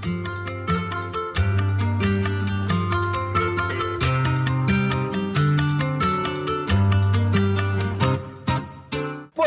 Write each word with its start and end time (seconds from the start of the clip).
Bom 0.00 0.06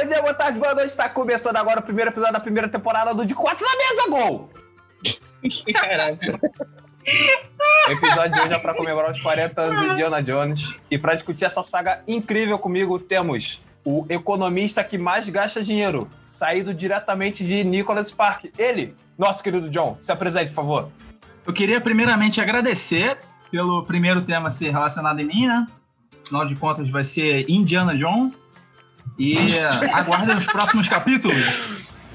dia, 0.06 0.22
boa 0.22 0.34
tarde, 0.36 0.60
boa 0.60 0.76
noite. 0.76 0.90
Está 0.90 1.10
começando 1.10 1.58
agora 1.58 1.80
o 1.80 1.84
primeiro 1.84 2.12
episódio 2.12 2.34
da 2.34 2.40
primeira 2.40 2.70
temporada 2.70 3.16
do 3.16 3.26
De 3.26 3.34
Quatro 3.34 3.66
na 3.66 3.76
Mesa, 3.76 4.10
gol! 4.10 4.52
Caraca. 5.74 6.40
O 7.88 7.92
episódio 7.92 8.34
de 8.34 8.40
hoje 8.40 8.54
é 8.54 8.60
para 8.60 8.76
comemorar 8.76 9.10
os 9.10 9.20
40 9.20 9.60
anos 9.60 9.82
de 9.82 9.88
Indiana 9.90 10.22
Jones. 10.22 10.76
E 10.92 11.00
para 11.00 11.16
discutir 11.16 11.46
essa 11.46 11.64
saga 11.64 12.04
incrível 12.08 12.60
comigo, 12.60 13.00
temos 13.00 13.60
o 13.84 14.06
economista 14.08 14.84
que 14.84 14.98
mais 14.98 15.28
gasta 15.30 15.64
dinheiro, 15.64 16.08
saído 16.26 16.74
diretamente 16.74 17.44
de 17.44 17.64
Nicholas 17.64 18.12
Park. 18.12 18.46
Ele, 18.58 18.96
nosso 19.18 19.44
querido 19.44 19.70
John, 19.70 19.98
se 20.02 20.12
apresente, 20.12 20.50
por 20.50 20.56
favor. 20.56 20.90
Eu 21.46 21.54
queria 21.54 21.80
primeiramente 21.82 22.40
agradecer 22.40 23.18
pelo 23.52 23.84
primeiro 23.84 24.22
tema 24.22 24.50
ser 24.50 24.72
relacionado 24.72 25.20
em 25.20 25.26
mim, 25.26 25.48
né? 25.48 25.68
Afinal 26.24 26.46
de 26.46 26.56
contas, 26.56 26.90
vai 26.90 27.04
ser 27.04 27.46
Indiana 27.50 27.96
Jones. 27.96 28.34
E 29.20 29.36
eh, 29.56 29.68
aguardem 29.94 30.36
os 30.36 30.46
próximos 30.46 30.88
capítulos, 30.88 31.38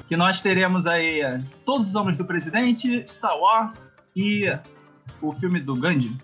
que 0.07 0.17
nós 0.17 0.41
teremos 0.41 0.87
aí 0.87 1.21
eh, 1.21 1.39
Todos 1.65 1.87
os 1.87 1.95
Homens 1.95 2.17
do 2.17 2.25
Presidente, 2.25 3.05
Star 3.07 3.37
Wars 3.37 3.89
e 4.15 4.51
o 5.21 5.31
filme 5.31 5.59
do 5.59 5.75
Gandhi. 5.75 6.17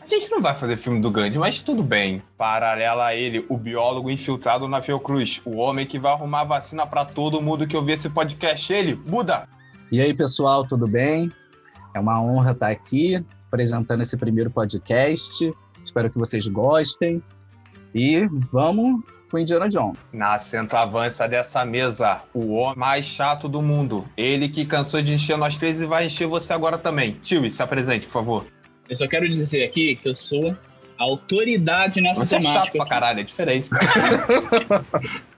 A 0.00 0.06
gente 0.06 0.30
não 0.30 0.40
vai 0.40 0.54
fazer 0.54 0.76
filme 0.76 1.00
do 1.00 1.10
Gandhi, 1.10 1.38
mas 1.38 1.62
tudo 1.62 1.82
bem. 1.82 2.22
Paralela 2.36 3.06
a 3.06 3.14
ele, 3.14 3.44
o 3.48 3.56
biólogo 3.56 4.10
infiltrado 4.10 4.66
na 4.68 4.80
Fiocruz, 4.82 5.40
o 5.44 5.56
homem 5.56 5.86
que 5.86 5.98
vai 5.98 6.12
arrumar 6.12 6.44
vacina 6.44 6.86
para 6.86 7.04
todo 7.04 7.40
mundo 7.40 7.66
que 7.66 7.76
ouvir 7.76 7.92
esse 7.92 8.08
podcast, 8.08 8.72
ele, 8.72 8.94
Buda. 8.94 9.48
E 9.92 10.00
aí, 10.00 10.14
pessoal, 10.14 10.66
tudo 10.66 10.86
bem? 10.88 11.30
É 11.94 12.00
uma 12.00 12.18
honra 12.18 12.52
estar 12.52 12.70
aqui 12.70 13.22
apresentando 13.46 14.02
esse 14.02 14.16
primeiro 14.16 14.50
podcast. 14.50 15.52
Espero 15.84 16.08
que 16.10 16.18
vocês 16.18 16.46
gostem. 16.46 17.22
E 17.94 18.26
vamos 18.50 19.04
com 19.30 19.38
Indiana 19.38 19.68
Jones. 19.68 19.98
Na 20.10 20.38
centroavança 20.38 21.28
dessa 21.28 21.62
mesa, 21.66 22.22
o 22.32 22.54
homem 22.54 22.78
mais 22.78 23.04
chato 23.04 23.50
do 23.50 23.60
mundo. 23.60 24.06
Ele 24.16 24.48
que 24.48 24.64
cansou 24.64 25.02
de 25.02 25.12
encher 25.12 25.36
nós 25.36 25.58
três 25.58 25.82
e 25.82 25.84
vai 25.84 26.06
encher 26.06 26.26
você 26.26 26.54
agora 26.54 26.78
também. 26.78 27.18
Tio, 27.22 27.52
se 27.52 27.62
apresente, 27.62 28.06
por 28.06 28.12
favor. 28.14 28.46
Eu 28.88 28.96
só 28.96 29.06
quero 29.06 29.28
dizer 29.28 29.62
aqui 29.62 29.96
que 29.96 30.08
eu 30.08 30.14
sou 30.14 30.56
autoridade 30.98 32.00
nessa 32.00 32.24
Você 32.24 32.36
é 32.36 32.38
temática. 32.38 32.64
chato 32.64 32.72
pra 32.72 32.82
aqui. 32.82 32.90
caralho, 32.90 33.20
é 33.20 33.24
diferente. 33.24 33.68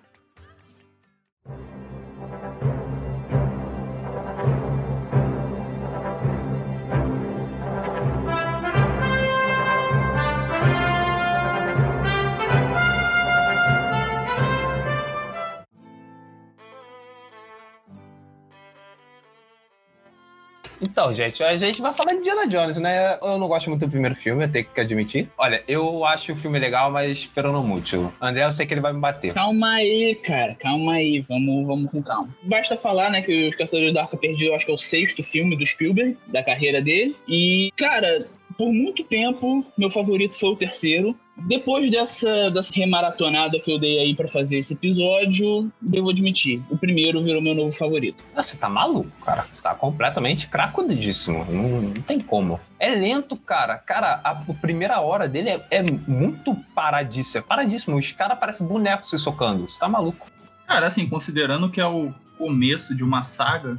Então, 20.88 21.14
gente, 21.14 21.42
a 21.42 21.56
gente 21.56 21.80
vai 21.80 21.92
falar 21.92 22.12
de 22.12 22.18
Indiana 22.18 22.46
Jones, 22.46 22.76
né? 22.76 23.18
Eu 23.20 23.38
não 23.38 23.48
gosto 23.48 23.70
muito 23.70 23.84
do 23.84 23.90
primeiro 23.90 24.14
filme, 24.14 24.44
eu 24.44 24.52
tenho 24.52 24.64
que 24.66 24.80
admitir. 24.80 25.28
Olha, 25.36 25.62
eu 25.66 26.04
acho 26.04 26.32
o 26.32 26.36
filme 26.36 26.58
legal, 26.58 26.90
mas 26.90 27.18
esperando 27.18 27.62
muito. 27.62 28.12
André, 28.20 28.44
eu 28.44 28.52
sei 28.52 28.66
que 28.66 28.74
ele 28.74 28.80
vai 28.80 28.92
me 28.92 29.00
bater. 29.00 29.34
Calma 29.34 29.74
aí, 29.74 30.14
cara, 30.16 30.54
calma 30.54 30.94
aí, 30.94 31.20
vamos, 31.20 31.66
vamos 31.66 31.90
com 31.90 32.02
calma. 32.02 32.34
Basta 32.42 32.76
falar, 32.76 33.10
né, 33.10 33.22
que 33.22 33.48
Os 33.48 33.56
Caçadores 33.56 33.94
da 33.94 34.02
Arca 34.02 34.16
Perdida, 34.16 34.50
eu 34.50 34.54
acho 34.54 34.66
que 34.66 34.72
é 34.72 34.74
o 34.74 34.78
sexto 34.78 35.22
filme 35.22 35.56
do 35.56 35.66
Spielberg, 35.66 36.16
da 36.26 36.42
carreira 36.42 36.80
dele. 36.80 37.16
E, 37.26 37.72
cara, 37.76 38.26
por 38.56 38.72
muito 38.72 39.02
tempo, 39.04 39.64
meu 39.76 39.90
favorito 39.90 40.38
foi 40.38 40.50
o 40.50 40.56
terceiro. 40.56 41.16
Depois 41.36 41.90
dessa, 41.90 42.50
dessa 42.50 42.70
remaratonada 42.72 43.58
que 43.58 43.70
eu 43.72 43.78
dei 43.78 43.98
aí 43.98 44.14
pra 44.14 44.28
fazer 44.28 44.58
esse 44.58 44.72
episódio, 44.74 45.70
devo 45.80 46.10
admitir, 46.10 46.62
o 46.70 46.78
primeiro 46.78 47.22
virou 47.22 47.42
meu 47.42 47.54
novo 47.54 47.72
favorito. 47.76 48.22
Você 48.34 48.56
tá 48.56 48.68
maluco, 48.68 49.10
cara. 49.24 49.44
Você 49.50 49.60
tá 49.62 49.74
completamente 49.74 50.46
cracudíssimo. 50.46 51.44
Não, 51.44 51.82
não 51.82 51.92
tem 51.92 52.20
como. 52.20 52.60
É 52.78 52.90
lento, 52.90 53.36
cara. 53.36 53.76
Cara, 53.78 54.20
a, 54.22 54.30
a 54.30 54.54
primeira 54.60 55.00
hora 55.00 55.28
dele 55.28 55.50
é, 55.50 55.66
é 55.70 55.82
muito 56.06 56.54
paradíssimo. 56.74 57.44
É 57.44 57.46
paradíssimo. 57.48 57.96
Os 57.98 58.12
caras 58.12 58.38
parecem 58.38 58.66
bonecos 58.66 59.10
se 59.10 59.18
socando. 59.18 59.68
Você 59.68 59.78
tá 59.78 59.88
maluco. 59.88 60.26
Cara, 60.66 60.86
assim, 60.86 61.06
considerando 61.08 61.68
que 61.68 61.80
é 61.80 61.86
o 61.86 62.12
começo 62.38 62.94
de 62.94 63.02
uma 63.04 63.22
saga, 63.22 63.76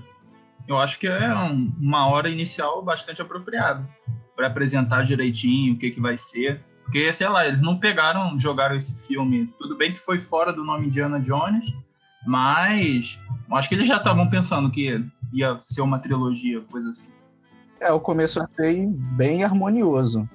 eu 0.68 0.78
acho 0.78 1.00
que 1.00 1.08
é 1.08 1.34
um- 1.34 1.72
uma 1.80 2.08
hora 2.10 2.30
inicial 2.30 2.84
bastante 2.84 3.22
apropriada 3.22 3.88
para 4.36 4.48
apresentar 4.48 5.04
direitinho 5.06 5.74
o 5.74 5.78
que, 5.78 5.90
que 5.90 6.00
vai 6.02 6.18
ser. 6.18 6.62
Porque, 6.86 7.12
sei 7.12 7.28
lá, 7.28 7.48
eles 7.48 7.62
não 7.62 7.78
pegaram, 7.78 8.38
jogaram 8.38 8.76
esse 8.76 8.96
filme. 9.08 9.48
Tudo 9.58 9.76
bem 9.76 9.92
que 9.92 10.00
foi 10.00 10.20
fora 10.22 10.54
do 10.54 10.64
nome 10.64 10.88
Indiana 10.88 11.20
Jones, 11.20 11.74
mas 12.26 13.20
acho 13.52 13.68
que 13.68 13.76
eles 13.76 13.88
já 13.88 13.98
estavam 13.98 14.30
pensando 14.30 14.72
que 14.72 15.04
ia 15.34 15.60
ser 15.60 15.82
uma 15.82 16.00
trilogia, 16.00 16.62
coisa 16.72 16.92
assim. 16.92 17.08
É, 17.80 17.92
o 17.92 18.00
começo 18.00 18.40
eu 18.40 18.44
achei 18.44 18.86
bem 18.88 19.44
harmonioso, 19.44 20.30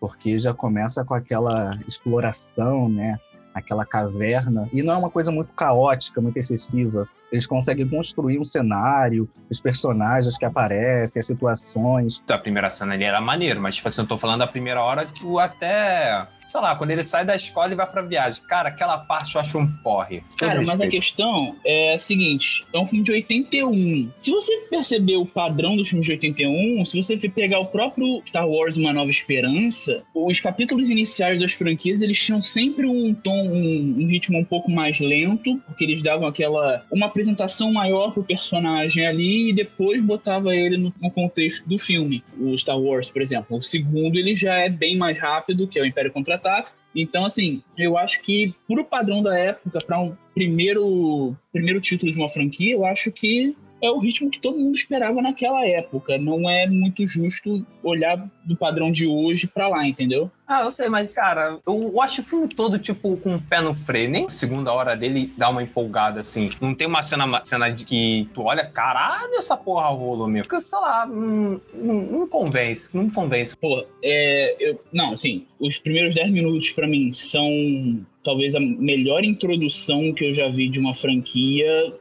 porque 0.00 0.38
já 0.38 0.52
começa 0.52 1.04
com 1.04 1.14
aquela 1.14 1.78
exploração, 1.86 2.88
né? 2.88 3.18
Aquela 3.54 3.86
caverna. 3.86 4.68
E 4.72 4.82
não 4.82 4.94
é 4.94 4.96
uma 4.96 5.10
coisa 5.10 5.30
muito 5.30 5.52
caótica, 5.52 6.20
muito 6.20 6.36
excessiva. 6.36 7.08
Eles 7.32 7.46
conseguem 7.46 7.88
construir 7.88 8.38
um 8.38 8.44
cenário, 8.44 9.28
os 9.50 9.60
personagens 9.60 10.36
que 10.38 10.44
aparecem, 10.44 11.18
as 11.20 11.26
situações. 11.26 12.22
A 12.28 12.38
primeira 12.38 12.70
cena 12.70 12.94
ali 12.94 13.04
era 13.04 13.20
maneiro, 13.20 13.60
mas, 13.60 13.76
tipo 13.76 13.88
assim, 13.88 14.02
eu 14.02 14.06
tô 14.06 14.18
falando 14.18 14.40
da 14.40 14.46
primeira 14.46 14.80
hora, 14.82 15.06
tipo, 15.06 15.38
até. 15.38 16.26
Sei 16.54 16.60
lá, 16.60 16.76
quando 16.76 16.92
ele 16.92 17.04
sai 17.04 17.24
da 17.24 17.34
escola 17.34 17.72
e 17.72 17.74
vai 17.74 17.84
pra 17.84 18.00
viagem. 18.00 18.40
Cara, 18.44 18.68
aquela 18.68 18.98
parte 18.98 19.34
eu 19.34 19.40
acho 19.40 19.58
um 19.58 19.66
porre. 19.66 20.22
Cara, 20.38 20.62
mas 20.62 20.80
a 20.80 20.86
questão 20.86 21.56
é 21.66 21.94
a 21.94 21.98
seguinte: 21.98 22.64
é 22.72 22.78
um 22.78 22.86
filme 22.86 23.02
de 23.02 23.10
81. 23.10 24.12
Se 24.18 24.30
você 24.30 24.58
perceber 24.70 25.16
o 25.16 25.26
padrão 25.26 25.76
dos 25.76 25.88
filmes 25.88 26.06
de 26.06 26.12
81, 26.12 26.84
se 26.84 27.02
você 27.02 27.18
for 27.18 27.28
pegar 27.30 27.58
o 27.58 27.66
próprio 27.66 28.22
Star 28.24 28.46
Wars 28.46 28.76
Uma 28.76 28.92
Nova 28.92 29.10
Esperança, 29.10 30.04
os 30.14 30.38
capítulos 30.38 30.88
iniciais 30.88 31.40
das 31.40 31.52
franquias 31.52 32.00
eles 32.00 32.20
tinham 32.20 32.40
sempre 32.40 32.86
um 32.86 33.12
tom, 33.12 33.48
um, 33.48 33.96
um 33.98 34.06
ritmo 34.06 34.38
um 34.38 34.44
pouco 34.44 34.70
mais 34.70 35.00
lento, 35.00 35.60
porque 35.66 35.82
eles 35.82 36.02
davam 36.02 36.28
aquela. 36.28 36.84
uma 36.92 37.08
apresentação 37.24 37.72
maior 37.72 38.12
pro 38.12 38.22
personagem 38.22 39.06
ali 39.06 39.50
e 39.50 39.52
depois 39.52 40.02
botava 40.02 40.54
ele 40.54 40.76
no, 40.76 40.92
no 41.00 41.10
contexto 41.10 41.66
do 41.66 41.78
filme. 41.78 42.22
O 42.38 42.56
Star 42.56 42.78
Wars, 42.78 43.10
por 43.10 43.22
exemplo, 43.22 43.56
o 43.56 43.62
segundo 43.62 44.16
ele 44.16 44.34
já 44.34 44.54
é 44.54 44.68
bem 44.68 44.96
mais 44.96 45.18
rápido, 45.18 45.66
que 45.66 45.78
é 45.78 45.82
o 45.82 45.86
Império 45.86 46.12
Contra-Ataca. 46.12 46.72
Então, 46.94 47.24
assim, 47.24 47.62
eu 47.76 47.98
acho 47.98 48.22
que, 48.22 48.54
pro 48.68 48.84
padrão 48.84 49.22
da 49.22 49.36
época, 49.36 49.78
para 49.84 50.00
um 50.00 50.14
primeiro, 50.32 51.34
primeiro 51.52 51.80
título 51.80 52.12
de 52.12 52.18
uma 52.18 52.28
franquia, 52.28 52.74
eu 52.74 52.84
acho 52.84 53.10
que 53.10 53.56
é 53.82 53.90
o 53.90 53.98
ritmo 53.98 54.30
que 54.30 54.38
todo 54.38 54.58
mundo 54.58 54.74
esperava 54.74 55.20
naquela 55.20 55.66
época. 55.66 56.18
Não 56.18 56.48
é 56.48 56.66
muito 56.66 57.06
justo 57.06 57.66
olhar 57.82 58.28
do 58.44 58.56
padrão 58.56 58.90
de 58.90 59.06
hoje 59.06 59.46
pra 59.46 59.68
lá, 59.68 59.86
entendeu? 59.86 60.30
Ah, 60.46 60.62
eu 60.62 60.70
sei, 60.70 60.88
mas, 60.88 61.12
cara, 61.12 61.58
eu, 61.66 62.00
acho 62.00 62.20
o 62.20 62.24
filme 62.24 62.48
todo, 62.48 62.78
tipo, 62.78 63.16
com 63.16 63.36
o 63.36 63.40
pé 63.40 63.60
no 63.60 63.74
freio. 63.74 64.10
Nem 64.10 64.26
a 64.26 64.30
segunda 64.30 64.72
hora 64.72 64.94
dele 64.94 65.32
dá 65.36 65.48
uma 65.48 65.62
empolgada, 65.62 66.20
assim. 66.20 66.50
Não 66.60 66.74
tem 66.74 66.86
uma 66.86 67.02
cena, 67.02 67.44
cena 67.44 67.70
de 67.70 67.84
que 67.84 68.28
tu 68.34 68.42
olha, 68.42 68.66
caralho, 68.66 69.34
essa 69.34 69.56
porra 69.56 69.88
rolou 69.88 70.28
mesmo. 70.28 70.48
Porque, 70.48 70.62
sei 70.62 70.78
lá, 70.78 71.06
não, 71.06 71.60
não, 71.72 71.94
não 71.94 72.28
convence, 72.28 72.94
não 72.94 73.08
convence. 73.08 73.56
Pô, 73.56 73.86
é, 74.02 74.56
eu, 74.60 74.80
não, 74.92 75.12
assim, 75.12 75.46
os 75.58 75.78
primeiros 75.78 76.14
10 76.14 76.30
minutos 76.30 76.70
pra 76.70 76.86
mim 76.86 77.10
são 77.12 78.04
talvez 78.22 78.54
a 78.54 78.60
melhor 78.60 79.24
introdução 79.24 80.12
que 80.12 80.26
eu 80.26 80.32
já 80.32 80.48
vi 80.48 80.68
de 80.68 80.78
uma 80.78 80.94
franquia. 80.94 81.94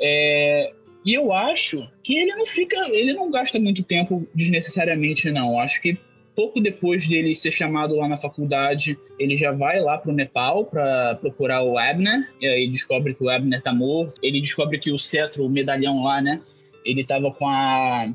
É, 0.00 0.72
e 1.04 1.14
eu 1.14 1.32
acho 1.32 1.88
que 2.02 2.16
ele 2.18 2.34
não 2.34 2.46
fica, 2.46 2.76
ele 2.90 3.12
não 3.12 3.30
gasta 3.30 3.58
muito 3.58 3.82
tempo 3.82 4.26
desnecessariamente, 4.34 5.30
não. 5.30 5.58
Acho 5.58 5.80
que 5.80 5.98
pouco 6.34 6.60
depois 6.60 7.08
dele 7.08 7.34
ser 7.34 7.50
chamado 7.50 7.96
lá 7.96 8.06
na 8.06 8.16
faculdade, 8.16 8.96
ele 9.18 9.36
já 9.36 9.50
vai 9.50 9.80
lá 9.80 9.98
pro 9.98 10.12
Nepal 10.12 10.66
para 10.66 11.16
procurar 11.16 11.62
o 11.62 11.76
Abner, 11.76 12.32
e 12.40 12.46
aí 12.46 12.68
descobre 12.68 13.14
que 13.14 13.24
o 13.24 13.28
Abner 13.28 13.60
tá 13.60 13.72
morto. 13.72 14.14
Ele 14.22 14.40
descobre 14.40 14.78
que 14.78 14.92
o 14.92 14.98
cetro, 14.98 15.44
o 15.44 15.50
medalhão 15.50 16.04
lá, 16.04 16.20
né, 16.20 16.40
ele 16.84 17.04
tava 17.04 17.32
com 17.32 17.48
a 17.48 18.06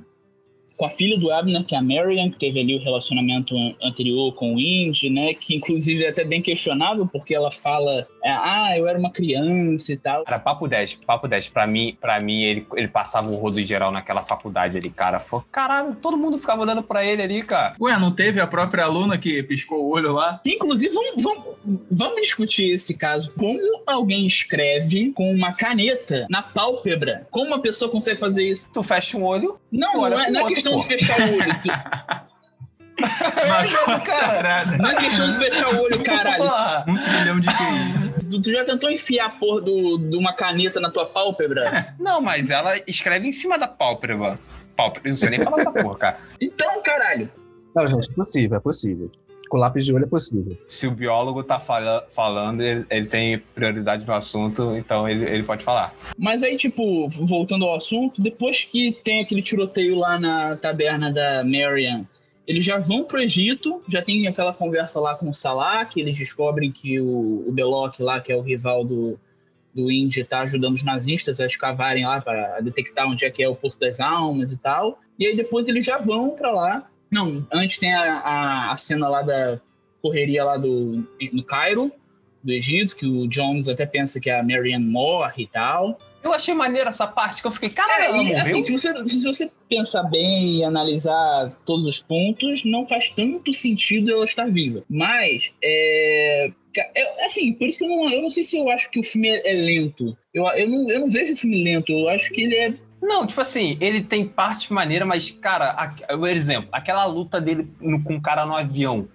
com 0.77 0.85
a 0.85 0.89
filha 0.89 1.17
do 1.17 1.31
Abner, 1.31 1.63
que 1.65 1.75
é 1.75 1.77
a 1.77 1.81
Marion, 1.81 2.31
que 2.31 2.39
teve 2.39 2.59
ali 2.59 2.75
o 2.75 2.83
relacionamento 2.83 3.55
an- 3.55 3.75
anterior 3.83 4.33
com 4.33 4.55
o 4.55 4.59
Indy, 4.59 5.09
né? 5.09 5.33
Que 5.33 5.55
inclusive 5.55 6.03
é 6.03 6.09
até 6.09 6.23
bem 6.23 6.41
questionável, 6.41 7.07
porque 7.11 7.33
ela 7.35 7.51
fala, 7.51 8.07
é, 8.23 8.31
ah, 8.31 8.73
eu 8.77 8.87
era 8.87 8.97
uma 8.97 9.11
criança 9.11 9.91
e 9.91 9.97
tal. 9.97 10.23
Cara, 10.23 10.39
papo 10.39 10.67
10, 10.67 10.95
papo 11.05 11.27
10. 11.27 11.49
Pra 11.49 11.67
mim, 11.67 11.97
pra 11.99 12.19
mim 12.19 12.41
ele, 12.43 12.67
ele 12.75 12.87
passava 12.87 13.29
o 13.31 13.35
rodo 13.35 13.61
geral 13.63 13.91
naquela 13.91 14.23
faculdade 14.23 14.77
ali, 14.77 14.89
cara. 14.89 15.19
Pô, 15.19 15.41
caralho, 15.51 15.95
todo 15.95 16.17
mundo 16.17 16.37
ficava 16.37 16.61
olhando 16.61 16.83
pra 16.83 17.05
ele 17.05 17.21
ali, 17.21 17.41
cara. 17.43 17.75
Ué, 17.79 17.97
não 17.99 18.11
teve 18.11 18.39
a 18.39 18.47
própria 18.47 18.83
aluna 18.85 19.17
que 19.17 19.43
piscou 19.43 19.83
o 19.83 19.89
olho 19.93 20.13
lá? 20.13 20.41
Inclusive, 20.45 20.93
vamos, 20.93 21.21
vamos, 21.23 21.43
vamos 21.91 22.21
discutir 22.21 22.71
esse 22.73 22.95
caso. 22.97 23.31
Como 23.37 23.59
alguém 23.85 24.25
escreve 24.25 25.11
com 25.13 25.31
uma 25.33 25.53
caneta 25.53 26.25
na 26.29 26.41
pálpebra? 26.41 27.27
Como 27.31 27.47
uma 27.47 27.59
pessoa 27.61 27.89
consegue 27.91 28.19
fazer 28.19 28.43
isso? 28.43 28.67
Tu 28.73 28.83
fecha 28.83 29.17
um 29.17 29.23
olho, 29.23 29.57
Não, 29.71 29.99
Olha 29.99 30.15
não 30.15 30.23
é, 30.23 30.31
não 30.31 30.41
é. 30.41 30.62
Questão 30.63 30.73
pô. 30.73 30.77
de 30.79 30.87
fechar 30.87 31.19
o 31.19 31.33
olho. 31.33 31.61
tu- 31.63 31.71
É 33.01 33.67
jogo, 33.67 34.05
cara. 34.05 34.65
Não 34.77 34.89
é 34.91 34.95
questão 34.95 35.29
de 35.29 35.37
fechar 35.37 35.73
o 35.73 35.81
olho, 35.81 36.03
caralho. 36.03 36.37
Porra. 36.43 36.85
Um 36.87 36.95
trilhão 36.97 37.39
de 37.39 37.47
QI. 37.47 38.29
Tu, 38.29 38.41
tu 38.41 38.51
já 38.51 38.63
tentou 38.65 38.89
enfiar 38.91 39.25
a 39.25 39.29
porra 39.31 39.61
do- 39.61 39.97
de 39.97 40.15
uma 40.15 40.33
caneta 40.33 40.79
na 40.79 40.89
tua 40.91 41.05
pálpebra? 41.05 41.93
Não, 41.99 42.21
mas 42.21 42.49
ela 42.49 42.77
escreve 42.87 43.27
em 43.27 43.31
cima 43.33 43.57
da 43.57 43.67
pálpebra. 43.67 44.39
Pálpebra, 44.75 45.09
não 45.11 45.17
sei 45.17 45.29
nem 45.29 45.43
falar 45.43 45.59
essa 45.59 45.71
porra, 45.71 45.95
cara. 45.97 46.17
Então, 46.41 46.81
caralho. 46.81 47.29
Não, 47.75 47.87
gente, 47.87 48.09
é 48.09 48.13
possível, 48.13 48.57
é 48.57 48.59
possível. 48.59 49.11
Com 49.53 49.59
lápis 49.59 49.85
de 49.85 49.93
olho 49.93 50.05
é 50.05 50.07
possível. 50.07 50.57
Se 50.67 50.87
o 50.87 50.91
biólogo 50.91 51.43
tá 51.43 51.59
fala- 51.59 52.07
falando, 52.15 52.61
ele, 52.61 52.87
ele 52.89 53.05
tem 53.05 53.37
prioridade 53.37 54.03
no 54.03 54.11
assunto, 54.11 54.75
então 54.75 55.07
ele, 55.07 55.29
ele 55.29 55.43
pode 55.43 55.63
falar. 55.63 55.93
Mas 56.17 56.41
aí, 56.41 56.57
tipo, 56.57 57.07
voltando 57.09 57.63
ao 57.65 57.75
assunto, 57.75 58.19
depois 58.19 58.63
que 58.63 58.97
tem 59.03 59.21
aquele 59.21 59.43
tiroteio 59.43 59.95
lá 59.95 60.17
na 60.17 60.57
taberna 60.57 61.13
da 61.13 61.43
Marian, 61.43 62.03
eles 62.47 62.63
já 62.65 62.79
vão 62.79 63.03
pro 63.03 63.21
Egito, 63.21 63.79
já 63.87 64.01
tem 64.01 64.27
aquela 64.27 64.55
conversa 64.55 64.99
lá 64.99 65.13
com 65.13 65.29
o 65.29 65.33
Salah, 65.35 65.85
que 65.85 66.01
eles 66.01 66.17
descobrem 66.17 66.71
que 66.71 66.99
o, 66.99 67.45
o 67.47 67.51
Belloc 67.51 67.99
lá, 67.99 68.19
que 68.19 68.31
é 68.31 68.35
o 68.35 68.41
rival 68.41 68.83
do, 68.83 69.19
do 69.71 69.91
Indy, 69.91 70.23
tá 70.23 70.41
ajudando 70.41 70.73
os 70.73 70.83
nazistas 70.83 71.39
a 71.39 71.45
escavarem 71.45 72.07
lá 72.07 72.19
para 72.19 72.59
detectar 72.61 73.07
onde 73.07 73.23
é 73.23 73.29
que 73.29 73.43
é 73.43 73.47
o 73.47 73.55
Poço 73.55 73.79
das 73.79 73.99
Almas 73.99 74.51
e 74.51 74.57
tal. 74.57 74.99
E 75.19 75.27
aí 75.27 75.35
depois 75.35 75.67
eles 75.67 75.85
já 75.85 75.99
vão 75.99 76.31
para 76.31 76.51
lá. 76.51 76.89
Não, 77.13 77.45
antes 77.51 77.77
tem 77.77 77.93
a, 77.93 78.19
a, 78.19 78.71
a 78.71 78.75
cena 78.75 79.07
lá 79.07 79.21
da 79.21 79.59
correria 80.01 80.43
lá 80.43 80.57
do, 80.57 81.07
no 81.31 81.43
Cairo, 81.43 81.91
do 82.43 82.51
Egito, 82.51 82.95
que 82.95 83.05
o 83.05 83.27
Jones 83.27 83.69
até 83.69 83.85
pensa 83.85 84.19
que 84.19 84.29
a 84.29 84.43
Marian 84.43 84.79
morre 84.79 85.43
e 85.43 85.47
tal. 85.47 85.97
Eu 86.23 86.33
achei 86.33 86.53
maneira 86.53 86.89
essa 86.89 87.05
parte 87.05 87.41
que 87.41 87.47
eu 87.47 87.51
fiquei, 87.51 87.69
caralho, 87.69 88.15
É, 88.15 88.23
e, 88.23 88.35
assim, 88.35 88.61
se 88.61 88.71
você, 88.71 89.07
se 89.07 89.23
você 89.23 89.51
pensar 89.69 90.03
bem 90.03 90.57
e 90.57 90.63
analisar 90.63 91.51
todos 91.65 91.85
os 91.85 91.99
pontos, 91.99 92.63
não 92.63 92.87
faz 92.87 93.09
tanto 93.09 93.51
sentido 93.51 94.09
ela 94.09 94.23
estar 94.23 94.49
viva. 94.49 94.83
Mas, 94.89 95.51
é, 95.61 96.49
é, 96.95 97.25
assim, 97.25 97.51
por 97.53 97.67
isso 97.67 97.79
que 97.79 97.85
eu 97.85 97.89
não, 97.89 98.09
eu 98.09 98.21
não 98.21 98.29
sei 98.29 98.45
se 98.45 98.57
eu 98.57 98.69
acho 98.69 98.89
que 98.89 98.99
o 98.99 99.03
filme 99.03 99.29
é, 99.29 99.51
é 99.51 99.53
lento. 99.53 100.17
Eu, 100.33 100.45
eu, 100.47 100.69
não, 100.69 100.89
eu 100.89 100.99
não 101.01 101.09
vejo 101.09 101.33
o 101.33 101.37
filme 101.37 101.61
lento, 101.61 101.91
eu 101.91 102.07
acho 102.09 102.31
que 102.31 102.41
ele 102.41 102.55
é. 102.55 102.73
Não, 103.05 103.27
tipo 103.27 103.41
assim, 103.41 103.77
ele 103.81 104.01
tem 104.01 104.25
parte 104.25 104.71
maneira, 104.71 105.05
mas, 105.05 105.29
cara, 105.29 105.71
a- 106.09 106.15
o 106.15 106.25
exemplo, 106.25 106.69
aquela 106.71 107.03
luta 107.05 107.41
dele 107.41 107.69
no- 107.81 108.01
com 108.01 108.15
o 108.15 108.21
cara 108.21 108.45
no 108.45 108.55
avião. 108.55 109.07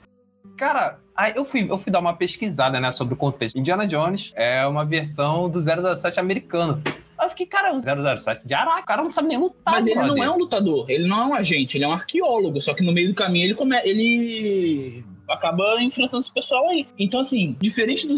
Cara, 0.58 0.99
aí 1.17 1.32
eu 1.35 1.44
fui, 1.44 1.67
eu 1.70 1.79
fui 1.79 1.90
dar 1.90 2.00
uma 2.00 2.14
pesquisada, 2.14 2.79
né, 2.79 2.93
sobre 2.93 3.14
o 3.14 3.17
contexto. 3.17 3.58
Indiana 3.58 3.87
Jones 3.87 4.31
é 4.37 4.67
uma 4.67 4.85
versão 4.85 5.49
do 5.49 5.58
007 5.61 6.20
americano. 6.20 6.82
Aí 7.17 7.26
eu 7.26 7.31
fiquei, 7.31 7.46
cara, 7.46 7.73
o 7.75 7.81
007 7.81 8.46
de 8.46 8.52
Araque, 8.55 8.82
o 8.82 8.87
cara 8.87 9.02
não 9.02 9.11
sabe 9.11 9.29
nem 9.29 9.38
lutar, 9.38 9.73
Mas 9.75 9.87
ele 9.87 10.00
não 10.02 10.23
é 10.23 10.31
um 10.31 10.37
lutador, 10.38 10.84
ele 10.88 11.08
não 11.08 11.23
é 11.23 11.26
um 11.29 11.34
agente, 11.34 11.76
ele 11.79 11.84
é 11.84 11.88
um 11.88 11.93
arqueólogo. 11.93 12.61
Só 12.61 12.75
que 12.75 12.84
no 12.84 12.93
meio 12.93 13.08
do 13.08 13.14
caminho 13.14 13.46
ele, 13.46 13.55
come, 13.55 13.75
ele 13.84 15.02
acaba 15.28 15.82
enfrentando 15.82 16.19
esse 16.19 16.32
pessoal 16.32 16.69
aí. 16.69 16.86
Então, 16.98 17.20
assim, 17.20 17.56
diferente 17.60 18.06
do 18.06 18.16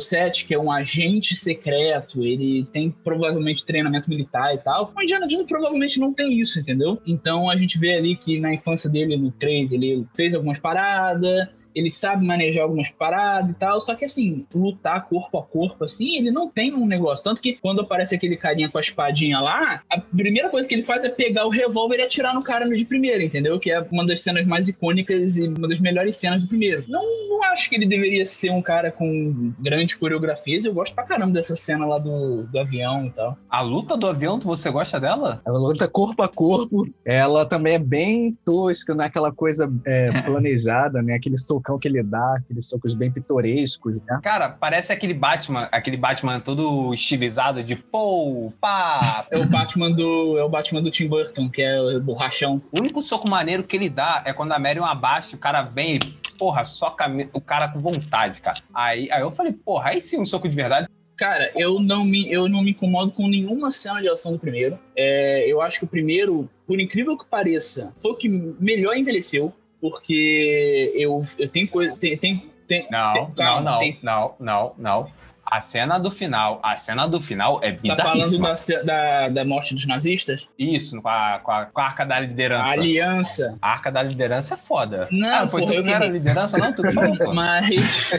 007, 0.00 0.44
que 0.44 0.54
é 0.54 0.58
um 0.58 0.70
agente 0.70 1.34
secreto, 1.36 2.22
ele 2.22 2.66
tem 2.72 2.90
provavelmente 2.90 3.64
treinamento 3.64 4.08
militar 4.08 4.54
e 4.54 4.58
tal, 4.58 4.92
o 4.96 5.02
Indiana 5.02 5.26
Jones 5.26 5.46
provavelmente 5.46 5.98
não 5.98 6.12
tem 6.12 6.40
isso, 6.40 6.58
entendeu? 6.58 7.00
Então 7.06 7.50
a 7.50 7.56
gente 7.56 7.78
vê 7.78 7.96
ali 7.96 8.16
que 8.16 8.38
na 8.38 8.52
infância 8.54 8.88
dele, 8.88 9.16
no 9.16 9.30
3, 9.32 9.72
ele 9.72 10.06
fez 10.14 10.34
algumas 10.34 10.58
paradas. 10.58 11.48
Ele 11.74 11.90
sabe 11.90 12.26
manejar 12.26 12.62
algumas 12.62 12.90
paradas 12.90 13.50
e 13.50 13.54
tal, 13.54 13.80
só 13.80 13.94
que 13.94 14.04
assim, 14.04 14.46
lutar 14.54 15.06
corpo 15.08 15.38
a 15.38 15.42
corpo, 15.42 15.84
assim, 15.84 16.16
ele 16.16 16.30
não 16.30 16.48
tem 16.48 16.74
um 16.74 16.86
negócio. 16.86 17.24
Tanto 17.24 17.40
que 17.40 17.54
quando 17.54 17.80
aparece 17.80 18.14
aquele 18.14 18.36
carinha 18.36 18.68
com 18.68 18.78
a 18.78 18.80
espadinha 18.80 19.40
lá, 19.40 19.82
a 19.90 20.00
primeira 20.00 20.48
coisa 20.48 20.68
que 20.68 20.74
ele 20.74 20.82
faz 20.82 21.04
é 21.04 21.08
pegar 21.08 21.46
o 21.46 21.50
revólver 21.50 21.98
e 21.98 22.02
atirar 22.02 22.34
no 22.34 22.42
cara 22.42 22.66
no 22.66 22.74
de 22.74 22.84
primeira, 22.84 23.22
entendeu? 23.22 23.58
Que 23.58 23.70
é 23.70 23.80
uma 23.90 24.06
das 24.06 24.20
cenas 24.20 24.46
mais 24.46 24.68
icônicas 24.68 25.36
e 25.36 25.48
uma 25.48 25.68
das 25.68 25.80
melhores 25.80 26.16
cenas 26.16 26.40
do 26.40 26.48
primeiro. 26.48 26.84
Não, 26.88 27.02
não 27.28 27.42
acho 27.44 27.68
que 27.68 27.76
ele 27.76 27.86
deveria 27.86 28.24
ser 28.26 28.50
um 28.50 28.62
cara 28.62 28.90
com 28.90 29.52
grandes 29.58 29.94
coreografias. 29.94 30.64
Eu 30.64 30.74
gosto 30.74 30.94
pra 30.94 31.04
caramba 31.04 31.32
dessa 31.32 31.56
cena 31.56 31.86
lá 31.86 31.98
do, 31.98 32.44
do 32.44 32.58
avião 32.58 33.06
e 33.06 33.10
tal. 33.10 33.36
A 33.48 33.60
luta 33.60 33.96
do 33.96 34.06
avião, 34.06 34.38
você 34.38 34.70
gosta 34.70 34.98
dela? 34.98 35.40
Ela 35.44 35.58
luta 35.58 35.88
corpo 35.88 36.22
a 36.22 36.28
corpo, 36.28 36.86
ela 37.04 37.46
também 37.46 37.74
é 37.74 37.78
bem 37.78 38.36
tosca, 38.44 38.94
não 38.94 39.04
é 39.04 39.06
aquela 39.06 39.32
coisa 39.32 39.72
é, 39.84 40.22
planejada, 40.22 41.02
né? 41.02 41.14
Aquele 41.14 41.38
socão 41.62 41.78
que 41.78 41.86
ele 41.86 42.02
dá, 42.02 42.36
aqueles 42.36 42.66
socos 42.66 42.94
bem 42.94 43.10
pitorescos, 43.10 43.94
né? 44.04 44.20
Cara, 44.22 44.48
parece 44.50 44.92
aquele 44.92 45.14
Batman, 45.14 45.68
aquele 45.70 45.96
Batman 45.96 46.40
todo 46.40 46.92
estilizado 46.92 47.62
de 47.62 47.76
pô, 47.76 48.52
pá. 48.60 49.26
É 49.30 49.38
o 49.38 49.46
Batman 49.46 49.92
do, 49.92 50.36
é 50.36 50.44
o 50.44 50.48
Batman 50.48 50.82
do 50.82 50.90
Tim 50.90 51.08
Burton, 51.08 51.48
que 51.48 51.62
é 51.62 51.80
o 51.80 52.00
borrachão. 52.00 52.60
O 52.72 52.80
único 52.80 53.02
soco 53.02 53.30
maneiro 53.30 53.62
que 53.62 53.76
ele 53.76 53.88
dá 53.88 54.22
é 54.26 54.32
quando 54.32 54.52
a 54.52 54.58
Marion 54.58 54.84
abaixa, 54.84 55.36
o 55.36 55.38
cara 55.38 55.62
vem 55.62 55.96
e, 55.96 55.98
porra, 56.36 56.64
soca 56.64 57.06
o 57.32 57.40
cara 57.40 57.68
com 57.68 57.80
vontade, 57.80 58.40
cara. 58.40 58.58
Aí, 58.74 59.10
aí 59.10 59.22
eu 59.22 59.30
falei, 59.30 59.52
porra, 59.52 59.90
aí 59.90 60.00
sim 60.00 60.20
um 60.20 60.26
soco 60.26 60.48
de 60.48 60.56
verdade. 60.56 60.88
Cara, 61.16 61.52
eu 61.54 61.78
não 61.78 62.04
me, 62.04 62.32
eu 62.32 62.48
não 62.48 62.62
me 62.64 62.72
incomodo 62.72 63.12
com 63.12 63.28
nenhuma 63.28 63.70
cena 63.70 64.00
de 64.00 64.08
ação 64.08 64.32
do 64.32 64.38
primeiro. 64.38 64.76
É, 64.96 65.44
eu 65.46 65.60
acho 65.60 65.78
que 65.78 65.84
o 65.84 65.88
primeiro, 65.88 66.50
por 66.66 66.80
incrível 66.80 67.16
que 67.16 67.24
pareça, 67.26 67.94
foi 68.00 68.10
o 68.10 68.16
que 68.16 68.28
melhor 68.28 68.96
envelheceu, 68.96 69.52
porque 69.82 70.92
eu, 70.94 71.20
eu 71.38 71.48
tenho 71.48 71.66
coisa. 71.68 71.96
Tem, 71.96 72.16
tem, 72.16 72.48
tem, 72.68 72.86
Não, 72.90 73.12
tem- 73.12 73.22
não, 73.22 73.30
calma, 73.34 73.70
não, 73.72 73.78
tem- 73.80 73.98
não, 74.02 74.34
não, 74.38 74.72
não. 74.78 75.10
A 75.44 75.60
cena 75.60 75.98
do 75.98 76.10
final, 76.10 76.60
a 76.62 76.78
cena 76.78 77.06
do 77.06 77.20
final 77.20 77.58
é 77.62 77.72
Tá 77.72 77.96
falando 77.96 78.22
bizarríssima. 78.30 78.54
da, 78.86 79.00
da, 79.24 79.28
da 79.28 79.44
morte 79.44 79.74
dos 79.74 79.86
nazistas? 79.86 80.46
Isso, 80.58 81.02
com 81.02 81.08
a, 81.08 81.40
com, 81.40 81.50
a, 81.50 81.66
com 81.66 81.80
a 81.80 81.84
arca 81.84 82.06
da 82.06 82.18
liderança. 82.20 82.64
A 82.64 82.72
aliança. 82.72 83.58
A 83.60 83.72
arca 83.72 83.90
da 83.92 84.02
liderança 84.02 84.54
é 84.54 84.56
foda. 84.56 85.08
Não, 85.10 85.28
ah, 85.44 85.48
foi 85.48 85.60
porra, 85.60 85.72
tu 85.72 85.76
eu 85.78 85.82
que 85.82 85.88
não 85.90 85.94
era 85.96 86.06
liderança, 86.06 86.56
não? 86.56 86.72
Tu 86.72 86.82
que 86.82 86.92
falou. 86.94 87.34
Mas. 87.34 88.12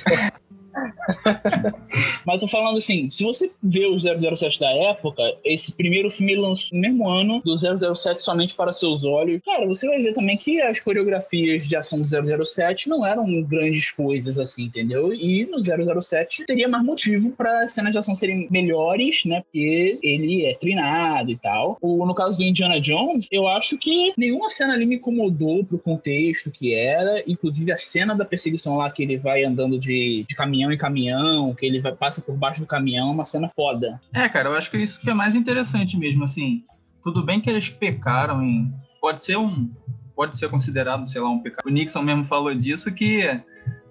Mas 2.26 2.42
tô 2.42 2.48
falando 2.48 2.78
assim, 2.78 3.10
se 3.10 3.24
você 3.24 3.52
vê 3.62 3.86
o 3.86 3.98
007 4.00 4.60
da 4.60 4.70
época, 4.72 5.22
esse 5.44 5.72
primeiro 5.74 6.10
filme 6.10 6.36
lançou 6.36 6.76
no 6.76 6.82
mesmo 6.82 7.10
ano 7.10 7.42
do 7.42 7.56
007 7.58 8.24
somente 8.24 8.56
para 8.56 8.74
seus 8.74 9.04
olhos. 9.04 9.42
Cara, 9.44 9.66
você 9.68 9.88
vai 9.88 10.02
ver 10.02 10.14
também 10.14 10.38
que 10.38 10.62
as 10.62 10.80
coreografias 10.80 11.68
de 11.68 11.76
ação 11.76 12.02
do 12.02 12.46
007 12.46 12.90
não 12.90 13.06
eram 13.06 13.42
grandes 13.44 13.92
coisas 13.92 14.40
assim, 14.40 14.64
entendeu? 14.64 15.14
E 15.14 15.46
no 15.46 15.62
007 15.64 16.46
teria 16.46 16.68
mais 16.68 16.84
motivo 16.84 17.32
para 17.32 17.68
cenas 17.68 17.92
de 17.92 17.98
ação 17.98 18.16
serem 18.16 18.48
melhores, 18.50 19.24
né? 19.26 19.42
Porque 19.42 20.00
ele 20.02 20.46
é 20.46 20.56
treinado 20.56 21.32
e 21.32 21.38
tal. 21.38 21.78
O, 21.82 22.06
no 22.06 22.16
caso 22.16 22.38
do 22.38 22.44
Indiana 22.44 22.80
Jones, 22.80 23.28
eu 23.32 23.48
acho 23.48 23.78
que 23.78 24.14
nenhuma 24.18 24.50
cena 24.50 24.74
ali 24.74 24.86
me 24.86 24.96
incomodou 24.96 25.64
pro 25.64 25.78
contexto 25.78 26.52
que 26.52 26.74
era, 26.74 27.24
inclusive 27.28 27.72
a 27.72 27.78
cena 27.78 28.16
da 28.16 28.26
perseguição 28.26 28.78
lá 28.78 28.90
que 28.90 29.04
ele 29.04 29.18
vai 29.18 29.44
andando 29.44 29.80
de, 29.80 30.26
de 30.28 30.36
caminhão 30.36 30.63
em 30.72 30.78
caminhão, 30.78 31.54
que 31.54 31.66
ele 31.66 31.82
vai, 31.82 31.94
passa 31.94 32.22
por 32.22 32.36
baixo 32.36 32.60
do 32.60 32.68
caminhão, 32.68 33.10
é 33.10 33.12
uma 33.12 33.26
cena 33.26 33.50
foda. 33.50 34.00
É, 34.14 34.28
cara, 34.30 34.50
eu 34.50 34.56
acho 34.56 34.70
que 34.70 34.78
isso 34.78 35.00
que 35.02 35.10
é 35.10 35.14
mais 35.14 35.36
interessante 35.36 35.98
mesmo, 35.98 36.24
assim. 36.24 36.64
Tudo 37.04 37.24
bem 37.24 37.42
que 37.42 37.50
eles 37.50 37.70
pecaram 37.70 38.42
em. 38.42 38.74
Pode 39.02 39.22
ser 39.24 39.38
um. 39.38 39.72
Pode 40.16 40.38
ser 40.38 40.50
considerado, 40.50 41.08
sei 41.08 41.22
lá, 41.22 41.30
um 41.30 41.40
pecado. 41.40 41.66
O 41.66 41.70
Nixon 41.70 42.02
mesmo 42.02 42.24
falou 42.24 42.54
disso 42.54 42.94
que. 42.94 43.42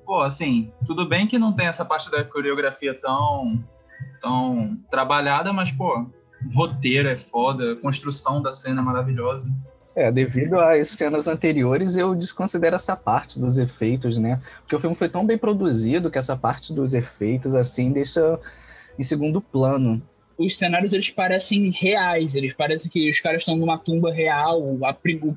Pô, 0.05 0.21
assim, 0.21 0.73
tudo 0.87 1.09
bem 1.09 1.27
que 1.27 1.39
não 1.39 1.53
tem 1.53 1.67
essa 1.67 1.85
parte 1.85 2.11
da 2.11 2.25
coreografia 2.25 2.95
tão. 2.95 3.63
tão 4.21 4.79
trabalhada, 4.91 5.53
mas, 5.53 5.71
pô, 5.71 6.11
roteiro 6.55 7.09
é 7.09 7.17
foda, 7.17 7.77
construção 7.77 8.41
da 8.41 8.53
cena 8.53 8.81
é 8.81 8.85
maravilhosa. 8.85 9.53
É, 9.95 10.11
devido 10.11 10.59
às 10.59 10.89
cenas 10.89 11.29
anteriores, 11.29 11.97
eu 11.97 12.15
desconsidero 12.15 12.77
essa 12.77 12.97
parte 12.97 13.39
dos 13.39 13.59
efeitos, 13.59 14.17
né? 14.17 14.41
Porque 14.61 14.75
o 14.75 14.81
filme 14.81 14.97
foi 14.97 15.09
tão 15.09 15.27
bem 15.27 15.37
produzido 15.37 16.11
que 16.11 16.17
essa 16.17 16.37
parte 16.37 16.73
dos 16.73 16.95
efeitos, 16.95 17.55
assim, 17.55 17.93
deixa 17.93 18.41
em 18.99 19.03
segundo 19.03 19.41
plano. 19.41 20.01
Os 20.39 20.57
cenários 20.57 20.95
eles 20.95 21.11
parecem 21.11 21.71
reais, 21.71 22.35
eles 22.35 22.55
parecem 22.55 22.91
que 22.91 23.11
os 23.11 23.21
caras 23.21 23.43
estão 23.43 23.55
numa 23.55 23.77
tumba 23.77 24.11
real. 24.11 24.61
O 24.63 24.81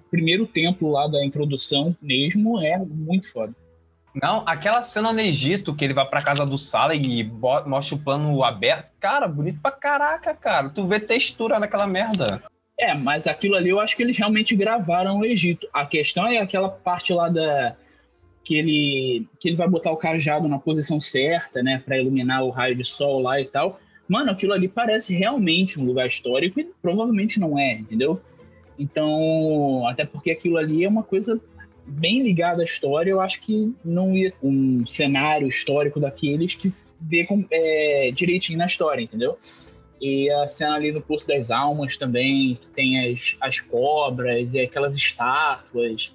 primeiro 0.09 0.47
templo 0.47 0.89
lá 0.89 1.05
da 1.07 1.23
introdução 1.23 1.95
mesmo 2.01 2.59
é 2.61 2.77
muito 2.77 3.29
foda. 3.31 3.53
Não, 4.15 4.43
aquela 4.47 4.81
cena 4.81 5.11
no 5.11 5.19
Egito 5.19 5.75
que 5.75 5.83
ele 5.83 5.93
vai 5.93 6.05
pra 6.05 6.23
casa 6.23 6.45
do 6.45 6.57
Sala 6.57 6.95
e 6.95 7.23
mostra 7.67 7.95
o 7.95 7.99
plano 7.99 8.41
aberto. 8.41 8.89
Cara, 9.01 9.27
bonito 9.27 9.59
pra 9.61 9.71
caraca, 9.71 10.33
cara. 10.33 10.69
Tu 10.69 10.87
vê 10.87 11.01
textura 11.01 11.59
naquela 11.59 11.85
merda. 11.85 12.41
É, 12.77 12.93
mas 12.93 13.25
aquilo 13.25 13.55
ali 13.55 13.69
eu 13.69 13.79
acho 13.79 13.95
que 13.95 14.03
eles 14.03 14.17
realmente 14.17 14.55
gravaram 14.55 15.17
no 15.17 15.25
Egito. 15.25 15.67
A 15.73 15.85
questão 15.85 16.27
é 16.27 16.39
aquela 16.39 16.69
parte 16.69 17.13
lá 17.13 17.29
da 17.29 17.75
que 18.43 18.55
ele 18.55 19.27
que 19.39 19.49
ele 19.49 19.57
vai 19.57 19.67
botar 19.67 19.91
o 19.91 19.97
cajado 19.97 20.47
na 20.47 20.59
posição 20.59 20.99
certa, 21.01 21.63
né, 21.63 21.81
Pra 21.83 21.97
iluminar 21.97 22.43
o 22.43 22.49
raio 22.49 22.75
de 22.75 22.83
sol 22.83 23.21
lá 23.21 23.39
e 23.39 23.45
tal. 23.45 23.79
Mano, 24.07 24.31
aquilo 24.31 24.53
ali 24.53 24.67
parece 24.67 25.15
realmente 25.15 25.79
um 25.79 25.85
lugar 25.85 26.05
histórico 26.05 26.59
e 26.59 26.69
provavelmente 26.81 27.39
não 27.39 27.57
é, 27.57 27.73
entendeu? 27.73 28.21
Então, 28.77 29.87
até 29.87 30.05
porque 30.05 30.29
aquilo 30.29 30.57
ali 30.57 30.83
é 30.83 30.89
uma 30.89 31.01
coisa 31.01 31.41
bem 31.87 32.21
ligada 32.21 32.61
à 32.61 32.65
história, 32.65 33.09
eu 33.09 33.21
acho 33.21 33.41
que 33.41 33.73
não 33.83 34.15
ia 34.15 34.33
um 34.43 34.85
cenário 34.85 35.47
histórico 35.47 35.99
daqueles 35.99 36.55
que 36.55 36.73
vê 36.99 37.25
com, 37.25 37.45
é, 37.49 38.11
direitinho 38.13 38.57
na 38.57 38.65
história, 38.65 39.01
entendeu? 39.01 39.37
E 40.01 40.29
a 40.29 40.47
cena 40.47 40.75
ali 40.75 40.91
no 40.91 41.01
Poço 41.01 41.27
das 41.27 41.49
Almas 41.49 41.97
também, 41.97 42.55
que 42.55 42.67
tem 42.67 43.11
as, 43.11 43.37
as 43.39 43.59
cobras 43.59 44.53
e 44.53 44.59
aquelas 44.59 44.95
estátuas, 44.95 46.13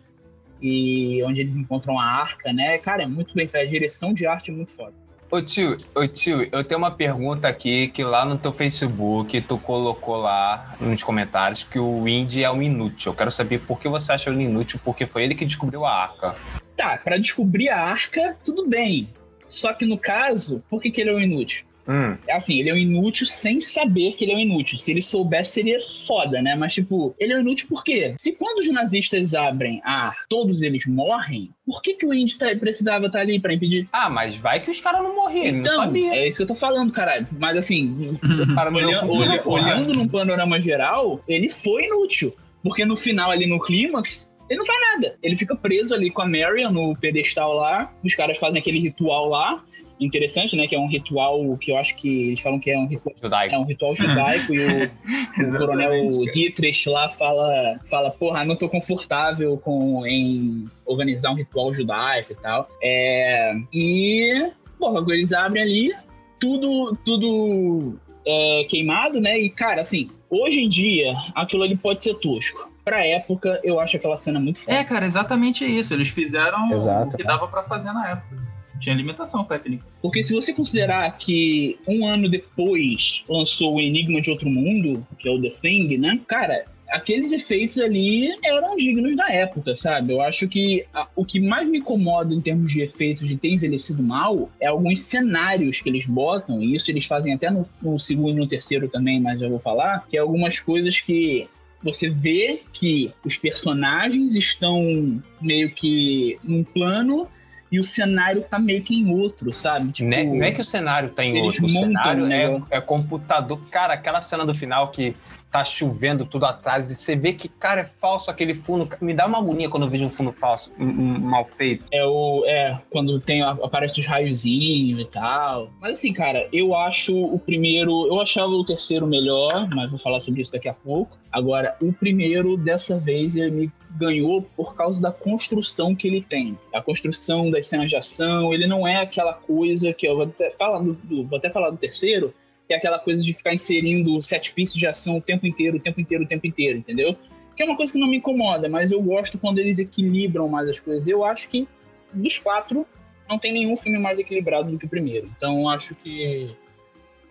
e 0.61 1.23
onde 1.25 1.41
eles 1.41 1.57
encontram 1.57 1.99
a 1.99 2.05
arca, 2.05 2.53
né? 2.53 2.79
Cara, 2.79 3.05
é 3.05 3.07
muito 3.07 3.35
bem 3.35 3.49
feito. 3.49 3.67
A 3.67 3.71
direção 3.71 4.13
de 4.13 4.27
arte 4.27 4.51
é 4.51 4.55
muito 4.55 4.73
foda. 4.75 4.93
Ô 5.31 5.41
tio, 5.41 5.79
ô 5.95 6.07
tio, 6.09 6.49
eu 6.51 6.65
tenho 6.65 6.79
uma 6.79 6.91
pergunta 6.91 7.47
aqui 7.47 7.87
que 7.89 8.03
lá 8.03 8.25
no 8.25 8.37
teu 8.37 8.53
Facebook 8.53 9.41
tu 9.43 9.57
colocou 9.59 10.17
lá 10.17 10.77
nos 10.81 11.05
comentários 11.05 11.63
que 11.63 11.79
o 11.79 12.09
Indy 12.09 12.43
é 12.43 12.51
um 12.51 12.61
inútil. 12.61 13.13
Eu 13.13 13.17
quero 13.17 13.31
saber 13.31 13.61
por 13.61 13.79
que 13.79 13.89
você 13.89 14.11
acha 14.11 14.29
ele 14.29 14.43
inútil, 14.43 14.81
porque 14.85 15.07
foi 15.07 15.23
ele 15.23 15.37
que 15.37 15.47
descobriu 15.47 15.85
a 15.85 15.95
arca. 15.95 16.35
Tá, 16.77 16.99
pra 16.99 17.17
descobrir 17.17 17.69
a 17.69 17.79
arca, 17.79 18.37
tudo 18.45 18.67
bem. 18.67 19.09
Só 19.47 19.73
que 19.73 19.87
no 19.87 19.97
caso, 19.97 20.65
por 20.69 20.83
que, 20.83 20.91
que 20.91 21.01
ele 21.01 21.11
é 21.11 21.15
um 21.15 21.21
inútil? 21.21 21.65
Hum, 21.89 22.17
É 22.27 22.35
assim, 22.35 22.59
ele 22.61 22.71
é 22.71 22.75
um 22.75 22.77
inútil 22.77 23.27
sem 23.27 23.61
saber 23.61 24.13
que 24.13 24.25
ele 24.25 24.33
é 24.33 24.37
um 24.37 24.41
inútil. 24.41 24.79
Se 24.79 24.91
ele 24.91 25.03
soubesse, 25.03 25.53
seria 25.53 25.79
foda, 26.07 26.41
né? 26.43 26.55
Mas, 26.55 26.75
tipo, 26.75 27.15
ele 27.19 27.33
é 27.33 27.37
um 27.37 27.41
inútil 27.41 27.67
por 27.69 27.83
quê? 27.83 28.15
Se 28.19 28.33
quando 28.33 28.59
os 28.61 28.69
nazistas 28.73 29.35
abrem 29.35 29.81
a 29.85 30.07
arca, 30.09 30.25
todos 30.29 30.63
eles 30.63 30.87
morrem, 30.87 31.51
por 31.67 31.83
que, 31.83 31.95
que 31.95 32.07
o 32.07 32.15
Indy 32.15 32.37
tá- 32.39 32.55
precisava 32.59 33.07
estar 33.07 33.21
ali 33.21 33.41
pra 33.41 33.53
impedir? 33.55 33.89
Ah, 33.93 34.09
mas 34.09 34.37
vai 34.37 34.61
que 34.61 34.71
os 34.71 34.81
caras 34.81 35.03
não 35.03 35.15
morreram, 35.17 35.47
ele 35.47 35.53
não 35.59 35.61
Então, 35.63 35.77
sabia. 35.85 36.15
é 36.15 36.29
isso 36.29 36.37
que 36.37 36.43
eu 36.43 36.47
tô 36.49 36.55
falando, 36.55 36.93
caralho. 36.93 37.27
Mas 37.39 37.57
assim, 37.57 38.17
O 38.51 38.55
cara 38.55 38.71
não 38.71 38.79
deu 38.81 38.89
olha- 38.91 39.01
futuro, 39.01 39.51
olhando 39.51 39.93
num 39.95 40.09
panorama 40.09 40.61
geral, 40.61 41.21
ele 41.27 41.49
foi 41.49 41.85
inútil. 41.85 42.33
Porque 42.63 42.85
no 42.85 42.97
final, 42.97 43.31
ali 43.31 43.47
no 43.47 43.59
clímax, 43.59 44.31
ele 44.49 44.59
não 44.59 44.67
faz 44.67 44.79
nada. 44.93 45.17
Ele 45.23 45.35
fica 45.37 45.57
preso 45.57 45.95
ali 45.95 46.11
com 46.11 46.21
a 46.23 46.27
Marion 46.27 46.71
no 46.71 46.95
pedestal 46.97 47.55
lá. 47.55 47.91
Os 48.05 48.15
caras 48.15 48.37
fazem 48.37 48.61
aquele 48.61 48.79
ritual 48.81 49.29
lá. 49.29 49.65
Interessante, 50.01 50.57
né? 50.57 50.67
Que 50.67 50.75
é 50.75 50.79
um 50.79 50.89
ritual 50.89 51.57
que 51.59 51.71
eu 51.71 51.77
acho 51.77 51.95
que 51.97 52.29
eles 52.29 52.41
falam 52.41 52.59
que 52.59 52.71
é 52.71 52.79
um 52.79 52.87
ritual, 52.87 53.15
Judaico. 53.23 53.55
é 53.55 53.59
um 53.59 53.65
ritual 53.65 53.95
judaico. 53.95 54.55
e 54.55 54.59
o, 54.59 54.85
o 55.55 55.59
coronel. 55.59 56.09
Dietrich 56.33 56.89
lá 56.89 57.11
fala, 57.11 57.79
fala, 57.91 58.11
porra, 58.11 58.45
não 58.45 58.57
tô 58.57 58.69
confortável 58.69 59.59
com, 59.59 60.07
em 60.07 60.65
organizar 60.87 61.31
um 61.31 61.35
ritual 61.35 61.75
judaico 61.75 62.33
e 62.33 62.37
tal. 62.37 62.67
É, 62.83 63.53
e, 63.73 64.51
porra, 64.79 65.05
eles 65.13 65.35
abrem 65.35 65.63
ali, 65.63 65.95
tudo, 66.39 66.97
tudo 67.05 67.99
é, 68.27 68.65
queimado, 68.65 69.21
né? 69.21 69.39
E, 69.39 69.51
cara, 69.51 69.83
assim, 69.83 70.11
hoje 70.31 70.63
em 70.63 70.69
dia, 70.69 71.13
aquilo 71.35 71.63
ali 71.63 71.77
pode 71.77 72.03
ser 72.03 72.15
tosco. 72.15 72.71
Pra 72.83 73.05
época, 73.05 73.61
eu 73.63 73.79
acho 73.79 73.99
aquela 73.99 74.17
cena 74.17 74.41
muito 74.41 74.61
foda. 74.61 74.79
É, 74.79 74.83
cara, 74.83 75.05
exatamente 75.05 75.65
isso. 75.65 75.93
Eles 75.93 76.09
fizeram 76.09 76.73
Exato. 76.73 77.15
o 77.15 77.17
que 77.19 77.23
dava 77.23 77.47
pra 77.47 77.63
fazer 77.63 77.93
na 77.93 78.13
época. 78.13 78.50
Tinha 78.81 78.95
limitação 78.95 79.45
técnica. 79.45 79.85
Porque 80.01 80.23
se 80.23 80.33
você 80.33 80.53
considerar 80.53 81.19
que 81.19 81.79
um 81.87 82.07
ano 82.07 82.29
depois 82.29 83.23
lançou 83.29 83.75
o 83.77 83.81
Enigma 83.81 84.21
de 84.21 84.31
Outro 84.31 84.49
Mundo, 84.49 85.07
que 85.19 85.29
é 85.29 85.31
o 85.31 85.41
The 85.41 85.51
Thing, 85.61 85.99
né? 85.99 86.19
Cara, 86.27 86.65
aqueles 86.89 87.31
efeitos 87.31 87.79
ali 87.79 88.29
eram 88.45 88.75
dignos 88.77 89.15
da 89.15 89.31
época, 89.31 89.77
sabe? 89.77 90.13
Eu 90.13 90.21
acho 90.23 90.49
que 90.49 90.85
a- 90.93 91.07
o 91.15 91.25
que 91.25 91.39
mais 91.41 91.69
me 91.69 91.79
incomoda 91.79 92.35
em 92.35 92.41
termos 92.41 92.73
de 92.73 92.81
efeitos 92.81 93.29
de 93.29 93.37
ter 93.37 93.49
envelhecido 93.53 94.03
mal 94.03 94.51
é 94.61 94.67
alguns 94.67 95.01
cenários 95.03 95.81
que 95.81 95.89
eles 95.89 96.07
botam, 96.07 96.63
e 96.63 96.75
isso 96.75 96.91
eles 96.91 97.07
fazem 97.07 97.35
até 97.35 97.51
no, 97.51 97.69
no 97.81 97.99
segundo 97.99 98.37
e 98.37 98.41
no 98.41 98.49
terceiro 98.49 98.89
também, 98.89 99.21
mas 99.21 99.39
já 99.39 99.49
vou 99.49 99.61
falar, 99.61 100.07
que 100.09 100.17
é 100.17 100.21
algumas 100.21 100.59
coisas 100.59 100.99
que 100.99 101.47
você 101.83 102.09
vê 102.11 102.63
que 102.73 103.11
os 103.25 103.37
personagens 103.37 104.35
estão 104.37 105.23
meio 105.41 105.71
que 105.71 106.39
num 106.43 106.63
plano 106.63 107.27
e 107.71 107.79
o 107.79 107.85
cenário 107.85 108.43
tá 108.43 108.59
meio 108.59 108.83
que 108.83 108.95
em 108.95 109.15
outro, 109.15 109.53
sabe? 109.53 109.93
Tipo, 109.93 110.11
Não 110.11 110.17
é, 110.17 110.25
não 110.25 110.45
é 110.45 110.51
que 110.51 110.61
o 110.61 110.65
cenário 110.65 111.11
tá 111.11 111.25
em 111.25 111.41
outro, 111.41 111.67
o 111.67 111.69
cenário 111.69 112.27
é, 112.33 112.61
é 112.71 112.81
computador. 112.81 113.61
Cara, 113.71 113.95
aquela 113.95 114.21
cena 114.23 114.45
do 114.45 114.53
final 114.53 114.89
que 114.89 115.15
tá 115.51 115.65
chovendo 115.65 116.25
tudo 116.25 116.45
atrás 116.47 116.91
e 116.91 116.95
você 116.95 117.17
vê 117.17 117.33
que, 117.33 117.49
cara, 117.49 117.81
é 117.81 117.85
falso 118.01 118.31
aquele 118.31 118.55
fundo. 118.55 118.89
Me 119.01 119.13
dá 119.13 119.27
uma 119.27 119.39
agonia 119.39 119.69
quando 119.69 119.83
eu 119.85 119.91
vejo 119.91 120.05
um 120.05 120.11
fundo 120.11 120.31
falso, 120.33 120.71
mal 120.79 121.45
feito. 121.57 121.85
É 121.93 122.05
o. 122.05 122.45
É, 122.47 122.79
quando 122.91 123.19
tem. 123.19 123.43
Aparece 123.43 123.99
os 124.01 124.07
raiozinhos 124.07 125.01
e 125.01 125.05
tal. 125.07 125.71
Mas 125.81 125.99
assim, 125.99 126.13
cara, 126.13 126.49
eu 126.53 126.75
acho 126.75 127.15
o 127.17 127.39
primeiro. 127.39 128.07
Eu 128.07 128.21
achava 128.21 128.49
o 128.53 128.65
terceiro 128.65 129.07
melhor, 129.07 129.69
mas 129.75 129.91
vou 129.91 129.99
falar 129.99 130.21
sobre 130.21 130.43
isso 130.43 130.53
daqui 130.53 130.69
a 130.69 130.75
pouco. 130.75 131.19
Agora, 131.33 131.77
o 131.81 131.93
primeiro, 131.93 132.57
dessa 132.57 132.99
vez, 132.99 133.37
ele 133.37 133.51
me 133.53 133.73
ganhou 133.97 134.43
por 134.57 134.75
causa 134.75 135.01
da 135.01 135.13
construção 135.13 135.95
que 135.95 136.09
ele 136.09 136.21
tem. 136.23 136.59
A 136.75 136.81
construção 136.83 137.51
das 137.51 137.67
cenas 137.69 137.89
de 137.89 137.97
ação, 137.97 138.53
ele 138.53 138.67
não 138.67 138.87
é 138.87 138.97
aquela 138.97 139.33
coisa 139.35 139.93
que 139.93 140.07
eu 140.09 140.17
vou 140.17 140.25
até 140.25 140.51
falar 140.51 140.81
do, 140.81 140.93
do- 140.95 141.25
vou 141.27 141.39
até 141.39 141.49
falar 141.51 141.71
do 141.71 141.77
terceiro, 141.77 142.35
é 142.73 142.77
aquela 142.77 142.99
coisa 142.99 143.23
de 143.23 143.33
ficar 143.33 143.53
inserindo 143.53 144.23
set 144.23 144.53
pieces 144.53 144.75
de 144.75 144.87
ação 144.87 145.17
o 145.17 145.21
tempo 145.21 145.47
inteiro, 145.47 145.77
o 145.77 145.81
tempo 145.81 146.01
inteiro, 146.01 146.25
o 146.25 146.27
tempo 146.27 146.47
inteiro, 146.47 146.79
entendeu? 146.79 147.17
Que 147.57 147.63
é 147.63 147.67
uma 147.67 147.77
coisa 147.77 147.93
que 147.93 147.99
não 147.99 148.09
me 148.09 148.17
incomoda, 148.17 148.69
mas 148.69 148.91
eu 148.91 149.03
gosto 149.03 149.39
quando 149.39 149.59
eles 149.59 149.79
equilibram 149.79 150.49
mais 150.49 150.69
as 150.69 150.81
coisas. 150.81 151.07
Eu 151.07 151.25
acho 151.25 151.49
que 151.49 151.69
dos 152.13 152.39
quatro, 152.39 152.87
não 153.29 153.39
tem 153.39 153.53
nenhum 153.53 153.77
filme 153.77 153.99
mais 153.99 154.19
equilibrado 154.19 154.71
do 154.71 154.79
que 154.79 154.87
o 154.87 154.89
primeiro. 154.89 155.31
Então, 155.37 155.69
acho 155.69 155.95
que 155.95 156.55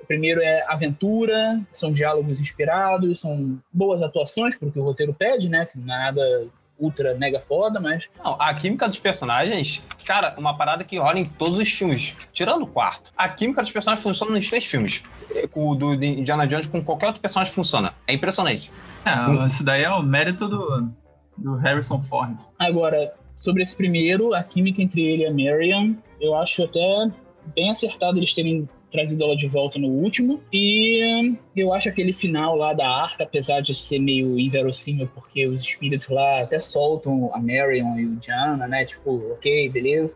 o 0.02 0.06
primeiro 0.06 0.42
é 0.42 0.64
aventura, 0.68 1.60
são 1.72 1.92
diálogos 1.92 2.40
inspirados, 2.40 3.20
são 3.20 3.60
boas 3.72 4.02
atuações, 4.02 4.56
porque 4.56 4.80
o 4.80 4.84
roteiro 4.84 5.14
pede, 5.14 5.50
né? 5.50 5.66
Que 5.66 5.78
é 5.78 5.82
nada 5.82 6.48
ultra 6.80 7.14
mega 7.16 7.42
foda, 7.42 7.80
mas 7.80 8.10
Não, 8.24 8.38
a 8.40 8.54
química 8.54 8.88
dos 8.88 9.00
personagens, 9.00 9.84
cara, 10.06 10.34
uma 10.38 10.56
parada 10.56 10.84
que 10.86 10.98
rola 10.98 11.20
em 11.20 11.26
todos 11.26 11.60
os 11.60 11.70
filmes, 11.70 12.16
tirando 12.32 12.64
o 12.64 12.68
quarto. 12.68 13.12
A 13.18 13.28
química 13.28 13.62
dos 13.62 13.72
personagens 13.72 14.02
funciona 14.02 14.32
nos 14.32 14.48
três 14.48 14.64
filmes. 14.64 15.04
Com 15.52 15.70
o 15.70 15.76
do 15.76 15.94
Indiana 15.94 16.48
Jones, 16.48 16.68
com 16.68 16.84
qualquer 16.84 17.08
outro 17.08 17.22
personagem 17.22 17.54
funciona. 17.54 17.94
É 18.08 18.14
impressionante. 18.14 18.72
É, 19.06 19.46
isso 19.48 19.64
daí 19.64 19.84
é 19.84 19.90
o 19.92 20.02
mérito 20.02 20.48
do, 20.48 20.90
do 21.38 21.56
Harrison 21.56 22.02
Ford. 22.02 22.36
Agora, 22.58 23.14
sobre 23.38 23.64
esse 23.64 23.76
primeiro, 23.76 24.34
a 24.34 24.44
química 24.44 24.82
entre 24.82 25.02
ele 25.02 25.24
e 25.24 25.26
a 25.26 25.32
Marion, 25.32 25.94
eu 26.20 26.36
acho 26.36 26.64
até 26.64 27.12
bem 27.56 27.72
acertado 27.72 28.18
eles 28.18 28.34
terem 28.34 28.68
trazido 28.92 29.24
ela 29.24 29.36
de 29.36 29.48
volta 29.48 29.80
no 29.80 29.88
último. 29.88 30.42
E 30.52 31.04
hum, 31.06 31.38
eu 31.56 31.74
acho 31.74 31.90
aquele 31.90 32.12
final 32.12 32.56
lá 32.56 32.74
da 32.74 32.90
arca, 32.90 33.24
apesar 33.24 33.62
de 33.62 33.74
ser 33.74 34.00
meio 34.00 34.40
inverossímil, 34.40 35.10
porque 35.14 35.48
os 35.48 35.62
espíritos 35.64 36.10
lá 36.10 36.42
até 36.42 36.60
soltam 36.60 37.32
a 37.34 37.40
Marion 37.40 37.98
e 37.98 38.06
o 38.06 38.16
Diana, 38.16 38.68
né? 38.68 38.86
Tipo, 38.86 39.34
ok, 39.34 39.70
beleza. 39.70 40.16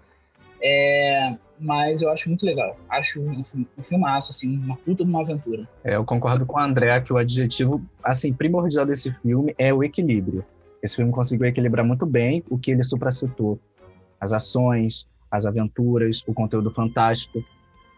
É, 0.61 1.37
mas 1.63 2.01
eu 2.01 2.11
acho 2.11 2.27
muito 2.29 2.45
legal. 2.45 2.77
Acho 2.89 3.21
um, 3.21 3.41
um 3.77 3.81
filmaço, 3.81 4.31
assim, 4.31 4.57
uma 4.57 4.75
puta 4.75 5.03
de 5.03 5.09
uma 5.09 5.21
aventura. 5.21 5.67
É, 5.83 5.95
eu 5.95 6.03
concordo 6.03 6.45
com 6.45 6.57
o 6.57 6.61
André 6.61 6.99
que 7.01 7.13
o 7.13 7.17
adjetivo 7.17 7.81
assim 8.03 8.33
primordial 8.33 8.85
desse 8.85 9.11
filme 9.21 9.55
é 9.57 9.73
o 9.73 9.83
equilíbrio. 9.83 10.43
Esse 10.81 10.97
filme 10.97 11.11
conseguiu 11.11 11.47
equilibrar 11.47 11.85
muito 11.85 12.05
bem 12.05 12.43
o 12.49 12.57
que 12.57 12.71
ele 12.71 12.83
supracitou. 12.83 13.59
As 14.19 14.33
ações, 14.33 15.07
as 15.31 15.45
aventuras, 15.45 16.21
o 16.27 16.33
conteúdo 16.33 16.69
fantástico. 16.71 17.43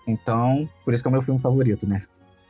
Então, 0.07 0.69
por 0.83 0.93
isso 0.93 1.03
que 1.03 1.07
é 1.07 1.09
o 1.09 1.13
meu 1.13 1.21
filme 1.23 1.39
favorito, 1.41 1.87
né? 1.87 2.03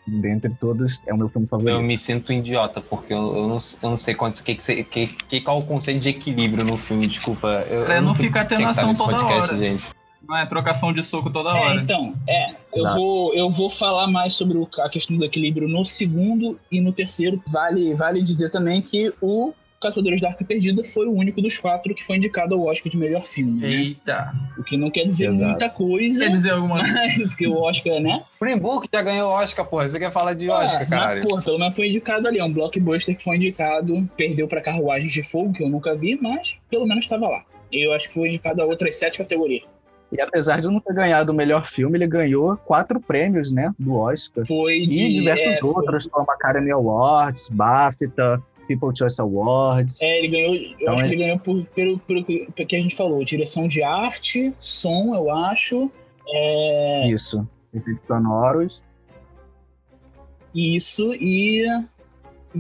Dentre 0.08 0.54
todos, 0.60 1.02
é 1.08 1.14
o 1.14 1.18
meu 1.18 1.30
filme 1.30 1.48
Eu 1.48 1.50
favorito. 1.50 1.82
me 1.82 1.98
sinto 1.98 2.32
idiota, 2.32 2.80
porque 2.80 3.12
eu, 3.12 3.36
eu 3.36 3.48
não, 3.48 3.58
eu 3.82 3.90
não 3.90 3.98
sei 3.98 4.14
quanto, 4.14 4.44
que, 4.44 4.54
que, 4.54 4.84
que, 4.84 5.08
que, 5.08 5.42
qual 5.42 5.58
o 5.58 5.66
conceito 5.66 6.00
de 6.00 6.10
equilíbrio 6.10 6.64
no 6.64 6.78
filme, 6.78 7.08
desculpa. 7.08 7.48
Eu, 7.68 7.88
É, 7.88 7.98
eu 7.98 8.04
não 8.04 8.14
tinha 8.14 8.28
ficar 8.28 8.46
tendo 8.46 8.68
ação 8.68 8.94
toda 8.94 9.14
podcast, 9.14 9.54
hora. 9.54 9.58
gente. 9.58 9.90
Não 10.28 10.38
é 10.38 10.46
trocação 10.46 10.92
de 10.92 11.04
soco 11.04 11.30
toda 11.30 11.50
É, 11.50 11.54
hora. 11.54 11.82
então, 11.82 12.14
é. 12.28 12.52
Eu 12.74 12.80
Exato. 12.80 12.96
vou, 12.96 13.34
eu 13.34 13.50
vou 13.50 13.70
falar 13.70 14.08
mais 14.08 14.34
sobre 14.34 14.58
o- 14.58 14.68
a 14.80 14.90
questão 14.90 15.16
do 15.18 15.24
equilíbrio 15.24 15.68
no 15.68 15.86
segundo 15.86 16.60
e 16.72 16.82
no 16.82 16.92
terceiro. 16.92 17.42
Vale, 17.48 17.94
vale 17.94 18.22
dizer 18.22 18.50
também 18.50 18.82
que 18.82 19.14
o 19.22 19.54
Caçadores 19.82 20.20
da 20.20 20.30
Arca 20.30 20.44
Perdida 20.44 20.84
foi 20.84 21.06
o 21.06 21.12
único 21.12 21.42
dos 21.42 21.58
quatro 21.60 21.94
que 21.94 22.04
foi 22.04 22.16
indicado 22.18 22.56
ao 22.56 22.62
Oscar 22.66 22.92
de 22.92 22.98
melhor 22.98 23.28
filme. 23.28 23.62
né? 23.62 23.68
Eita. 23.70 24.34
O 24.58 24.64
que 24.64 24.78
não 24.78 24.90
quer 24.90 25.04
dizer 25.06 25.30
Exato. 25.30 25.50
muita 25.50 25.70
coisa, 25.70 26.26
Quer 26.26 26.32
dizer 26.32 26.52
alguma 26.52 26.78
coisa? 26.82 27.28
porque 27.30 27.46
o 27.48 27.62
Oscar, 27.62 28.00
né? 28.00 28.24
Green 28.42 28.58
Book 28.58 28.88
já 28.92 29.02
ganhou 29.04 29.30
Oscar, 29.30 29.64
porra. 29.66 29.88
Você 29.88 30.00
quer 30.00 30.12
falar 30.12 30.34
de 30.34 30.50
Oscar, 30.50 30.82
Ah, 30.82 30.86
caralho? 30.88 31.20
Mas, 31.20 31.30
porra, 31.30 31.42
pelo 31.44 31.60
menos 31.60 31.76
foi 31.76 31.88
indicado 31.90 32.28
ali. 32.28 32.40
É 32.40 32.44
um 32.44 32.52
blockbuster 32.52 33.16
que 33.16 33.24
foi 33.24 33.36
indicado. 33.36 34.10
Perdeu 34.18 34.48
pra 34.48 34.60
Carruagens 34.62 35.12
de 35.12 35.22
Fogo, 35.22 35.54
que 35.54 35.62
eu 35.64 35.70
nunca 35.70 35.94
vi, 35.96 36.18
mas 36.20 36.56
pelo 36.70 36.88
menos 36.88 37.04
estava 37.04 37.28
lá. 37.30 37.44
E 37.72 37.86
eu 37.86 37.94
acho 37.94 38.08
que 38.08 38.14
foi 38.16 38.30
indicado 38.30 38.62
a 38.62 38.66
outras 38.66 38.96
sete 38.96 39.20
categorias. 39.20 39.64
E 40.18 40.22
apesar 40.22 40.62
de 40.62 40.68
não 40.68 40.80
ter 40.80 40.94
ganhado 40.94 41.32
o 41.32 41.36
melhor 41.36 41.66
filme, 41.68 41.98
ele 41.98 42.08
ganhou 42.08 42.56
quatro 42.58 43.00
prêmios, 43.00 43.52
né, 43.52 43.74
do 43.78 43.96
Oscar. 43.96 44.46
Foi 44.46 44.86
de. 44.88 45.04
E 45.06 45.12
diversos 45.12 45.56
é, 45.56 45.60
foi- 45.60 45.70
outros, 45.70 46.08
como 46.08 46.30
Academy 46.32 46.72
Awards, 46.72 47.50
BAFTA, 47.50 48.42
People 48.68 48.90
Choice 48.98 49.20
Awards. 49.22 50.02
É, 50.02 50.18
ele 50.20 50.28
ganhou. 50.30 50.56
Eu 50.56 50.62
Então, 50.80 50.94
acho 50.96 51.04
é- 51.04 51.08
que 51.08 51.14
ele 51.14 51.24
ganhou 51.24 51.40
por, 51.40 51.66
pelo, 51.68 52.00
pelo 52.00 52.24
que 52.26 52.48
pelo 52.56 52.68
que 52.68 52.76
a 52.76 52.82
gente 52.82 52.96
falou: 52.96 53.24
direção 53.24 53.68
de 53.68 53.84
arte, 53.84 54.54
som, 54.60 55.14
eu 55.16 55.30
acho. 55.32 55.92
É, 56.28 57.08
Isso. 57.10 57.48
Efeitos 57.74 58.08
sonoros. 58.08 58.84
isso 60.54 61.14
e 61.16 61.66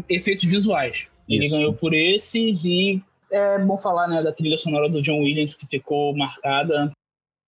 efeitos 0.09 0.45
visuais. 0.45 1.07
Ele 1.27 1.45
Isso. 1.45 1.55
ganhou 1.55 1.74
por 1.74 1.93
esses 1.93 2.63
e 2.65 3.01
é 3.31 3.57
bom 3.59 3.77
falar 3.77 4.07
né, 4.07 4.21
da 4.21 4.31
trilha 4.31 4.57
sonora 4.57 4.89
do 4.89 5.01
John 5.01 5.19
Williams 5.19 5.55
que 5.55 5.65
ficou 5.65 6.15
marcada. 6.15 6.91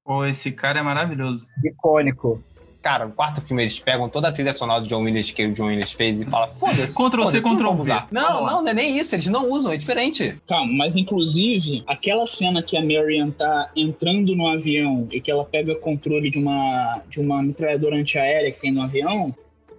Pô, 0.07 0.25
esse 0.25 0.53
cara 0.53 0.79
é 0.79 0.81
maravilhoso. 0.81 1.45
Icônico. 1.65 2.41
cara, 2.81 3.05
no 3.05 3.11
quarto 3.11 3.41
filme 3.41 3.63
eles 3.63 3.77
pegam 3.77 4.07
toda 4.07 4.29
a 4.29 4.31
trilha 4.31 4.53
sonora 4.53 4.79
do 4.79 4.87
John 4.87 5.01
Williams 5.01 5.29
que 5.31 5.45
o 5.45 5.51
John 5.51 5.65
Williams 5.65 5.91
fez 5.91 6.21
e 6.21 6.25
fala, 6.25 6.47
foda-se. 6.57 6.95
Ctrl 6.95 7.25
C, 7.25 7.41
Ctrl 7.41 7.73
V. 7.73 7.81
usar. 7.81 8.07
Não, 8.09 8.45
não, 8.45 8.61
não 8.61 8.69
é 8.69 8.73
nem 8.73 8.97
isso, 8.97 9.13
eles 9.13 9.27
não 9.27 9.51
usam, 9.51 9.73
é 9.73 9.75
diferente. 9.75 10.39
Calma, 10.47 10.71
mas 10.71 10.95
inclusive, 10.95 11.83
aquela 11.85 12.25
cena 12.25 12.63
que 12.63 12.77
a 12.77 12.81
Marion 12.81 13.31
tá 13.31 13.69
entrando 13.75 14.33
no 14.33 14.47
avião 14.47 15.05
e 15.11 15.19
que 15.19 15.29
ela 15.29 15.43
pega 15.43 15.75
controle 15.75 16.29
de 16.29 16.39
uma, 16.39 17.01
de 17.09 17.19
uma 17.19 17.43
metralhadora 17.43 17.97
antiaérea 17.97 18.49
que 18.49 18.61
tem 18.61 18.71
no 18.71 18.81
avião, 18.83 19.35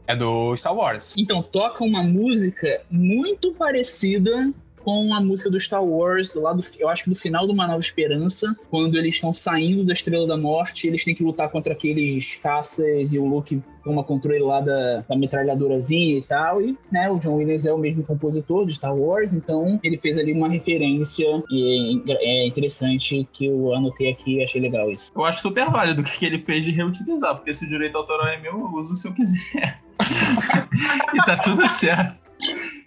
É 0.07 0.15
do 0.15 0.55
Star 0.59 0.75
Wars. 0.77 1.15
então 1.17 1.43
toca 1.43 1.83
uma 1.83 2.03
música 2.03 2.83
muito 2.91 3.55
parecida 3.55 4.53
com 4.89 5.13
a 5.13 5.21
música 5.21 5.51
do 5.51 5.61
Star 5.61 5.85
Wars, 5.85 6.35
lá 6.35 6.55
do, 6.55 6.65
eu 6.79 6.89
acho 6.89 7.05
que 7.05 7.11
do 7.11 7.15
final 7.15 7.47
do 7.47 7.53
Uma 7.53 7.67
Nova 7.67 7.79
Esperança, 7.79 8.57
quando 8.71 8.97
eles 8.97 9.17
estão 9.17 9.35
saindo 9.35 9.85
da 9.85 9.93
Estrela 9.93 10.27
da 10.27 10.35
Morte, 10.35 10.87
eles 10.87 11.05
têm 11.05 11.15
que 11.15 11.23
lutar 11.23 11.51
contra 11.51 11.75
aqueles 11.75 12.37
caças 12.37 13.13
e 13.13 13.19
o 13.19 13.27
Luke 13.27 13.63
toma 13.85 14.03
controle 14.03 14.39
lá 14.39 14.63
da, 14.63 15.05
da 15.07 15.15
metralhadorazinha 15.15 16.17
e 16.17 16.23
tal, 16.23 16.63
e 16.63 16.75
né, 16.91 17.11
o 17.11 17.19
John 17.19 17.35
Williams 17.35 17.67
é 17.67 17.73
o 17.73 17.77
mesmo 17.77 18.03
compositor 18.03 18.65
de 18.65 18.77
Star 18.77 18.97
Wars, 18.97 19.35
então 19.35 19.79
ele 19.83 19.99
fez 19.99 20.17
ali 20.17 20.33
uma 20.33 20.49
referência 20.49 21.27
e 21.51 22.03
é 22.09 22.47
interessante 22.47 23.29
que 23.31 23.45
eu 23.45 23.75
anotei 23.75 24.09
aqui 24.09 24.37
e 24.37 24.43
achei 24.43 24.59
legal 24.59 24.91
isso. 24.91 25.13
Eu 25.15 25.27
acho 25.27 25.43
super 25.43 25.69
válido 25.71 26.01
o 26.01 26.05
que 26.05 26.25
ele 26.25 26.39
fez 26.39 26.65
de 26.65 26.71
reutilizar, 26.71 27.37
porque 27.37 27.53
se 27.53 27.67
o 27.67 27.69
direito 27.69 27.99
autoral 27.99 28.29
é 28.29 28.41
meu, 28.41 28.53
eu 28.53 28.73
uso 28.73 28.97
se 28.97 29.07
eu 29.07 29.13
quiser. 29.13 29.83
e 31.13 31.17
tá 31.27 31.37
tudo 31.37 31.69
certo. 31.69 32.27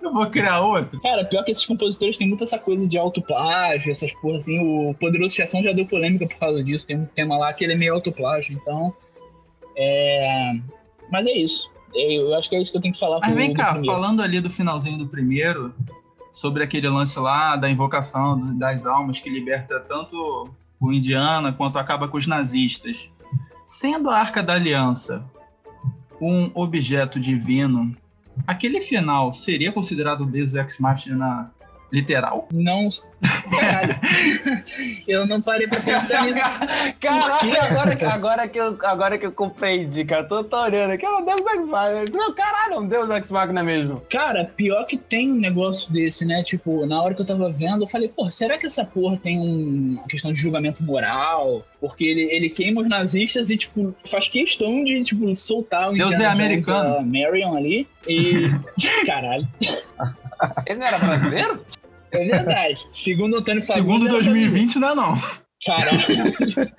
Eu 0.02 0.12
vou 0.12 0.26
criar 0.30 0.62
outro. 0.62 1.00
Cara, 1.02 1.26
pior 1.26 1.44
que 1.44 1.52
esses 1.52 1.66
compositores 1.66 2.18
têm 2.18 2.28
muito 2.28 2.44
essa 2.44 2.58
coisa 2.58 2.88
de 2.88 2.98
autoplágio, 2.98 3.92
essas 3.92 4.12
porras 4.14 4.44
assim. 4.44 4.60
O 4.60 4.94
Poderoso 4.96 5.36
Chefão 5.36 5.62
já 5.62 5.72
deu 5.72 5.86
polêmica 5.86 6.28
por 6.28 6.38
causa 6.38 6.64
disso. 6.64 6.88
Tem 6.88 6.98
um 6.98 7.06
tema 7.06 7.38
lá 7.38 7.54
que 7.54 7.64
ele 7.64 7.74
é 7.74 7.78
meio 7.78 7.94
autoplágio, 7.94 8.54
então. 8.54 8.94
É... 9.78 10.54
Mas 11.12 11.28
é 11.28 11.34
isso. 11.34 11.70
Eu 11.94 12.34
acho 12.36 12.50
que 12.50 12.56
é 12.56 12.62
isso 12.62 12.72
que 12.72 12.78
eu 12.78 12.82
tenho 12.82 12.94
que 12.94 13.00
falar 13.00 13.20
Mas 13.20 13.34
vem 13.34 13.54
cá, 13.54 13.74
primeiro. 13.74 13.94
falando 13.94 14.22
ali 14.22 14.40
do 14.40 14.50
finalzinho 14.50 14.98
do 14.98 15.08
primeiro, 15.08 15.74
sobre 16.32 16.64
aquele 16.64 16.88
lance 16.88 17.20
lá 17.20 17.56
da 17.56 17.70
invocação 17.70 18.58
das 18.58 18.86
almas 18.86 19.20
que 19.20 19.30
liberta 19.30 19.80
tanto 19.80 20.50
o 20.80 20.92
Indiana 20.92 21.52
quanto 21.52 21.78
acaba 21.78 22.08
com 22.08 22.18
os 22.18 22.26
nazistas. 22.26 23.10
Sendo 23.66 24.10
a 24.10 24.18
Arca 24.18 24.42
da 24.42 24.54
Aliança 24.54 25.24
um 26.20 26.52
objeto 26.54 27.20
divino, 27.20 27.96
aquele 28.48 28.82
final 28.82 29.34
seria 29.34 29.72
considerado 29.72 30.26
Deus 30.26 30.54
Ex 30.56 30.78
Machina 30.80 31.52
literal? 31.92 32.48
Não. 32.54 32.88
Caralho. 33.60 34.00
eu 35.08 35.26
não 35.28 35.42
parei 35.42 35.68
pra 35.68 35.80
pensar 35.80 36.26
nisso. 36.26 36.40
Caraca, 37.00 37.64
agora, 37.66 37.96
que- 37.96 38.06
agora, 38.06 38.48
que 38.48 38.60
eu, 38.60 38.78
agora 38.84 39.18
que 39.18 39.26
eu 39.26 39.32
compreendi, 39.32 40.04
cara. 40.06 40.24
Tô, 40.24 40.44
tô 40.44 40.58
olhando 40.62 40.92
aqui, 40.92 41.06
é 41.06 41.10
um 41.10 41.26
Deus 41.26 41.42
Ex 41.54 41.68
Machina. 41.68 42.06
Não, 42.14 42.34
caralho, 42.34 42.74
é 42.74 42.80
um 42.80 42.88
Deus 42.88 43.10
Ex 43.10 43.30
Machina 43.32 43.64
mesmo. 43.64 44.02
Cara, 44.10 44.46
pior 44.56 44.86
que 44.86 44.98
tem 44.98 45.32
um 45.32 45.36
negócio 45.36 45.92
desse, 45.92 46.26
né? 46.26 46.44
Tipo, 46.44 46.86
na 46.86 47.02
hora 47.02 47.14
que 47.14 47.22
eu 47.22 47.26
tava 47.26 47.50
vendo, 47.50 47.84
eu 47.84 47.88
falei, 47.88 48.08
pô, 48.10 48.30
será 48.32 48.58
que 48.58 48.66
essa 48.66 48.84
porra 48.86 49.18
tem 49.18 49.40
um- 49.40 49.98
uma 50.00 50.08
questão 50.08 50.32
de 50.34 50.40
julgamento 50.40 50.82
moral? 50.84 51.64
Porque 51.80 52.04
ele, 52.06 52.22
ele 52.32 52.50
queima 52.50 52.82
os 52.82 52.88
nazistas 52.88 53.50
e, 53.50 53.58
tipo, 53.58 53.94
faz 54.10 54.28
questão 54.28 54.84
de, 54.84 55.04
tipo, 55.04 55.36
soltar 55.36 55.90
o 55.90 55.94
Deus 55.94 56.12
Indiana 56.12 56.24
é 56.24 56.32
americano. 56.34 57.06
Marion 57.06 57.56
ali. 57.56 57.88
E. 58.08 58.50
Caralho. 59.06 59.48
Ele 60.66 60.80
não 60.80 60.88
era 60.88 60.98
brasileiro? 60.98 61.66
É 62.12 62.24
verdade. 62.26 62.88
Segundo 62.92 63.36
o 63.36 63.40
Antônio 63.40 63.62
Fagundes. 63.62 63.86
Segundo 63.86 64.04
era 64.06 64.14
2020, 64.14 64.80
não 64.80 64.90
é 64.90 64.96
não. 64.96 65.14
Caralho, 65.66 66.00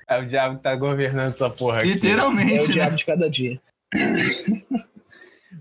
É 0.09 0.19
o 0.21 0.27
diabo 0.27 0.57
que 0.57 0.62
tá 0.62 0.75
governando 0.75 1.33
essa 1.33 1.49
porra 1.49 1.79
aqui. 1.81 1.89
é 1.89 1.93
o 1.93 1.95
Literalmente, 1.95 2.73
diabo 2.73 2.91
né? 2.91 2.97
de 2.97 3.05
cada 3.07 3.31
dia. 3.31 3.61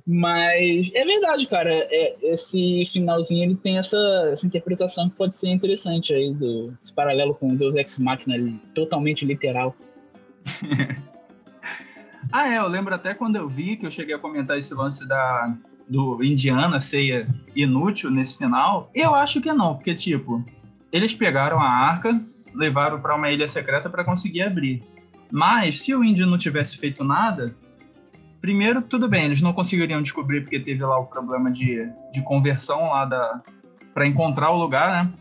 Mas 0.06 0.92
é 0.94 1.06
verdade, 1.06 1.46
cara. 1.48 1.72
É, 1.72 2.16
esse 2.24 2.84
finalzinho 2.92 3.44
ele 3.44 3.56
tem 3.56 3.78
essa, 3.78 3.98
essa 4.32 4.46
interpretação 4.46 5.10
que 5.10 5.16
pode 5.16 5.36
ser 5.36 5.50
interessante 5.50 6.12
aí, 6.14 6.34
do, 6.34 6.74
esse 6.84 6.92
paralelo 6.92 7.36
com 7.36 7.50
o 7.50 7.56
Deus 7.56 7.76
Ex 7.76 7.98
Machina 8.00 8.36
ali, 8.36 8.60
totalmente 8.74 9.26
literal. 9.26 9.76
Ah, 12.32 12.48
é, 12.48 12.60
eu 12.60 12.68
lembro 12.68 12.96
até 12.96 13.14
quando 13.14 13.36
eu 13.36 13.46
vi 13.50 13.76
que 13.76 13.86
eu 13.86 13.92
cheguei 13.92 14.16
a 14.16 14.20
comentar 14.20 14.58
esse 14.58 14.74
lance 14.74 15.06
da 15.06 15.54
do 15.88 16.24
Indiana 16.24 16.80
ser 16.80 17.28
inútil 17.56 18.10
nesse 18.10 18.38
final. 18.38 18.90
Eu 18.94 19.14
acho 19.14 19.42
que 19.42 19.52
não, 19.52 19.76
porque 19.76 19.94
tipo, 19.94 20.44
eles 20.92 21.14
pegaram 21.14 21.60
a 21.60 21.70
arca, 21.70 22.20
levaram 22.54 23.00
pra 23.00 23.16
uma 23.16 23.30
ilha 23.30 23.48
secreta 23.48 23.90
pra 23.90 24.04
conseguir 24.04 24.44
abrir. 24.44 24.82
Mas 25.32 25.82
se 25.82 25.96
o 25.96 26.04
índio 26.04 26.28
não 26.28 26.38
tivesse 26.38 26.78
feito 26.78 27.04
nada, 27.04 27.56
primeiro 28.42 28.82
tudo 28.82 29.08
bem, 29.08 29.26
eles 29.26 29.42
não 29.42 29.54
conseguiriam 29.54 30.02
descobrir 30.02 30.42
porque 30.42 30.60
teve 30.60 30.84
lá 30.84 30.98
o 31.00 31.06
problema 31.06 31.50
de, 31.50 31.88
de 32.14 32.22
conversão 32.22 32.90
lá 32.90 33.06
da 33.06 33.42
para 33.94 34.08
encontrar 34.08 34.52
o 34.52 34.58
lugar, 34.58 35.04
né? 35.04 35.14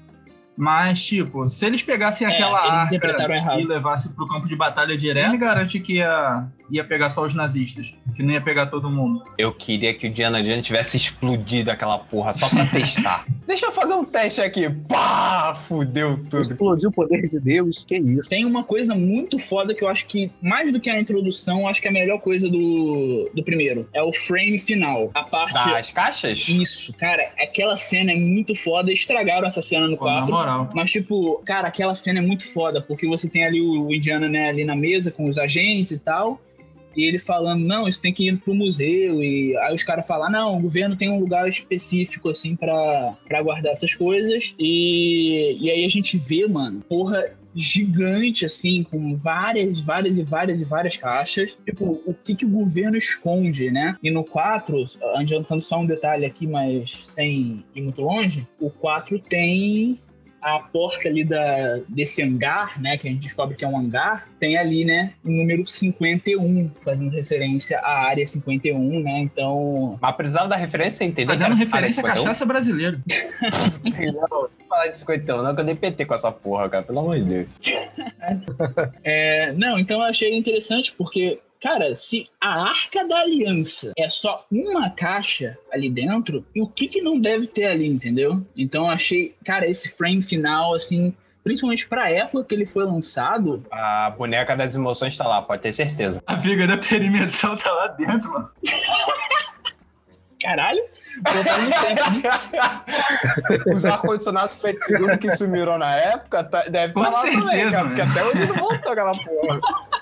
Mas, 0.56 1.04
tipo, 1.04 1.48
se 1.48 1.64
eles 1.64 1.82
pegassem 1.82 2.26
É, 2.26 2.30
aquela 2.30 2.88
eles 2.90 3.04
arca 3.04 3.60
e 3.60 3.64
levassem 3.64 4.12
pro 4.12 4.28
campo 4.28 4.46
de 4.46 4.56
batalha 4.56 4.96
direto, 4.96 5.38
garante 5.38 5.80
que 5.80 5.94
ia, 5.94 6.46
ia 6.70 6.84
pegar 6.84 7.10
só 7.10 7.24
os 7.24 7.34
nazistas, 7.34 7.94
que 8.14 8.22
não 8.22 8.32
ia 8.32 8.40
pegar 8.40 8.66
todo 8.66 8.90
mundo. 8.90 9.24
Eu 9.38 9.52
queria 9.52 9.94
que 9.94 10.06
o 10.06 10.10
Diana 10.10 10.42
Jones 10.42 10.66
tivesse 10.66 10.96
explodido 10.96 11.70
aquela 11.70 11.98
porra 11.98 12.32
só 12.32 12.48
pra 12.48 12.66
testar. 12.66 13.24
Deixa 13.46 13.66
eu 13.66 13.72
fazer 13.72 13.94
um 13.94 14.04
teste 14.04 14.40
aqui. 14.40 14.70
Pá! 14.88 15.54
Fudeu 15.66 16.22
tudo. 16.30 16.52
Explodiu 16.52 16.90
o 16.90 16.92
poder 16.92 17.28
de 17.28 17.40
Deus, 17.40 17.84
que 17.84 17.96
isso. 17.96 18.30
Tem 18.30 18.44
uma 18.44 18.62
coisa 18.62 18.94
muito 18.94 19.38
foda 19.38 19.74
que 19.74 19.82
eu 19.82 19.88
acho 19.88 20.06
que, 20.06 20.30
mais 20.40 20.70
do 20.70 20.78
que 20.78 20.88
a 20.88 21.00
introdução, 21.00 21.60
eu 21.60 21.68
acho 21.68 21.80
que 21.80 21.88
é 21.88 21.90
a 21.90 21.92
melhor 21.94 22.20
coisa 22.20 22.48
do, 22.48 23.28
do 23.34 23.42
primeiro. 23.42 23.88
É 23.92 24.02
o 24.02 24.12
frame 24.12 24.58
final. 24.58 25.10
A 25.14 25.24
parte. 25.24 25.54
Das 25.54 25.90
caixas? 25.90 26.48
Isso, 26.48 26.92
cara, 26.94 27.30
aquela 27.40 27.74
cena 27.74 28.12
é 28.12 28.14
muito 28.14 28.54
foda. 28.54 28.92
Estragaram 28.92 29.46
essa 29.46 29.62
cena 29.62 29.88
no 29.88 29.96
Pô, 29.96 30.04
4. 30.04 30.49
Mas, 30.74 30.90
tipo, 30.90 31.42
cara, 31.44 31.68
aquela 31.68 31.94
cena 31.94 32.18
é 32.18 32.22
muito 32.22 32.50
foda, 32.52 32.80
porque 32.80 33.06
você 33.06 33.28
tem 33.28 33.44
ali 33.44 33.60
o, 33.60 33.86
o 33.86 33.94
Indiana, 33.94 34.28
né, 34.28 34.48
ali 34.48 34.64
na 34.64 34.76
mesa 34.76 35.10
com 35.10 35.26
os 35.26 35.38
agentes 35.38 35.92
e 35.92 35.98
tal, 35.98 36.40
e 36.96 37.04
ele 37.04 37.18
falando, 37.18 37.64
não, 37.64 37.86
isso 37.86 38.00
tem 38.00 38.12
que 38.12 38.28
ir 38.28 38.36
pro 38.38 38.54
museu, 38.54 39.22
e 39.22 39.56
aí 39.58 39.74
os 39.74 39.82
caras 39.82 40.06
falam, 40.06 40.30
não, 40.30 40.58
o 40.58 40.62
governo 40.62 40.96
tem 40.96 41.10
um 41.10 41.20
lugar 41.20 41.48
específico, 41.48 42.28
assim, 42.28 42.56
pra 42.56 43.42
guardar 43.42 43.72
essas 43.72 43.94
coisas, 43.94 44.54
e, 44.58 45.56
e 45.60 45.70
aí 45.70 45.84
a 45.84 45.88
gente 45.88 46.18
vê, 46.18 46.46
mano, 46.46 46.80
porra 46.88 47.32
gigante, 47.54 48.44
assim, 48.44 48.82
com 48.82 49.16
várias, 49.16 49.80
várias 49.80 50.18
e 50.18 50.22
várias 50.22 50.60
e 50.60 50.64
várias 50.64 50.96
caixas. 50.96 51.56
Tipo, 51.64 52.00
o 52.06 52.14
que, 52.14 52.34
que 52.34 52.44
o 52.44 52.48
governo 52.48 52.96
esconde, 52.96 53.70
né? 53.70 53.96
E 54.02 54.10
no 54.10 54.24
4, 54.24 54.84
adiantando 55.16 55.62
só 55.62 55.80
um 55.80 55.86
detalhe 55.86 56.24
aqui, 56.24 56.46
mas 56.46 57.08
sem 57.14 57.64
ir 57.74 57.82
muito 57.82 58.02
longe, 58.02 58.46
o 58.60 58.70
4 58.70 59.18
tem 59.18 59.98
a 60.40 60.58
porta 60.58 61.08
ali 61.08 61.24
da, 61.24 61.78
desse 61.88 62.22
hangar, 62.22 62.80
né, 62.80 62.96
que 62.96 63.06
a 63.06 63.10
gente 63.10 63.22
descobre 63.22 63.56
que 63.56 63.64
é 63.64 63.68
um 63.68 63.78
hangar, 63.78 64.28
tem 64.38 64.56
ali, 64.56 64.84
né, 64.84 65.12
o 65.24 65.30
número 65.30 65.66
51, 65.66 66.70
fazendo 66.82 67.10
referência 67.10 67.78
à 67.78 68.06
área 68.06 68.26
51, 68.26 69.02
né, 69.02 69.20
então... 69.20 69.98
Mas 70.00 70.16
precisava 70.16 70.48
da 70.48 70.56
referência, 70.56 71.04
entendeu? 71.04 71.34
Fazendo 71.34 71.52
era 71.52 71.56
referência 71.56 72.02
à 72.02 72.06
área 72.06 72.22
51? 72.22 72.24
cachaça 72.24 72.46
brasileira. 72.46 73.00
Não, 74.12 74.28
não 74.30 74.50
falar 74.68 74.86
de 74.86 74.98
51, 74.98 75.42
não, 75.42 75.54
que 75.54 75.60
eu 75.60 75.64
dei 75.64 75.74
PT 75.74 76.04
com 76.06 76.14
essa 76.14 76.30
porra, 76.30 76.68
cara, 76.68 76.84
pelo 76.84 77.00
amor 77.00 77.18
de 77.18 77.24
Deus. 77.24 77.48
É, 79.02 79.52
não, 79.52 79.78
então 79.78 79.98
eu 80.00 80.04
achei 80.04 80.36
interessante 80.36 80.92
porque, 80.96 81.40
cara, 81.60 81.94
se 81.94 82.28
a 82.40 82.68
Arca 82.68 83.06
da 83.06 83.20
Aliança 83.20 83.92
é 83.98 84.08
só 84.08 84.44
uma 84.50 84.90
caixa 84.90 85.58
ali 85.72 85.90
dentro, 85.90 86.44
e 86.54 86.62
o 86.62 86.66
que 86.66 86.88
que 86.88 87.02
não 87.02 87.20
deve 87.20 87.46
ter 87.46 87.66
ali, 87.66 87.86
entendeu? 87.86 88.40
Então 88.56 88.84
eu 88.86 88.90
achei, 88.90 89.34
cara, 89.44 89.68
esse 89.68 89.90
frame 89.90 90.22
final, 90.22 90.74
assim, 90.74 91.14
principalmente 91.44 91.86
pra 91.88 92.10
época 92.10 92.44
que 92.44 92.54
ele 92.54 92.66
foi 92.66 92.84
lançado, 92.84 93.64
A 93.70 94.10
boneca 94.10 94.56
das 94.56 94.74
emoções 94.74 95.16
tá 95.16 95.26
lá, 95.26 95.42
pode 95.42 95.62
ter 95.62 95.72
certeza. 95.72 96.22
A 96.26 96.38
figura 96.40 96.78
perimetral 96.78 97.56
tá 97.56 97.70
lá 97.72 97.86
dentro, 97.88 98.30
mano. 98.32 98.50
caralho? 100.40 100.82
Os 103.74 103.84
ar-condicionados 103.84 104.58
feitos 104.60 104.84
seguro 104.84 105.18
que 105.18 105.36
sumiram 105.36 105.76
na 105.76 105.94
época, 105.96 106.44
tá- 106.44 106.64
deve 106.68 106.98
estar 106.98 107.10
lá 107.10 107.20
também, 107.22 107.40
certeza, 107.42 107.70
cara, 107.72 107.86
porque 107.88 108.00
até 108.00 108.24
hoje 108.24 108.46
não 108.46 108.54
voltou 108.56 108.92
aquela 108.92 109.12
porra. 109.12 109.60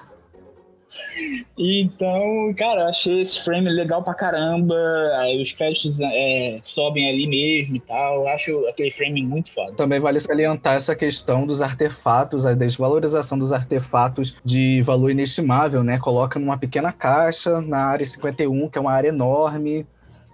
Então, 1.57 2.55
cara, 2.57 2.89
achei 2.89 3.23
esse 3.23 3.43
frame 3.45 3.69
legal 3.71 4.03
pra 4.03 4.15
caramba. 4.15 4.75
Aí 5.19 5.41
os 5.41 5.53
créditos 5.53 5.99
é, 6.01 6.61
sobem 6.63 7.09
ali 7.09 7.27
mesmo 7.27 7.77
e 7.77 7.81
tal. 7.81 8.23
Eu 8.23 8.29
acho 8.29 8.67
aquele 8.69 8.91
frame 8.91 9.23
muito 9.23 9.53
foda. 9.53 9.73
Também 9.73 10.01
vale 10.01 10.21
salientar 10.21 10.77
essa 10.77 10.95
questão 10.95 11.47
dos 11.47 11.61
artefatos, 11.61 12.47
a 12.47 12.55
desvalorização 12.55 13.39
dos 13.39 13.53
artefatos 13.53 14.37
de 14.45 14.81
valor 14.83 15.11
inestimável, 15.11 15.83
né? 15.83 15.99
Coloca 15.99 16.39
numa 16.39 16.59
pequena 16.59 16.93
caixa 16.93 17.61
na 17.61 17.85
área 17.87 18.07
51, 18.07 18.69
que 18.69 18.79
é 18.79 18.81
uma 18.81 18.93
área 18.93 19.09
enorme. 19.09 19.87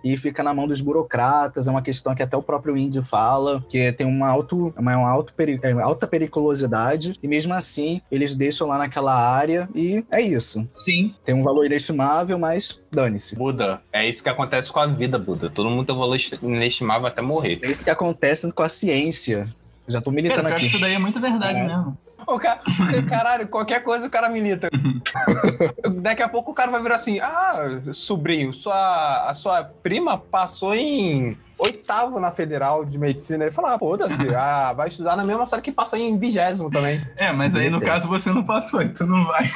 E 0.04 0.16
fica 0.18 0.42
na 0.42 0.52
mão 0.54 0.68
dos 0.68 0.80
burocratas. 0.82 1.66
É 1.66 1.70
uma 1.70 1.80
questão 1.82 2.14
que 2.14 2.22
até 2.22 2.36
o 2.36 2.42
próprio 2.42 2.76
Indy 2.76 3.00
fala, 3.02 3.64
que 3.68 3.90
tem 3.94 4.06
uma, 4.06 4.28
alto, 4.28 4.72
uma, 4.76 4.96
uma 4.96 5.10
alto 5.10 5.32
peri, 5.34 5.58
é, 5.62 5.72
alta 5.72 6.06
periculosidade, 6.06 7.18
e 7.22 7.26
mesmo 7.26 7.54
assim 7.54 8.00
eles 8.12 8.34
deixam 8.36 8.68
lá 8.68 8.76
naquela 8.78 9.14
área 9.14 9.68
e 9.74 10.04
é 10.10 10.20
isso. 10.20 10.68
Sim. 10.74 11.14
Tem 11.24 11.34
um 11.34 11.42
valor 11.42 11.64
inestimável, 11.64 12.38
mas 12.38 12.80
dane-se. 12.92 13.34
Buda, 13.36 13.80
é 13.92 14.06
isso 14.08 14.22
que 14.22 14.28
acontece 14.28 14.70
com 14.70 14.78
a 14.80 14.86
vida, 14.86 15.18
Buda. 15.18 15.48
Todo 15.48 15.70
mundo 15.70 15.86
tem 15.86 15.94
um 15.94 15.98
valor 15.98 16.18
inestimável 16.42 17.06
até 17.06 17.22
morrer. 17.22 17.58
É 17.62 17.70
isso 17.70 17.82
que 17.84 17.90
acontece 17.90 18.52
com 18.52 18.62
a 18.62 18.68
ciência. 18.68 19.48
Eu 19.86 19.92
já 19.92 20.00
tô 20.00 20.10
militando 20.10 20.42
Cara, 20.44 20.54
aqui. 20.54 20.66
isso 20.66 20.80
daí 20.80 20.94
é 20.94 20.98
muito 20.98 21.20
verdade 21.20 21.58
É. 21.60 21.66
mesmo. 21.66 21.96
O 22.34 22.38
cara, 22.38 22.60
caralho, 23.08 23.48
qualquer 23.48 23.82
coisa 23.82 24.06
o 24.06 24.10
cara 24.10 24.28
milita. 24.28 24.68
Daqui 26.02 26.22
a 26.22 26.28
pouco 26.28 26.50
o 26.52 26.54
cara 26.54 26.70
vai 26.70 26.82
virar 26.82 26.96
assim: 26.96 27.20
ah, 27.20 27.80
sobrinho, 27.92 28.52
sua, 28.52 29.28
a 29.28 29.34
sua 29.34 29.64
prima 29.64 30.18
passou 30.18 30.74
em 30.74 31.36
oitavo 31.64 32.20
na 32.20 32.30
federal 32.30 32.84
de 32.84 32.98
medicina. 32.98 33.44
Ele 33.44 33.52
fala: 33.52 33.74
ah, 33.74 33.78
foda-se, 33.78 34.34
ah, 34.34 34.72
vai 34.72 34.88
estudar 34.88 35.16
na 35.16 35.24
mesma 35.24 35.46
sala 35.46 35.62
que 35.62 35.72
passou 35.72 35.98
em 35.98 36.18
vigésimo 36.18 36.70
também. 36.70 37.00
É, 37.16 37.32
mas 37.32 37.54
aí 37.54 37.70
no 37.70 37.80
caso 37.80 38.08
você 38.08 38.30
não 38.30 38.44
passou, 38.44 38.82
então 38.82 39.06
não 39.06 39.24
vai. 39.24 39.48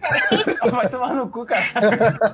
vai 0.70 0.88
tomar 0.88 1.14
no 1.14 1.28
cu, 1.28 1.44
cara. 1.46 1.64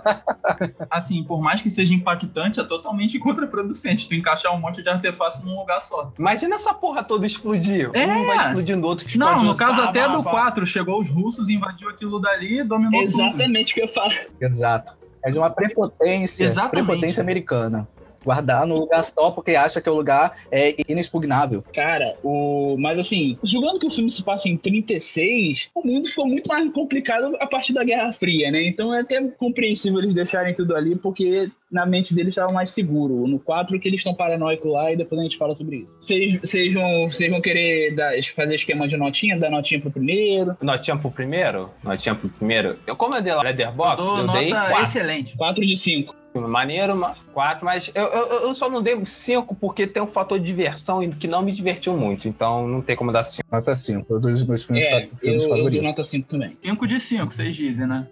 Assim, 0.91 1.23
por 1.25 1.41
mais 1.41 1.63
que 1.63 1.71
seja 1.71 1.95
impactante, 1.95 2.61
é 2.61 2.65
totalmente 2.65 3.19
contraproducente 3.19 4.09
tu 4.09 4.15
encaixar 4.15 4.55
um 4.55 4.61
monte 4.61 4.83
de 4.83 4.89
artefatos 4.89 5.43
num 5.45 5.59
lugar 5.59 5.81
só. 5.83 6.13
Imagina 6.19 6.57
essa 6.57 6.75
porra 6.75 7.03
toda 7.03 7.27
explodir. 7.27 7.91
É. 7.93 8.07
Um 8.07 8.27
vai 8.27 8.37
explodindo, 8.37 8.87
outro 8.87 9.07
que 9.07 9.19
Não, 9.19 9.43
no 9.43 9.49
outro. 9.51 9.67
caso 9.67 9.83
Pá, 9.83 9.89
até 9.89 10.01
pá, 10.07 10.09
do 10.09 10.23
pá. 10.23 10.31
4, 10.31 10.67
chegou 10.67 11.01
os 11.01 11.11
russos, 11.11 11.49
invadiu 11.49 11.89
aquilo 11.89 12.19
dali 12.19 12.61
e 12.61 12.65
dominou 12.65 13.01
tudo. 13.07 13.21
Exatamente 13.21 13.73
o 13.73 13.75
que 13.75 13.83
eu 13.83 13.89
falo. 13.89 14.13
Exato. 14.41 14.93
É 15.23 15.31
de 15.31 15.39
uma 15.39 15.51
prepotência, 15.51 16.45
Exatamente. 16.45 16.87
prepotência 16.87 17.21
americana. 17.21 17.87
Guardar 18.25 18.67
no 18.67 18.79
lugar 18.81 19.03
só 19.05 19.31
porque 19.31 19.55
acha 19.55 19.81
que 19.81 19.89
o 19.91 19.95
lugar 19.95 20.37
é 20.51 20.75
inexpugnável. 20.89 21.65
Cara, 21.75 22.17
o. 22.23 22.77
Mas 22.79 22.99
assim, 22.99 23.39
julgando 23.43 23.79
que 23.81 23.87
o 23.87 23.91
filme 23.91 24.11
se 24.11 24.23
passa 24.23 24.49
em 24.49 24.57
36, 24.57 25.69
o 25.75 25.87
mundo 25.87 26.07
ficou 26.09 26.27
muito 26.27 26.47
mais 26.49 26.71
complicado 26.73 27.37
a 27.41 27.47
partir 27.47 27.73
da 27.73 27.85
Guerra 27.85 28.13
Fria, 28.13 28.51
né? 28.51 28.67
Então 28.67 28.95
é 28.95 29.01
até 29.01 29.21
compreensível 29.39 29.99
eles 30.01 30.15
deixarem 30.15 30.55
tudo 30.55 30.75
ali, 30.77 30.97
porque 30.97 31.51
na 31.71 31.87
mente 31.87 32.13
deles 32.15 32.31
estava 32.31 32.53
mais 32.53 32.71
seguro. 32.71 33.27
No 33.27 33.39
4 33.39 33.79
que 33.79 33.89
eles 33.89 34.01
estão 34.01 34.15
paranoicos 34.15 34.71
lá 34.71 34.93
e 34.93 34.97
depois 34.97 35.21
a 35.21 35.25
gente 35.25 35.37
fala 35.39 35.55
sobre 35.55 35.77
isso. 35.77 35.95
Vocês 36.01 36.39
vocês 36.41 36.75
vão, 36.75 37.09
vão 37.31 37.41
querer 37.41 37.95
dar- 37.95 38.13
fazer 38.35 38.55
esquema 38.55 38.89
de 38.89 38.97
notinha, 38.97 39.39
dar 39.39 39.51
notinha 39.51 39.81
pro 39.81 39.91
primeiro? 39.91 40.57
Notinha 40.61 40.97
pro 40.97 41.11
primeiro? 41.11 41.71
Notinha 41.83 42.15
pro 42.15 42.29
primeiro? 42.29 42.79
Eu, 42.87 42.97
como 42.97 43.15
eu 43.17 43.23
dei 43.23 43.33
lá 43.33 43.41
Eu 43.41 43.45
Leatherbox, 43.45 44.03
dou 44.05 44.19
eu, 44.19 44.27
dei 44.33 44.51
nota 44.51 44.69
quatro. 44.69 44.83
excelente. 44.83 45.37
4 45.37 45.67
de 45.67 45.77
5. 45.77 46.15
Maneiro, 46.35 46.95
ma- 46.95 47.17
quatro, 47.33 47.65
mas 47.65 47.91
eu, 47.95 48.05
eu, 48.05 48.27
eu 48.43 48.55
só 48.55 48.71
não 48.71 48.81
dei 48.81 48.97
cinco 49.07 49.55
porque 49.55 49.87
tem 49.87 50.03
um 50.03 50.07
fator 50.07 50.39
de 50.39 50.47
diversão 50.47 51.09
que 51.11 51.27
não 51.27 51.43
me 51.43 51.51
divertiu 51.53 51.97
muito, 51.97 52.29
então 52.29 52.69
não 52.69 52.81
tem 52.81 52.95
como 52.95 53.11
dar 53.11 53.25
cinco. 53.25 53.49
Nota 53.51 53.75
5, 53.75 54.07
foi 54.07 54.17
um 54.19 54.21
dos 54.21 54.45
meus 54.47 54.65
filmes, 54.65 54.87
É, 54.87 54.91
fa- 54.91 54.97
eu, 55.07 55.17
filmes 55.19 55.43
eu 55.43 55.49
dou 55.49 55.57
favoritos. 55.59 55.85
nota 55.87 56.05
5 56.05 56.29
também. 56.29 56.57
5 56.63 56.87
de 56.87 57.01
5, 57.01 57.31
vocês 57.33 57.57
dizem, 57.57 57.87
né? 57.87 58.07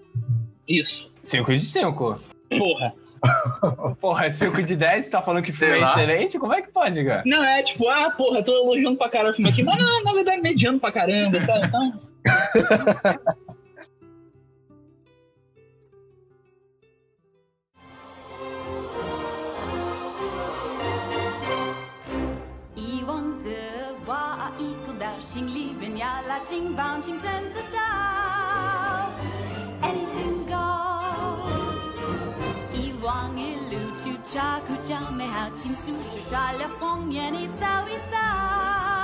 Isso. 0.69 1.11
Cinco 1.23 1.53
de 1.57 1.65
cinco. 1.65 2.19
Porra. 2.59 2.93
Porra, 4.01 4.31
cinco 4.31 4.63
de 4.63 4.77
dez, 4.77 5.07
você 5.07 5.11
tá 5.11 5.21
falando 5.23 5.43
que 5.43 5.53
Sei 5.53 5.69
é 5.73 5.83
excelente? 5.83 6.39
Como 6.39 6.53
é 6.53 6.63
que 6.63 6.69
pode, 6.71 7.05
cara? 7.05 7.23
Não, 7.27 7.43
é 7.43 7.63
tipo, 7.63 7.89
ah, 7.89 8.11
porra, 8.11 8.43
tô 8.45 8.53
elogiando 8.53 8.97
pra 8.97 9.09
caramba 9.09 9.31
o 9.33 9.35
filme 9.35 9.51
aqui, 9.51 9.63
mas 9.63 9.77
não, 9.77 10.05
na 10.05 10.13
verdade, 10.13 10.41
mediano 10.41 10.79
pra 10.79 10.93
caramba, 10.93 11.41
sabe? 11.41 11.67
Então. 11.67 12.01
catching, 26.39 26.75
bouncing, 26.75 27.21
tens 27.21 27.57
of 27.57 27.73
down. 27.73 29.13
Anything 29.83 30.45
goes. 30.47 31.83
I 32.81 32.93
wang 33.03 33.39
i 33.39 33.51
lu 33.71 33.83
chu 34.03 34.13
cha 34.33 34.61
ku 34.67 34.75
chang 34.89 35.17
me 35.17 35.27
hao 35.35 35.49
chin 35.63 35.75
su 35.85 35.93
shu 36.11 36.21
sha 36.31 36.45
le 36.59 36.69
fong 36.79 37.11
yan 37.11 37.35
i 37.43 37.47
tao 37.61 37.85
i 37.97 37.99
tao. 38.13 38.98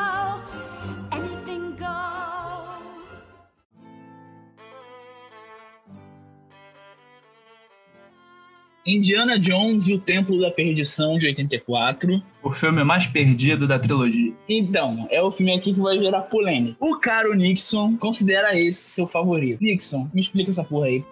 Indiana 8.86 9.38
Jones 9.38 9.86
e 9.86 9.94
o 9.94 9.98
Templo 9.98 10.38
da 10.38 10.50
Perdição 10.50 11.16
de 11.16 11.26
84. 11.26 12.22
O 12.42 12.50
filme 12.50 12.84
mais 12.84 13.06
perdido 13.06 13.66
da 13.66 13.78
trilogia. 13.78 14.32
Então, 14.46 15.06
é 15.10 15.22
o 15.22 15.30
filme 15.30 15.54
aqui 15.54 15.72
que 15.72 15.80
vai 15.80 15.98
gerar 15.98 16.22
polêmica. 16.22 16.76
O 16.78 16.98
caro 16.98 17.32
Nixon 17.34 17.96
considera 17.96 18.58
esse 18.58 18.90
seu 18.90 19.06
favorito. 19.06 19.62
Nixon, 19.62 20.10
me 20.12 20.20
explica 20.20 20.50
essa 20.50 20.62
porra 20.62 20.86
aí. 20.86 21.04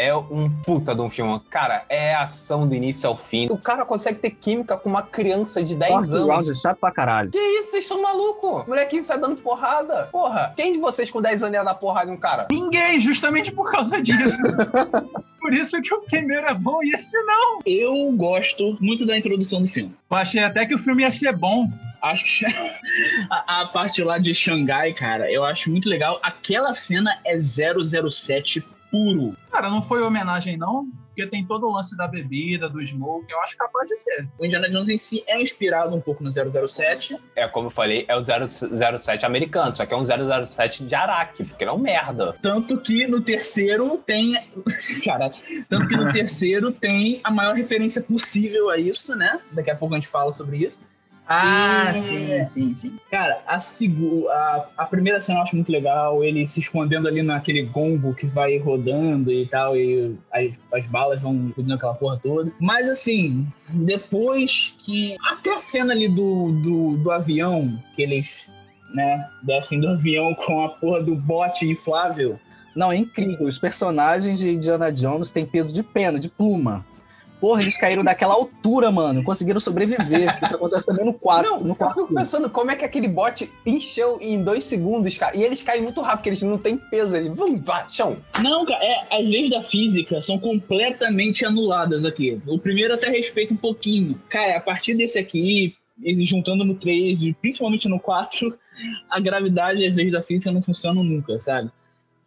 É 0.00 0.16
um 0.16 0.48
puta 0.48 0.94
de 0.94 1.02
um 1.02 1.10
filme. 1.10 1.36
Cara, 1.50 1.84
é 1.86 2.14
ação 2.14 2.66
do 2.66 2.74
início 2.74 3.06
ao 3.06 3.14
fim. 3.14 3.48
O 3.50 3.58
cara 3.58 3.84
consegue 3.84 4.18
ter 4.18 4.30
química 4.30 4.74
com 4.74 4.88
uma 4.88 5.02
criança 5.02 5.62
de 5.62 5.74
10 5.74 5.92
Fourth 5.92 6.10
anos. 6.10 6.26
Round 6.26 6.52
é 6.52 6.54
chato 6.54 6.78
pra 6.78 6.90
caralho. 6.90 7.30
Que 7.30 7.38
isso, 7.38 7.72
vocês 7.72 7.86
são 7.86 8.00
malucos? 8.00 8.66
Molequinho 8.66 9.04
sai 9.04 9.20
dando 9.20 9.36
porrada. 9.36 10.08
Porra, 10.10 10.54
quem 10.56 10.72
de 10.72 10.78
vocês 10.78 11.10
com 11.10 11.20
10 11.20 11.42
anos 11.42 11.54
ia 11.54 11.62
dar 11.62 11.74
porrada 11.74 12.10
em 12.10 12.14
um 12.14 12.16
cara? 12.16 12.48
Ninguém, 12.50 12.98
justamente 12.98 13.52
por 13.52 13.70
causa 13.70 14.00
disso. 14.00 14.42
por 15.38 15.52
isso 15.52 15.78
que 15.82 15.92
o 15.92 16.00
primeiro 16.00 16.46
é 16.46 16.54
bom 16.54 16.78
e 16.82 16.94
esse 16.94 17.22
não. 17.24 17.58
Eu 17.66 18.10
gosto 18.12 18.78
muito 18.80 19.04
da 19.04 19.18
introdução 19.18 19.60
do 19.60 19.68
filme. 19.68 19.94
Eu 20.10 20.16
achei 20.16 20.42
até 20.42 20.64
que 20.64 20.74
o 20.74 20.78
filme 20.78 21.02
ia 21.02 21.10
ser 21.10 21.36
bom. 21.36 21.68
Acho 22.00 22.24
que 22.24 22.46
a, 23.30 23.60
a 23.60 23.66
parte 23.66 24.02
lá 24.02 24.16
de 24.16 24.32
Xangai, 24.32 24.94
cara, 24.94 25.30
eu 25.30 25.44
acho 25.44 25.70
muito 25.70 25.90
legal. 25.90 26.18
Aquela 26.22 26.72
cena 26.72 27.20
é 27.22 27.38
007 27.38 28.64
puro. 28.90 29.36
Cara, 29.50 29.70
não 29.70 29.82
foi 29.82 30.02
homenagem, 30.02 30.56
não. 30.56 30.88
Porque 31.08 31.26
tem 31.26 31.44
todo 31.44 31.66
o 31.66 31.72
lance 31.72 31.96
da 31.96 32.06
bebida, 32.06 32.68
do 32.68 32.84
smoke. 32.84 33.30
Eu 33.30 33.40
acho 33.40 33.56
capaz 33.56 33.88
de 33.88 33.96
ser. 33.96 34.28
O 34.38 34.44
Indiana 34.44 34.70
Jones 34.70 34.88
em 34.88 34.96
si 34.96 35.22
é 35.26 35.40
inspirado 35.40 35.94
um 35.94 36.00
pouco 36.00 36.22
no 36.22 36.30
007. 36.32 37.18
É, 37.36 37.46
como 37.48 37.66
eu 37.66 37.70
falei, 37.70 38.06
é 38.08 38.16
o 38.16 38.22
007 38.22 39.26
americano, 39.26 39.74
só 39.74 39.84
que 39.84 39.92
é 39.92 39.96
um 39.96 40.04
007 40.04 40.84
de 40.84 40.94
Araque, 40.94 41.44
porque 41.44 41.64
ele 41.64 41.70
é 41.70 41.74
um 41.74 41.78
merda. 41.78 42.36
Tanto 42.40 42.78
que 42.80 43.06
no 43.06 43.20
terceiro 43.20 43.98
tem. 43.98 44.34
Caraca. 45.04 45.36
Tanto 45.68 45.88
que 45.88 45.96
no 45.96 46.12
terceiro 46.12 46.72
tem 46.72 47.20
a 47.24 47.30
maior 47.30 47.54
referência 47.54 48.00
possível 48.00 48.70
a 48.70 48.78
isso, 48.78 49.14
né? 49.14 49.40
Daqui 49.52 49.70
a 49.70 49.76
pouco 49.76 49.94
a 49.94 49.98
gente 49.98 50.08
fala 50.08 50.32
sobre 50.32 50.58
isso. 50.58 50.80
Ah, 51.32 51.92
E- 51.94 52.00
sim, 52.02 52.44
sim, 52.44 52.74
sim. 52.74 52.96
Cara, 53.08 53.40
a, 53.46 53.60
segu- 53.60 54.28
a, 54.28 54.66
a 54.76 54.84
primeira 54.84 55.20
cena 55.20 55.38
eu 55.38 55.42
acho 55.44 55.54
muito 55.54 55.70
legal, 55.70 56.24
ele 56.24 56.44
se 56.48 56.58
escondendo 56.58 57.06
ali 57.06 57.22
naquele 57.22 57.62
gombo 57.62 58.12
que 58.14 58.26
vai 58.26 58.58
rodando 58.58 59.30
e 59.30 59.46
tal, 59.46 59.76
e 59.76 60.16
as, 60.32 60.50
as 60.74 60.84
balas 60.86 61.22
vão 61.22 61.46
explodindo 61.46 61.74
aquela 61.74 61.94
porra 61.94 62.18
toda. 62.20 62.50
Mas 62.60 62.88
assim, 62.88 63.46
depois 63.68 64.74
que. 64.78 65.16
Até 65.30 65.54
a 65.54 65.58
cena 65.60 65.92
ali 65.92 66.08
do, 66.08 66.50
do, 66.62 66.96
do 66.96 67.10
avião, 67.12 67.78
que 67.94 68.02
eles, 68.02 68.48
né, 68.92 69.24
descem 69.44 69.78
do 69.80 69.86
avião 69.88 70.34
com 70.46 70.64
a 70.64 70.68
porra 70.68 71.00
do 71.00 71.14
bote 71.14 71.64
inflável. 71.64 72.40
Não, 72.74 72.90
é 72.90 72.96
incrível. 72.96 73.46
Os 73.46 73.58
personagens 73.58 74.38
de 74.40 74.48
Indiana 74.48 74.90
Jones 74.92 75.30
têm 75.30 75.46
peso 75.46 75.72
de 75.72 75.82
pena, 75.82 76.18
de 76.18 76.28
pluma. 76.28 76.84
Porra, 77.40 77.62
eles 77.62 77.76
caíram 77.76 78.04
daquela 78.04 78.34
altura, 78.34 78.90
mano. 78.90 79.24
Conseguiram 79.24 79.58
sobreviver. 79.58 80.38
Isso 80.42 80.54
acontece 80.54 80.84
também 80.84 81.04
no 81.04 81.14
4. 81.14 81.50
Não, 81.50 81.60
no 81.60 81.70
eu 81.70 81.76
4 81.76 82.02
fico 82.02 82.14
pensando 82.14 82.50
como 82.50 82.70
é 82.70 82.76
que 82.76 82.84
aquele 82.84 83.08
bote 83.08 83.50
encheu 83.64 84.18
em 84.20 84.42
dois 84.42 84.64
segundos, 84.64 85.16
cara. 85.16 85.36
E 85.36 85.42
eles 85.42 85.62
caem 85.62 85.82
muito 85.82 86.00
rápido, 86.00 86.16
porque 86.18 86.28
eles 86.30 86.42
não 86.42 86.58
têm 86.58 86.76
peso. 86.76 87.16
Eles 87.16 87.34
vão, 87.34 87.56
vá, 87.56 87.88
chão. 87.88 88.18
Não, 88.42 88.66
cara, 88.66 88.84
é, 88.84 89.06
as 89.10 89.26
leis 89.26 89.48
da 89.48 89.62
física 89.62 90.20
são 90.20 90.38
completamente 90.38 91.44
anuladas 91.44 92.04
aqui. 92.04 92.40
O 92.46 92.58
primeiro 92.58 92.94
até 92.94 93.08
respeita 93.08 93.54
um 93.54 93.56
pouquinho. 93.56 94.20
Cara, 94.28 94.58
a 94.58 94.60
partir 94.60 94.94
desse 94.94 95.18
aqui, 95.18 95.74
eles 96.02 96.26
juntando 96.26 96.64
no 96.64 96.74
3 96.74 97.22
e 97.22 97.32
principalmente 97.32 97.88
no 97.88 97.98
4, 97.98 98.54
a 99.10 99.20
gravidade 99.20 99.80
e 99.80 99.86
as 99.86 99.94
leis 99.94 100.12
da 100.12 100.22
física 100.22 100.52
não 100.52 100.62
funcionam 100.62 101.02
nunca, 101.02 101.38
sabe? 101.40 101.70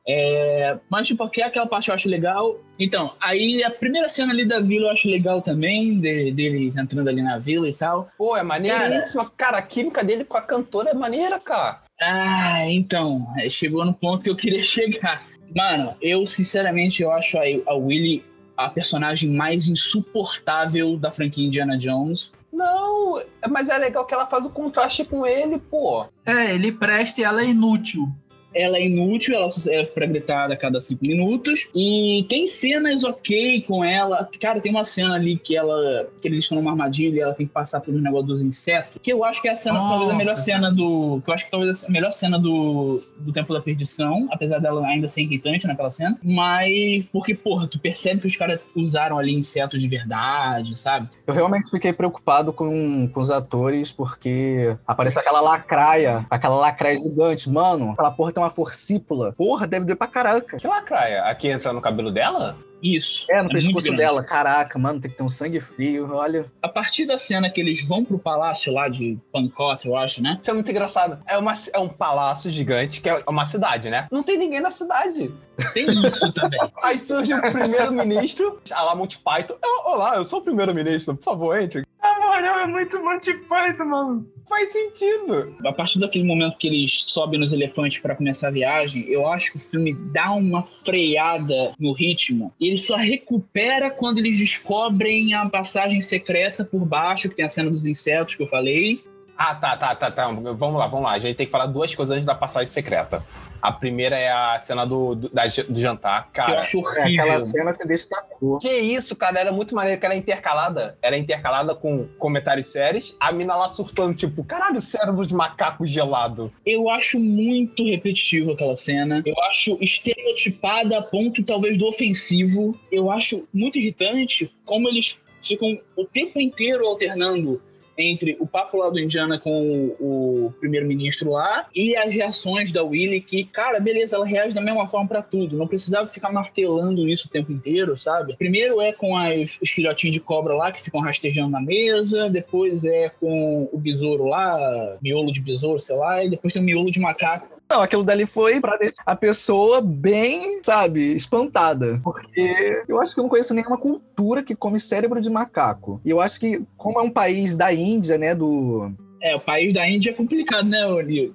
É, 0.08 0.78
mas, 0.90 1.08
tipo, 1.08 1.24
aqui, 1.24 1.42
aquela 1.42 1.66
parte 1.66 1.88
eu 1.90 1.96
acho 1.96 2.10
legal. 2.10 2.58
Então, 2.78 3.14
aí 3.22 3.64
a 3.64 3.72
primeira 3.72 4.10
cena 4.10 4.34
ali 4.34 4.46
da 4.46 4.60
vila 4.60 4.88
eu 4.88 4.92
acho 4.92 5.10
legal 5.10 5.42
também, 5.42 6.00
de- 6.00 6.32
deles 6.32 6.76
entrando 6.76 7.08
ali 7.08 7.22
na 7.22 7.38
vila 7.40 7.68
e 7.70 7.74
tal. 7.74 8.10
Pô, 8.18 8.36
é 8.36 8.44
maneiríssima. 8.44 9.32
Cara, 9.38 9.58
a 9.60 9.62
química 9.62 10.04
dele 10.04 10.24
com 10.26 10.36
a 10.38 10.42
cantora 10.42 10.90
é 10.90 10.94
maneira, 10.94 11.40
cara. 11.40 11.82
Ah, 12.02 12.64
então, 12.70 13.26
é, 13.38 13.50
chegou 13.50 13.86
no 13.86 13.94
ponto 13.94 14.24
que 14.24 14.30
eu 14.30 14.36
queria 14.36 14.62
chegar. 14.64 15.26
Mano, 15.56 15.96
eu 16.02 16.26
sinceramente 16.26 17.02
eu 17.02 17.12
acho 17.12 17.38
a, 17.38 17.44
a 17.68 17.74
Willy 17.76 18.24
a 18.58 18.70
personagem 18.70 19.30
mais 19.32 19.68
insuportável 19.68 20.98
da 20.98 21.10
franquia 21.12 21.46
Indiana 21.46 21.78
Jones. 21.78 22.34
Não, 22.52 23.20
mas 23.50 23.68
é 23.68 23.78
legal 23.80 24.06
que 24.06 24.14
ela 24.14 24.28
faz 24.28 24.46
o 24.46 24.50
contraste 24.52 25.04
com 25.04 25.26
ele, 25.26 25.58
pô. 25.58 26.06
É, 26.24 26.54
ele 26.54 26.72
presta 26.72 27.20
e 27.20 27.24
ela 27.24 27.42
é 27.42 27.46
inútil. 27.48 28.08
Ela 28.54 28.78
é 28.78 28.86
inútil, 28.86 29.36
ela 29.36 29.50
serve 29.50 29.92
pra 29.92 30.06
gritar 30.06 30.52
a 30.52 30.56
cada 30.56 30.80
cinco 30.80 31.06
minutos. 31.06 31.68
E 31.76 32.26
tem 32.30 32.48
cenas 32.48 33.04
ok 33.04 33.62
com 33.62 33.84
ela. 33.84 34.30
Cara, 34.40 34.60
tem 34.60 34.72
uma 34.72 34.84
cena 34.84 35.16
ali 35.16 35.38
que 35.38 35.56
ela. 35.56 36.08
que 36.22 36.28
eles 36.28 36.44
estão 36.44 36.58
numa 36.58 36.72
armadilha 36.72 37.18
e 37.18 37.20
ela 37.20 37.34
tem 37.34 37.46
que 37.46 37.54
passar 37.54 37.82
pelo 37.82 38.00
negócio 38.00 38.28
dos 38.28 38.42
insetos. 38.42 39.02
Que 39.02 39.12
eu 39.12 39.24
acho 39.24 39.42
que 39.42 39.48
é 39.48 39.52
a 39.52 39.56
cena, 39.56 39.80
talvez 39.80 40.12
a 40.12 40.16
melhor 40.16 40.32
Nossa. 40.32 40.44
cena 40.44 40.72
do. 40.72 41.22
Que 41.24 41.30
eu 41.30 41.34
acho 41.34 41.46
que 41.46 41.52
talvez 41.52 41.84
a 41.84 41.90
melhor 41.90 42.12
cena 42.12 42.40
do, 42.40 43.02
do 43.18 43.32
Templo 43.32 43.56
da 43.56 43.62
Perdição, 43.62 44.28
apesar 44.32 44.60
dela 44.60 44.86
ainda 44.86 45.08
ser 45.08 45.22
irritante 45.22 45.68
naquela 45.68 45.92
cena. 45.92 46.18
Mas. 46.24 47.06
Porque, 47.12 47.34
porra, 47.34 47.68
tu 47.68 47.80
percebe 47.80 48.22
que 48.22 48.28
os 48.28 48.36
caras 48.36 48.60
usaram 48.76 49.18
ali 49.18 49.34
insetos 49.34 49.82
de 49.82 49.88
verdade, 49.88 50.78
sabe? 50.78 51.10
Eu 51.26 51.34
realmente 51.34 51.70
fiquei 51.70 51.94
preocupado 51.94 52.54
com, 52.54 53.08
com 53.08 53.20
os 53.20 53.32
atores, 53.32 53.92
porque 53.92 54.76
aparece 54.86 55.18
aquela 55.18 55.42
lacraia, 55.42 56.26
aquela 56.30 56.56
lacraia 56.56 57.00
gigante. 57.00 57.50
Mano, 57.50 57.92
aquela 57.92 58.12
porra 58.12 58.32
tem 58.32 58.43
uma 58.44 58.50
forcípula. 58.52 59.34
Porra, 59.34 59.66
deve 59.68 59.86
doer 59.86 59.98
pra 59.98 60.08
caraca. 60.08 60.58
Que 60.58 60.68
lacraia? 60.68 61.24
Aqui 61.24 61.48
entra 61.48 61.74
no 61.74 61.82
cabelo 61.82 62.12
dela? 62.12 62.58
Isso. 62.84 63.26
É, 63.30 63.38
no 63.38 63.44
muito 63.44 63.54
pescoço 63.54 63.96
dela. 63.96 64.22
Caraca, 64.26 64.78
mano, 64.78 65.00
tem 65.00 65.10
que 65.10 65.16
ter 65.16 65.24
um 65.24 65.30
sangue 65.30 65.62
frio. 65.62 66.10
Olha. 66.12 66.52
A 66.62 66.68
partir 66.68 67.06
da 67.06 67.18
cena 67.18 67.50
que 67.50 67.62
eles 67.62 67.82
vão 67.88 68.04
pro 68.04 68.20
palácio 68.20 68.74
lá 68.74 68.90
de 68.90 69.18
Pancot, 69.32 69.88
eu 69.88 69.96
acho, 69.96 70.22
né? 70.22 70.38
Isso 70.42 70.52
é 70.52 70.54
muito 70.54 70.70
engraçado. 70.70 71.18
É, 71.26 71.38
uma, 71.38 71.54
é 71.72 71.80
um 71.80 71.88
palácio 71.88 72.52
gigante, 72.52 73.00
que 73.02 73.08
é 73.08 73.24
uma 73.26 73.46
cidade, 73.46 73.90
né? 73.90 74.08
Não 74.12 74.22
tem 74.22 74.38
ninguém 74.38 74.60
na 74.60 74.70
cidade. 74.70 75.34
Tem 75.74 75.86
isso 75.88 76.34
também. 76.34 76.60
Aí 76.84 77.00
surge 77.00 77.34
o 77.34 77.42
primeiro-ministro, 77.42 78.60
a 78.70 78.84
lá 78.84 78.96
Monty 78.96 79.18
Python. 79.20 79.56
"Ah, 79.64 79.90
Olá, 79.92 80.16
eu 80.18 80.26
sou 80.26 80.40
o 80.40 80.44
primeiro-ministro, 80.44 81.16
por 81.16 81.24
favor, 81.24 81.58
entre. 81.62 81.86
Ah, 82.02 82.20
mano, 82.20 82.48
é 82.48 82.68
muito 82.68 83.02
Monty 83.02 83.34
Python, 83.34 83.86
mano. 83.86 84.33
Faz 84.48 84.72
sentido. 84.72 85.56
A 85.66 85.72
partir 85.72 86.00
daquele 86.00 86.24
momento 86.24 86.58
que 86.58 86.68
eles 86.68 87.02
sobem 87.06 87.40
nos 87.40 87.52
elefantes 87.52 88.00
pra 88.00 88.16
começar 88.16 88.50
a 88.50 88.52
viagem, 88.52 89.04
eu 89.08 89.28
acho 89.28 89.52
que 89.52 89.58
o 89.58 89.62
filme 89.62 89.94
dá 90.12 90.32
uma 90.34 90.64
freada 90.64 91.74
no 91.80 91.94
ritmo. 91.94 92.54
Ele 92.60 92.78
só 92.78 92.96
recupera 92.96 93.90
quando 93.90 94.20
eles 94.20 94.38
descobrem 94.38 95.34
a 95.34 95.50
passagem 95.50 96.02
secreta 96.02 96.64
por 96.64 96.86
baixo, 96.86 97.30
que 97.30 97.36
tem 97.36 97.46
a 97.46 97.50
cena 97.50 97.70
dos 97.70 97.86
insetos 97.86 98.36
que 98.36 98.44
eu 98.44 98.48
falei. 98.48 99.04
Ah, 99.38 99.56
tá, 99.56 99.76
tá, 99.76 99.96
tá, 99.96 100.12
tá. 100.12 100.28
Vamos 100.28 100.76
lá, 100.80 100.88
vamos 100.88 101.06
lá. 101.06 101.12
A 101.14 101.20
gente 101.20 101.36
tem 101.36 101.46
que 101.46 101.52
falar 101.52 101.66
duas 101.66 101.94
coisas 101.96 102.14
antes 102.16 102.26
da 102.26 102.36
passagem 102.36 102.68
secreta. 102.68 103.26
A 103.62 103.72
primeira 103.72 104.18
é 104.18 104.30
a 104.30 104.60
cena 104.60 104.86
do, 104.86 105.16
do, 105.16 105.30
da- 105.30 105.44
do 105.48 105.80
jantar. 105.80 106.30
que 106.34 106.40
eu 106.40 106.46
Cara, 106.46 106.60
acho 106.60 106.78
É, 106.78 106.82
horrível. 107.02 107.24
aquela 107.24 107.46
cena 107.46 107.74
se 107.74 107.88
destacou. 107.88 108.60
que 108.60 108.70
isso, 108.70 109.16
cara? 109.16 109.40
Era 109.40 109.52
muito 109.52 109.74
maneiro 109.74 110.00
que 110.00 110.06
ela 110.06 110.14
é 110.16 110.18
intercalada. 110.18 110.98
Ela 111.02 111.16
é 111.16 111.20
intercalada 111.20 111.74
com 111.74 112.06
comentários 112.20 112.68
sérios. 112.68 113.16
A 113.20 113.32
mina 113.32 113.56
lá 113.56 113.68
surtando, 113.70 114.14
tipo, 114.14 114.44
caralho, 114.44 114.82
cérebro 114.82 115.26
de 115.26 115.34
macaco 115.34 115.86
gelado. 115.86 116.52
Eu 116.66 116.90
acho 116.90 117.18
muito 117.20 117.84
repetitivo 117.86 118.52
aquela 118.52 118.76
cena. 118.76 119.24
Eu 119.26 119.36
acho 119.46 119.78
estereotipada 119.82 120.98
a 121.00 121.02
ponto, 121.02 121.42
talvez, 121.44 121.78
do 121.78 121.88
ofensivo. 121.88 122.78
Eu 122.92 123.10
acho 123.10 123.48
muito 123.54 123.80
irritante 123.80 124.54
como 124.66 124.88
eles 124.90 125.18
ficam 125.42 125.80
o 125.96 126.06
tempo 126.06 126.40
inteiro 126.40 126.86
alternando 126.86 127.62
entre 127.98 128.36
o 128.40 128.48
papo 128.48 128.78
lá 128.78 128.90
do 128.90 129.00
Indiana 129.00 129.40
com 129.40 129.94
o, 130.00 130.46
o 130.48 130.54
primeiro-ministro 130.60 131.32
lá 131.32 131.68
e 131.76 131.96
as 131.96 132.14
reações 132.14 132.72
da 132.72 132.84
Willy, 132.84 133.22
que, 133.22 133.44
cara, 133.46 133.80
beleza, 133.80 134.16
ela 134.16 134.26
reage 134.26 134.56
da 134.56 134.62
mesma 134.62 134.88
forma 134.88 135.08
pra 135.08 135.22
tudo. 135.22 135.58
Não 135.58 135.68
precisava 135.68 136.08
ficar 136.08 136.32
martelando 136.32 137.08
isso 137.08 137.28
o 137.28 137.32
tempo 137.32 137.52
inteiro, 137.52 137.98
sabe? 137.98 138.36
Primeiro 138.38 138.82
é 138.82 138.92
com 138.94 139.16
as- 139.18 139.60
os 139.62 139.70
filhotinhos 139.70 140.14
de 140.16 140.20
cobra 140.22 140.54
lá 140.56 140.72
que 140.72 140.82
ficam 140.84 141.02
rastejando 141.02 141.50
na 141.52 141.62
mesa, 141.62 142.30
depois 142.30 142.84
é 142.86 143.10
com 143.20 143.70
o 143.72 143.78
besouro 143.78 144.26
lá, 144.26 144.98
miolo 145.02 145.32
de 145.32 145.42
besouro, 145.42 145.80
sei 145.80 145.96
lá, 145.96 146.24
e 146.24 146.30
depois 146.30 146.54
tem 146.54 146.62
o 146.62 146.66
miolo 146.66 146.90
de 146.92 147.00
macaco. 147.00 147.54
Não, 147.74 147.82
aquilo 147.82 148.04
dali 148.04 148.28
foi 148.28 148.62
pra 148.62 148.78
a 149.04 149.16
pessoa 149.16 149.82
bem, 149.82 150.62
sabe, 150.62 151.16
espantada. 151.16 152.00
Porque 152.04 152.84
eu 152.88 153.02
acho 153.02 153.16
que 153.16 153.20
eu 153.20 153.24
não 153.24 153.30
conheço 153.30 153.52
nenhuma 153.56 153.80
cultura 153.80 154.44
que 154.44 154.56
come 154.56 154.80
cérebro 154.80 155.20
de 155.20 155.28
macaco. 155.28 156.00
E 156.06 156.12
eu 156.12 156.22
acho 156.22 156.40
que, 156.40 156.64
como 156.78 157.00
é 157.00 157.02
um 157.02 157.10
país 157.10 157.58
da 157.58 157.74
Índia, 157.74 158.16
né, 158.16 158.36
do... 158.36 158.92
É, 159.24 159.36
o 159.36 159.40
país 159.40 159.74
da 159.74 159.90
Índia 159.90 160.12
é 160.12 160.14
complicado, 160.14 160.70
né, 160.70 160.86
O'Neill? 160.86 161.34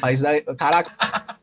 País 0.00 0.22
da... 0.22 0.40
Caraca, 0.56 1.38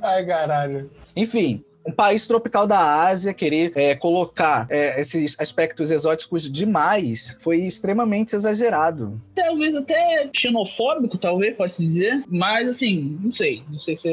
Ai, 0.00 0.24
caralho. 0.24 0.90
Enfim, 1.14 1.62
um 1.88 1.92
país 1.92 2.26
tropical 2.26 2.66
da 2.66 3.06
Ásia 3.06 3.32
querer 3.32 3.72
é, 3.74 3.94
colocar 3.94 4.66
é, 4.68 5.00
esses 5.00 5.34
aspectos 5.40 5.90
exóticos 5.90 6.50
demais 6.50 7.34
foi 7.40 7.62
extremamente 7.62 8.36
exagerado. 8.36 9.18
Talvez 9.34 9.74
até 9.74 10.28
xenofóbico, 10.34 11.16
talvez, 11.16 11.56
pode-se 11.56 11.84
dizer. 11.84 12.22
Mas, 12.28 12.68
assim, 12.68 13.18
não 13.22 13.32
sei. 13.32 13.62
Não 13.70 13.78
sei 13.78 13.96
se 13.96 14.08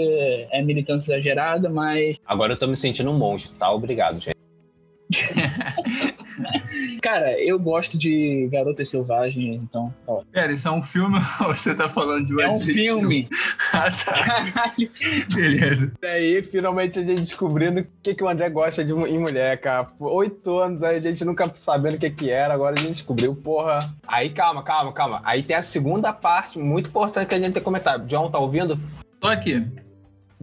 é 0.51 0.63
militância 0.63 1.11
exagerada, 1.13 1.69
mas... 1.69 2.15
Agora 2.25 2.53
eu 2.53 2.57
tô 2.57 2.65
me 2.65 2.77
sentindo 2.77 3.11
um 3.11 3.17
monstro, 3.17 3.53
tá? 3.59 3.69
Obrigado, 3.71 4.21
gente. 4.21 4.35
Cara, 7.01 7.39
eu 7.39 7.57
gosto 7.59 7.97
de 7.97 8.47
Garotas 8.51 8.89
Selvagens, 8.89 9.55
então... 9.55 9.93
Ó. 10.07 10.21
Pera, 10.31 10.51
isso 10.51 10.67
é 10.67 10.71
um 10.71 10.81
filme 10.81 11.17
ou 11.41 11.47
você 11.55 11.73
tá 11.75 11.87
falando 11.89 12.27
de 12.27 12.35
um 12.35 12.39
É 12.41 12.49
um 12.49 12.55
adjetivo? 12.55 12.99
filme. 12.99 13.29
Ah, 13.73 13.91
tá. 13.91 14.13
Caralho. 14.13 14.89
Beleza. 15.33 15.91
E 16.01 16.05
aí, 16.05 16.43
finalmente 16.43 16.99
a 16.99 17.03
gente 17.03 17.23
descobrindo 17.23 17.81
o 17.81 17.87
que, 18.01 18.15
que 18.15 18.23
o 18.23 18.27
André 18.27 18.49
gosta 18.49 18.85
de, 18.85 18.93
em 18.93 19.19
mulher, 19.19 19.59
cara. 19.59 19.83
Por 19.83 20.11
Oito 20.13 20.57
anos 20.59 20.81
aí, 20.81 20.97
a 20.97 21.01
gente 21.01 21.25
nunca 21.25 21.51
sabendo 21.55 21.95
o 21.95 21.99
que, 21.99 22.09
que 22.09 22.29
era, 22.29 22.53
agora 22.53 22.75
a 22.77 22.81
gente 22.81 22.93
descobriu, 22.93 23.35
porra. 23.35 23.93
Aí, 24.07 24.29
calma, 24.29 24.63
calma, 24.63 24.93
calma. 24.93 25.21
Aí 25.25 25.43
tem 25.43 25.55
a 25.55 25.61
segunda 25.61 26.13
parte, 26.13 26.57
muito 26.57 26.89
importante 26.89 27.27
que 27.27 27.35
a 27.35 27.37
gente 27.37 27.53
tem 27.53 27.61
que 27.61 27.65
comentar. 27.65 27.99
John, 28.05 28.29
tá 28.31 28.39
ouvindo? 28.39 28.79
Tô 29.19 29.27
aqui. 29.27 29.65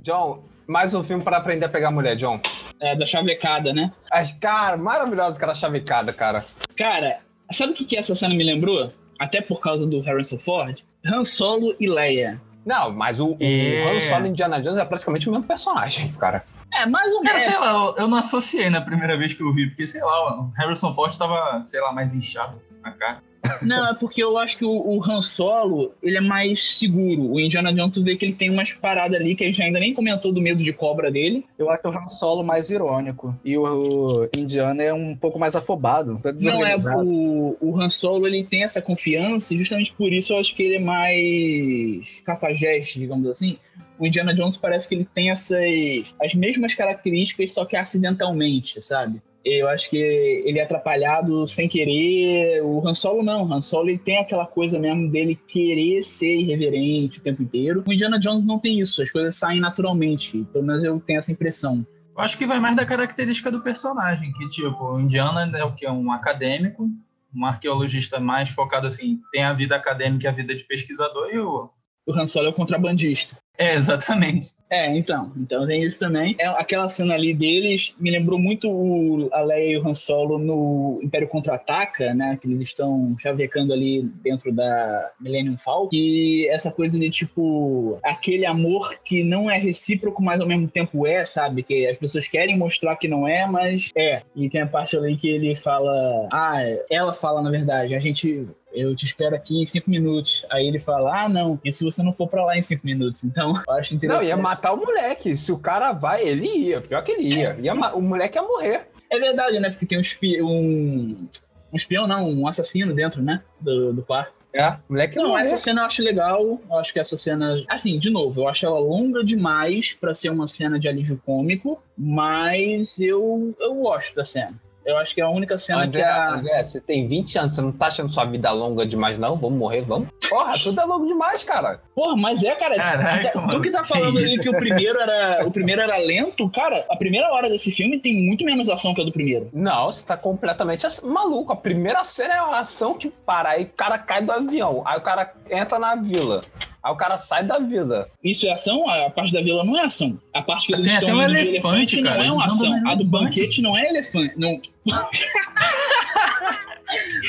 John, 0.02 0.44
mais 0.66 0.92
um 0.94 1.02
filme 1.02 1.22
para 1.22 1.38
aprender 1.38 1.64
a 1.64 1.68
pegar 1.68 1.90
mulher, 1.90 2.16
John. 2.16 2.40
É, 2.82 2.96
da 2.96 3.06
chavecada, 3.06 3.72
né? 3.72 3.92
As, 4.10 4.32
cara, 4.32 4.76
maravilhosa 4.76 5.36
aquela 5.36 5.54
chavecada, 5.54 6.12
cara. 6.12 6.44
Cara, 6.76 7.20
sabe 7.52 7.72
o 7.72 7.74
que, 7.76 7.84
que 7.84 7.96
essa 7.96 8.14
cena 8.14 8.34
me 8.34 8.42
lembrou? 8.42 8.92
Até 9.20 9.40
por 9.40 9.60
causa 9.60 9.86
do 9.86 10.00
Harrison 10.00 10.36
Ford? 10.38 10.82
Han 11.06 11.24
Solo 11.24 11.76
e 11.78 11.88
Leia. 11.88 12.40
Não, 12.66 12.90
mas 12.90 13.20
o, 13.20 13.36
É. 13.40 13.84
o 13.84 13.88
Han 13.88 14.00
Solo 14.00 14.26
e 14.26 14.28
Indiana 14.30 14.60
Jones 14.60 14.78
é 14.78 14.84
praticamente 14.84 15.28
o 15.28 15.32
mesmo 15.32 15.46
personagem, 15.46 16.12
cara. 16.14 16.44
É, 16.72 16.84
mais 16.86 17.14
ou 17.14 17.22
Cara, 17.22 17.38
sei 17.38 17.56
lá, 17.56 17.70
eu, 17.72 17.94
eu 17.98 18.08
não 18.08 18.18
associei 18.18 18.68
na 18.68 18.80
primeira 18.80 19.16
vez 19.16 19.32
que 19.32 19.42
eu 19.42 19.54
vi, 19.54 19.68
porque, 19.68 19.86
sei 19.86 20.02
lá, 20.02 20.40
o 20.40 20.52
Harrison 20.56 20.92
Ford 20.92 21.16
tava, 21.16 21.62
sei 21.66 21.80
lá, 21.80 21.92
mais 21.92 22.12
inchado 22.12 22.60
na 22.82 22.90
cara. 22.92 23.22
Não, 23.62 23.90
é 23.90 23.94
porque 23.94 24.22
eu 24.22 24.38
acho 24.38 24.56
que 24.56 24.64
o, 24.64 24.70
o 24.70 25.02
Han 25.04 25.20
Solo, 25.20 25.92
ele 26.02 26.16
é 26.16 26.20
mais 26.20 26.78
seguro. 26.78 27.32
O 27.32 27.40
Indiana 27.40 27.72
Jones, 27.72 27.92
tu 27.92 28.02
vê 28.02 28.16
que 28.16 28.24
ele 28.24 28.34
tem 28.34 28.50
umas 28.50 28.72
paradas 28.72 29.20
ali 29.20 29.34
que 29.34 29.44
a 29.44 29.46
gente 29.46 29.62
ainda 29.62 29.80
nem 29.80 29.94
comentou 29.94 30.32
do 30.32 30.40
medo 30.40 30.62
de 30.62 30.72
cobra 30.72 31.10
dele. 31.10 31.44
Eu 31.58 31.70
acho 31.70 31.86
o 31.86 31.90
Han 31.90 32.06
Solo 32.06 32.42
mais 32.42 32.70
irônico. 32.70 33.36
E 33.44 33.56
o, 33.56 34.24
o 34.24 34.28
Indiana 34.36 34.82
é 34.82 34.92
um 34.92 35.16
pouco 35.16 35.38
mais 35.38 35.56
afobado. 35.56 36.20
Tá 36.22 36.32
Não 36.32 36.64
é 36.64 36.76
o, 36.76 37.56
o 37.60 37.80
Han 37.80 37.90
Solo, 37.90 38.26
ele 38.26 38.44
tem 38.44 38.62
essa 38.62 38.80
confiança 38.80 39.54
e 39.54 39.58
justamente 39.58 39.92
por 39.92 40.12
isso 40.12 40.32
eu 40.32 40.38
acho 40.38 40.54
que 40.54 40.62
ele 40.62 40.76
é 40.76 40.80
mais 40.80 42.22
cafajeste, 42.24 43.00
digamos 43.00 43.28
assim. 43.28 43.58
O 44.02 44.06
Indiana 44.06 44.34
Jones 44.34 44.56
parece 44.56 44.88
que 44.88 44.96
ele 44.96 45.04
tem 45.04 45.30
essas 45.30 46.12
as 46.20 46.34
mesmas 46.34 46.74
características, 46.74 47.52
só 47.52 47.64
que 47.64 47.76
acidentalmente, 47.76 48.82
sabe? 48.82 49.22
Eu 49.44 49.68
acho 49.68 49.88
que 49.88 49.96
ele 49.96 50.58
é 50.58 50.64
atrapalhado 50.64 51.46
sem 51.46 51.68
querer. 51.68 52.64
O 52.64 52.84
Han 52.84 52.94
Solo 52.94 53.22
não. 53.22 53.44
O 53.44 53.54
Han 53.54 53.60
Solo 53.60 53.90
ele 53.90 53.98
tem 53.98 54.18
aquela 54.18 54.44
coisa 54.44 54.76
mesmo 54.76 55.08
dele 55.08 55.38
querer 55.46 56.02
ser 56.02 56.34
irreverente 56.34 57.20
o 57.20 57.22
tempo 57.22 57.44
inteiro. 57.44 57.84
O 57.86 57.92
Indiana 57.92 58.18
Jones 58.18 58.44
não 58.44 58.58
tem 58.58 58.80
isso. 58.80 59.00
As 59.00 59.10
coisas 59.10 59.36
saem 59.36 59.60
naturalmente. 59.60 60.44
Pelo 60.52 60.64
menos 60.64 60.82
eu 60.82 60.98
tenho 60.98 61.20
essa 61.20 61.30
impressão. 61.30 61.86
Eu 62.16 62.24
acho 62.24 62.36
que 62.36 62.44
vai 62.44 62.58
mais 62.58 62.74
da 62.74 62.84
característica 62.84 63.52
do 63.52 63.62
personagem, 63.62 64.32
que, 64.32 64.48
tipo, 64.48 64.84
o 64.84 65.00
Indiana 65.00 65.48
é 65.56 65.62
o 65.62 65.74
que? 65.74 65.88
Um 65.88 66.10
acadêmico, 66.10 66.90
um 67.32 67.46
arqueologista 67.46 68.18
mais 68.18 68.50
focado, 68.50 68.88
assim, 68.88 69.20
tem 69.30 69.44
a 69.44 69.52
vida 69.52 69.76
acadêmica 69.76 70.26
e 70.26 70.28
a 70.28 70.32
vida 70.32 70.54
de 70.56 70.64
pesquisador, 70.64 71.28
e 71.32 71.38
o... 71.38 71.70
O 72.04 72.12
Han 72.12 72.26
Solo 72.26 72.48
é 72.48 72.50
o 72.50 72.52
contrabandista. 72.52 73.36
É, 73.58 73.74
exatamente. 73.76 74.54
É, 74.72 74.96
então. 74.96 75.30
Então 75.36 75.66
tem 75.66 75.82
isso 75.82 75.98
também. 75.98 76.34
É, 76.40 76.46
aquela 76.46 76.88
cena 76.88 77.12
ali 77.12 77.34
deles 77.34 77.94
me 78.00 78.10
lembrou 78.10 78.38
muito 78.38 78.70
o, 78.70 79.28
a 79.30 79.42
Leia 79.42 79.72
e 79.72 79.78
o 79.78 79.86
Han 79.86 79.94
Solo 79.94 80.38
no 80.38 80.98
Império 81.02 81.28
Contra-Ataca, 81.28 82.14
né? 82.14 82.38
Que 82.40 82.48
eles 82.48 82.68
estão 82.68 83.14
chavecando 83.20 83.74
ali 83.74 84.02
dentro 84.22 84.50
da 84.50 85.10
Millennium 85.20 85.58
Falcon. 85.58 85.90
E 85.92 86.48
essa 86.48 86.70
coisa 86.70 86.98
de, 86.98 87.10
tipo, 87.10 87.98
aquele 88.02 88.46
amor 88.46 88.98
que 89.04 89.22
não 89.22 89.50
é 89.50 89.58
recíproco, 89.58 90.22
mas 90.22 90.40
ao 90.40 90.48
mesmo 90.48 90.66
tempo 90.66 91.06
é, 91.06 91.22
sabe? 91.26 91.62
Que 91.62 91.86
as 91.86 91.98
pessoas 91.98 92.26
querem 92.26 92.56
mostrar 92.56 92.96
que 92.96 93.06
não 93.06 93.28
é, 93.28 93.46
mas 93.46 93.90
é. 93.94 94.22
E 94.34 94.48
tem 94.48 94.62
a 94.62 94.66
parte 94.66 94.96
ali 94.96 95.18
que 95.18 95.28
ele 95.28 95.54
fala... 95.54 96.28
Ah, 96.32 96.62
ela 96.90 97.12
fala, 97.12 97.42
na 97.42 97.50
verdade, 97.50 97.94
a 97.94 98.00
gente... 98.00 98.48
Eu 98.74 98.96
te 98.96 99.04
espero 99.04 99.36
aqui 99.36 99.60
em 99.60 99.66
cinco 99.66 99.90
minutos. 99.90 100.46
Aí 100.50 100.66
ele 100.66 100.78
fala, 100.78 101.24
ah, 101.24 101.28
não. 101.28 101.60
E 101.62 101.70
se 101.70 101.84
você 101.84 102.02
não 102.02 102.14
for 102.14 102.26
pra 102.26 102.42
lá 102.42 102.56
em 102.56 102.62
cinco 102.62 102.86
minutos? 102.86 103.22
Então, 103.22 103.52
eu 103.68 103.74
acho 103.74 103.94
interessante. 103.94 104.22
Não, 104.22 104.26
ia 104.26 104.42
matar 104.62 104.72
o 104.72 104.76
moleque. 104.76 105.36
Se 105.36 105.50
o 105.50 105.58
cara 105.58 105.92
vai, 105.92 106.22
ele 106.22 106.46
ia. 106.46 106.80
Pior 106.80 107.02
que 107.02 107.10
ele 107.12 107.34
ia. 107.34 107.56
ia 107.60 107.74
o 107.74 108.00
moleque 108.00 108.38
ia 108.38 108.42
morrer. 108.42 108.88
É 109.10 109.18
verdade, 109.18 109.58
né? 109.58 109.68
Porque 109.70 109.84
tem 109.86 109.98
um, 109.98 110.00
espi- 110.00 110.40
um, 110.40 111.28
um 111.72 111.76
espião, 111.76 112.06
não, 112.06 112.30
um 112.30 112.46
assassino 112.46 112.94
dentro, 112.94 113.20
né? 113.20 113.42
Do, 113.60 113.92
do 113.92 114.02
quarto. 114.02 114.32
É, 114.54 114.76
moleque 114.86 115.16
Não, 115.16 115.36
essa 115.38 115.56
cena 115.56 115.80
eu 115.80 115.86
acho 115.86 116.02
legal. 116.02 116.60
Eu 116.70 116.78
acho 116.78 116.92
que 116.92 117.00
essa 117.00 117.16
cena. 117.16 117.62
Assim, 117.68 117.98
de 117.98 118.10
novo, 118.10 118.42
eu 118.42 118.48
acho 118.48 118.64
ela 118.66 118.78
longa 118.78 119.24
demais 119.24 119.92
pra 119.94 120.12
ser 120.14 120.28
uma 120.30 120.46
cena 120.46 120.78
de 120.78 120.88
alívio 120.88 121.20
cômico, 121.24 121.82
mas 121.96 122.98
eu, 123.00 123.54
eu 123.58 123.74
gosto 123.76 124.14
da 124.14 124.24
cena. 124.24 124.54
Eu 124.84 124.96
acho 124.98 125.14
que 125.14 125.20
é 125.20 125.24
a 125.24 125.28
única 125.28 125.56
cena 125.58 125.84
André, 125.84 126.00
que 126.02 126.08
a. 126.08 126.34
André, 126.34 126.64
você 126.64 126.80
tem 126.80 127.06
20 127.06 127.38
anos, 127.38 127.54
você 127.54 127.60
não 127.62 127.72
tá 127.72 127.86
achando 127.86 128.12
sua 128.12 128.24
vida 128.24 128.50
longa 128.50 128.84
demais, 128.84 129.18
não? 129.18 129.36
Vamos 129.36 129.58
morrer, 129.58 129.82
vamos? 129.82 130.08
Porra, 130.28 130.54
tudo 130.62 130.80
é 130.80 130.84
longo 130.84 131.06
demais, 131.06 131.44
cara. 131.44 131.80
Porra, 131.94 132.16
mas 132.16 132.42
é, 132.42 132.54
cara. 132.54 132.74
Caraca, 132.76 133.18
tu, 133.18 133.22
tá- 133.24 133.30
tu 133.32 133.40
mano, 133.46 133.60
que 133.62 133.70
tá 133.70 133.82
que 133.82 133.88
falando 133.88 134.18
aí 134.18 134.34
isso? 134.34 134.42
que 134.42 134.48
o 134.48 134.56
primeiro 134.56 135.00
era. 135.00 135.46
O 135.46 135.50
primeiro 135.50 135.82
era 135.82 135.96
lento, 135.98 136.48
cara, 136.50 136.84
a 136.90 136.96
primeira 136.96 137.30
hora 137.32 137.48
desse 137.48 137.70
filme 137.70 138.00
tem 138.00 138.14
muito 138.26 138.44
menos 138.44 138.68
ação 138.68 138.94
que 138.94 139.00
a 139.00 139.04
do 139.04 139.12
primeiro. 139.12 139.48
Não, 139.52 139.86
você 139.92 140.04
tá 140.06 140.16
completamente 140.16 140.86
maluco. 141.04 141.52
A 141.52 141.56
primeira 141.56 142.02
cena 142.04 142.34
é 142.34 142.42
uma 142.42 142.58
ação 142.60 142.94
que 142.94 143.08
para, 143.24 143.50
aí 143.50 143.64
o 143.64 143.70
cara 143.76 143.98
cai 143.98 144.22
do 144.22 144.32
avião, 144.32 144.82
aí 144.86 144.98
o 144.98 145.02
cara 145.02 145.32
entra 145.50 145.78
na 145.78 145.94
vila, 145.94 146.42
aí 146.82 146.92
o 146.92 146.96
cara 146.96 147.16
sai 147.16 147.44
da 147.44 147.58
vila. 147.58 148.08
Isso 148.22 148.46
é 148.46 148.52
ação? 148.52 148.88
A 148.88 149.10
parte 149.10 149.32
da 149.32 149.40
vila 149.40 149.62
não 149.64 149.78
é 149.78 149.84
ação. 149.84 150.18
A 150.34 150.42
parte 150.42 150.66
que 150.66 150.72
eles 150.74 150.86
Tem 150.86 150.94
estão 150.96 151.08
até 151.10 151.18
um 151.18 151.22
elefante, 151.22 151.48
elefante 151.96 152.02
cara, 152.02 152.16
não 152.18 152.24
é 152.24 152.32
uma 152.32 152.46
ação. 152.46 152.88
A 152.88 152.94
do 152.94 153.04
banquete 153.04 153.60
não 153.62 153.76
é 153.76 153.88
elefante. 153.88 154.32
Não. 154.38 154.60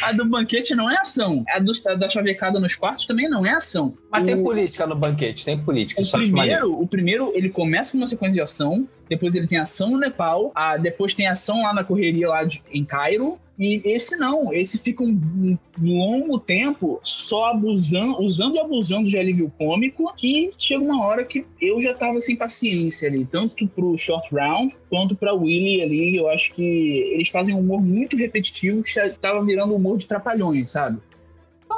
A 0.04 0.12
do 0.12 0.26
banquete 0.26 0.76
não 0.76 0.90
é 0.90 0.98
ação. 0.98 1.46
A 1.48 1.60
do, 1.60 1.72
da 1.98 2.10
chavecada 2.10 2.60
nos 2.60 2.76
quartos 2.76 3.06
também 3.06 3.30
não 3.30 3.46
é 3.46 3.52
ação. 3.52 3.98
Mas 4.14 4.26
tem 4.26 4.44
política 4.44 4.88
no 4.88 4.96
banquete, 4.96 5.44
tem 5.46 5.58
política. 5.58 6.02
O 6.02 6.06
primeiro, 6.32 6.82
o 6.82 6.88
primeiro, 6.88 7.32
ele 7.36 7.50
começa 7.50 7.92
com 7.92 7.98
uma 7.98 8.08
sequência 8.08 8.36
de 8.36 8.42
ação, 8.42 8.88
depois 9.10 9.34
ele 9.36 9.48
tem 9.48 9.58
ação 9.58 9.92
no 9.92 10.00
Nepal, 10.00 10.52
ah, 10.54 10.78
depois 10.78 11.14
tem 11.14 11.28
ação 11.28 11.64
lá 11.64 11.74
na 11.74 11.84
correria 11.84 12.30
lá 12.30 12.44
de- 12.44 12.62
em 12.72 12.86
Cairo, 12.86 13.38
e 13.58 13.80
esse 13.86 14.16
não, 14.18 14.52
esse 14.52 14.80
fica 14.80 15.04
um, 15.04 15.58
um 15.82 15.98
longo 15.98 16.40
tempo 16.40 17.00
só 17.04 17.52
abusando, 17.52 18.20
usando 18.22 18.56
e 18.56 18.60
abusando 18.60 19.08
de 19.08 19.18
alívio 19.18 19.52
cômico, 19.58 20.12
que 20.16 20.52
chega 20.58 20.84
uma 20.84 21.06
hora 21.06 21.24
que 21.24 21.46
eu 21.62 21.80
já 21.80 21.94
tava 21.94 22.20
sem 22.20 22.36
paciência 22.36 23.08
ali, 23.08 23.26
tanto 23.26 23.68
pro 23.68 23.96
Short 23.98 24.34
Round 24.34 24.76
quanto 24.90 25.16
pra 25.16 25.34
Willy 25.34 25.82
ali, 25.82 26.16
eu 26.16 26.28
acho 26.30 26.52
que 26.54 26.64
eles 26.64 27.30
fazem 27.30 27.54
um 27.56 27.60
humor 27.60 27.82
muito 27.82 28.18
repetitivo, 28.18 28.82
que 28.82 28.94
já 28.94 29.10
tava 29.10 29.44
virando 29.44 29.76
humor 29.76 29.98
de 29.98 30.08
trapalhões, 30.08 30.72
sabe? 30.72 30.98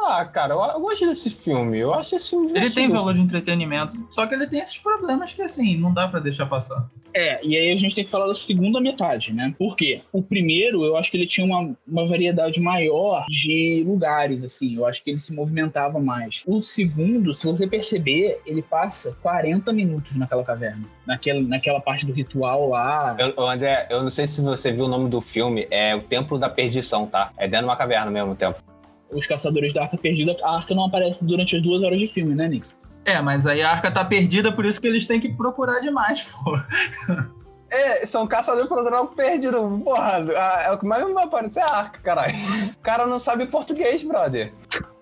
Ah, 0.04 0.26
cara, 0.26 0.54
eu, 0.54 0.62
eu 0.62 0.80
gosto 0.80 1.06
desse 1.06 1.30
filme. 1.30 1.80
Eu 1.80 1.94
acho 1.94 2.16
esse 2.16 2.30
filme 2.30 2.52
Ele 2.56 2.70
tem 2.70 2.90
valor 2.90 3.14
de 3.14 3.22
entretenimento, 3.22 3.98
só 4.10 4.26
que 4.28 4.34
ele 4.34 4.48
tem 4.48 4.60
esses 4.60 4.78
problemas 4.78 5.34
que, 5.34 5.42
assim, 5.42 5.78
não 5.78 5.94
dá 5.94 6.08
pra 6.08 6.20
deixar 6.20 6.46
passar. 6.46 6.90
É, 7.14 7.40
e 7.46 7.58
aí 7.58 7.72
a 7.72 7.76
gente 7.78 7.96
tem 7.96 8.04
que 8.04 8.10
falar 8.10 8.28
da 8.28 8.34
segunda 8.34 8.82
metade, 8.82 9.32
né? 9.34 9.56
Por 9.58 9.78
quê? 9.78 10.02
O 10.12 10.22
primeiro, 10.22 10.84
eu 10.84 10.98
acho 10.98 11.10
que 11.10 11.16
ele 11.16 11.26
tinha 11.26 11.46
uma, 11.46 11.74
uma 11.88 12.06
variedade 12.06 12.60
maior 12.60 13.24
de 13.30 13.84
lugares, 13.88 14.44
assim. 14.44 14.76
Eu 14.76 14.86
acho 14.86 15.02
que 15.02 15.12
ele 15.12 15.20
se 15.20 15.34
movimentava 15.34 15.98
mais. 15.98 16.44
O 16.46 16.62
segundo, 16.62 17.34
se 17.34 17.46
você 17.46 17.66
perceber, 17.66 18.42
ele 18.46 18.62
passa 18.62 19.18
40 19.22 19.72
minutos 19.72 20.14
naquela 20.18 20.44
caverna. 20.44 20.86
Naquela, 21.08 21.42
naquela 21.42 21.80
parte 21.80 22.06
do 22.06 22.12
ritual 22.12 22.68
lá. 22.70 23.16
Eu, 23.18 23.48
André, 23.48 23.88
eu 23.90 24.04
não 24.04 24.10
sei 24.10 24.28
se 24.28 24.42
você 24.42 24.74
viu 24.74 24.84
o 24.84 24.90
nome 24.90 25.10
do 25.10 25.22
filme, 25.22 25.68
é 25.72 25.96
o 25.96 26.02
Templo 26.02 26.38
da 26.38 26.50
Perdição, 26.50 27.08
tá? 27.08 27.32
É 27.38 27.48
dentro 27.48 27.66
de 27.66 27.70
uma 27.70 27.78
caverna 27.78 28.12
mesmo 28.12 28.34
o 28.34 28.36
tempo. 28.36 28.62
Os 29.16 29.26
caçadores 29.26 29.74
da 29.74 29.84
Arca 29.84 29.98
Perdida. 29.98 30.36
A 30.44 30.58
Arca 30.58 30.76
não 30.76 30.86
aparece 30.86 31.24
durante 31.24 31.56
as 31.56 31.62
duas 31.62 31.82
horas 31.84 32.00
de 32.00 32.08
filme, 32.08 32.36
né, 32.36 32.48
Nix? 32.48 32.74
É, 33.06 33.22
mas 33.22 33.46
aí 33.46 33.62
a 33.62 33.70
arca 33.70 33.92
tá 33.92 34.04
perdida, 34.04 34.52
por 34.52 34.66
isso 34.66 34.82
que 34.82 34.88
eles 34.88 35.06
têm 35.06 35.20
que 35.20 35.32
procurar 35.32 35.80
demais, 35.80 36.24
pô. 36.44 36.58
É, 37.70 38.06
são 38.06 38.26
caçadores 38.26 38.68
por 38.68 38.84
droga 38.84 39.12
perdidos. 39.16 39.84
Porra, 39.84 40.26
é 40.66 40.72
o 40.72 40.78
que 40.78 40.86
mais 40.86 41.08
vai 41.14 41.24
aparecer 41.26 41.60
é 41.60 41.64
a 41.64 41.76
arca, 41.76 42.00
caralho. 42.00 42.36
O 42.74 42.82
cara 42.82 43.06
não 43.06 43.20
sabe 43.20 43.46
português, 43.46 44.02
brother. 44.02 44.52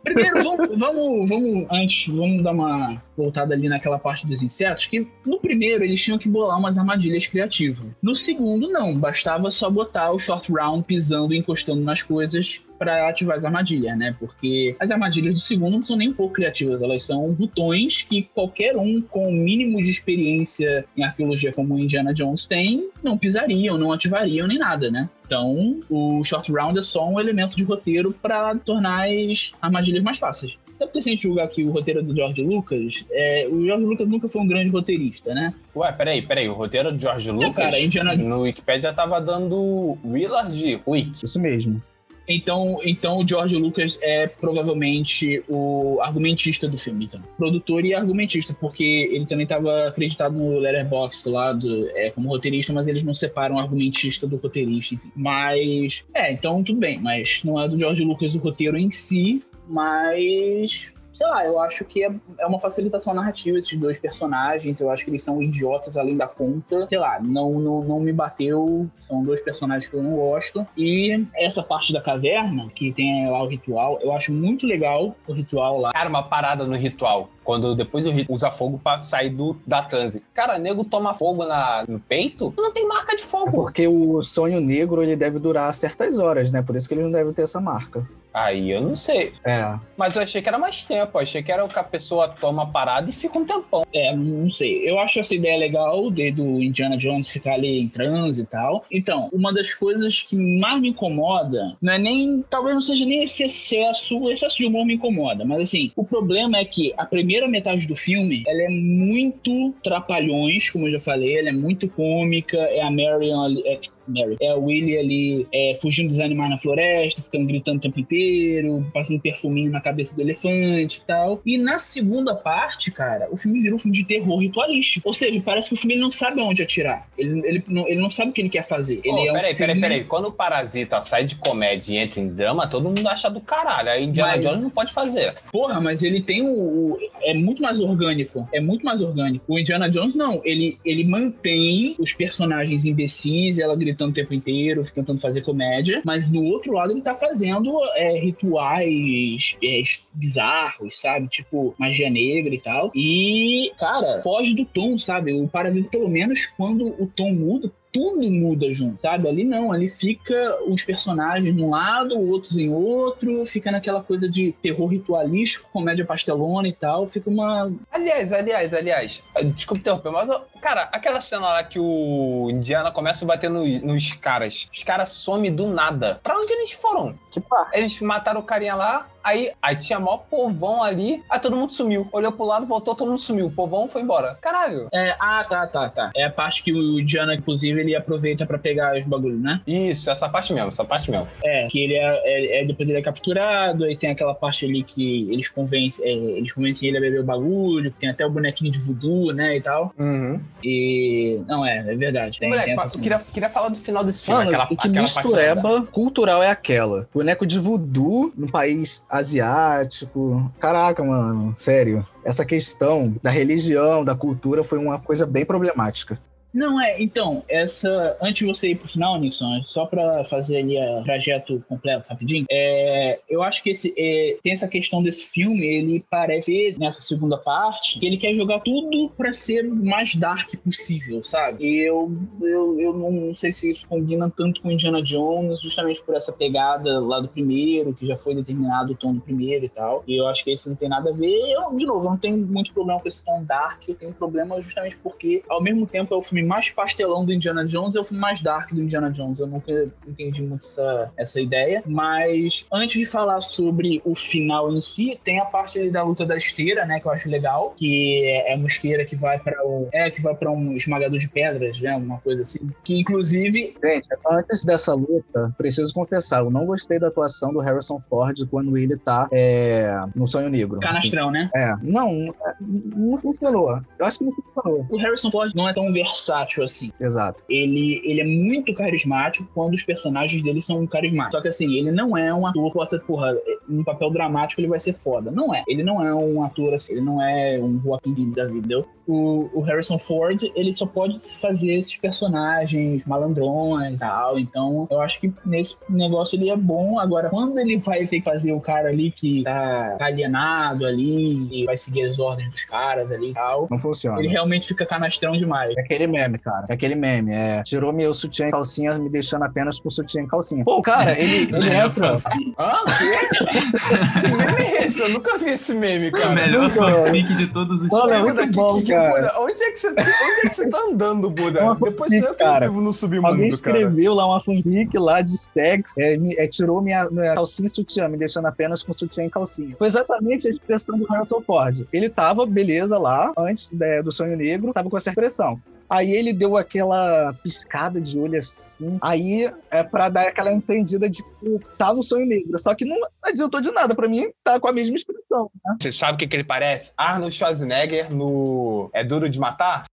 Primeiro, 0.04 0.44
vamos, 0.44 0.78
vamos, 0.78 1.30
vamos, 1.30 1.68
antes, 1.72 2.14
vamos 2.14 2.44
dar 2.44 2.52
uma 2.52 3.02
voltada 3.16 3.54
ali 3.54 3.70
naquela 3.70 3.98
parte 3.98 4.28
dos 4.28 4.44
insetos, 4.44 4.86
que 4.86 5.08
no 5.26 5.40
primeiro 5.40 5.84
eles 5.84 6.02
tinham 6.02 6.18
que 6.18 6.28
bolar 6.28 6.60
umas 6.60 6.78
armadilhas 6.78 7.26
criativas. 7.26 7.86
No 8.02 8.14
segundo, 8.14 8.70
não, 8.70 8.94
bastava 8.94 9.50
só 9.50 9.70
botar 9.70 10.12
o 10.12 10.20
short 10.20 10.52
round 10.52 10.84
pisando 10.84 11.34
e 11.34 11.38
encostando 11.38 11.82
nas 11.82 12.04
coisas 12.04 12.60
para 12.84 13.08
ativar 13.08 13.38
as 13.38 13.46
armadilhas, 13.46 13.98
né? 13.98 14.14
Porque 14.20 14.76
as 14.80 14.92
armadilhas 14.92 15.34
do 15.36 15.40
segundo 15.40 15.78
não 15.78 15.84
são 15.84 15.96
nem 15.96 16.10
um 16.10 16.14
pouco 16.14 16.34
criativas, 16.34 16.82
elas 16.82 17.04
são 17.04 17.34
botões 17.34 18.02
que 18.02 18.24
qualquer 18.34 18.76
um 18.76 19.02
com 19.02 19.30
o 19.30 19.32
mínimo 19.32 19.82
de 19.82 19.90
experiência 19.90 20.86
em 20.98 21.04
arqueologia 21.04 21.54
como 21.54 21.76
o 21.76 21.80
Indiana 21.80 22.14
Jones 22.14 22.46
tem, 22.46 22.90
não 23.02 23.18
pisariam, 23.18 23.78
não 23.78 23.92
ativariam 23.94 24.48
nem 24.48 24.58
nada, 24.58 24.92
né? 24.92 25.10
Então, 25.26 25.80
o 25.90 26.24
short 26.24 26.52
round 26.52 26.78
é 26.78 26.82
só 26.82 27.08
um 27.10 27.20
elemento 27.20 27.56
de 27.56 27.64
roteiro 27.64 28.14
para 28.22 28.54
tornar 28.56 29.08
as 29.10 29.54
armadilhas 29.62 30.04
mais 30.04 30.18
fáceis. 30.18 30.58
Até 30.76 30.86
porque 30.86 31.02
se 31.02 31.10
a 31.10 31.12
gente 31.14 31.24
julgar 31.24 31.46
aqui 31.46 31.64
o 31.64 31.72
roteiro 31.72 32.04
do 32.04 32.14
George 32.14 32.42
Lucas, 32.42 33.06
é, 33.12 33.48
o 33.50 33.64
George 33.64 33.86
Lucas 33.86 34.08
nunca 34.10 34.28
foi 34.28 34.42
um 34.42 34.48
grande 34.48 34.70
roteirista, 34.70 35.34
né? 35.34 35.54
Ué, 35.76 35.92
peraí, 35.92 36.22
peraí. 36.22 36.50
O 36.50 36.54
roteiro 36.54 36.92
de 36.92 37.02
George 37.02 37.32
Lucas 37.32 37.56
cara, 37.56 37.80
Indiana- 37.80 38.16
no 38.16 38.42
Wikipedia 38.42 38.92
tava 38.92 39.22
dando 39.22 39.98
Willard 40.04 40.82
Wick. 40.86 41.24
Isso 41.24 41.40
mesmo. 41.40 41.82
Então, 42.28 42.80
então 42.84 43.18
o 43.20 43.28
George 43.28 43.56
Lucas 43.56 43.98
é 44.02 44.28
provavelmente 44.28 45.44
o 45.48 46.00
argumentista 46.02 46.68
do 46.68 46.78
filme, 46.78 47.06
então. 47.06 47.22
Produtor 47.38 47.86
e 47.86 47.94
argumentista, 47.94 48.56
porque 48.60 48.84
ele 49.12 49.26
também 49.26 49.44
estava 49.44 49.88
acreditado 49.88 50.36
no 50.36 50.60
Letterboxd 50.60 51.30
lá 51.30 51.54
do, 51.54 51.90
é, 51.90 52.12
como 52.12 52.30
roteirista, 52.30 52.72
mas 52.72 52.88
eles 52.88 53.04
não 53.04 53.14
separam 53.14 53.60
argumentista 53.60 54.26
do 54.26 54.38
roteirista, 54.38 54.96
enfim. 54.96 55.12
Mas, 55.16 56.04
é, 56.14 56.32
então 56.32 56.64
tudo 56.64 56.80
bem, 56.80 57.00
mas 57.00 57.42
não 57.44 57.62
é 57.62 57.68
do 57.68 57.78
George 57.78 58.04
Lucas 58.04 58.36
o 58.36 58.40
roteiro 58.40 58.78
em 58.78 58.90
si, 58.90 59.44
mas 59.68 60.93
sei 61.14 61.28
lá, 61.28 61.46
eu 61.46 61.60
acho 61.60 61.86
que 61.86 62.04
é, 62.04 62.12
é 62.40 62.46
uma 62.46 62.60
facilitação 62.60 63.14
narrativa 63.14 63.58
esses 63.58 63.78
dois 63.78 63.98
personagens. 63.98 64.80
Eu 64.80 64.90
acho 64.90 65.04
que 65.06 65.12
eles 65.12 65.24
são 65.24 65.42
idiotas 65.42 65.96
além 65.96 66.18
da 66.18 66.28
conta. 66.28 66.88
Sei 66.90 66.98
lá, 66.98 67.20
não, 67.22 67.60
não, 67.60 67.84
não 67.84 68.00
me 68.00 68.12
bateu. 68.12 68.88
São 69.00 69.24
dois 69.24 69.40
personagens 69.42 69.90
que 69.90 69.96
eu 69.96 70.04
não 70.04 70.16
gosto. 70.16 70.66
E 70.78 71.26
essa 71.36 71.62
parte 71.64 71.94
da 71.94 72.02
caverna, 72.02 72.68
que 72.74 72.92
tem 72.92 73.30
lá 73.30 73.44
o 73.44 73.48
ritual, 73.48 74.00
eu 74.02 74.12
acho 74.14 74.34
muito 74.34 74.66
legal 74.66 75.16
o 75.28 75.34
ritual 75.34 75.80
lá. 75.80 75.92
Cara, 75.94 76.10
uma 76.10 76.24
parada 76.24 76.66
no 76.66 76.76
ritual. 76.76 77.30
Quando 77.44 77.76
depois 77.76 78.04
do 78.04 78.12
ritual 78.12 78.36
usa 78.36 78.50
fogo 78.52 78.80
pra 78.82 79.00
sair 79.00 79.30
do, 79.30 79.56
da 79.68 79.84
transe. 79.84 80.24
Cara, 80.34 80.58
nego 80.58 80.84
toma 80.86 81.14
fogo 81.14 81.46
na, 81.46 81.84
no 81.88 82.00
peito, 82.00 82.54
não 82.58 82.72
tem 82.72 82.88
marca 82.88 83.16
de 83.16 83.22
É 83.24 83.26
fogo. 83.26 83.52
porque 83.52 83.88
o 83.88 84.24
sonho 84.24 84.62
negro 84.62 85.04
ele 85.04 85.16
deve 85.16 85.40
durar 85.40 85.74
certas 85.74 86.18
horas, 86.20 86.52
né? 86.52 86.62
Por 86.62 86.76
isso 86.76 86.88
que 86.88 86.94
ele 86.94 87.04
não 87.04 87.12
deve 87.12 87.34
ter 87.34 87.42
essa 87.44 87.60
marca. 87.60 88.08
Aí 88.34 88.72
eu 88.72 88.82
não 88.82 88.96
sei. 88.96 89.34
É. 89.46 89.78
Mas 89.96 90.16
eu 90.16 90.24
achei 90.24 90.42
que 90.42 90.50
era 90.50 90.58
mais 90.58 90.84
tempo. 90.86 91.18
Eu 91.18 91.22
achei 91.22 91.44
que 91.44 91.52
era 91.52 91.64
o 91.64 91.68
que 91.68 91.78
a 91.78 91.84
pessoa 91.84 92.28
toma 92.28 92.66
parada 92.66 93.10
e 93.10 93.14
fica 93.14 93.38
um 93.38 93.46
tempão. 93.46 93.84
É, 93.94 94.16
não 94.16 94.50
sei. 94.50 94.90
Eu 94.90 94.98
acho 95.00 95.20
essa 95.20 95.36
ideia 95.36 95.58
legal 95.58 96.10
de, 96.10 96.32
do 96.32 96.62
Indiana 96.62 96.98
Jones 96.98 97.30
ficar 97.30 97.54
ali 97.54 97.80
em 97.80 97.88
transe 97.88 98.42
e 98.42 98.46
tal. 98.46 98.86
Então, 98.92 99.30
uma 99.32 99.54
das 99.54 99.74
coisas 99.74 100.24
que 100.24 100.36
mais 100.36 100.82
me 100.82 100.90
incomoda, 100.90 101.78
não 101.82 101.94
é 101.94 102.00
nem. 102.00 102.44
Talvez 102.50 102.74
não 102.74 102.82
seja 102.82 103.06
nem 103.06 103.24
esse 103.24 103.44
excesso. 103.44 104.18
O 104.18 104.32
excesso 104.32 104.58
de 104.58 104.66
humor 104.66 104.86
me 104.86 104.96
incomoda. 104.96 105.46
Mas 105.46 105.68
assim, 105.68 105.92
o 105.96 106.04
problema 106.04 106.58
é 106.58 106.66
que 106.66 106.94
a 106.98 107.06
primeira 107.06 107.48
metade 107.48 107.86
do 107.86 107.96
filme 107.96 108.44
ela 108.48 108.64
é 108.64 108.70
muito 108.70 109.74
trapalhões, 109.84 110.70
como 110.70 110.88
eu 110.88 110.92
já 110.94 111.00
falei, 111.00 111.38
ela 111.38 111.50
é 111.50 111.54
muito 111.54 111.88
cômica. 111.88 112.58
É 112.58 112.82
a 112.82 112.90
Marion 112.90 113.44
ali. 113.44 113.62
É, 113.68 113.80
Mary. 114.08 114.36
É 114.42 114.50
a 114.50 114.56
Willy 114.56 114.98
ali 114.98 115.48
é, 115.54 115.74
fugindo 115.82 116.10
dos 116.10 116.20
animais 116.20 116.50
na 116.50 116.58
floresta, 116.58 117.22
ficando 117.22 117.46
gritando 117.46 117.78
o 117.78 117.82
tempo 117.82 118.00
inteiro, 118.00 118.86
passando 118.94 119.20
perfuminho 119.20 119.72
na 119.72 119.82
cabeça 119.82 120.16
do 120.16 120.22
elefante 120.22 121.00
e 121.00 121.04
tal. 121.06 121.42
E 121.46 121.58
na 121.58 121.78
segunda 121.78 122.36
parte, 122.36 122.92
cara, 122.92 123.28
o 123.32 123.38
filme 123.38 123.62
virou 123.62 123.76
um 123.78 123.80
filme 123.80 123.96
de 123.98 124.06
terror 124.06 124.40
ritualístico. 124.40 125.08
Ou 125.08 125.14
seja, 125.14 125.42
parece 125.44 125.70
que 125.70 125.76
o 125.76 125.78
filme 125.78 125.96
não 125.96 126.12
sabe 126.12 126.42
aonde 126.42 126.62
atirar. 126.64 127.08
Ele, 127.18 127.40
ele, 127.48 127.64
não, 127.68 127.88
ele 127.88 128.02
não 128.02 128.10
sabe 128.10 128.32
o 128.32 128.34
que 128.34 128.42
ele 128.42 128.50
quer 128.50 128.68
fazer. 128.68 128.96
Ele 129.04 129.12
Pô, 129.12 129.18
é 129.28 129.32
um 129.32 129.34
peraí, 129.36 129.56
peraí, 129.56 129.76
filme- 129.76 129.82
peraí. 129.82 130.04
Quando 130.06 130.26
o 130.28 130.32
Parasita 130.32 131.02
sai 131.02 131.26
de 131.26 131.36
comédia 131.36 131.94
e 131.94 131.98
entra 131.98 132.20
em 132.20 132.28
drama, 132.28 132.68
todo 132.68 132.86
mundo 132.90 133.08
acha 133.08 133.30
do 133.30 133.40
caralho. 133.42 133.90
Aí 133.90 134.04
Indiana 134.04 134.34
Mas- 134.36 134.46
Jones 134.46 134.62
não 134.62 134.70
pode 134.70 134.92
fazer. 134.94 135.34
Porra, 135.52 135.80
mas 135.82 136.04
ele 136.04 136.22
tem 136.22 136.42
o, 136.42 136.48
o- 136.54 136.98
É 137.22 137.34
muito 137.34 137.62
mais 137.62 137.80
orgânico. 137.80 138.48
É 138.54 138.60
muito 138.60 138.84
mais 138.86 139.02
orgânico. 139.02 139.46
O 139.48 139.58
Indiana 139.60 139.90
Jones, 139.90 140.16
não. 140.16 140.42
Ele, 140.44 140.78
ele 140.86 141.04
mantém 141.04 141.96
os 142.00 142.14
personagens 142.14 142.86
imbecis, 142.86 143.58
ela 143.60 143.76
gritando 143.94 144.12
o 144.12 144.14
tempo 144.14 144.34
inteiro, 144.34 144.84
tentando 144.92 145.20
fazer 145.20 145.42
comédia. 145.42 146.02
Mas 146.04 146.30
no 146.30 146.44
outro 146.44 146.74
lado, 146.74 146.92
ele 146.92 147.02
tá 147.02 147.16
fazendo 147.16 147.72
é, 147.96 148.20
rituais 148.20 149.56
é, 149.64 149.84
bizarros, 150.14 151.00
sabe? 151.00 151.28
Tipo, 151.28 151.74
magia 151.78 152.10
negra 152.10 152.54
e 152.54 152.60
tal. 152.60 152.92
E, 152.96 153.72
cara, 153.80 154.22
foge 154.24 154.56
do 154.56 154.66
tom, 154.66 154.98
sabe? 154.98 155.34
O 155.34 155.48
Parasita, 155.48 155.90
pelo 155.90 156.10
menos, 156.10 156.48
quando 156.58 156.88
o 157.02 157.08
tom 157.08 157.32
muda, 157.34 157.72
tudo 157.94 158.30
muda 158.32 158.74
junto, 158.74 159.00
sabe? 159.00 159.30
Ali 159.30 159.44
não, 159.44 159.72
ali 159.72 159.88
fica 159.88 160.58
os 160.68 160.84
personagens 160.84 161.56
num 161.56 161.70
lado, 161.70 162.20
outros 162.20 162.58
em 162.58 162.70
outro, 162.74 163.46
fica 163.46 163.72
naquela 163.72 164.02
coisa 164.02 164.28
de 164.28 164.52
terror 164.62 164.88
ritualístico, 164.88 165.70
comédia 165.72 166.04
pastelona 166.04 166.68
e 166.68 166.74
tal, 166.74 167.08
fica 167.08 167.30
uma. 167.30 167.72
Aliás, 167.92 168.34
aliás, 168.34 168.74
aliás, 168.74 169.24
desculpa 169.56 169.80
interromper, 169.82 170.12
mas, 170.12 170.30
cara, 170.60 170.90
aquela 170.92 171.22
cena 171.22 171.48
lá 171.48 171.64
que 171.64 171.80
o 171.80 172.50
Indiana 172.50 172.92
começa 172.92 173.24
a 173.24 173.28
bater 173.28 173.50
no- 173.50 173.64
nos 173.82 174.14
caras, 174.14 174.68
os 174.74 174.84
caras 174.84 175.12
somem 175.12 175.54
do 175.54 175.68
nada. 175.68 176.20
Pra 176.24 176.36
onde 176.38 176.52
eles 176.52 176.72
foram? 176.72 177.14
Que 177.30 177.40
parte? 177.40 177.78
Eles 177.78 178.00
mataram 178.02 178.40
o 178.40 178.44
carinha 178.44 178.74
lá, 178.76 179.08
Aí, 179.24 179.52
aí 179.62 179.76
tinha 179.76 180.00
mó 180.00 180.18
povão 180.18 180.84
ali, 180.84 181.24
aí 181.30 181.40
todo 181.40 181.56
mundo 181.56 181.74
sumiu. 181.74 182.08
Olhou 182.12 182.32
pro 182.32 182.46
lado, 182.46 182.66
voltou, 182.66 182.94
todo 182.96 183.10
mundo 183.10 183.20
sumiu. 183.22 183.48
O 183.48 183.52
povão 183.52 183.88
foi 183.88 184.02
embora. 184.02 184.38
Caralho. 184.42 184.88
É, 184.94 185.16
ah, 185.20 185.46
tá, 185.48 185.66
tá, 185.68 185.90
tá. 185.90 186.12
É 186.16 186.26
a 186.26 186.30
parte 186.30 186.64
que 186.64 186.74
o 186.74 187.04
Diana, 187.04 187.36
inclusive, 187.36 187.80
ele 187.80 187.96
aproveita 187.96 188.46
pra 188.46 188.58
pegar 188.58 188.98
os 188.98 189.06
bagulhos, 189.06 189.42
né? 189.42 189.62
Isso, 189.66 190.10
essa 190.10 190.28
parte 190.28 190.54
mesmo, 190.54 190.70
essa 190.70 190.84
parte 190.84 191.10
mesmo. 191.10 191.28
É, 191.44 191.68
que 191.68 191.80
ele 191.80 191.96
é, 191.96 192.22
é- 192.26 192.62
é- 192.62 192.66
depois 192.66 192.88
ele 192.90 192.98
é 192.98 193.02
capturado, 193.02 193.86
aí 193.86 193.96
tem 193.96 194.10
aquela 194.10 194.34
parte 194.34 194.66
ali 194.66 194.84
que 194.84 195.32
eles 195.32 195.48
convencem, 195.50 196.06
é, 196.06 196.12
eles 196.12 196.52
convencem 196.52 196.90
ele 196.90 196.98
a 196.98 197.02
beber 197.02 197.22
o 197.22 197.24
bagulho, 197.24 197.92
tem 197.92 198.10
até 198.10 198.26
o 198.26 198.30
bonequinho 198.30 198.72
de 198.72 198.80
voodoo, 198.80 199.32
né, 199.32 199.56
e 199.58 199.62
tal. 199.62 199.94
Uhum. 199.98 200.40
E. 200.64 201.42
Não, 201.48 201.66
é, 201.66 201.80
é 201.80 201.96
verdade. 201.96 202.38
Tem, 202.38 202.50
Moleque, 202.50 202.66
tem 202.76 202.84
essa 202.84 203.00
queria, 203.00 203.20
queria 203.20 203.50
falar 203.50 203.70
do 203.70 203.78
final 203.78 204.04
desse 204.04 204.24
filme. 204.24 204.38
Mano, 204.40 204.50
aquela, 204.50 204.68
que 204.68 204.74
aquela 204.74 204.94
parte 204.94 205.16
mistureba 205.24 205.82
cultural 205.92 206.42
é 206.44 206.50
aquela? 206.50 207.08
Boneco 207.14 207.46
de 207.46 207.60
voodoo 207.60 208.32
num 208.36 208.48
país 208.48 209.06
asiático. 209.14 210.52
Caraca, 210.60 211.04
mano, 211.04 211.56
sério. 211.58 212.06
Essa 212.26 212.44
questão 212.44 213.16
da 213.22 213.30
religião, 213.30 214.04
da 214.04 214.16
cultura, 214.16 214.64
foi 214.64 214.80
uma 214.80 214.98
coisa 214.98 215.26
bem 215.26 215.46
problemática. 215.46 216.20
Não, 216.54 216.80
é, 216.80 217.02
então, 217.02 217.44
essa. 217.50 218.16
Antes 218.22 218.40
de 218.40 218.46
você 218.46 218.70
ir 218.70 218.76
pro 218.76 218.88
final, 218.88 219.20
Nixon, 219.20 219.64
só 219.66 219.86
pra 219.88 220.24
fazer 220.26 220.58
ali 220.58 220.78
o 220.78 221.04
trajeto 221.04 221.64
completo 221.68 222.10
rapidinho, 222.10 222.46
é, 222.52 223.20
eu 223.28 223.42
acho 223.42 223.64
que 223.64 223.72
esse, 223.72 223.92
é, 223.98 224.38
tem 224.42 224.52
essa 224.52 224.68
questão 224.68 225.02
desse 225.02 225.26
filme, 225.26 225.66
ele 225.66 226.06
parece, 226.10 226.76
nessa 226.78 227.02
segunda 227.02 227.38
parte, 227.38 228.00
que 228.00 228.06
ele 228.06 228.18
quer 228.18 228.36
jogar 228.36 228.60
tudo 228.60 229.10
pra 229.18 229.34
ser 229.34 229.66
o 229.66 229.76
mais 229.76 230.16
dark 230.16 230.54
possível, 230.64 231.24
sabe? 231.24 231.66
E 231.66 231.88
eu, 231.88 232.12
eu, 232.42 232.80
eu 232.80 232.94
não 232.94 233.34
sei 233.34 233.52
se 233.52 233.72
isso 233.72 233.88
combina 233.88 234.32
tanto 234.36 234.62
com 234.62 234.70
Indiana 234.70 235.02
Jones, 235.02 235.60
justamente 235.60 236.04
por 236.04 236.16
essa 236.16 236.32
pegada 236.32 237.00
lá 237.00 237.20
do 237.20 237.28
primeiro, 237.28 237.96
que 237.96 238.06
já 238.06 238.16
foi 238.16 238.36
determinado 238.36 238.94
o 238.94 238.96
tom 238.96 239.16
do 239.16 239.22
primeiro 239.22 239.66
e 239.66 239.70
tal. 239.70 240.04
E 240.08 240.20
eu 240.20 240.28
acho 240.28 240.44
que 240.44 240.52
esse 240.52 240.70
não 240.70 240.76
tem 240.76 240.88
nada 240.88 241.10
a 241.10 241.14
ver. 241.14 241.52
Eu, 241.52 241.76
de 241.76 241.86
novo, 241.86 242.06
eu 242.06 242.12
não 242.12 242.18
tenho 242.18 242.38
muito 242.38 242.72
problema 242.74 243.00
com 243.00 243.08
esse 243.08 243.26
tom 243.26 243.44
dark, 243.44 243.82
eu 243.88 243.96
tenho 243.96 244.14
problema 244.14 244.62
justamente 244.62 244.98
porque, 245.02 245.44
ao 245.50 245.62
mesmo 245.62 245.88
tempo, 245.88 246.14
é 246.14 246.18
o 246.18 246.22
filme 246.22 246.43
mais 246.44 246.70
pastelão 246.70 247.26
do 247.26 247.34
Indiana 247.34 247.66
Jones, 247.66 247.96
é 247.96 248.00
o 248.00 248.04
filme 248.04 248.22
mais 248.22 248.42
dark 248.42 248.72
do 248.74 248.82
Indiana 248.82 249.12
Jones. 249.12 249.40
Eu 249.40 249.48
nunca 249.48 249.72
entendi 250.08 250.42
muito 250.42 250.66
essa, 250.66 251.12
essa 251.18 251.42
ideia. 251.42 251.84
Mas 251.86 252.66
antes 252.72 253.00
de 253.00 253.06
falar 253.06 253.42
sobre 253.42 254.02
o 254.06 254.16
final 254.16 254.72
em 254.72 254.82
si, 254.82 255.20
tem 255.24 255.40
a 255.40 255.46
parte 255.46 255.90
da 255.90 256.04
luta 256.04 256.26
da 256.26 256.36
esteira, 256.36 256.86
né? 256.86 257.00
Que 257.00 257.08
eu 257.08 257.12
acho 257.12 257.30
legal. 257.30 257.74
Que 257.76 258.44
é 258.46 258.56
uma 258.56 258.68
esteira 258.68 259.06
que 259.06 259.16
vai 259.16 259.40
para 259.40 259.66
o. 259.66 259.88
É, 259.92 260.10
que 260.10 260.22
vai 260.22 260.36
para 260.36 260.52
um 260.52 260.74
esmagador 260.74 261.18
de 261.18 261.30
pedras, 261.30 261.80
né? 261.80 261.96
Uma 261.96 262.20
coisa 262.20 262.42
assim. 262.42 262.60
Que 262.84 263.00
inclusive. 263.00 263.76
Gente, 263.84 264.08
antes 264.30 264.66
dessa 264.66 264.94
luta, 264.94 265.54
preciso 265.58 265.94
confessar, 265.94 266.42
eu 266.42 266.52
não 266.52 266.66
gostei 266.66 267.00
da 267.00 267.08
atuação 267.08 267.54
do 267.54 267.60
Harrison 267.60 268.02
Ford 268.10 268.38
quando 268.50 268.78
ele 268.78 268.98
tá 268.98 269.28
é, 269.32 269.96
no 270.16 270.28
Sonho 270.28 270.50
Negro. 270.50 270.80
assim. 270.84 270.88
Canastrão, 270.88 271.32
né? 271.32 271.50
É, 271.56 271.76
não, 271.82 272.34
não 272.60 273.18
funcionou. 273.18 273.80
Eu 274.00 274.06
acho 274.06 274.20
que 274.20 274.26
não 274.26 274.34
funcionou. 274.34 274.86
O 274.90 274.98
Harrison 274.98 275.32
Ford 275.32 275.52
não 275.56 275.68
é 275.68 275.74
tão 275.74 275.92
versátil 275.92 276.33
assim. 276.64 276.92
Exato. 277.00 277.42
ele, 277.50 278.02
ele 278.04 278.22
é 278.22 278.26
muito 278.26 278.74
carismático 278.74 279.48
quando 279.54 279.74
os 279.74 279.84
personagens 279.84 280.42
dele 280.44 280.62
são 280.62 280.86
carismáticos. 280.88 281.36
Só 281.38 281.42
que 281.42 281.48
assim, 281.48 281.78
ele 281.78 281.92
não 281.92 282.18
é 282.18 282.34
um 282.34 282.46
ator, 282.48 282.74
bota, 282.74 283.00
porra, 283.00 283.36
um 283.70 283.84
papel 283.84 284.10
dramático 284.12 284.60
ele 284.62 284.68
vai 284.68 284.80
ser 284.80 284.94
foda. 284.94 285.32
Não 285.32 285.54
é. 285.54 285.64
Ele 285.68 285.84
não 285.84 286.06
é 286.06 286.14
um 286.14 286.44
ator 286.44 286.74
assim, 286.74 286.94
ele 286.94 287.02
não 287.02 287.22
é 287.22 287.60
um 287.60 287.80
Phoenix 288.04 288.36
da 288.36 288.46
vida, 288.46 288.58
entendeu? 288.58 288.86
O, 289.06 289.50
o 289.54 289.62
Harrison 289.62 290.00
Ford, 290.00 290.42
ele 290.56 290.72
só 290.72 290.86
pode 290.86 291.18
fazer 291.40 291.74
esses 291.74 291.96
personagens 291.98 293.06
malandrões 293.06 293.98
e 293.98 294.00
tal. 294.00 294.40
Então, 294.40 294.88
eu 294.90 295.02
acho 295.02 295.20
que 295.20 295.32
nesse 295.46 295.76
negócio 295.90 296.36
ele 296.38 296.50
é 296.50 296.56
bom. 296.56 297.00
Agora, 297.00 297.30
quando 297.30 297.60
ele 297.60 297.78
vai 297.78 298.06
ter 298.06 298.20
que 298.20 298.26
fazer 298.26 298.54
o 298.54 298.62
cara 298.62 298.90
ali 298.90 299.12
que 299.12 299.44
tá 299.44 299.98
alienado 300.00 300.86
ali 300.86 301.62
e 301.62 301.66
vai 301.66 301.76
seguir 301.76 302.04
as 302.04 302.18
ordens 302.20 302.50
dos 302.50 302.64
caras 302.64 303.12
ali 303.12 303.32
e 303.32 303.34
tal, 303.34 303.68
Não 303.70 303.78
funciona. 303.78 304.20
ele 304.20 304.30
realmente 304.30 304.68
fica 304.70 304.86
canastrão 304.86 305.34
demais. 305.34 305.76
É 305.78 305.82
aquele 305.82 306.08
meme, 306.24 306.38
cara. 306.40 306.66
É 306.70 306.74
aquele 306.74 306.96
meme. 306.96 307.32
É, 307.34 307.64
tirou 307.64 307.92
meu 307.94 308.14
sutiã 308.14 308.48
e 308.48 308.52
calcinha, 308.52 308.98
me 308.98 309.10
deixando 309.10 309.44
apenas 309.44 309.80
com 309.80 309.90
sutiã 309.90 310.24
e 310.24 310.28
calcinha. 310.28 310.64
Pô, 310.64 310.82
cara, 310.82 311.18
ele, 311.20 311.56
ele 311.56 311.70
É, 311.70 311.86
entra. 311.86 312.18
Hã? 312.58 312.74
O 312.84 312.86
que 314.22 314.28
meme 314.36 314.62
é 314.64 314.88
esse? 314.88 315.02
Eu 315.02 315.10
nunca 315.10 315.38
vi 315.38 315.50
esse 315.50 315.74
meme, 315.74 316.08
O 316.10 316.12
cara. 316.12 316.30
melhor 316.36 316.64
Nunca. 316.70 316.92
fanfic 316.92 317.34
de 317.36 317.48
todos 317.48 317.84
os 317.84 317.90
Mano, 317.90 318.10
é 318.14 318.16
tempos. 318.22 318.34
muito 318.34 318.42
que- 318.52 318.56
bom, 318.56 318.76
que- 318.80 318.84
que- 318.86 318.92
cara. 318.94 319.34
Onde 319.40 319.64
é 319.64 319.72
que 319.72 319.78
você, 319.80 319.88
onde 319.90 320.00
é 320.02 320.42
que 320.42 320.50
você 320.50 320.70
tá 320.70 320.80
andando, 320.90 321.30
Buda? 321.30 321.60
É 321.60 321.64
uma 321.64 321.76
Depois 321.76 321.96
fanfic, 322.12 322.20
sou 322.20 322.28
eu 322.30 322.36
que 322.36 322.44
cara. 322.44 322.68
vivo 322.68 322.74
no 322.82 322.88
Alguém 322.88 322.92
submundo, 322.94 323.28
cara. 323.38 323.48
escreveu 323.48 324.14
lá 324.14 324.26
uma 324.28 324.42
fanfic 324.42 324.98
lá 324.98 325.22
de 325.22 325.38
sexo, 325.38 326.00
é, 326.00 326.18
me- 326.18 326.36
é, 326.38 326.48
tirou 326.48 326.82
minha, 326.82 327.10
minha 327.10 327.34
calcinha 327.34 327.66
e 327.66 327.70
sutiã, 327.70 328.08
me 328.08 328.18
deixando 328.18 328.46
apenas 328.48 328.84
com 328.84 328.94
sutiã 328.94 329.24
e 329.26 329.30
calcinha. 329.30 329.76
Foi 329.78 329.88
exatamente 329.88 330.48
a 330.48 330.52
expressão 330.52 330.98
do 330.98 331.06
Harrison 331.06 331.42
Ford. 331.42 331.86
Ele 331.92 332.10
tava, 332.10 332.46
beleza, 332.46 332.98
lá, 332.98 333.32
antes 333.38 333.70
né, 333.72 334.02
do 334.02 334.12
Sonho 334.12 334.36
Negro, 334.38 334.74
tava 334.74 334.90
com 334.90 334.98
essa 334.98 335.10
expressão. 335.10 335.60
Aí 335.94 336.12
ele 336.12 336.34
deu 336.34 336.58
aquela 336.58 337.34
piscada 337.44 338.02
de 338.02 338.18
olho 338.18 338.40
assim. 338.40 338.98
Aí 339.00 339.48
é 339.70 339.84
pra 339.84 340.10
dar 340.10 340.26
aquela 340.28 340.52
entendida 340.52 341.08
de 341.08 341.22
que 341.22 341.60
tá 341.78 341.94
no 341.94 342.02
sonho 342.02 342.26
negro. 342.26 342.58
Só 342.58 342.74
que 342.74 342.84
não 342.84 342.98
adiantou 343.24 343.62
de 343.62 343.70
nada. 343.70 343.94
Pra 343.94 344.08
mim, 344.08 344.28
tá 344.44 344.60
com 344.60 344.68
a 344.68 344.74
mesma 344.74 344.96
expressão. 344.96 345.52
Né? 345.64 345.76
Você 345.80 345.92
sabe 345.92 346.16
o 346.16 346.18
que, 346.18 346.26
que 346.26 346.36
ele 346.36 346.44
parece? 346.44 346.92
Arnold 346.98 347.36
Schwarzenegger 347.36 348.12
no 348.12 348.90
É 348.92 349.04
Duro 349.04 349.30
de 349.30 349.40
Matar? 349.40 349.86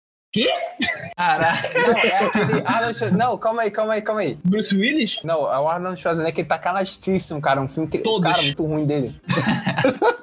Caraca. 1.14 1.68
Não, 1.78 1.90
é 1.90 2.24
aquele 2.24 2.52
Arnold 2.64 2.94
Schwarzenegger. 2.96 3.18
Não, 3.18 3.36
calma 3.36 3.62
aí, 3.62 3.70
calma 3.70 3.92
aí, 3.92 4.00
calma 4.00 4.20
aí. 4.22 4.38
Bruce 4.42 4.74
Willis? 4.74 5.20
Não, 5.22 5.52
é 5.52 5.58
o 5.58 5.68
Arnold 5.68 6.00
Schwarzenegger 6.00 6.34
que 6.34 6.40
ele 6.40 6.48
tá 6.48 6.58
canastríssimo, 6.58 7.42
cara. 7.42 7.60
Um 7.60 7.68
filme 7.68 7.90
que. 7.90 7.98
Todos. 7.98 8.30
Cara, 8.30 8.42
muito 8.42 8.64
ruim 8.64 8.86
dele. 8.86 9.14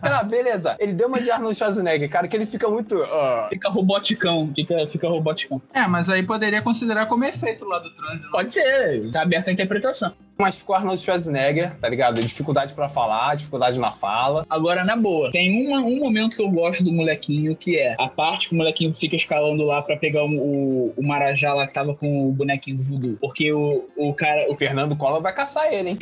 tá, 0.00 0.22
beleza. 0.22 0.76
Ele 0.78 0.92
deu 0.92 1.08
uma 1.08 1.20
de 1.20 1.30
Arnold 1.30 1.56
Schwarzenegger, 1.56 2.08
cara, 2.08 2.28
que 2.28 2.36
ele 2.36 2.46
fica 2.46 2.68
muito. 2.68 2.98
ó, 3.00 3.48
Fica 3.48 3.68
roboticão, 3.70 4.50
fica, 4.54 4.86
fica 4.86 5.08
roboticão. 5.08 5.60
É, 5.72 5.86
mas 5.86 6.08
aí 6.08 6.22
poderia 6.22 6.62
considerar 6.62 7.06
como 7.06 7.24
efeito 7.24 7.64
lá 7.64 7.78
do 7.78 7.90
trânsito. 7.90 8.30
Pode 8.30 8.52
ser, 8.52 9.10
tá 9.10 9.22
aberta 9.22 9.50
a 9.50 9.52
interpretação. 9.52 10.12
Mas 10.40 10.54
ficou 10.54 10.76
Arnold 10.76 11.02
Schwarzenegger, 11.02 11.74
tá 11.80 11.88
ligado? 11.88 12.20
Dificuldade 12.22 12.72
pra 12.72 12.88
falar, 12.88 13.34
dificuldade 13.34 13.76
na 13.80 13.90
fala. 13.90 14.46
Agora, 14.48 14.84
na 14.84 14.94
boa, 14.94 15.30
tem 15.32 15.66
uma- 15.66 15.80
um 15.80 15.96
momento 15.98 16.36
que 16.36 16.42
eu 16.42 16.48
gosto 16.48 16.84
do 16.84 16.92
molequinho, 16.92 17.56
que 17.56 17.76
é 17.76 17.96
a 17.98 18.06
parte 18.08 18.48
que 18.48 18.54
o 18.54 18.58
molequinho 18.58 18.94
fica 18.94 19.16
escalando 19.16 19.64
lá 19.64 19.82
pra 19.82 19.96
pegar 19.96 20.24
o, 20.24 20.28
o, 20.30 20.94
o 20.96 21.02
Marajá 21.04 21.52
lá 21.54 21.66
que 21.66 21.72
tava 21.74 21.92
com 21.94 22.28
o 22.28 22.30
bonequinho 22.32 22.76
do 22.76 22.82
voodoo. 22.84 23.16
Porque 23.20 23.52
o, 23.52 23.84
o 23.96 24.14
cara. 24.14 24.46
O 24.48 24.56
Fernando 24.56 24.94
Collor 24.96 25.20
vai 25.20 25.34
caçar 25.34 25.72
ele, 25.72 25.90
hein? 25.90 25.98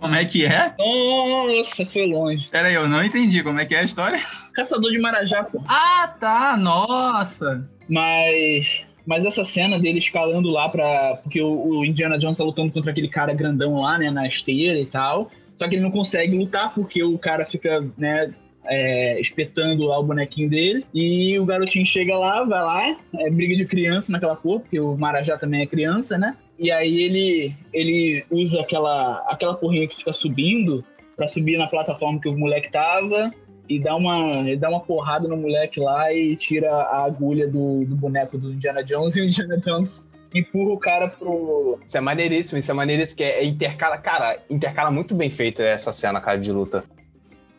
Como 0.00 0.14
é 0.14 0.24
que 0.24 0.46
é? 0.46 0.72
Nossa, 0.78 1.84
foi 1.86 2.06
longe. 2.06 2.25
Pera 2.50 2.68
aí, 2.68 2.74
eu 2.74 2.88
não 2.88 3.04
entendi 3.04 3.42
como 3.42 3.60
é 3.60 3.66
que 3.66 3.74
é 3.74 3.80
a 3.80 3.84
história. 3.84 4.20
Caçador 4.54 4.90
de 4.90 4.98
Marajá, 4.98 5.44
pô. 5.44 5.62
Ah, 5.66 6.14
tá, 6.18 6.56
nossa. 6.56 7.68
Mas. 7.88 8.82
Mas 9.06 9.24
essa 9.24 9.44
cena 9.44 9.78
dele 9.78 9.98
escalando 9.98 10.50
lá 10.50 10.68
pra. 10.68 11.20
Porque 11.22 11.40
o, 11.40 11.78
o 11.78 11.84
Indiana 11.84 12.18
Jones 12.18 12.38
tá 12.38 12.44
lutando 12.44 12.72
contra 12.72 12.90
aquele 12.90 13.08
cara 13.08 13.32
grandão 13.32 13.80
lá, 13.80 13.98
né? 13.98 14.10
Na 14.10 14.26
esteira 14.26 14.78
e 14.78 14.86
tal. 14.86 15.30
Só 15.56 15.68
que 15.68 15.74
ele 15.74 15.82
não 15.82 15.90
consegue 15.90 16.36
lutar 16.36 16.74
porque 16.74 17.02
o 17.02 17.18
cara 17.18 17.44
fica, 17.44 17.86
né? 17.96 18.34
é, 18.68 19.18
espetando 19.20 19.84
lá 19.84 19.98
o 19.98 20.02
bonequinho 20.02 20.50
dele. 20.50 20.84
E 20.92 21.38
o 21.38 21.44
garotinho 21.44 21.84
chega 21.84 22.16
lá, 22.16 22.44
vai 22.44 22.62
lá, 22.62 22.96
é 23.18 23.30
briga 23.30 23.56
de 23.56 23.64
criança 23.64 24.12
naquela 24.12 24.36
porra, 24.36 24.60
porque 24.60 24.78
o 24.78 24.96
Marajá 24.96 25.38
também 25.38 25.62
é 25.62 25.66
criança, 25.66 26.18
né? 26.18 26.36
E 26.58 26.70
aí 26.70 27.02
ele, 27.02 27.54
ele 27.72 28.24
usa 28.30 28.60
aquela, 28.60 29.24
aquela 29.28 29.54
porrinha 29.54 29.86
que 29.86 29.96
fica 29.96 30.12
subindo 30.12 30.82
pra 31.16 31.26
subir 31.26 31.56
na 31.56 31.66
plataforma 31.66 32.20
que 32.20 32.28
o 32.28 32.38
moleque 32.38 32.70
tava 32.70 33.32
e 33.68 33.80
dá 33.80 33.96
uma, 33.96 34.30
dá 34.58 34.68
uma 34.68 34.80
porrada 34.80 35.26
no 35.26 35.36
moleque 35.36 35.80
lá 35.80 36.12
e 36.12 36.36
tira 36.36 36.70
a 36.70 37.04
agulha 37.04 37.48
do, 37.48 37.84
do 37.84 37.96
boneco 37.96 38.38
do 38.38 38.52
Indiana 38.52 38.84
Jones 38.84 39.16
e 39.16 39.22
o 39.22 39.24
Indiana 39.24 39.58
Jones 39.58 40.00
empurra 40.34 40.72
o 40.72 40.78
cara 40.78 41.08
pro. 41.08 41.78
Isso 41.84 41.96
é 41.96 42.00
maneiríssimo, 42.00 42.58
isso 42.58 42.70
é 42.70 42.74
maneiríssimo, 42.74 43.16
que 43.16 43.24
é, 43.24 43.40
é 43.40 43.44
intercala, 43.44 43.98
cara, 43.98 44.38
intercala 44.50 44.90
muito 44.90 45.14
bem 45.14 45.30
feita 45.30 45.62
essa 45.62 45.92
cena, 45.92 46.20
cara, 46.20 46.38
de 46.38 46.52
luta. 46.52 46.84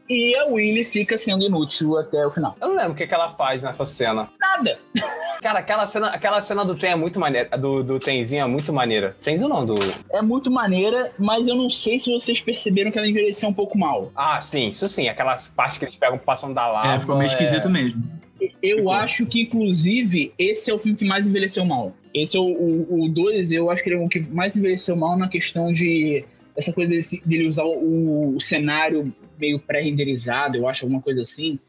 E 0.10 0.38
a 0.38 0.46
Willy 0.46 0.86
fica 0.86 1.18
sendo 1.18 1.44
inútil 1.44 1.98
até 1.98 2.26
o 2.26 2.32
final. 2.32 2.56
Eu 2.62 2.70
não 2.70 2.76
lembro 2.76 2.94
o 2.94 2.96
que, 2.96 3.06
que 3.06 3.14
ela 3.14 3.30
faz 3.32 3.62
nessa 3.62 3.86
cena. 3.86 4.30
Nada! 4.40 4.80
Cara, 5.42 5.60
aquela 5.60 5.86
cena, 5.86 6.08
aquela 6.08 6.42
cena 6.42 6.66
do 6.66 6.76
trem 6.76 6.94
é 6.94 6.96
muito 6.96 7.20
maneira, 7.20 7.58
do, 7.58 7.84
do 7.84 8.00
trenzinho 8.00 8.44
é 8.44 8.48
muito 8.48 8.74
maneira. 8.74 9.16
Trenzinho 9.22 9.50
não, 9.50 9.66
do... 9.66 9.76
É 10.12 10.22
muito 10.22 10.50
maneira, 10.50 11.12
mas 11.20 11.48
eu 11.48 11.56
não 11.56 11.70
sei 11.70 12.00
se 12.00 12.12
vocês 12.12 12.42
perceberam 12.42 12.90
que 12.90 12.98
ela 12.98 13.08
envelheceu 13.08 13.48
um 13.50 13.54
pouco 13.54 13.78
mal. 13.78 14.12
Ah, 14.16 14.42
sim, 14.42 14.70
isso 14.70 14.88
sim, 14.88 15.08
aquelas 15.08 15.50
partes 15.50 15.78
que 15.78 15.86
eles 15.86 15.96
pegam 15.96 16.18
passando 16.18 16.56
da 16.56 16.68
lava. 16.68 16.96
É, 16.96 17.00
ficou 17.00 17.16
meio 17.16 17.28
esquisito 17.28 17.70
mesmo. 17.70 18.02
Eu 18.62 18.78
Ficou. 18.78 18.92
acho 18.92 19.26
que, 19.26 19.42
inclusive, 19.42 20.32
esse 20.38 20.70
é 20.70 20.74
o 20.74 20.80
filme 20.80 20.98
que 20.98 21.06
mais 21.06 21.26
envelheceu 21.26 21.66
mal. 21.66 21.94
Esse 22.14 22.38
é 22.38 22.40
o 22.40 23.08
2, 23.10 23.52
eu 23.52 23.70
acho 23.70 23.84
que 23.84 23.90
ele 23.90 23.98
é 23.98 24.00
o 24.00 24.08
que 24.08 24.28
mais 24.32 24.56
envelheceu 24.56 24.96
mal 24.96 25.18
na 25.18 25.28
questão 25.28 25.72
de. 25.72 26.24
Essa 26.56 26.74
coisa 26.74 26.90
dele, 26.90 27.06
dele 27.24 27.48
usar 27.48 27.64
o, 27.64 28.36
o 28.36 28.42
cenário 28.42 29.14
meio 29.40 29.60
pré-renderizado, 29.60 30.58
eu 30.58 30.68
acho, 30.68 30.86
alguma 30.86 31.02
coisa 31.02 31.22
assim. 31.22 31.60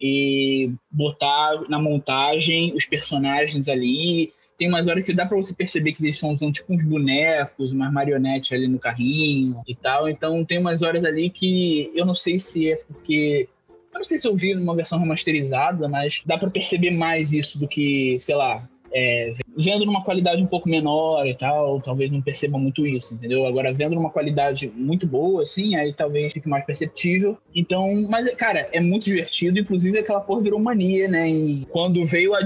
E 0.00 0.72
botar 0.90 1.68
na 1.68 1.78
montagem 1.78 2.74
os 2.74 2.84
personagens 2.84 3.68
ali 3.68 4.32
Tem 4.62 4.68
umas 4.68 4.86
horas 4.86 5.04
que 5.04 5.12
dá 5.12 5.26
pra 5.26 5.36
você 5.36 5.52
perceber 5.52 5.92
que 5.92 6.00
eles 6.00 6.14
estão 6.14 6.32
usando 6.32 6.52
tipo 6.52 6.72
uns 6.72 6.84
bonecos, 6.84 7.72
umas 7.72 7.92
marionetes 7.92 8.52
ali 8.52 8.68
no 8.68 8.78
carrinho 8.78 9.60
e 9.66 9.74
tal. 9.74 10.08
Então 10.08 10.44
tem 10.44 10.58
umas 10.58 10.82
horas 10.82 11.04
ali 11.04 11.30
que 11.30 11.90
eu 11.94 12.06
não 12.06 12.14
sei 12.14 12.38
se 12.38 12.70
é 12.70 12.76
porque. 12.76 13.48
Eu 13.92 13.98
não 13.98 14.04
sei 14.04 14.18
se 14.18 14.28
eu 14.28 14.36
vi 14.36 14.54
numa 14.54 14.76
versão 14.76 15.00
remasterizada, 15.00 15.88
mas 15.88 16.22
dá 16.24 16.38
pra 16.38 16.48
perceber 16.48 16.92
mais 16.92 17.32
isso 17.32 17.58
do 17.58 17.66
que, 17.66 18.16
sei 18.20 18.34
lá, 18.36 18.66
é, 18.94 19.34
vendo 19.56 19.86
numa 19.86 20.04
qualidade 20.04 20.42
um 20.42 20.46
pouco 20.46 20.68
menor 20.68 21.26
e 21.26 21.34
tal, 21.34 21.80
talvez 21.80 22.10
não 22.10 22.20
perceba 22.20 22.58
muito 22.58 22.86
isso, 22.86 23.14
entendeu? 23.14 23.46
Agora, 23.46 23.72
vendo 23.72 23.94
numa 23.94 24.10
qualidade 24.10 24.70
muito 24.74 25.06
boa, 25.06 25.42
assim, 25.42 25.74
aí 25.76 25.92
talvez 25.92 26.32
fique 26.32 26.48
mais 26.48 26.64
perceptível. 26.64 27.38
Então, 27.54 28.06
mas, 28.08 28.28
cara, 28.34 28.68
é 28.72 28.80
muito 28.80 29.04
divertido, 29.04 29.58
inclusive 29.58 29.98
aquela 29.98 30.20
porra 30.20 30.42
virou 30.42 30.60
mania, 30.60 31.08
né? 31.08 31.28
E 31.28 31.66
quando 31.70 32.04
veio 32.04 32.34
a. 32.34 32.40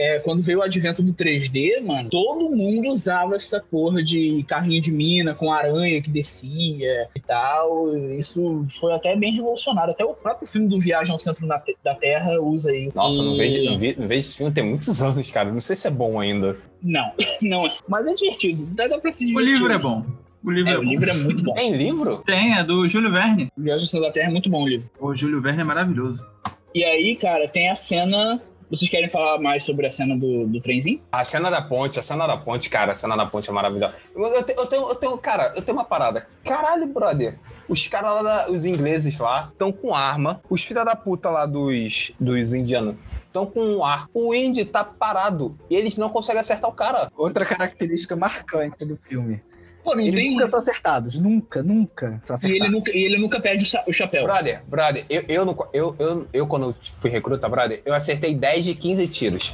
É, 0.00 0.20
quando 0.20 0.40
veio 0.42 0.60
o 0.60 0.62
advento 0.62 1.02
do 1.02 1.12
3D, 1.12 1.82
mano, 1.84 2.08
todo 2.08 2.54
mundo 2.54 2.88
usava 2.88 3.34
essa 3.34 3.60
porra 3.60 4.00
de 4.00 4.44
carrinho 4.46 4.80
de 4.80 4.92
mina 4.92 5.34
com 5.34 5.52
aranha 5.52 6.00
que 6.00 6.08
descia 6.08 7.08
e 7.16 7.20
tal. 7.20 7.96
Isso 8.16 8.64
foi 8.78 8.92
até 8.94 9.16
bem 9.16 9.32
revolucionário. 9.34 9.90
Até 9.92 10.04
o 10.04 10.14
próprio 10.14 10.46
filme 10.46 10.68
do 10.68 10.78
Viagem 10.78 11.12
ao 11.12 11.18
Centro 11.18 11.44
da 11.48 11.94
Terra 11.96 12.40
usa 12.40 12.72
isso. 12.74 12.94
Nossa, 12.96 13.18
eu 13.18 13.24
não 13.24 13.34
E- 13.34 13.38
vejo, 13.38 13.64
não 13.70 13.78
vi- 13.78 13.96
não 13.98 14.06
vejo 14.06 14.20
esse 14.20 14.36
filme 14.36 14.52
tem 14.52 14.64
muitos 14.64 15.00
anos, 15.02 15.28
cara. 15.32 15.50
Não 15.50 15.60
sei 15.60 15.74
se 15.74 15.88
é 15.88 15.90
bom 15.90 16.20
ainda. 16.20 16.56
Não, 16.80 17.10
não 17.42 17.66
é. 17.66 17.70
Mas 17.88 18.06
é 18.06 18.14
divertido. 18.14 18.66
Dá, 18.76 18.86
dá 18.86 18.98
pra 18.98 19.10
se 19.10 19.24
O 19.24 19.26
divertir. 19.26 19.52
livro 19.54 19.72
é 19.72 19.78
bom. 19.78 20.04
O 20.44 20.50
livro 20.52 20.70
é, 20.70 20.74
É, 20.74 20.78
o 20.78 20.82
livro 20.84 21.10
é 21.10 21.14
muito 21.14 21.42
bom. 21.42 21.54
Tem 21.54 21.76
livro? 21.76 22.18
Tem, 22.18 22.56
é 22.56 22.62
do 22.62 22.86
Júlio 22.86 23.10
Verne. 23.10 23.48
Viagem 23.56 23.82
ao 23.84 23.88
Centro 23.88 24.06
da 24.06 24.12
Terra 24.12 24.28
é 24.28 24.32
muito 24.32 24.48
bom 24.48 24.62
o 24.62 24.68
livro. 24.68 24.88
O 25.00 25.12
Júlio 25.12 25.42
Verne 25.42 25.62
é 25.62 25.64
maravilhoso. 25.64 26.24
E 26.72 26.84
aí, 26.84 27.16
cara, 27.16 27.48
tem 27.48 27.68
a 27.70 27.74
cena. 27.74 28.40
Vocês 28.70 28.90
querem 28.90 29.08
falar 29.08 29.38
mais 29.38 29.64
sobre 29.64 29.86
a 29.86 29.90
cena 29.90 30.14
do, 30.16 30.46
do 30.46 30.60
trenzinho? 30.60 31.00
A 31.10 31.24
cena 31.24 31.50
da 31.50 31.62
ponte, 31.62 31.98
a 31.98 32.02
cena 32.02 32.26
da 32.26 32.36
ponte, 32.36 32.68
cara, 32.68 32.92
a 32.92 32.94
cena 32.94 33.16
da 33.16 33.24
ponte 33.24 33.48
é 33.48 33.52
maravilhosa. 33.52 33.94
Eu, 34.14 34.22
eu 34.26 34.42
te- 34.42 34.54
eu 34.56 34.66
tenho, 34.66 34.88
eu 34.90 34.94
tenho, 34.94 35.16
cara, 35.18 35.52
eu 35.56 35.62
tenho 35.62 35.76
uma 35.78 35.84
parada. 35.84 36.26
Caralho, 36.44 36.86
brother. 36.86 37.38
Os 37.66 37.86
caras 37.88 38.12
lá, 38.14 38.22
da- 38.22 38.50
os 38.50 38.64
ingleses 38.66 39.18
lá, 39.18 39.48
estão 39.50 39.72
com 39.72 39.94
arma. 39.94 40.42
Os 40.50 40.62
filha 40.64 40.84
da 40.84 40.94
puta 40.94 41.30
lá 41.30 41.46
dos, 41.46 42.12
dos 42.20 42.52
indianos 42.52 42.96
estão 43.26 43.46
com 43.46 43.60
um 43.60 43.84
arco. 43.84 44.10
O 44.12 44.34
índio 44.34 44.66
tá 44.66 44.84
parado 44.84 45.58
e 45.70 45.74
eles 45.76 45.96
não 45.96 46.10
conseguem 46.10 46.40
acertar 46.40 46.68
o 46.68 46.74
cara. 46.74 47.10
Outra 47.16 47.46
característica 47.46 48.16
marcante 48.16 48.84
do 48.84 48.96
filme. 48.98 49.42
Pô, 49.84 49.94
não 49.94 50.02
Eles 50.02 50.14
tem. 50.14 50.32
nunca 50.32 50.48
são 50.48 50.58
acertados. 50.58 51.18
Nunca, 51.18 51.62
nunca 51.62 52.18
são 52.20 52.34
E 52.34 52.36
acertados. 52.36 52.64
ele 52.66 52.68
nunca, 52.68 52.90
e 52.96 53.02
ele 53.04 53.18
nunca 53.18 53.40
perde 53.40 53.64
o 53.64 53.66
cha- 53.66 53.84
o 53.86 53.92
chapéu. 53.92 54.24
Brother, 54.24 54.62
brother, 54.66 55.04
eu, 55.08 55.24
eu, 55.28 55.44
não- 55.44 55.56
eu, 55.72 55.96
eu, 55.98 56.28
eu, 56.32 56.46
quando 56.46 56.66
eu 56.70 56.74
fui 56.94 57.08
recruta, 57.10 57.48
brother, 57.48 57.80
eu 57.86 57.94
acertei 57.94 58.34
10 58.34 58.64
de 58.64 58.74
15 58.74 59.08
tiros. 59.08 59.52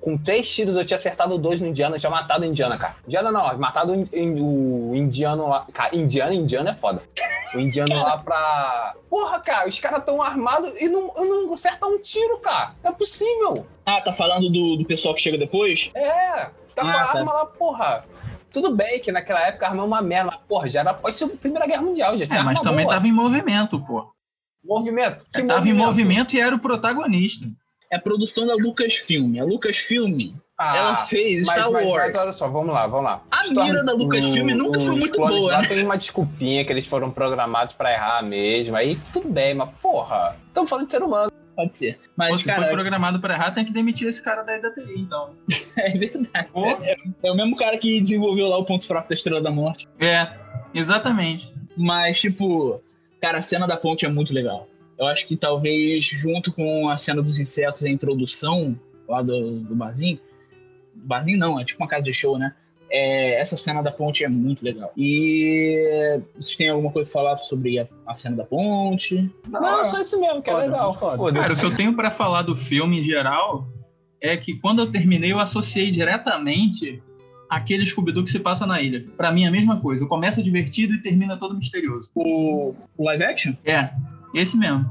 Com 0.00 0.16
três 0.16 0.48
tiros 0.48 0.76
eu 0.76 0.84
tinha 0.84 0.96
acertado 0.96 1.36
dois 1.36 1.60
no 1.60 1.66
indiano, 1.66 1.96
eu 1.96 2.00
tinha 2.00 2.10
matado 2.10 2.44
o 2.44 2.46
indiano, 2.46 2.78
cara. 2.78 2.94
Indiano 3.06 3.32
não, 3.32 3.58
matado 3.58 3.92
o 3.92 3.96
in- 3.96 4.08
in- 4.12 4.40
o 4.40 4.94
indiano 4.94 5.48
lá. 5.48 5.66
Cara, 5.72 5.94
indiano, 5.96 6.32
indiano 6.32 6.68
é 6.68 6.74
foda. 6.74 7.02
O 7.54 7.58
indiano 7.58 7.94
lá 7.94 8.18
pra. 8.18 8.94
Porra, 9.10 9.40
cara, 9.40 9.68
os 9.68 9.78
caras 9.80 10.04
tão 10.04 10.22
armados 10.22 10.72
e 10.80 10.88
não, 10.88 11.12
não 11.14 11.52
acertam 11.54 11.94
um 11.94 11.98
tiro, 11.98 12.38
cara. 12.38 12.72
Não 12.84 12.90
é 12.90 12.94
possível. 12.94 13.66
Ah, 13.84 14.00
tá 14.00 14.12
falando 14.12 14.48
do, 14.50 14.76
do 14.76 14.84
pessoal 14.84 15.14
que 15.14 15.20
chega 15.22 15.38
depois? 15.38 15.90
É, 15.94 16.50
tá 16.74 16.82
com 16.82 16.86
Ah, 16.88 17.02
a 17.02 17.06
tá. 17.06 17.18
arma 17.18 17.32
lá, 17.32 17.46
porra. 17.46 18.04
Tudo 18.56 18.74
bem 18.74 18.98
que 19.00 19.12
naquela 19.12 19.46
época 19.46 19.66
a 19.66 19.68
arma 19.68 19.82
é 19.82 19.86
uma 19.86 20.00
merda, 20.00 20.30
mas, 20.32 20.40
porra, 20.48 20.66
já 20.66 20.80
era 20.80 20.92
após 20.92 21.20
a 21.22 21.28
Primeira 21.28 21.66
Guerra 21.66 21.82
Mundial, 21.82 22.16
já 22.16 22.24
tinha 22.26 22.38
É, 22.38 22.42
mas 22.42 22.58
também 22.58 22.86
boa. 22.86 22.94
tava 22.94 23.06
em 23.06 23.12
movimento, 23.12 23.78
pô. 23.80 24.10
Movimento. 24.64 25.22
Que 25.30 25.42
tava 25.42 25.68
em 25.68 25.74
movimento 25.74 26.34
e 26.34 26.40
era 26.40 26.54
o 26.56 26.58
protagonista. 26.58 27.46
É 27.92 27.96
a 27.96 28.00
produção 28.00 28.46
da 28.46 28.54
Lucasfilm. 28.54 29.38
A 29.38 29.44
Lucasfilm, 29.44 30.32
Ah, 30.58 30.74
ela 30.76 30.96
fez 31.04 31.44
Mas, 31.44 31.54
Star 31.56 31.70
mas, 31.70 31.86
Wars. 31.86 32.06
mas 32.06 32.16
olha 32.22 32.32
só, 32.32 32.48
vamos 32.48 32.72
lá, 32.72 32.86
vamos 32.86 33.04
lá. 33.04 33.22
A 33.30 33.42
mira 33.62 33.84
da 33.84 33.92
Lucasfilm 33.92 34.46
nunca 34.54 34.80
foi 34.80 34.94
os 34.94 34.98
muito 35.00 35.18
boa, 35.18 35.52
Lá 35.52 35.60
né? 35.60 35.68
tem 35.68 35.84
uma 35.84 35.98
desculpinha 35.98 36.64
que 36.64 36.72
eles 36.72 36.86
foram 36.86 37.10
programados 37.10 37.74
pra 37.74 37.92
errar 37.92 38.22
mesmo. 38.22 38.74
Aí 38.74 38.98
tudo 39.12 39.28
bem, 39.28 39.54
mas 39.54 39.68
porra, 39.82 40.34
estamos 40.48 40.70
falando 40.70 40.86
de 40.86 40.92
ser 40.92 41.02
humano. 41.02 41.30
Pode 41.56 41.74
ser. 41.74 41.94
Pô, 41.94 42.10
Mas, 42.16 42.38
se 42.38 42.44
foi 42.44 42.52
cara, 42.52 42.68
programado 42.68 43.18
pra 43.18 43.34
errar, 43.34 43.50
tem 43.50 43.64
que 43.64 43.72
demitir 43.72 44.06
esse 44.06 44.22
cara 44.22 44.42
daí 44.42 44.60
da 44.60 44.70
TI, 44.70 45.00
então. 45.00 45.34
é 45.76 45.90
verdade. 45.90 46.48
Pô. 46.52 46.66
É, 46.66 46.96
é 47.22 47.32
o 47.32 47.34
mesmo 47.34 47.56
cara 47.56 47.78
que 47.78 47.98
desenvolveu 48.00 48.46
lá 48.46 48.58
o 48.58 48.64
ponto 48.64 48.86
fraco 48.86 49.08
da 49.08 49.14
Estrela 49.14 49.40
da 49.40 49.50
Morte. 49.50 49.88
É, 49.98 50.28
exatamente. 50.74 51.50
Mas, 51.74 52.20
tipo, 52.20 52.82
cara, 53.20 53.38
a 53.38 53.42
cena 53.42 53.66
da 53.66 53.76
ponte 53.76 54.04
é 54.04 54.08
muito 54.08 54.34
legal. 54.34 54.68
Eu 54.98 55.06
acho 55.06 55.26
que 55.26 55.36
talvez, 55.36 56.04
junto 56.04 56.52
com 56.52 56.90
a 56.90 56.98
cena 56.98 57.22
dos 57.22 57.38
insetos 57.38 57.82
e 57.82 57.88
a 57.88 57.90
introdução 57.90 58.78
lá 59.08 59.22
do, 59.22 59.60
do 59.60 59.74
barzinho. 59.74 60.20
Barzinho 60.94 61.38
não, 61.38 61.58
é 61.58 61.64
tipo 61.64 61.82
uma 61.82 61.88
casa 61.88 62.04
de 62.04 62.12
show, 62.12 62.38
né? 62.38 62.54
É, 62.90 63.40
essa 63.40 63.56
cena 63.56 63.82
da 63.82 63.90
ponte 63.90 64.24
é 64.24 64.28
muito 64.28 64.64
legal. 64.64 64.92
E 64.96 66.20
vocês 66.34 66.56
têm 66.56 66.68
alguma 66.68 66.92
coisa 66.92 67.10
pra 67.10 67.20
falar 67.20 67.36
sobre 67.36 67.78
a, 67.78 67.86
a 68.06 68.14
cena 68.14 68.36
da 68.36 68.44
ponte? 68.44 69.30
Não, 69.48 69.80
é 69.80 69.84
só 69.84 70.00
isso 70.00 70.20
mesmo, 70.20 70.40
que 70.40 70.50
é 70.50 70.52
Foda, 70.52 70.64
legal. 70.64 70.94
foda. 70.98 71.16
Foda-se. 71.16 71.40
Cara, 71.42 71.54
o 71.54 71.58
que 71.58 71.66
eu 71.66 71.76
tenho 71.76 71.94
pra 71.94 72.10
falar 72.10 72.42
do 72.42 72.56
filme 72.56 73.00
em 73.00 73.04
geral 73.04 73.66
é 74.20 74.36
que 74.36 74.54
quando 74.54 74.80
eu 74.80 74.90
terminei, 74.90 75.32
eu 75.32 75.38
associei 75.38 75.90
diretamente 75.90 77.02
aquele 77.48 77.86
Scooby-Doo 77.86 78.24
que 78.24 78.30
se 78.30 78.40
passa 78.40 78.66
na 78.66 78.80
ilha. 78.80 79.04
Pra 79.16 79.32
mim, 79.32 79.44
é 79.44 79.48
a 79.48 79.52
mesma 79.52 79.80
coisa. 79.80 80.06
Começa 80.06 80.42
divertido 80.42 80.94
e 80.94 81.02
termina 81.02 81.36
todo 81.36 81.56
misterioso. 81.56 82.08
O, 82.14 82.74
o 82.96 83.04
live 83.04 83.24
action? 83.24 83.54
É, 83.64 83.90
esse 84.34 84.56
mesmo. 84.56 84.86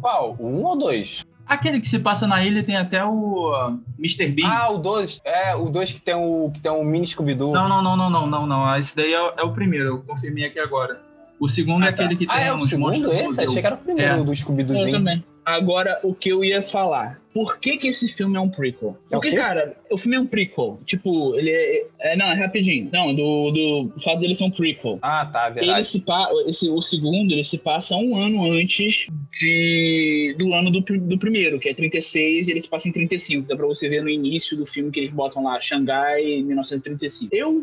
Qual? 0.00 0.36
O 0.38 0.46
um 0.46 0.64
ou 0.64 0.76
dois? 0.76 1.24
Aquele 1.46 1.80
que 1.80 1.88
se 1.88 1.98
passa 1.98 2.26
na 2.26 2.42
ilha 2.44 2.62
tem 2.62 2.76
até 2.76 3.04
o 3.04 3.50
uh, 3.50 3.78
Mr. 3.98 4.26
Bean. 4.28 4.48
Ah, 4.48 4.70
o 4.70 4.78
dois. 4.78 5.20
É, 5.24 5.54
o 5.54 5.68
dois 5.68 5.92
que 5.92 6.00
tem 6.00 6.14
o, 6.14 6.50
que 6.52 6.60
tem 6.60 6.72
um 6.72 6.82
mini 6.84 7.06
Scooby-Doo. 7.06 7.52
Não, 7.52 7.68
não, 7.68 7.80
não, 7.82 7.96
não, 7.96 8.10
não, 8.10 8.26
não, 8.26 8.46
não. 8.46 8.76
Esse 8.76 8.96
daí 8.96 9.14
é, 9.14 9.32
é 9.38 9.42
o 9.42 9.52
primeiro, 9.52 9.86
eu 9.86 9.98
confirmei 10.02 10.44
aqui 10.44 10.58
agora. 10.58 11.00
O 11.38 11.46
segundo 11.48 11.84
é 11.84 11.88
Ah, 11.88 11.92
tá. 11.92 12.02
aquele 12.02 12.16
que 12.16 12.26
ah, 12.28 12.34
tem 12.34 12.44
é 12.46 12.52
o 12.52 12.56
uns 12.56 12.70
segundo 12.70 13.12
esse? 13.12 13.42
Achei 13.44 13.60
que 13.60 13.66
era 13.66 13.74
o 13.74 13.78
primeiro 13.78 14.14
É. 14.14 14.16
do 14.24 14.32
Eu 14.32 14.36
Scooby-Doozinho. 14.36 14.92
também. 14.92 15.24
Agora, 15.44 16.00
o 16.02 16.12
que 16.12 16.30
eu 16.30 16.42
ia 16.42 16.60
falar. 16.62 17.20
Por 17.32 17.58
que 17.58 17.76
que 17.76 17.86
esse 17.86 18.08
filme 18.08 18.36
é 18.36 18.40
um 18.40 18.48
prequel? 18.48 18.98
É 19.10 19.16
o 19.16 19.20
Porque, 19.20 19.30
quê? 19.30 19.36
cara, 19.36 19.76
o 19.90 19.98
filme 19.98 20.16
é 20.16 20.20
um 20.20 20.26
prequel. 20.26 20.80
Tipo, 20.84 21.34
ele 21.36 21.50
é... 21.50 21.86
é- 22.00 22.16
não, 22.16 22.26
é 22.26 22.34
rapidinho. 22.34 22.88
Não, 22.92 23.14
do, 23.14 23.50
do 23.50 24.02
fato 24.02 24.20
dele 24.20 24.34
ser 24.34 24.44
um 24.44 24.50
prequel. 24.50 24.98
Ah, 25.02 25.26
tá, 25.26 25.46
Ele 25.46 25.60
verdade. 25.60 25.86
se 25.86 26.00
pa... 26.00 26.28
esse, 26.46 26.68
o 26.68 26.80
segundo, 26.80 27.32
ele 27.32 27.44
se 27.44 27.58
passa 27.58 27.96
um 27.96 28.16
ano 28.16 28.50
antes 28.52 29.06
de... 29.38 30.34
do 30.38 30.52
ano 30.54 30.70
do, 30.70 30.80
do 30.80 31.18
primeiro, 31.18 31.58
que 31.58 31.68
é 31.68 31.74
36, 31.74 32.48
e 32.48 32.50
ele 32.50 32.60
se 32.60 32.68
passa 32.68 32.88
em 32.88 32.92
35. 32.92 33.48
Dá 33.48 33.56
pra 33.56 33.66
você 33.66 33.88
ver 33.88 34.02
no 34.02 34.10
início 34.10 34.56
do 34.56 34.66
filme 34.66 34.90
que 34.90 35.00
eles 35.00 35.12
botam 35.12 35.44
lá, 35.44 35.60
Xangai, 35.60 36.42
1935. 36.42 37.34
Eu, 37.34 37.62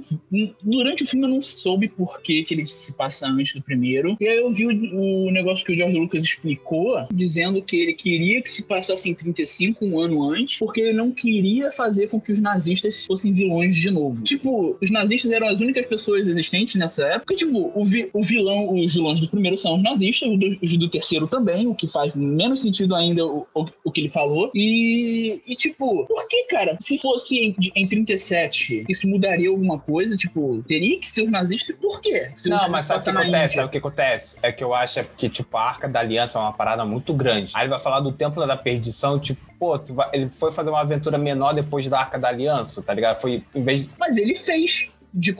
durante 0.62 1.04
o 1.04 1.08
filme, 1.08 1.26
eu 1.26 1.30
não 1.30 1.42
soube 1.42 1.88
por 1.88 2.22
que, 2.22 2.44
que 2.44 2.54
ele 2.54 2.66
se 2.66 2.94
passa 2.94 3.28
antes 3.28 3.54
do 3.54 3.62
primeiro. 3.62 4.16
E 4.20 4.28
aí 4.28 4.38
eu 4.38 4.52
vi 4.52 4.66
o, 4.68 5.28
o 5.28 5.32
negócio 5.32 5.66
que 5.66 5.74
o 5.74 5.78
George 5.78 5.98
Lucas 5.98 6.24
explicou, 6.24 7.08
dizendo 7.14 7.62
que 7.62 7.76
ele 7.76 7.94
queria 7.94 8.42
que 8.42 8.52
se 8.52 8.64
passasse 8.64 9.10
em 9.10 9.14
35, 9.14 9.86
um 9.86 10.00
ano 10.00 10.30
antes, 10.30 10.60
porque 10.60 10.82
ele 10.82 10.94
não 10.94 11.12
queria 11.12 11.72
fazer 11.72 12.08
com 12.14 12.22
que 12.22 12.32
os 12.32 12.39
nazistas 12.39 13.03
fossem 13.05 13.34
vilões 13.34 13.76
de 13.76 13.89
novo. 13.89 14.22
Tipo, 14.22 14.78
os 14.82 14.91
nazistas 14.91 15.32
eram 15.32 15.47
as 15.47 15.61
únicas 15.61 15.86
pessoas 15.86 16.28
existentes 16.28 16.76
nessa 16.76 17.03
época. 17.05 17.36
Tipo, 17.36 17.72
o, 17.74 17.84
vi- 17.84 18.09
o 18.14 18.22
vilão, 18.22 18.74
os 18.74 18.93
vilões 18.93 19.20
do 19.20 19.28
primeiro 19.28 19.57
são 19.57 19.76
os 19.76 19.84
nazistas, 19.84 20.30
os 20.61 20.78
do, 20.78 20.89
terceiro 20.89 21.28
também, 21.28 21.66
o 21.68 21.74
que 21.74 21.88
faz 21.88 22.14
menos 22.14 22.61
sentido 22.61 22.93
ainda 22.95 23.26
o, 23.26 23.47
o, 23.53 23.66
o 23.86 23.91
que 23.91 24.01
ele 24.01 24.09
falou. 24.09 24.51
E, 24.53 25.41
e, 25.47 25.55
tipo, 25.55 26.05
por 26.05 26.28
que, 26.28 26.43
cara? 26.45 26.78
Se 26.80 26.97
fosse 26.99 27.36
em, 27.36 27.55
em 27.76 27.88
37, 27.88 28.86
isso 28.88 29.07
mudaria 29.07 29.49
alguma 29.49 29.80
coisa? 29.80 30.16
Tipo, 30.16 30.64
teria 30.68 30.99
que 30.99 31.09
ser 31.09 31.24
os 31.24 31.32
nazistas? 31.32 31.76
Por 31.78 31.99
quê? 32.01 32.30
Se 32.36 32.49
Não, 32.49 32.70
mas 32.70 32.86
sabe 32.86 33.01
o 33.01 33.03
que 33.03 33.09
acontece? 33.09 33.55
Sabe 33.55 33.68
o 33.68 33.72
que 33.72 33.78
acontece? 33.78 34.38
É 34.43 34.51
que 34.51 34.64
eu 34.64 34.74
acho 34.74 35.03
que, 35.18 35.30
tipo, 35.30 35.57
a 35.57 35.61
Arca 35.64 35.88
da 35.89 35.99
Aliança 35.99 36.38
é 36.38 36.41
uma 36.41 36.53
parada 36.53 36.86
muito 36.86 37.14
grande. 37.14 37.51
Aí 37.55 37.64
ele 37.64 37.70
vai 37.70 37.80
falar 37.80 37.99
do 37.99 38.11
Templo 38.11 38.45
da 38.45 38.55
Perdição, 38.57 39.20
tipo, 39.20 39.41
pô, 39.59 39.78
vai- 39.93 40.09
ele 40.14 40.30
foi 40.30 40.51
fazer 40.51 40.70
uma 40.70 40.82
aventura 40.82 41.18
menor 41.18 41.53
depois 41.53 41.88
da 41.88 41.99
Arca 42.04 42.20
da 42.20 42.30
Aliança, 42.30 42.82
tá 42.82 42.93
ligado? 42.93 43.20
Foi, 43.20 43.43
em 43.54 43.64
vez 43.64 43.84
de... 43.84 43.89
Mas 43.99 44.16
ele 44.18 44.36
fez. 44.36 44.89
De, 45.16 45.36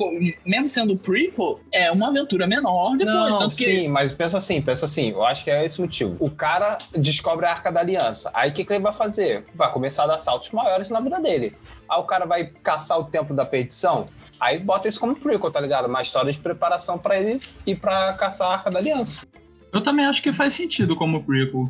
mesmo 0.46 0.70
sendo 0.70 0.96
prequel, 0.96 1.60
é 1.72 1.92
uma 1.92 2.10
aventura 2.10 2.46
menor 2.46 2.96
depois. 2.96 3.16
Não, 3.16 3.40
tanto 3.40 3.56
que 3.56 3.66
sim, 3.66 3.88
mas 3.88 4.14
pensa 4.14 4.38
assim, 4.38 4.62
pensa 4.62 4.86
assim, 4.86 5.10
eu 5.10 5.24
acho 5.24 5.44
que 5.44 5.50
é 5.50 5.66
esse 5.66 5.80
o 5.80 5.82
motivo. 5.82 6.16
O 6.20 6.30
cara 6.30 6.78
descobre 6.96 7.48
a 7.48 7.50
Arca 7.50 7.72
da 7.72 7.80
Aliança, 7.80 8.30
aí 8.36 8.52
o 8.52 8.54
que, 8.54 8.64
que 8.64 8.72
ele 8.72 8.84
vai 8.84 8.94
fazer? 8.94 9.48
Vai 9.56 9.72
começar 9.72 10.04
a 10.04 10.08
dar 10.08 10.20
saltos 10.20 10.52
maiores 10.52 10.92
na 10.92 11.00
vida 11.00 11.20
dele. 11.20 11.58
Aí 11.90 12.00
o 12.00 12.04
cara 12.04 12.28
vai 12.28 12.52
caçar 12.62 13.00
o 13.00 13.06
Templo 13.06 13.36
da 13.36 13.48
Perdição, 13.48 14.06
aí 14.40 14.60
bota 14.60 14.88
isso 14.88 15.00
como 15.00 15.16
prequel, 15.16 15.50
tá 15.50 15.60
ligado? 15.60 15.88
Uma 15.88 16.04
história 16.04 16.32
de 16.32 16.38
preparação 16.38 17.00
pra 17.00 17.20
ele 17.20 17.42
ir 17.66 17.76
pra 17.76 18.14
caçar 18.14 18.52
a 18.52 18.54
Arca 18.54 18.70
da 18.70 18.78
Aliança. 18.78 19.26
Eu 19.72 19.82
também 19.82 20.06
acho 20.06 20.22
que 20.22 20.32
faz 20.32 20.54
sentido 20.54 20.96
como 20.96 21.24
prequel. 21.24 21.68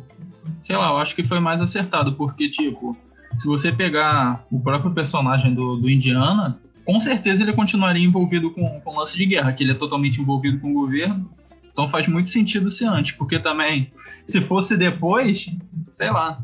Sei 0.60 0.76
lá, 0.76 0.90
eu 0.90 0.98
acho 0.98 1.14
que 1.16 1.24
foi 1.24 1.40
mais 1.40 1.58
acertado, 1.58 2.12
porque, 2.16 2.50
tipo, 2.50 2.94
se 3.36 3.46
você 3.46 3.72
pegar 3.72 4.44
o 4.50 4.60
próprio 4.60 4.92
personagem 4.92 5.54
do, 5.54 5.76
do 5.76 5.90
Indiana, 5.90 6.58
com 6.84 7.00
certeza 7.00 7.42
ele 7.42 7.52
continuaria 7.52 8.04
envolvido 8.04 8.50
com, 8.50 8.80
com 8.80 8.98
lance 8.98 9.16
de 9.16 9.26
guerra, 9.26 9.52
que 9.52 9.64
ele 9.64 9.72
é 9.72 9.74
totalmente 9.74 10.20
envolvido 10.20 10.60
com 10.60 10.70
o 10.70 10.74
governo. 10.74 11.28
Então 11.72 11.88
faz 11.88 12.06
muito 12.06 12.30
sentido 12.30 12.70
ser 12.70 12.86
antes, 12.86 13.12
porque 13.12 13.38
também, 13.38 13.90
se 14.26 14.40
fosse 14.40 14.76
depois, 14.76 15.50
sei 15.90 16.10
lá. 16.10 16.38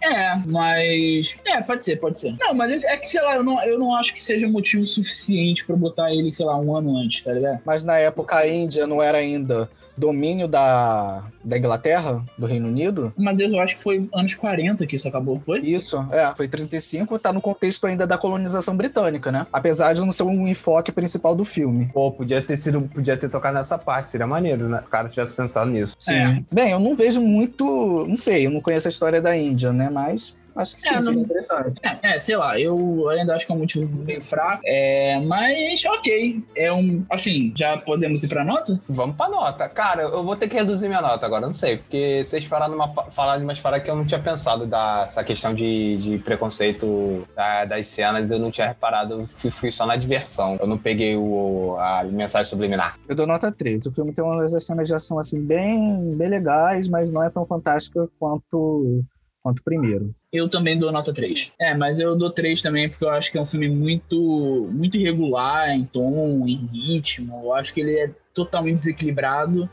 É, 0.00 0.36
mas. 0.46 1.34
É, 1.44 1.60
pode 1.60 1.84
ser, 1.84 1.96
pode 1.96 2.18
ser. 2.18 2.34
Não, 2.38 2.54
mas 2.54 2.84
é 2.84 2.96
que, 2.96 3.06
sei 3.06 3.20
lá, 3.20 3.36
eu 3.36 3.42
não, 3.42 3.62
eu 3.62 3.78
não 3.78 3.94
acho 3.94 4.14
que 4.14 4.22
seja 4.22 4.48
motivo 4.48 4.86
suficiente 4.86 5.64
pra 5.64 5.76
botar 5.76 6.12
ele, 6.12 6.32
sei 6.32 6.46
lá, 6.46 6.56
um 6.58 6.74
ano 6.74 6.96
antes, 6.96 7.22
tá 7.22 7.32
ligado? 7.32 7.60
Mas 7.66 7.84
na 7.84 7.96
época 7.98 8.36
a 8.36 8.48
Índia 8.48 8.86
não 8.86 9.02
era 9.02 9.18
ainda 9.18 9.68
domínio 9.96 10.46
da, 10.46 11.24
da 11.42 11.58
Inglaterra, 11.58 12.22
do 12.36 12.46
Reino 12.46 12.68
Unido? 12.68 13.12
Mas 13.16 13.40
eu 13.40 13.60
acho 13.60 13.76
que 13.76 13.82
foi 13.82 14.08
anos 14.14 14.34
40 14.34 14.86
que 14.86 14.96
isso 14.96 15.08
acabou, 15.08 15.40
foi? 15.44 15.60
Isso, 15.60 15.96
é, 16.10 16.32
foi 16.34 16.48
35, 16.48 17.18
tá 17.18 17.32
no 17.32 17.40
contexto 17.40 17.86
ainda 17.86 18.06
da 18.06 18.18
colonização 18.18 18.76
britânica, 18.76 19.32
né? 19.32 19.46
Apesar 19.52 19.94
de 19.94 20.00
não 20.00 20.12
ser 20.12 20.24
um 20.24 20.46
enfoque 20.46 20.92
principal 20.92 21.34
do 21.34 21.44
filme. 21.44 21.90
Pô, 21.92 22.10
podia 22.10 22.42
ter 22.42 22.56
sido, 22.56 22.82
podia 22.82 23.16
ter 23.16 23.28
tocado 23.28 23.56
nessa 23.56 23.78
parte, 23.78 24.10
seria 24.10 24.26
maneiro, 24.26 24.68
né? 24.68 24.82
O 24.86 24.90
cara 24.90 25.08
tivesse 25.08 25.34
pensado 25.34 25.70
nisso. 25.70 25.96
É. 26.08 26.42
Bem, 26.52 26.70
eu 26.70 26.80
não 26.80 26.94
vejo 26.94 27.20
muito, 27.20 28.06
não 28.08 28.16
sei, 28.16 28.46
eu 28.46 28.50
não 28.50 28.60
conheço 28.60 28.88
a 28.88 28.90
história 28.90 29.20
da 29.20 29.36
Índia, 29.36 29.72
né? 29.72 29.88
Mas 29.90 30.34
acho 30.56 30.74
que 30.76 30.82
sim, 30.82 30.88
É, 30.88 31.00
seria 31.00 31.14
não- 31.16 31.22
interessante. 31.24 31.80
É, 32.02 32.14
é, 32.14 32.18
sei 32.18 32.36
lá, 32.36 32.58
eu 32.60 33.08
ainda 33.10 33.34
acho 33.34 33.46
que 33.46 33.52
é 33.52 33.54
um 33.54 33.58
motivo 33.58 34.04
meio 34.04 34.22
fraco. 34.22 34.62
É, 34.64 35.20
mas 35.20 35.84
ok. 35.84 36.42
É 36.56 36.72
um. 36.72 37.04
Assim, 37.10 37.52
já 37.56 37.76
podemos 37.78 38.22
ir 38.24 38.28
pra 38.28 38.44
nota? 38.44 38.80
Vamos 38.88 39.16
pra 39.16 39.28
nota. 39.28 39.68
Cara, 39.68 40.02
eu 40.02 40.24
vou 40.24 40.36
ter 40.36 40.48
que 40.48 40.56
reduzir 40.56 40.88
minha 40.88 41.00
nota 41.00 41.24
agora, 41.26 41.46
não 41.46 41.54
sei, 41.54 41.76
porque 41.78 42.22
vocês 42.24 42.44
falaram 42.44 42.72
numa, 42.72 42.88
falaram 43.10 43.38
de 43.40 43.44
umas 43.44 43.60
paradas 43.60 43.84
que 43.84 43.90
eu 43.90 43.96
não 43.96 44.04
tinha 44.04 44.20
pensado 44.20 44.66
dessa 44.66 45.22
questão 45.24 45.54
de, 45.54 45.96
de 45.98 46.18
preconceito 46.18 47.26
da- 47.34 47.64
das 47.64 47.86
cenas, 47.86 48.30
eu 48.30 48.38
não 48.38 48.50
tinha 48.50 48.66
reparado, 48.68 49.14
eu 49.20 49.26
fui, 49.26 49.50
fui 49.50 49.70
só 49.70 49.86
na 49.86 49.96
diversão. 49.96 50.56
Eu 50.60 50.66
não 50.66 50.78
peguei 50.78 51.16
o, 51.16 51.76
a 51.78 52.04
mensagem 52.04 52.48
subliminar. 52.48 52.98
Eu 53.08 53.14
dou 53.14 53.26
nota 53.26 53.52
3. 53.52 53.86
O 53.86 53.92
filme 53.92 54.12
tem 54.12 54.24
umas 54.24 54.52
cenas 54.64 54.86
de 54.86 54.94
ação 54.94 55.18
assim 55.18 55.40
bem, 55.44 56.14
bem 56.16 56.28
legais, 56.28 56.88
mas 56.88 57.10
não 57.12 57.22
é 57.22 57.30
tão 57.30 57.44
fantástica 57.44 58.08
quanto 58.18 59.02
quanto 59.46 59.60
o 59.60 59.62
primeiro. 59.62 60.12
Eu 60.32 60.48
também 60.48 60.76
dou 60.76 60.90
nota 60.90 61.14
3. 61.14 61.52
É, 61.60 61.72
mas 61.72 62.00
eu 62.00 62.16
dou 62.18 62.30
3 62.30 62.60
também 62.60 62.88
porque 62.88 63.04
eu 63.04 63.10
acho 63.10 63.30
que 63.30 63.38
é 63.38 63.40
um 63.40 63.46
filme 63.46 63.68
muito, 63.68 64.68
muito 64.72 64.96
irregular 64.96 65.70
em 65.70 65.84
tom, 65.84 66.44
em 66.48 66.66
ritmo. 66.66 67.42
Eu 67.44 67.54
acho 67.54 67.72
que 67.72 67.80
ele 67.80 67.96
é 67.96 68.10
totalmente 68.34 68.78
desequilibrado, 68.78 69.70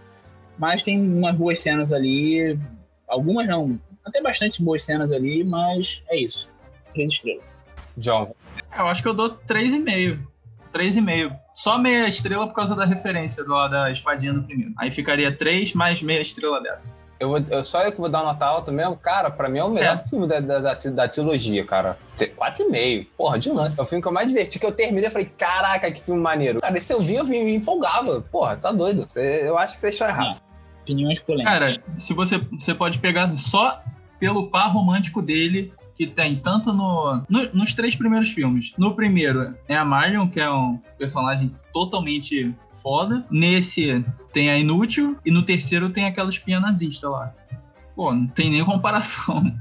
mas 0.59 0.83
tem 0.83 1.01
umas 1.01 1.35
boas 1.35 1.59
cenas 1.59 1.91
ali. 1.91 2.55
Algumas 3.07 3.47
não, 3.47 3.79
até 4.05 4.21
bastante 4.21 4.61
boas 4.61 4.83
cenas 4.83 5.11
ali, 5.11 5.43
mas 5.43 6.03
é 6.07 6.19
isso. 6.19 6.47
3 6.93 7.09
estrelas. 7.09 7.43
John, 7.97 8.35
Eu 8.77 8.85
acho 8.85 9.01
que 9.01 9.07
eu 9.07 9.13
dou 9.15 9.31
3,5. 9.31 10.19
3,5. 10.71 11.35
Só 11.55 11.79
meia 11.79 12.07
estrela 12.07 12.45
por 12.45 12.53
causa 12.53 12.75
da 12.75 12.85
referência 12.85 13.43
do, 13.43 13.67
da 13.69 13.91
espadinha 13.91 14.33
do 14.33 14.43
primeiro. 14.43 14.73
Aí 14.77 14.91
ficaria 14.91 15.35
3 15.35 15.73
mais 15.73 15.99
meia 16.03 16.21
estrela 16.21 16.61
dessa. 16.61 16.95
Eu, 17.23 17.29
vou, 17.29 17.39
eu 17.49 17.63
só 17.65 17.81
eu 17.83 17.91
que 17.91 17.99
vou 17.99 18.09
dar 18.09 18.23
nota 18.23 18.45
alta 18.45 18.71
mesmo, 18.71 18.95
cara, 18.95 19.31
pra 19.31 19.49
mim 19.49 19.59
é 19.59 19.63
o 19.63 19.69
melhor 19.69 19.95
É. 19.95 20.09
filme 20.09 20.27
da, 20.27 20.39
da, 20.39 20.59
da, 20.59 20.73
da 20.75 21.07
trilogia, 21.07 21.65
cara. 21.65 21.97
Te- 22.17 22.27
4,5. 22.37 23.07
Porra, 23.17 23.39
de 23.39 23.49
longe. 23.49 23.73
É 23.77 23.81
o 23.81 23.85
filme 23.85 24.01
que 24.01 24.07
eu 24.07 24.11
mais 24.11 24.27
diverti, 24.27 24.59
que 24.59 24.65
eu 24.65 24.71
terminei 24.71 25.07
e 25.07 25.11
falei, 25.11 25.25
caraca, 25.37 25.91
que 25.91 26.01
filme 26.01 26.21
maneiro. 26.21 26.61
Cara, 26.61 26.77
esse 26.77 26.93
eu 26.93 26.99
vi, 26.99 27.15
eu 27.15 27.25
vi, 27.25 27.43
me 27.43 27.55
empolgava. 27.55 28.21
Porra, 28.21 28.55
tá 28.57 28.71
doido. 28.71 29.05
Cê- 29.07 29.47
eu 29.47 29.57
acho 29.57 29.75
que 29.75 29.79
vocês 29.81 29.93
estão 29.95 30.07
errados. 30.07 30.41
Opiniões 30.81 31.19
polêmicas. 31.19 31.53
Cara, 31.53 31.83
se 31.97 32.13
você, 32.13 32.37
você 32.37 32.73
pode 32.75 32.99
pegar 32.99 33.35
só 33.37 33.81
pelo 34.19 34.49
par 34.49 34.67
romântico 34.71 35.21
dele, 35.21 35.73
que 35.95 36.07
tem 36.07 36.35
tanto 36.37 36.73
no, 36.73 37.21
no- 37.29 37.49
nos 37.53 37.73
três 37.73 37.95
primeiros 37.95 38.29
filmes. 38.29 38.71
No 38.77 38.95
primeiro 38.95 39.55
é 39.67 39.75
a 39.75 39.85
Marion, 39.85 40.27
que 40.27 40.39
é 40.39 40.49
um 40.51 40.79
personagem 40.97 41.53
totalmente 41.71 42.53
foda. 42.81 43.25
Nesse 43.29 44.03
tem 44.31 44.49
a 44.49 44.57
Inútil. 44.57 45.17
E 45.25 45.31
no 45.31 45.43
terceiro 45.43 45.89
tem 45.89 46.05
aquela 46.05 46.29
espinha 46.29 46.59
nazista 46.59 47.07
lá. 47.09 47.31
Pô, 47.95 48.11
não 48.13 48.25
tem 48.27 48.49
nem 48.49 48.65
comparação. 48.65 49.53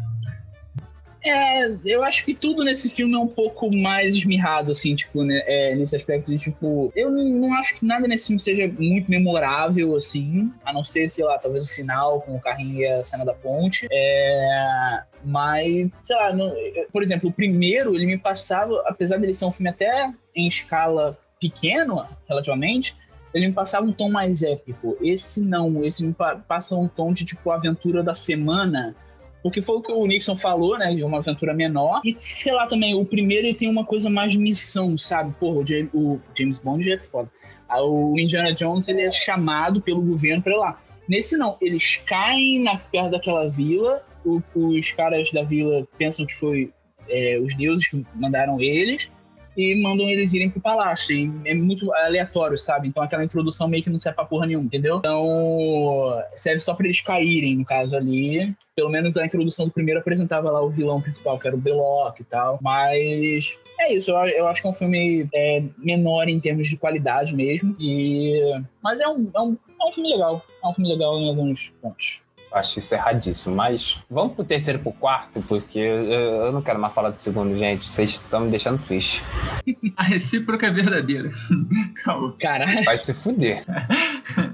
É, 1.25 1.71
eu 1.85 2.03
acho 2.03 2.25
que 2.25 2.35
tudo 2.35 2.65
nesse 2.65 2.91
filme 2.91 3.15
é 3.15 3.19
um 3.19 3.29
pouco 3.29 3.73
mais 3.75 4.13
esmirrado, 4.15 4.73
assim, 4.73 4.95
tipo, 4.97 5.23
né, 5.23 5.41
é, 5.47 5.75
nesse 5.77 5.95
aspecto 5.95 6.29
de, 6.31 6.39
tipo, 6.39 6.93
eu 6.97 7.11
não, 7.11 7.55
acho 7.55 7.77
que 7.77 7.87
nada 7.87 8.09
nesse 8.09 8.27
filme 8.27 8.41
seja 8.41 8.67
muito 8.67 9.09
memorável, 9.09 9.95
assim, 9.95 10.53
a 10.65 10.73
não 10.73 10.83
ser, 10.83 11.09
sei 11.09 11.25
lá, 11.25 11.39
talvez 11.39 11.65
o 11.65 11.75
final 11.75 12.21
com 12.23 12.35
o 12.35 12.41
carrinho 12.41 12.81
e 12.81 12.87
a 12.87 13.05
cena 13.05 13.25
da 13.25 13.33
ponte, 13.33 13.87
é, 13.91 15.03
mas, 15.25 15.89
sei 16.03 16.17
lá, 16.17 16.33
eu- 16.33 16.89
por 16.93 17.03
exemplo, 17.05 17.29
o 17.29 17.33
primeiro, 17.33 17.95
ele 17.95 18.07
me 18.07 18.19
passava, 18.19 18.83
apesar 18.87 19.19
dele 19.19 19.33
ser 19.33 19.45
um 19.45 19.53
filme 19.53 19.71
até 19.71 20.11
em 20.35 20.49
escala 20.49 21.17
pequena, 21.41 22.09
relativamente, 22.29 22.97
ele 23.33 23.47
me 23.47 23.53
passava 23.53 23.87
um 23.87 23.93
tom 23.93 24.11
mais 24.11 24.43
épico. 24.43 24.97
Esse 25.01 25.41
não, 25.41 25.85
esse 25.85 26.05
me 26.05 26.13
pa- 26.13 26.37
passa 26.37 26.77
um 26.77 26.87
tom 26.89 27.13
de, 27.13 27.25
tipo, 27.25 27.51
aventura 27.51 28.03
da 28.03 28.13
semana, 28.13 28.95
porque 29.43 29.61
foi 29.61 29.77
o 29.77 29.83
que 29.83 29.91
o 29.93 30.07
Nixon 30.07 30.37
falou, 30.37 30.79
né? 30.79 30.95
De 30.95 31.03
uma 31.03 31.19
aventura 31.19 31.53
menor. 31.55 32.01
E, 32.05 32.15
sei 32.19 32.53
lá, 32.53 32.67
também, 32.67 32.95
o 32.95 33.05
primeiro 33.05 33.47
ele 33.49 33.55
tem 33.57 33.69
uma 33.69 33.85
coisa 33.85 34.09
mais 34.09 34.37
missão, 34.37 34.97
sabe? 34.97 35.35
Porra, 35.41 35.59
o 35.61 35.67
James, 35.67 35.89
o 35.93 36.21
James 36.39 36.59
Bond 36.59 36.85
já 36.85 36.95
é 36.95 36.99
foda. 36.99 37.31
Ah, 37.69 37.83
O 37.83 38.19
Indiana 38.19 38.53
Jones, 38.55 38.87
ele 38.89 39.03
é 39.03 39.11
chamado 39.13 39.81
pelo 39.81 40.03
governo 40.03 40.43
pra 40.43 40.53
ir 40.53 40.59
lá. 40.59 40.81
Nesse 41.09 41.37
não, 41.37 41.57
eles 41.61 41.97
caem 42.07 42.63
na, 42.63 42.77
perto 42.79 43.11
daquela 43.11 43.49
vila, 43.49 44.03
o- 44.25 44.41
os 44.55 44.91
caras 44.93 45.31
da 45.33 45.43
vila 45.43 45.87
pensam 45.99 46.25
que 46.25 46.35
foi 46.37 46.73
é, 47.09 47.39
os 47.43 47.55
deuses 47.57 47.89
que 47.89 48.05
mandaram 48.15 48.61
eles, 48.61 49.11
e 49.57 49.81
mandam 49.83 50.09
eles 50.09 50.33
irem 50.33 50.51
pro 50.51 50.61
palácio. 50.61 51.15
E 51.15 51.31
é 51.45 51.55
muito 51.55 51.93
aleatório, 51.95 52.57
sabe? 52.57 52.89
Então 52.89 53.03
aquela 53.03 53.25
introdução 53.25 53.69
meio 53.69 53.83
que 53.83 53.91
não 53.91 53.99
serve 53.99 54.17
pra 54.17 54.25
porra 54.25 54.47
nenhuma, 54.47 54.67
entendeu? 54.67 54.99
Então 54.99 56.23
serve 56.37 56.61
só 56.61 56.75
pra 56.75 56.87
eles 56.87 57.01
caírem, 57.01 57.57
no 57.57 57.65
caso 57.65 57.97
ali. 57.97 58.55
Pelo 58.75 58.89
menos 58.89 59.17
a 59.19 59.27
introdução 59.27 59.67
do 59.67 59.73
primeiro 59.73 60.01
apresentava 60.01 60.51
lá 60.51 60.63
o 60.63 60.71
vilão 60.71 61.01
principal, 61.01 61.39
que 61.39 61.47
era 61.47 61.57
o 61.57 61.61
Belloc 61.61 62.19
e 62.19 62.25
tal. 62.25 62.59
Mas 62.63 63.55
é 63.79 63.95
isso, 63.95 64.11
eu, 64.11 64.17
eu 64.29 64.49
acho 64.49 64.63
que 64.63 64.67
é 64.67 64.71
um 64.71 64.75
filme 64.75 65.29
é, 65.35 65.63
menor 65.77 66.29
em 66.29 66.41
termos 66.41 66.69
de 66.69 66.77
qualidade 66.77 67.35
mesmo. 67.35 67.77
E... 67.79 68.41
Mas 68.83 69.01
é 69.01 69.09
um, 69.09 69.31
é, 69.35 69.41
um, 69.41 69.59
é 69.81 69.89
um 69.89 69.93
filme 69.93 70.11
legal. 70.11 70.43
É 70.63 70.69
um 70.69 70.75
filme 70.75 70.91
legal 70.91 71.19
em 71.19 71.29
alguns 71.29 71.71
pontos. 71.83 72.23
Acho 72.53 72.79
isso 72.79 72.95
erradíssimo. 72.95 73.55
Mas 73.55 73.99
vamos 74.11 74.35
pro 74.35 74.45
terceiro 74.45 74.79
e 74.79 74.83
pro 74.83 74.93
quarto, 74.93 75.43
porque 75.43 75.79
eu, 75.79 76.45
eu 76.47 76.53
não 76.53 76.63
quero 76.63 76.79
mais 76.79 76.93
falar 76.93 77.11
do 77.11 77.19
segundo, 77.19 77.57
gente. 77.57 77.85
Vocês 77.85 78.11
estão 78.11 78.41
me 78.41 78.51
deixando 78.51 78.83
triste. 78.87 79.23
A 79.97 80.05
recíproca 80.05 80.67
é 80.67 80.71
verdadeira. 80.71 81.31
Calma. 82.05 82.35
Caralho. 82.41 82.85
Vai 82.85 82.99
se 82.99 83.15
fuder. 83.15 83.65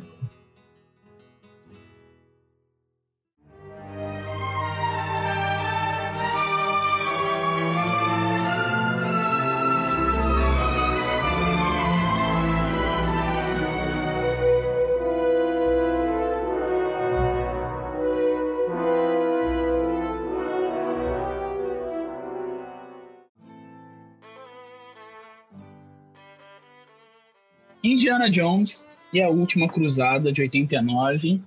Indiana 27.92 28.28
Jones 28.30 28.84
e 29.12 29.22
a 29.22 29.28
Última 29.28 29.68
Cruzada 29.68 30.30
de 30.32 30.42
89. 30.42 31.40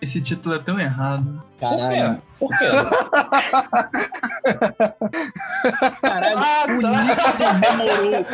Esse 0.00 0.20
título 0.20 0.54
é 0.54 0.58
tão 0.58 0.78
errado. 0.78 1.42
Caralho. 1.58 2.20
Por 2.38 2.50
quê? 2.58 2.66
Caralho, 6.02 6.38
Ah, 6.38 6.66
o 6.68 6.80
tá. 6.82 7.04
Nixon 7.04 7.60
demorou. 7.60 8.24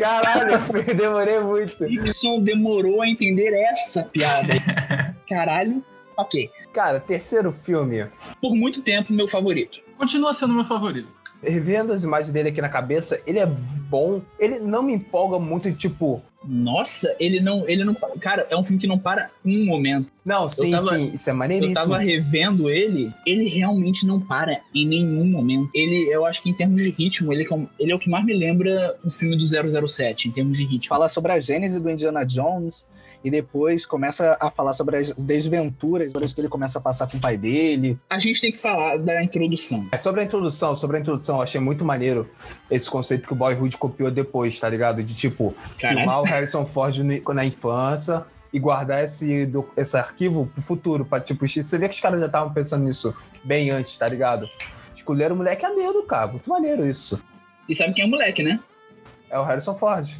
Caralho, 0.00 0.50
eu 0.88 0.94
demorei 0.94 1.40
muito. 1.40 1.84
Nixon 1.84 2.40
demorou 2.40 3.02
a 3.02 3.08
entender 3.08 3.52
essa 3.72 4.02
piada. 4.04 4.54
Caralho. 5.28 5.82
Ok. 6.16 6.50
Cara, 6.72 7.00
terceiro 7.00 7.50
filme. 7.52 8.06
Por 8.40 8.54
muito 8.54 8.82
tempo, 8.82 9.12
meu 9.12 9.26
favorito. 9.28 9.80
Continua 9.96 10.34
sendo 10.34 10.54
meu 10.54 10.64
favorito. 10.64 11.08
Revendo 11.42 11.92
as 11.92 12.02
imagens 12.02 12.32
dele 12.32 12.48
aqui 12.48 12.60
na 12.60 12.68
cabeça, 12.68 13.20
ele 13.26 13.38
é 13.38 13.46
bom. 13.46 14.20
Ele 14.38 14.58
não 14.58 14.82
me 14.82 14.92
empolga 14.92 15.38
muito, 15.38 15.72
tipo. 15.72 16.20
Nossa, 16.44 17.14
ele 17.18 17.40
não, 17.40 17.68
ele 17.68 17.84
não. 17.84 17.94
Cara, 18.20 18.46
é 18.48 18.56
um 18.56 18.62
filme 18.64 18.80
que 18.80 18.86
não 18.86 18.98
para 18.98 19.28
um 19.44 19.64
momento. 19.64 20.12
Não, 20.24 20.48
sim, 20.48 20.70
tava- 20.70 20.96
sim, 20.96 21.10
isso 21.12 21.28
é 21.28 21.32
Eu 21.32 21.36
maneiríssimo. 21.36 21.74
tava 21.74 21.98
revendo 21.98 22.70
ele, 22.70 23.12
ele 23.26 23.48
realmente 23.48 24.06
não 24.06 24.20
para 24.20 24.60
em 24.74 24.86
nenhum 24.86 25.26
momento. 25.26 25.68
Ele, 25.74 26.08
eu 26.12 26.24
acho 26.24 26.40
que 26.42 26.48
em 26.50 26.54
termos 26.54 26.80
de 26.82 26.90
ritmo, 26.90 27.32
ele, 27.32 27.46
é 27.48 27.54
o- 27.54 27.68
ele 27.78 27.92
é 27.92 27.94
o 27.94 27.98
que 27.98 28.08
mais 28.08 28.24
me 28.24 28.34
lembra 28.34 28.96
o 29.04 29.10
filme 29.10 29.36
do 29.36 29.44
007, 29.46 30.28
em 30.28 30.30
termos 30.32 30.56
de 30.56 30.64
ritmo. 30.64 30.88
Fala 30.88 31.08
sobre 31.08 31.32
a 31.32 31.40
gênese 31.40 31.80
do 31.80 31.90
Indiana 31.90 32.24
Jones 32.24 32.84
e 33.24 33.30
depois 33.30 33.84
começa 33.84 34.36
a 34.40 34.50
falar 34.50 34.72
sobre 34.72 34.96
as 34.96 35.12
desventuras 35.12 36.12
que 36.32 36.40
ele 36.40 36.48
começa 36.48 36.78
a 36.78 36.80
passar 36.80 37.06
com 37.10 37.16
o 37.16 37.20
pai 37.20 37.36
dele. 37.36 37.98
A 38.10 38.18
gente 38.18 38.40
tem 38.40 38.52
que 38.52 38.58
falar 38.58 38.96
da 38.98 39.22
introdução. 39.22 39.88
É 39.90 39.96
sobre 39.96 40.20
a 40.20 40.24
introdução, 40.24 40.76
sobre 40.76 40.96
a 40.98 41.00
introdução, 41.00 41.36
eu 41.36 41.42
achei 41.42 41.60
muito 41.60 41.84
maneiro 41.84 42.30
esse 42.70 42.88
conceito 42.90 43.26
que 43.26 43.32
o 43.32 43.36
Boyhood 43.36 43.76
copiou 43.76 44.10
depois, 44.10 44.58
tá 44.58 44.68
ligado? 44.68 45.02
De 45.02 45.14
tipo, 45.14 45.54
Caralho. 45.80 45.98
filmar 46.00 46.20
o 46.20 46.24
Harrison 46.24 46.64
Ford 46.64 46.96
na 47.34 47.44
infância 47.44 48.24
e 48.52 48.58
guardar 48.58 49.02
esse, 49.04 49.44
do- 49.46 49.68
esse 49.76 49.96
arquivo 49.96 50.46
pro 50.46 50.62
futuro, 50.62 51.04
pra 51.04 51.20
tipo, 51.20 51.46
você 51.46 51.76
vê 51.76 51.88
que 51.88 51.94
os 51.96 52.00
caras 52.00 52.20
já 52.20 52.26
estavam 52.26 52.52
pensando 52.52 52.84
nisso 52.84 53.14
bem 53.44 53.70
antes, 53.70 53.96
tá 53.98 54.06
ligado? 54.06 54.48
Escolheram 54.94 55.34
o 55.34 55.38
moleque 55.38 55.66
a 55.66 55.70
dedo, 55.70 56.02
cara. 56.04 56.28
Muito 56.28 56.48
maneiro 56.48 56.86
isso. 56.86 57.20
E 57.68 57.74
sabe 57.74 57.92
quem 57.94 58.04
é 58.04 58.06
o 58.06 58.10
moleque, 58.10 58.42
né? 58.42 58.58
É 59.28 59.38
o 59.38 59.42
Harrison 59.42 59.74
Ford. 59.74 60.16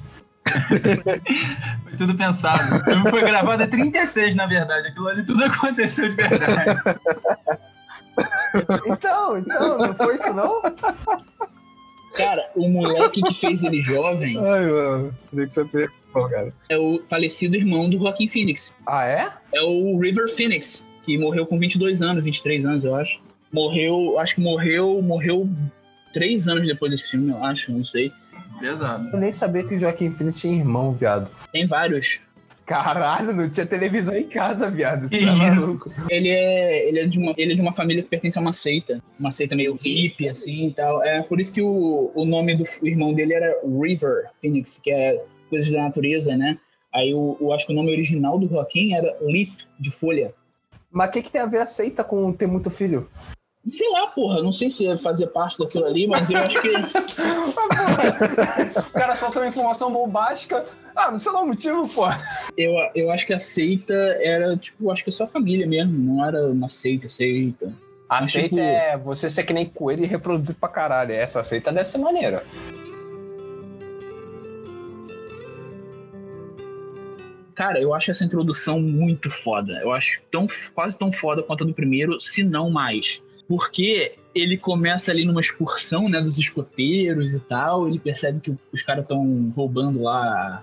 Foi 1.84 1.96
tudo 1.96 2.14
pensado. 2.16 2.76
O 2.76 2.84
filme 2.84 3.10
foi 3.10 3.22
gravado 3.22 3.62
em 3.62 3.68
36, 3.68 4.34
na 4.34 4.46
verdade. 4.46 4.88
Aquilo 4.88 5.08
ali 5.08 5.24
tudo 5.24 5.44
aconteceu 5.44 6.08
de 6.08 6.16
verdade. 6.16 6.80
Então, 8.86 9.38
então, 9.38 9.78
não 9.78 9.94
foi 9.94 10.14
isso 10.14 10.32
não? 10.34 10.60
Cara, 12.14 12.50
o 12.56 12.68
moleque 12.68 13.22
que 13.22 13.34
fez 13.34 13.62
ele 13.62 13.80
jovem 13.80 14.36
Ai, 14.38 14.66
mano. 14.66 15.14
Tem 15.34 15.46
que 15.46 15.54
saber. 15.54 15.90
Pô, 16.12 16.28
cara. 16.28 16.52
é 16.68 16.76
o 16.76 17.02
falecido 17.08 17.54
irmão 17.54 17.88
do 17.88 17.98
Joaquin 17.98 18.26
Phoenix. 18.26 18.72
Ah, 18.86 19.06
é? 19.06 19.30
É 19.54 19.62
o 19.62 19.98
River 20.00 20.28
Phoenix, 20.28 20.84
que 21.04 21.18
morreu 21.18 21.46
com 21.46 21.58
22 21.58 22.02
anos, 22.02 22.24
23 22.24 22.64
anos, 22.64 22.84
eu 22.84 22.94
acho. 22.94 23.20
Morreu, 23.52 24.18
acho 24.18 24.34
que 24.34 24.40
morreu, 24.40 25.00
morreu 25.02 25.48
três 26.12 26.48
anos 26.48 26.66
depois 26.66 26.90
desse 26.90 27.10
filme, 27.10 27.30
eu 27.30 27.44
acho, 27.44 27.70
não 27.70 27.84
sei. 27.84 28.12
Pesado. 28.60 29.08
Eu 29.12 29.18
nem 29.18 29.32
sabia 29.32 29.64
que 29.64 29.74
o 29.74 29.78
Joaquim 29.78 30.12
Phoenix 30.12 30.40
tinha 30.40 30.56
irmão, 30.56 30.92
viado. 30.92 31.30
Tem 31.52 31.66
vários. 31.66 32.20
Caralho, 32.68 33.32
não 33.32 33.48
tinha 33.48 33.64
televisão 33.64 34.14
em 34.14 34.28
casa, 34.28 34.70
viado. 34.70 35.08
Você 35.08 35.16
é 35.16 35.20
isso? 35.20 35.38
maluco. 35.38 35.90
Ele 36.10 36.28
é, 36.28 36.88
ele, 36.88 36.98
é 36.98 37.06
de 37.06 37.18
uma, 37.18 37.32
ele 37.38 37.52
é 37.52 37.54
de 37.54 37.62
uma 37.62 37.72
família 37.72 38.02
que 38.02 38.10
pertence 38.10 38.36
a 38.36 38.42
uma 38.42 38.52
seita. 38.52 39.02
Uma 39.18 39.32
seita 39.32 39.56
meio 39.56 39.74
hippie, 39.74 40.28
assim 40.28 40.66
e 40.66 40.74
tal. 40.74 41.02
É 41.02 41.22
por 41.22 41.40
isso 41.40 41.50
que 41.50 41.62
o, 41.62 42.12
o 42.14 42.26
nome 42.26 42.54
do 42.56 42.64
irmão 42.82 43.14
dele 43.14 43.32
era 43.32 43.56
River 43.64 44.26
Phoenix, 44.40 44.78
que 44.84 44.90
é 44.90 45.18
coisas 45.48 45.70
da 45.72 45.82
natureza, 45.82 46.36
né? 46.36 46.58
Aí 46.94 47.10
eu, 47.10 47.38
eu 47.40 47.52
acho 47.54 47.66
que 47.66 47.72
o 47.72 47.76
nome 47.76 47.90
original 47.90 48.38
do 48.38 48.48
Joaquim 48.48 48.92
era 48.92 49.16
Leaf, 49.22 49.50
de 49.80 49.90
folha. 49.90 50.34
Mas 50.90 51.08
o 51.08 51.12
que, 51.12 51.22
que 51.22 51.32
tem 51.32 51.40
a 51.40 51.46
ver 51.46 51.60
a 51.60 51.66
seita 51.66 52.04
com 52.04 52.32
ter 52.32 52.46
muito 52.46 52.70
filho? 52.70 53.08
Sei 53.68 53.88
lá, 53.90 54.06
porra, 54.08 54.42
não 54.42 54.52
sei 54.52 54.70
se 54.70 54.96
fazia 54.98 55.26
parte 55.26 55.58
daquilo 55.58 55.84
ali, 55.84 56.06
mas 56.06 56.30
eu 56.30 56.38
acho 56.38 56.60
que. 56.62 56.68
o 58.78 58.92
cara 58.92 59.14
solta 59.16 59.40
uma 59.40 59.48
informação 59.48 59.92
bombástica. 59.92 60.64
Ah, 60.94 61.10
não 61.10 61.18
sei 61.18 61.32
lá 61.32 61.42
o 61.42 61.46
motivo, 61.46 61.86
pô. 61.88 62.04
Eu, 62.56 62.72
eu 62.94 63.10
acho 63.10 63.26
que 63.26 63.32
a 63.34 63.38
seita 63.38 63.92
era, 64.22 64.56
tipo, 64.56 64.90
acho 64.90 65.04
que 65.04 65.10
só 65.10 65.24
a 65.24 65.28
família 65.28 65.66
mesmo, 65.66 65.92
não 65.98 66.24
era 66.24 66.46
uma 66.46 66.68
seita, 66.68 67.08
seita. 67.08 67.72
A 68.08 68.22
Mas, 68.22 68.32
seita 68.32 68.48
tipo- 68.48 68.58
é 68.60 68.96
você 68.96 69.28
ser 69.28 69.42
que 69.44 69.52
nem 69.52 69.66
coelho 69.66 70.02
e 70.04 70.06
reproduzir 70.06 70.54
pra 70.54 70.68
caralho. 70.68 71.12
Essa 71.12 71.44
seita 71.44 71.70
deve 71.70 71.86
ser 71.86 71.98
maneira. 71.98 72.42
Cara, 77.54 77.80
eu 77.80 77.92
acho 77.92 78.10
essa 78.12 78.24
introdução 78.24 78.80
muito 78.80 79.30
foda. 79.30 79.72
Eu 79.82 79.92
acho 79.92 80.22
tão, 80.30 80.46
quase 80.72 80.96
tão 80.96 81.10
foda 81.12 81.42
quanto 81.42 81.64
a 81.64 81.66
do 81.66 81.74
primeiro, 81.74 82.20
se 82.20 82.44
não 82.44 82.70
mais. 82.70 83.20
Porque 83.48 84.16
ele 84.34 84.58
começa 84.58 85.10
ali 85.10 85.24
numa 85.24 85.40
excursão, 85.40 86.08
né, 86.08 86.20
dos 86.20 86.38
escoteiros 86.38 87.32
e 87.32 87.40
tal. 87.40 87.88
Ele 87.88 87.98
percebe 87.98 88.40
que 88.40 88.54
os 88.72 88.82
caras 88.82 89.02
estão 89.02 89.52
roubando 89.56 90.02
lá 90.02 90.62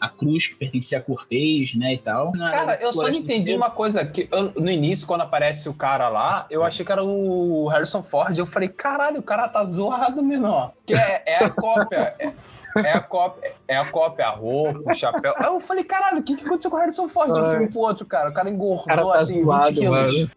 a 0.00 0.08
cruz 0.08 0.46
que 0.48 0.54
pertencia 0.56 0.98
a 0.98 1.00
Cortez, 1.00 1.74
né, 1.74 1.94
e 1.94 1.98
tal. 1.98 2.32
Cara, 2.32 2.74
eu 2.80 2.92
só 2.92 3.02
não 3.02 3.14
entendi 3.14 3.54
uma 3.54 3.70
coisa. 3.70 4.04
que 4.04 4.28
eu- 4.32 4.52
No 4.56 4.70
início, 4.70 5.06
quando 5.06 5.20
aparece 5.20 5.68
o 5.68 5.74
cara 5.74 6.08
lá, 6.08 6.46
eu 6.50 6.64
achei 6.64 6.84
que 6.84 6.90
era 6.92 7.04
o 7.04 7.66
Harrison 7.68 8.02
Ford. 8.02 8.36
Eu 8.36 8.46
falei, 8.46 8.68
caralho, 8.68 9.20
o 9.20 9.22
cara 9.22 9.48
tá 9.48 9.64
zoado, 9.64 10.22
menor. 10.22 10.72
Que 10.86 10.94
é, 10.94 11.22
é 11.26 11.44
a 11.44 11.50
cópia. 11.50 12.14
É, 12.18 12.32
é 12.76 12.92
a 12.92 13.00
cópia, 13.00 13.52
é 13.68 13.76
a 13.76 13.90
cópia, 13.90 14.26
a 14.26 14.30
roupa, 14.30 14.90
o 14.90 14.94
chapéu. 14.94 15.34
Aí 15.36 15.46
eu 15.46 15.60
falei, 15.60 15.84
caralho, 15.84 16.20
o 16.20 16.22
que, 16.22 16.36
que 16.36 16.44
aconteceu 16.46 16.70
com 16.70 16.76
o 16.78 16.80
Harrison 16.80 17.08
Ford 17.08 17.32
de 17.32 17.40
um 17.40 17.50
filme 17.50 17.68
pro 17.68 17.80
outro, 17.80 18.06
cara? 18.06 18.30
O 18.30 18.32
cara 18.32 18.48
engordou 18.48 18.84
cara 18.86 19.02
tá 19.04 19.18
assim, 19.20 19.34
20 19.34 19.44
zoado, 19.44 19.74
quilos. 19.74 19.90
mano. 19.90 20.30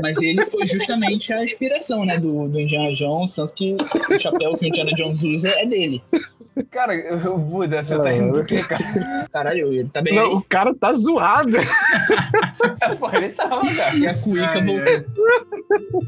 Mas 0.00 0.16
ele 0.18 0.42
foi 0.46 0.66
justamente 0.66 1.32
a 1.32 1.44
inspiração, 1.44 2.04
né, 2.04 2.18
do, 2.18 2.48
do 2.48 2.60
Indiana 2.60 2.92
Jones, 2.92 3.34
tanto 3.34 3.54
que 3.54 3.76
o 4.10 4.18
chapéu 4.18 4.56
que 4.56 4.64
o 4.64 4.68
Indiana 4.68 4.92
Jones 4.92 5.22
usa 5.22 5.50
é 5.50 5.66
dele. 5.66 6.02
Cara, 6.70 6.94
o 7.30 7.38
Buda, 7.38 7.82
você 7.82 7.98
tá 7.98 8.12
indo 8.14 8.32
do 8.32 8.44
quê, 8.44 8.62
cara? 8.62 8.82
Caralho, 9.30 9.72
ele 9.72 9.88
tá 9.88 10.00
bem 10.00 10.14
Não, 10.14 10.26
aí. 10.30 10.34
o 10.34 10.42
cara 10.42 10.74
tá 10.74 10.92
zoado. 10.94 11.56
Pô, 12.98 13.14
ele 13.14 13.28
tava, 13.30 13.74
cara. 13.74 13.96
E 13.96 14.06
a 14.06 14.14
cuíca 14.14 14.58
Ai, 14.58 14.64
voltou. 14.64 16.06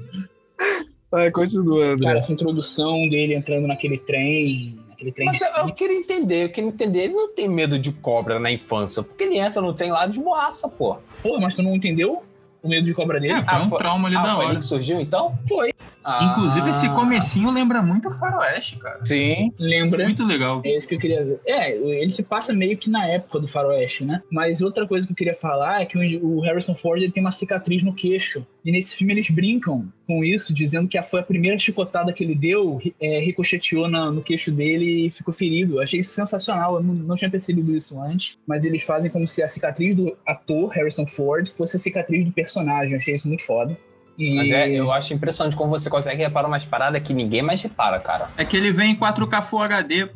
Vai, 1.11 1.31
continuando. 1.31 2.03
Cara, 2.03 2.19
essa 2.19 2.33
introdução 2.33 3.09
dele 3.09 3.35
entrando 3.35 3.67
naquele 3.67 3.99
trem, 3.99 4.79
naquele 4.89 5.13
trem 5.13 5.27
Mas 5.27 5.41
eu, 5.41 5.67
eu 5.67 5.75
queria 5.75 5.97
entender, 5.97 6.45
eu 6.45 6.49
queria 6.49 6.69
entender. 6.69 6.99
Ele 7.05 7.15
não 7.15 7.33
tem 7.33 7.49
medo 7.49 7.79
de 7.79 7.93
cobra 7.93 8.39
na 8.41 8.51
infância, 8.51 9.03
porque 9.03 9.25
ele 9.25 9.39
entra 9.39 9.61
no 9.61 9.75
trem 9.75 9.91
lá 9.91 10.07
de 10.07 10.19
boaça, 10.19 10.67
pô. 10.67 10.97
Porra, 11.23 11.41
mas 11.41 11.55
tu 11.55 11.63
não 11.63 11.75
entendeu 11.75 12.23
o 12.63 12.69
medo 12.69 12.85
de 12.85 12.95
cobra 12.95 13.21
dele? 13.21 13.35
É, 13.35 13.45
foi 13.45 13.55
Ah, 13.55 13.63
um 13.63 13.69
foi- 13.69 13.79
trauma 13.79 14.09
ali 14.09 14.17
Ah, 14.17 14.23
da 14.23 14.35
foi 14.35 14.45
hora. 14.45 14.53
ele 14.53 14.59
que 14.59 14.65
surgiu, 14.65 15.01
então? 15.01 15.39
Foi. 15.49 15.73
Ah. 16.05 16.31
Inclusive, 16.31 16.71
esse 16.71 16.89
comecinho 16.91 17.51
lembra 17.51 17.83
muito 17.83 18.09
o 18.09 18.13
Faroeste, 18.13 18.77
cara. 18.79 19.05
Sim. 19.05 19.53
Lembra? 19.59 20.05
Muito 20.05 20.25
legal. 20.25 20.63
É 20.65 20.75
isso 20.77 20.89
que 20.89 20.95
eu 20.95 20.99
queria 20.99 21.23
ver. 21.23 21.41
É, 21.47 21.77
ele 21.77 22.11
se 22.11 22.23
passa 22.23 22.53
meio 22.53 22.79
que 22.79 22.89
na 22.89 23.07
época 23.07 23.39
do 23.39 23.47
faroeste, 23.47 24.05
né? 24.05 24.23
Mas 24.33 24.63
outra 24.63 24.87
coisa 24.89 25.07
que 25.07 25.13
eu 25.13 25.17
queria 25.17 25.35
falar 25.35 25.83
é 25.83 25.85
que 25.85 25.99
o 25.99 26.39
o 26.39 26.41
Harrison 26.41 26.75
Ford 26.75 27.03
ele 27.03 27.13
tem 27.13 27.23
uma 27.23 27.31
cicatriz 27.31 27.83
no 27.83 27.93
queixo. 27.93 28.47
E 28.69 28.71
nesse 28.71 28.95
filme 28.95 29.15
eles 29.15 29.31
brincam 29.31 29.91
com 30.07 30.23
isso, 30.23 30.53
dizendo 30.53 30.91
que 30.91 31.03
foi 31.05 31.21
a 31.21 31.23
primeira 31.23 31.57
chicotada 31.57 32.13
que 32.13 32.23
ele 32.23 32.35
deu, 32.35 32.79
é, 33.01 33.19
ricocheteou 33.19 33.89
na- 33.89 34.13
no 34.13 34.21
queixo 34.21 34.53
dele 34.53 35.07
e 35.07 35.11
ficou 35.11 35.33
ferido. 35.33 35.77
Eu 35.77 35.81
achei 35.83 36.01
isso 36.01 36.11
sensacional, 36.11 36.75
eu 36.75 36.83
não, 36.83 36.93
não 36.93 37.17
tinha 37.17 37.31
percebido 37.31 37.75
isso 37.75 37.99
antes. 37.99 38.37
Mas 38.47 38.67
eles 38.67 38.83
fazem 38.83 39.11
como 39.11 39.27
se 39.27 39.43
a 39.43 39.49
cicatriz 39.49 39.95
do 39.95 40.15
ator, 40.27 40.69
Harrison 40.69 41.07
Ford, 41.07 41.49
fosse 41.57 41.77
a 41.77 41.81
cicatriz 41.81 42.27
do 42.27 42.31
personagem. 42.31 42.93
Eu 42.93 42.99
achei 42.99 43.15
isso 43.15 43.27
muito 43.27 43.43
foda. 43.47 43.75
E... 44.19 44.39
André, 44.39 44.73
eu 44.73 44.93
acho 44.93 45.15
impressionante 45.15 45.57
como 45.57 45.71
você 45.71 45.89
consegue 45.89 46.23
reparar 46.23 46.49
umas 46.49 46.67
paradas 46.67 47.01
que 47.03 47.15
ninguém 47.15 47.41
mais 47.41 47.63
repara, 47.63 47.99
cara. 47.99 48.29
É 48.37 48.45
que 48.45 48.55
ele 48.55 48.71
vem 48.71 48.91
em 48.91 48.97
4K 48.97 49.45
Full 49.45 49.63
HD. 49.63 50.11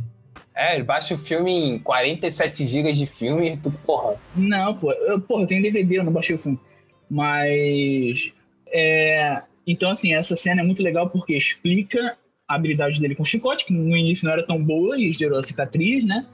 É, 0.54 0.74
ele 0.74 0.84
baixa 0.84 1.14
o 1.14 1.18
filme 1.18 1.50
em 1.50 1.78
47 1.78 2.66
GB 2.66 2.92
de 2.92 3.06
filme 3.06 3.54
e 3.54 3.56
tu, 3.56 3.70
porra. 3.86 4.16
Não, 4.36 4.74
pô, 4.76 4.92
eu, 4.92 5.18
porra, 5.22 5.44
eu 5.44 5.46
tenho 5.46 5.62
DVD, 5.62 6.00
eu 6.00 6.04
não 6.04 6.12
baixei 6.12 6.36
o 6.36 6.38
filme. 6.38 6.60
Mas. 7.08 8.30
É, 8.72 9.42
então, 9.66 9.90
assim, 9.90 10.14
essa 10.14 10.34
cena 10.34 10.62
é 10.62 10.64
muito 10.64 10.82
legal 10.82 11.10
porque 11.10 11.36
explica 11.36 12.16
a 12.48 12.54
habilidade 12.54 13.00
dele 13.00 13.14
com 13.14 13.22
o 13.22 13.26
chicote, 13.26 13.64
que 13.64 13.72
no 13.72 13.96
início 13.96 14.24
não 14.24 14.32
era 14.32 14.46
tão 14.46 14.62
boa 14.62 14.98
e 14.98 15.10
gerou 15.12 15.38
a 15.38 15.42
cicatriz, 15.42 16.04
né? 16.04 16.26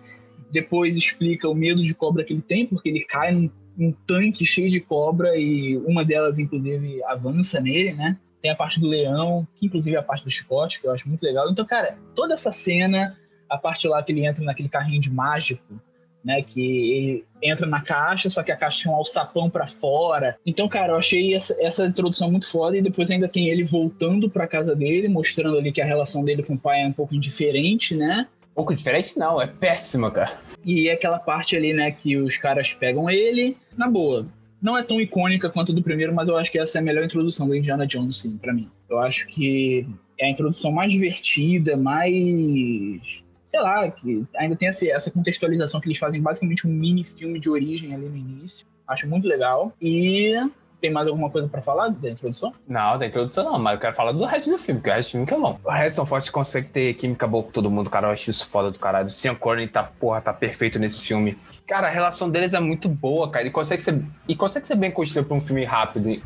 Depois 0.50 0.96
explica 0.96 1.48
o 1.48 1.54
medo 1.54 1.82
de 1.82 1.94
cobra 1.94 2.24
que 2.24 2.32
ele 2.32 2.42
tem, 2.42 2.66
porque 2.66 2.88
ele 2.88 3.00
cai 3.00 3.32
num, 3.32 3.50
num 3.76 3.92
tanque 4.06 4.44
cheio 4.44 4.70
de 4.70 4.80
cobra 4.80 5.36
e 5.36 5.76
uma 5.78 6.04
delas, 6.04 6.38
inclusive, 6.38 7.02
avança 7.04 7.60
nele, 7.60 7.92
né? 7.92 8.18
Tem 8.40 8.50
a 8.50 8.56
parte 8.56 8.80
do 8.80 8.86
leão, 8.86 9.46
que 9.56 9.66
inclusive 9.66 9.96
é 9.96 9.98
a 9.98 10.02
parte 10.02 10.24
do 10.24 10.30
chicote, 10.30 10.80
que 10.80 10.86
eu 10.86 10.92
acho 10.92 11.08
muito 11.08 11.22
legal. 11.22 11.50
Então, 11.50 11.66
cara, 11.66 11.98
toda 12.14 12.34
essa 12.34 12.50
cena, 12.50 13.16
a 13.50 13.58
parte 13.58 13.86
lá 13.86 14.02
que 14.02 14.12
ele 14.12 14.24
entra 14.24 14.44
naquele 14.44 14.68
carrinho 14.68 15.00
de 15.00 15.10
mágico, 15.10 15.80
né? 16.24 16.42
Que 16.42 16.60
ele 16.60 17.24
entra 17.42 17.66
na 17.66 17.80
caixa, 17.80 18.28
só 18.28 18.42
que 18.42 18.52
a 18.52 18.56
caixa 18.56 18.84
tem 18.84 18.92
um 18.92 18.96
alçapão 18.96 19.48
pra 19.48 19.66
fora. 19.66 20.36
Então, 20.44 20.68
cara, 20.68 20.92
eu 20.92 20.96
achei 20.96 21.34
essa, 21.34 21.56
essa 21.60 21.86
introdução 21.86 22.30
muito 22.30 22.50
foda. 22.50 22.76
E 22.76 22.82
depois 22.82 23.10
ainda 23.10 23.28
tem 23.28 23.48
ele 23.48 23.64
voltando 23.64 24.28
pra 24.28 24.46
casa 24.46 24.74
dele, 24.74 25.08
mostrando 25.08 25.58
ali 25.58 25.72
que 25.72 25.80
a 25.80 25.86
relação 25.86 26.24
dele 26.24 26.42
com 26.42 26.54
o 26.54 26.58
pai 26.58 26.82
é 26.82 26.86
um 26.86 26.92
pouco 26.92 27.14
indiferente, 27.14 27.94
né? 27.94 28.26
Um 28.52 28.54
pouco 28.54 28.74
diferente, 28.74 29.18
não, 29.18 29.40
é 29.40 29.46
péssima, 29.46 30.10
cara. 30.10 30.38
E 30.64 30.90
aquela 30.90 31.18
parte 31.18 31.56
ali, 31.56 31.72
né, 31.72 31.92
que 31.92 32.16
os 32.16 32.36
caras 32.36 32.72
pegam 32.72 33.08
ele, 33.08 33.56
na 33.76 33.88
boa. 33.88 34.26
Não 34.60 34.76
é 34.76 34.82
tão 34.82 35.00
icônica 35.00 35.48
quanto 35.48 35.70
a 35.70 35.74
do 35.74 35.82
primeiro, 35.82 36.12
mas 36.12 36.28
eu 36.28 36.36
acho 36.36 36.50
que 36.50 36.58
essa 36.58 36.78
é 36.78 36.80
a 36.80 36.84
melhor 36.84 37.04
introdução 37.04 37.46
do 37.46 37.54
Indiana 37.54 37.86
Jones, 37.86 38.16
sim, 38.16 38.36
pra 38.36 38.52
mim. 38.52 38.68
Eu 38.90 38.98
acho 38.98 39.26
que 39.28 39.86
é 40.18 40.26
a 40.26 40.30
introdução 40.30 40.72
mais 40.72 40.92
divertida, 40.92 41.76
mais. 41.76 43.22
Sei 43.48 43.60
lá, 43.60 43.90
que 43.90 44.24
ainda 44.36 44.54
tem 44.54 44.68
essa, 44.68 45.10
contextualização 45.10 45.80
que 45.80 45.88
eles 45.88 45.98
fazem 45.98 46.20
basicamente 46.22 46.66
um 46.66 46.70
mini 46.70 47.02
filme 47.02 47.40
de 47.40 47.50
origem 47.50 47.94
ali 47.94 48.08
no 48.08 48.16
início. 48.16 48.66
Acho 48.86 49.08
muito 49.08 49.26
legal. 49.26 49.72
E. 49.80 50.34
Tem 50.80 50.92
mais 50.92 51.08
alguma 51.08 51.28
coisa 51.28 51.48
pra 51.48 51.60
falar 51.60 51.88
da 51.88 52.08
introdução? 52.08 52.52
Não, 52.68 52.96
da 52.96 53.04
introdução 53.04 53.42
não, 53.42 53.58
mas 53.58 53.74
eu 53.74 53.80
quero 53.80 53.96
falar 53.96 54.12
do 54.12 54.24
resto 54.24 54.48
do 54.48 54.58
filme, 54.58 54.78
porque 54.80 54.90
o 54.90 54.94
resto 54.94 55.08
do 55.08 55.10
filme 55.10 55.26
que 55.26 55.34
é 55.34 55.36
bom. 55.36 55.58
O 55.64 55.70
Harrison 55.70 56.06
Ford 56.06 56.30
consegue 56.30 56.68
ter 56.68 56.94
química 56.94 57.26
boa 57.26 57.42
com 57.42 57.50
todo 57.50 57.68
mundo, 57.68 57.90
cara. 57.90 58.06
Eu 58.06 58.12
acho 58.12 58.30
isso 58.30 58.46
foda 58.46 58.70
do 58.70 58.78
caralho. 58.78 59.08
O 59.08 59.10
Sean 59.10 59.34
Connery 59.34 59.66
tá, 59.66 59.82
porra, 59.82 60.20
tá 60.20 60.32
perfeito 60.32 60.78
nesse 60.78 61.00
filme. 61.00 61.36
Cara, 61.66 61.88
a 61.88 61.90
relação 61.90 62.30
deles 62.30 62.54
é 62.54 62.60
muito 62.60 62.88
boa, 62.88 63.28
cara. 63.28 63.44
E 63.44 63.50
consegue 63.50 63.82
ser, 63.82 64.00
e 64.28 64.36
consegue 64.36 64.68
ser 64.68 64.76
bem 64.76 64.92
construído 64.92 65.26
pra 65.26 65.36
um 65.36 65.40
filme 65.40 65.64
rápido. 65.64 66.10
E- 66.10 66.22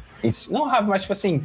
Não 0.51 0.67
rápido, 0.67 0.91
mas 0.91 1.01
tipo 1.01 1.15
assim, 1.15 1.43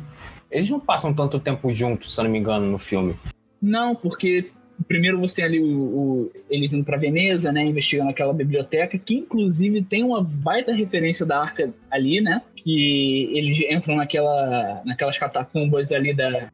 eles 0.51 0.69
não 0.69 0.79
passam 0.81 1.13
tanto 1.13 1.39
tempo 1.39 1.71
juntos, 1.71 2.13
se 2.13 2.19
eu 2.19 2.25
não 2.25 2.31
me 2.31 2.37
engano, 2.39 2.65
no 2.69 2.77
filme. 2.77 3.17
Não, 3.61 3.95
porque 3.95 4.51
primeiro 4.87 5.19
você 5.19 5.35
tem 5.35 5.45
ali 5.45 5.59
o, 5.59 5.65
o- 5.67 6.31
eles 6.49 6.73
indo 6.73 6.83
pra 6.83 6.97
Veneza, 6.97 7.51
né, 7.51 7.65
investigando 7.65 8.09
aquela 8.09 8.33
biblioteca, 8.33 8.97
que 8.97 9.15
inclusive 9.15 9.81
tem 9.81 10.03
uma 10.03 10.21
baita 10.23 10.71
referência 10.73 11.25
da 11.25 11.39
arca 11.41 11.73
ali, 11.89 12.21
né, 12.21 12.41
que 12.55 13.29
eles 13.33 13.59
entram 13.69 13.95
naquela, 13.95 14.81
naquelas 14.85 15.17
catacumbas 15.17 15.91
ali 15.91 16.13
da... 16.13 16.49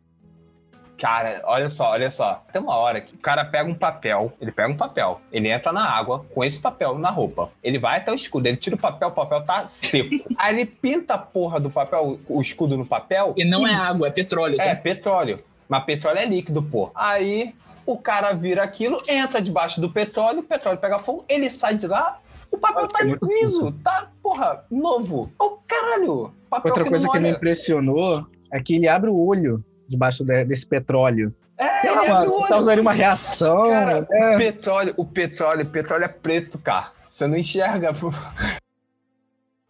Cara, 0.97 1.41
olha 1.45 1.69
só, 1.69 1.91
olha 1.91 2.09
só. 2.09 2.45
Tem 2.53 2.61
uma 2.61 2.75
hora 2.77 3.01
que 3.01 3.13
o 3.13 3.17
cara 3.17 3.43
pega 3.43 3.69
um 3.69 3.73
papel, 3.75 4.31
ele 4.39 4.51
pega 4.53 4.69
um 4.71 4.77
papel, 4.77 5.19
ele 5.33 5.49
entra 5.49 5.73
na 5.73 5.83
água 5.83 6.25
com 6.33 6.43
esse 6.45 6.61
papel 6.61 6.97
na 6.97 7.09
roupa. 7.09 7.51
Ele 7.61 7.77
vai 7.77 7.97
até 7.97 8.09
o 8.11 8.15
escudo, 8.15 8.47
ele 8.47 8.55
tira 8.55 8.75
o 8.77 8.79
papel, 8.79 9.09
o 9.09 9.11
papel 9.11 9.41
tá 9.41 9.65
seco. 9.67 10.09
Aí 10.37 10.53
ele 10.55 10.65
pinta 10.65 11.15
a 11.15 11.17
porra 11.17 11.59
do 11.59 11.69
papel, 11.69 12.19
o 12.29 12.41
escudo 12.41 12.77
no 12.77 12.85
papel. 12.85 13.33
E 13.35 13.43
não 13.43 13.67
é 13.67 13.73
água, 13.73 14.07
é 14.07 14.11
petróleo. 14.11 14.61
É, 14.61 14.73
tá? 14.73 14.81
petróleo. 14.81 15.39
Mas 15.67 15.83
petróleo 15.83 16.19
é 16.19 16.25
líquido, 16.25 16.63
pô. 16.63 16.89
Aí 16.95 17.53
o 17.85 17.97
cara 17.97 18.33
vira 18.33 18.63
aquilo, 18.63 19.01
entra 19.07 19.41
debaixo 19.41 19.79
do 19.81 19.89
petróleo, 19.89 20.39
o 20.39 20.43
petróleo 20.43 20.77
pega 20.79 20.99
fogo, 20.99 21.25
ele 21.27 21.49
sai 21.49 21.75
de 21.75 21.87
lá, 21.87 22.19
o 22.51 22.57
papel 22.57 22.87
tá 22.87 22.99
é 23.01 23.17
liso, 23.25 23.71
tá, 23.83 24.09
porra, 24.21 24.65
novo. 24.69 25.31
Ô, 25.39 25.57
caralho! 25.67 26.33
Papel 26.49 26.71
Outra 26.71 26.83
que 26.83 26.89
coisa 26.91 27.09
que 27.09 27.19
me 27.19 27.29
impressionou 27.31 28.27
é 28.51 28.61
que 28.61 28.75
ele 28.75 28.87
abre 28.87 29.09
o 29.09 29.17
olho 29.17 29.63
debaixo 29.87 30.23
de- 30.23 30.45
desse 30.45 30.65
petróleo. 30.65 31.33
É, 31.57 31.79
Sei 31.79 31.89
ele 31.89 31.95
lá, 31.95 32.01
abre 32.01 32.13
mano, 32.13 32.31
o 32.31 32.39
olho. 32.39 32.47
causaria 32.47 32.81
uma 32.81 32.93
reação. 32.93 33.69
Cara, 33.69 34.07
é. 34.11 34.35
o 34.35 34.37
petróleo, 34.37 34.93
o 34.97 35.05
petróleo, 35.05 35.61
o 35.63 35.69
petróleo 35.69 36.03
é 36.03 36.07
preto, 36.07 36.57
cara. 36.59 36.91
Você 37.09 37.27
não 37.27 37.37
enxerga. 37.37 37.93
pô. 37.93 38.11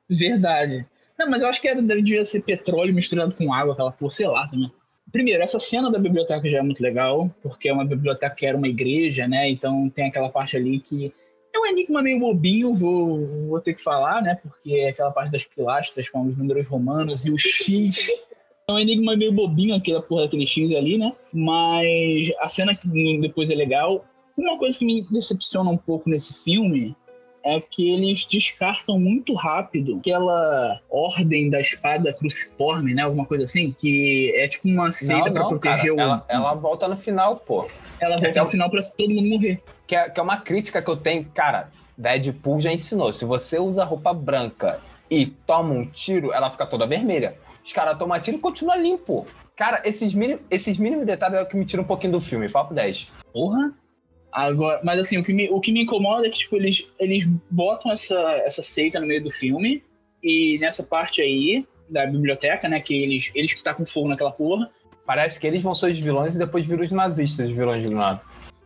Verdade. 0.09 0.85
Não, 1.17 1.29
mas 1.29 1.41
eu 1.41 1.47
acho 1.47 1.61
que 1.61 1.67
era, 1.67 1.81
devia 1.81 2.25
ser 2.25 2.41
petróleo 2.41 2.93
misturado 2.93 3.35
com 3.35 3.53
água, 3.53 3.73
aquela 3.73 3.95
lá 4.31 4.47
também. 4.47 4.71
Primeiro, 5.13 5.43
essa 5.43 5.59
cena 5.59 5.91
da 5.91 5.99
biblioteca 5.99 6.49
já 6.49 6.57
é 6.57 6.61
muito 6.63 6.81
legal, 6.81 7.29
porque 7.43 7.69
é 7.69 7.73
uma 7.73 7.85
biblioteca 7.85 8.35
que 8.35 8.47
era 8.47 8.57
uma 8.57 8.67
igreja, 8.67 9.27
né? 9.27 9.47
Então 9.47 9.87
tem 9.87 10.07
aquela 10.07 10.27
parte 10.27 10.57
ali 10.57 10.79
que 10.79 11.13
é 11.53 11.59
um 11.59 11.67
enigma 11.67 12.01
meio 12.01 12.19
bobinho, 12.19 12.73
vou, 12.73 13.47
vou 13.47 13.61
ter 13.61 13.75
que 13.75 13.83
falar, 13.83 14.23
né? 14.23 14.39
Porque 14.41 14.73
é 14.73 14.89
aquela 14.89 15.11
parte 15.11 15.31
das 15.31 15.43
pilastras 15.43 16.09
com 16.09 16.23
os 16.23 16.35
números 16.35 16.67
romanos 16.67 17.27
e 17.27 17.31
o 17.31 17.37
X. 17.37 18.07
É 18.67 18.73
um 18.73 18.79
enigma 18.79 19.15
meio 19.15 19.31
bobinho 19.31 19.75
aquela 19.75 20.01
porra 20.01 20.23
daquele 20.23 20.47
X 20.47 20.73
ali, 20.73 20.97
né? 20.97 21.13
Mas 21.31 22.31
a 22.39 22.47
cena 22.47 22.75
que 22.75 23.19
depois 23.21 23.51
é 23.51 23.55
legal. 23.55 24.03
Uma 24.35 24.57
coisa 24.57 24.79
que 24.79 24.83
me 24.83 25.03
decepciona 25.11 25.69
um 25.69 25.77
pouco 25.77 26.09
nesse 26.09 26.33
filme 26.43 26.95
é 27.43 27.59
que 27.59 27.91
eles 27.91 28.25
descartam 28.25 28.99
muito 28.99 29.33
rápido 29.33 29.97
aquela 29.97 30.79
ordem 30.89 31.49
da 31.49 31.59
espada 31.59 32.13
cruciforme, 32.13 32.93
né? 32.93 33.01
Alguma 33.01 33.25
coisa 33.25 33.43
assim, 33.43 33.75
que 33.77 34.33
é 34.35 34.47
tipo 34.47 34.67
uma 34.69 34.91
seita 34.91 35.29
pra 35.31 35.45
proteger 35.47 35.95
cara, 35.95 35.95
o. 35.95 35.99
ela, 35.99 36.25
ela 36.29 36.53
volta 36.53 36.87
no 36.87 36.95
final, 36.95 37.37
pô. 37.37 37.67
ela 37.99 38.17
volta 38.19 38.39
é- 38.39 38.43
no 38.43 38.49
final 38.49 38.69
pra 38.69 38.79
todo 38.81 39.09
mundo 39.09 39.29
morrer. 39.29 39.61
Que 39.85 39.95
é, 39.95 40.09
que 40.09 40.19
é 40.19 40.23
uma 40.23 40.37
crítica 40.37 40.81
que 40.81 40.89
eu 40.89 40.95
tenho. 40.95 41.25
Cara, 41.33 41.69
Deadpool 41.97 42.61
já 42.61 42.71
ensinou. 42.71 43.11
Se 43.11 43.25
você 43.25 43.59
usa 43.59 43.83
roupa 43.83 44.13
branca 44.13 44.79
e 45.09 45.25
toma 45.25 45.73
um 45.73 45.85
tiro, 45.85 46.31
ela 46.31 46.49
fica 46.49 46.65
toda 46.65 46.87
vermelha. 46.87 47.35
Os 47.63 47.71
caras 47.71 47.97
tomam 47.97 48.19
tiro 48.19 48.37
e 48.37 48.39
continua 48.39 48.75
limpo. 48.75 49.27
Cara, 49.55 49.81
esses 49.85 50.13
mínimos, 50.13 50.41
esses 50.49 50.77
mínimos 50.77 51.05
detalhes 51.05 51.37
é 51.37 51.41
o 51.41 51.45
que 51.45 51.55
me 51.55 51.65
tira 51.65 51.81
um 51.81 51.85
pouquinho 51.85 52.13
do 52.13 52.21
filme. 52.21 52.49
Papo 52.49 52.73
10. 52.73 53.11
Porra. 53.31 53.71
Agora, 54.33 54.81
mas 54.83 54.99
assim, 54.99 55.17
o 55.17 55.23
que 55.23 55.31
me, 55.31 55.49
o 55.49 55.59
que 55.59 55.71
me 55.71 55.83
incomoda 55.83 56.25
é 56.27 56.29
que 56.29 56.39
tipo, 56.39 56.55
eles, 56.55 56.89
eles 56.99 57.25
botam 57.49 57.91
essa, 57.91 58.19
essa 58.45 58.63
seita 58.63 58.99
no 58.99 59.05
meio 59.05 59.23
do 59.23 59.29
filme 59.29 59.83
e 60.23 60.57
nessa 60.59 60.83
parte 60.83 61.21
aí 61.21 61.65
da 61.87 62.05
biblioteca, 62.05 62.67
né, 62.67 62.79
que 62.79 62.95
eles, 62.95 63.29
eles 63.35 63.53
que 63.53 63.61
tá 63.61 63.73
com 63.73 63.85
fogo 63.85 64.07
naquela 64.07 64.31
porra, 64.31 64.71
Parece 65.05 65.39
que 65.39 65.45
eles 65.45 65.61
vão 65.61 65.75
ser 65.75 65.91
os 65.91 65.99
vilões 65.99 66.35
e 66.35 66.39
depois 66.39 66.65
viram 66.65 66.83
os 66.83 66.91
nazistas, 66.91 67.49
os 67.49 67.55
vilões 67.55 67.83
do 67.83 67.95
nada. 67.95 68.21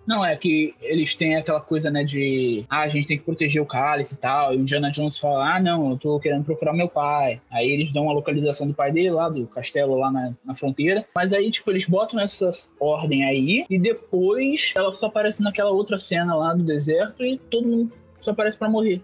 Não, 0.08 0.26
é 0.26 0.36
que 0.38 0.74
eles 0.82 1.14
têm 1.14 1.36
aquela 1.36 1.60
coisa, 1.60 1.91
né, 1.91 2.03
de 2.03 2.64
ah, 2.70 2.80
a 2.80 2.88
gente 2.88 3.08
tem 3.08 3.18
que 3.18 3.26
proteger 3.26 3.62
o 3.62 3.66
cálice 3.66 4.14
e 4.14 4.18
tal. 4.18 4.53
E 4.53 4.58
o 4.58 4.62
Indiana 4.62 4.89
Jones 4.89 5.20
fala, 5.20 5.55
ah, 5.55 5.60
não, 5.60 5.91
eu 5.91 5.97
tô 5.97 6.20
querendo 6.20 6.45
procurar 6.45 6.74
meu 6.74 6.88
pai. 6.88 7.41
Aí 7.51 7.70
eles 7.70 7.91
dão 7.91 8.10
a 8.10 8.14
localização 8.14 8.68
do 8.68 8.74
pai 8.74 8.91
dele 8.91 9.12
lá, 9.12 9.28
do 9.28 9.45
castelo 9.47 9.95
lá 9.95 10.10
na, 10.10 10.34
na 10.45 10.55
fronteira. 10.55 11.05
Mas 11.14 11.34
aí, 11.34 11.51
tipo, 11.51 11.70
eles 11.70 11.86
botam 11.86 12.20
essa 12.20 12.49
ordem 12.80 13.26
aí 13.26 13.66
e 13.70 13.78
depois 13.78 14.74
ela 14.78 14.93
só 14.93 15.08
aparece 15.08 15.43
naquela 15.43 15.72
outra 15.72 15.97
cena 15.97 16.34
lá 16.34 16.53
do 16.53 16.64
deserto 16.64 17.26
e 17.26 17.38
todo 17.38 17.68
mundo 17.68 17.91
só 18.22 18.32
aparece 18.32 18.58
pra 18.58 18.70
morrer. 18.70 19.01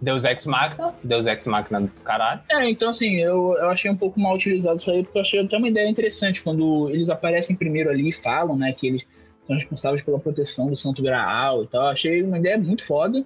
Deus 0.00 0.22
Ex 0.22 0.44
Machina, 0.44 0.94
Deus 1.02 1.26
Ex 1.26 1.46
Machina 1.46 1.80
do 1.80 1.88
caralho. 2.02 2.42
É, 2.50 2.68
então 2.68 2.90
assim, 2.90 3.16
eu, 3.16 3.54
eu 3.54 3.70
achei 3.70 3.90
um 3.90 3.96
pouco 3.96 4.20
mal 4.20 4.34
utilizado 4.34 4.76
isso 4.76 4.90
aí, 4.90 5.02
porque 5.02 5.18
eu 5.18 5.22
achei 5.22 5.40
até 5.40 5.56
uma 5.56 5.68
ideia 5.68 5.88
interessante 5.88 6.42
quando 6.42 6.90
eles 6.90 7.08
aparecem 7.08 7.56
primeiro 7.56 7.90
ali 7.90 8.10
e 8.10 8.12
falam, 8.12 8.56
né, 8.56 8.72
que 8.72 8.86
eles 8.86 9.06
são 9.46 9.54
responsáveis 9.54 10.02
pela 10.02 10.18
proteção 10.18 10.68
do 10.68 10.76
Santo 10.76 11.02
Graal 11.02 11.64
e 11.64 11.66
tal. 11.66 11.86
Achei 11.88 12.22
uma 12.22 12.38
ideia 12.38 12.58
muito 12.58 12.84
foda, 12.84 13.24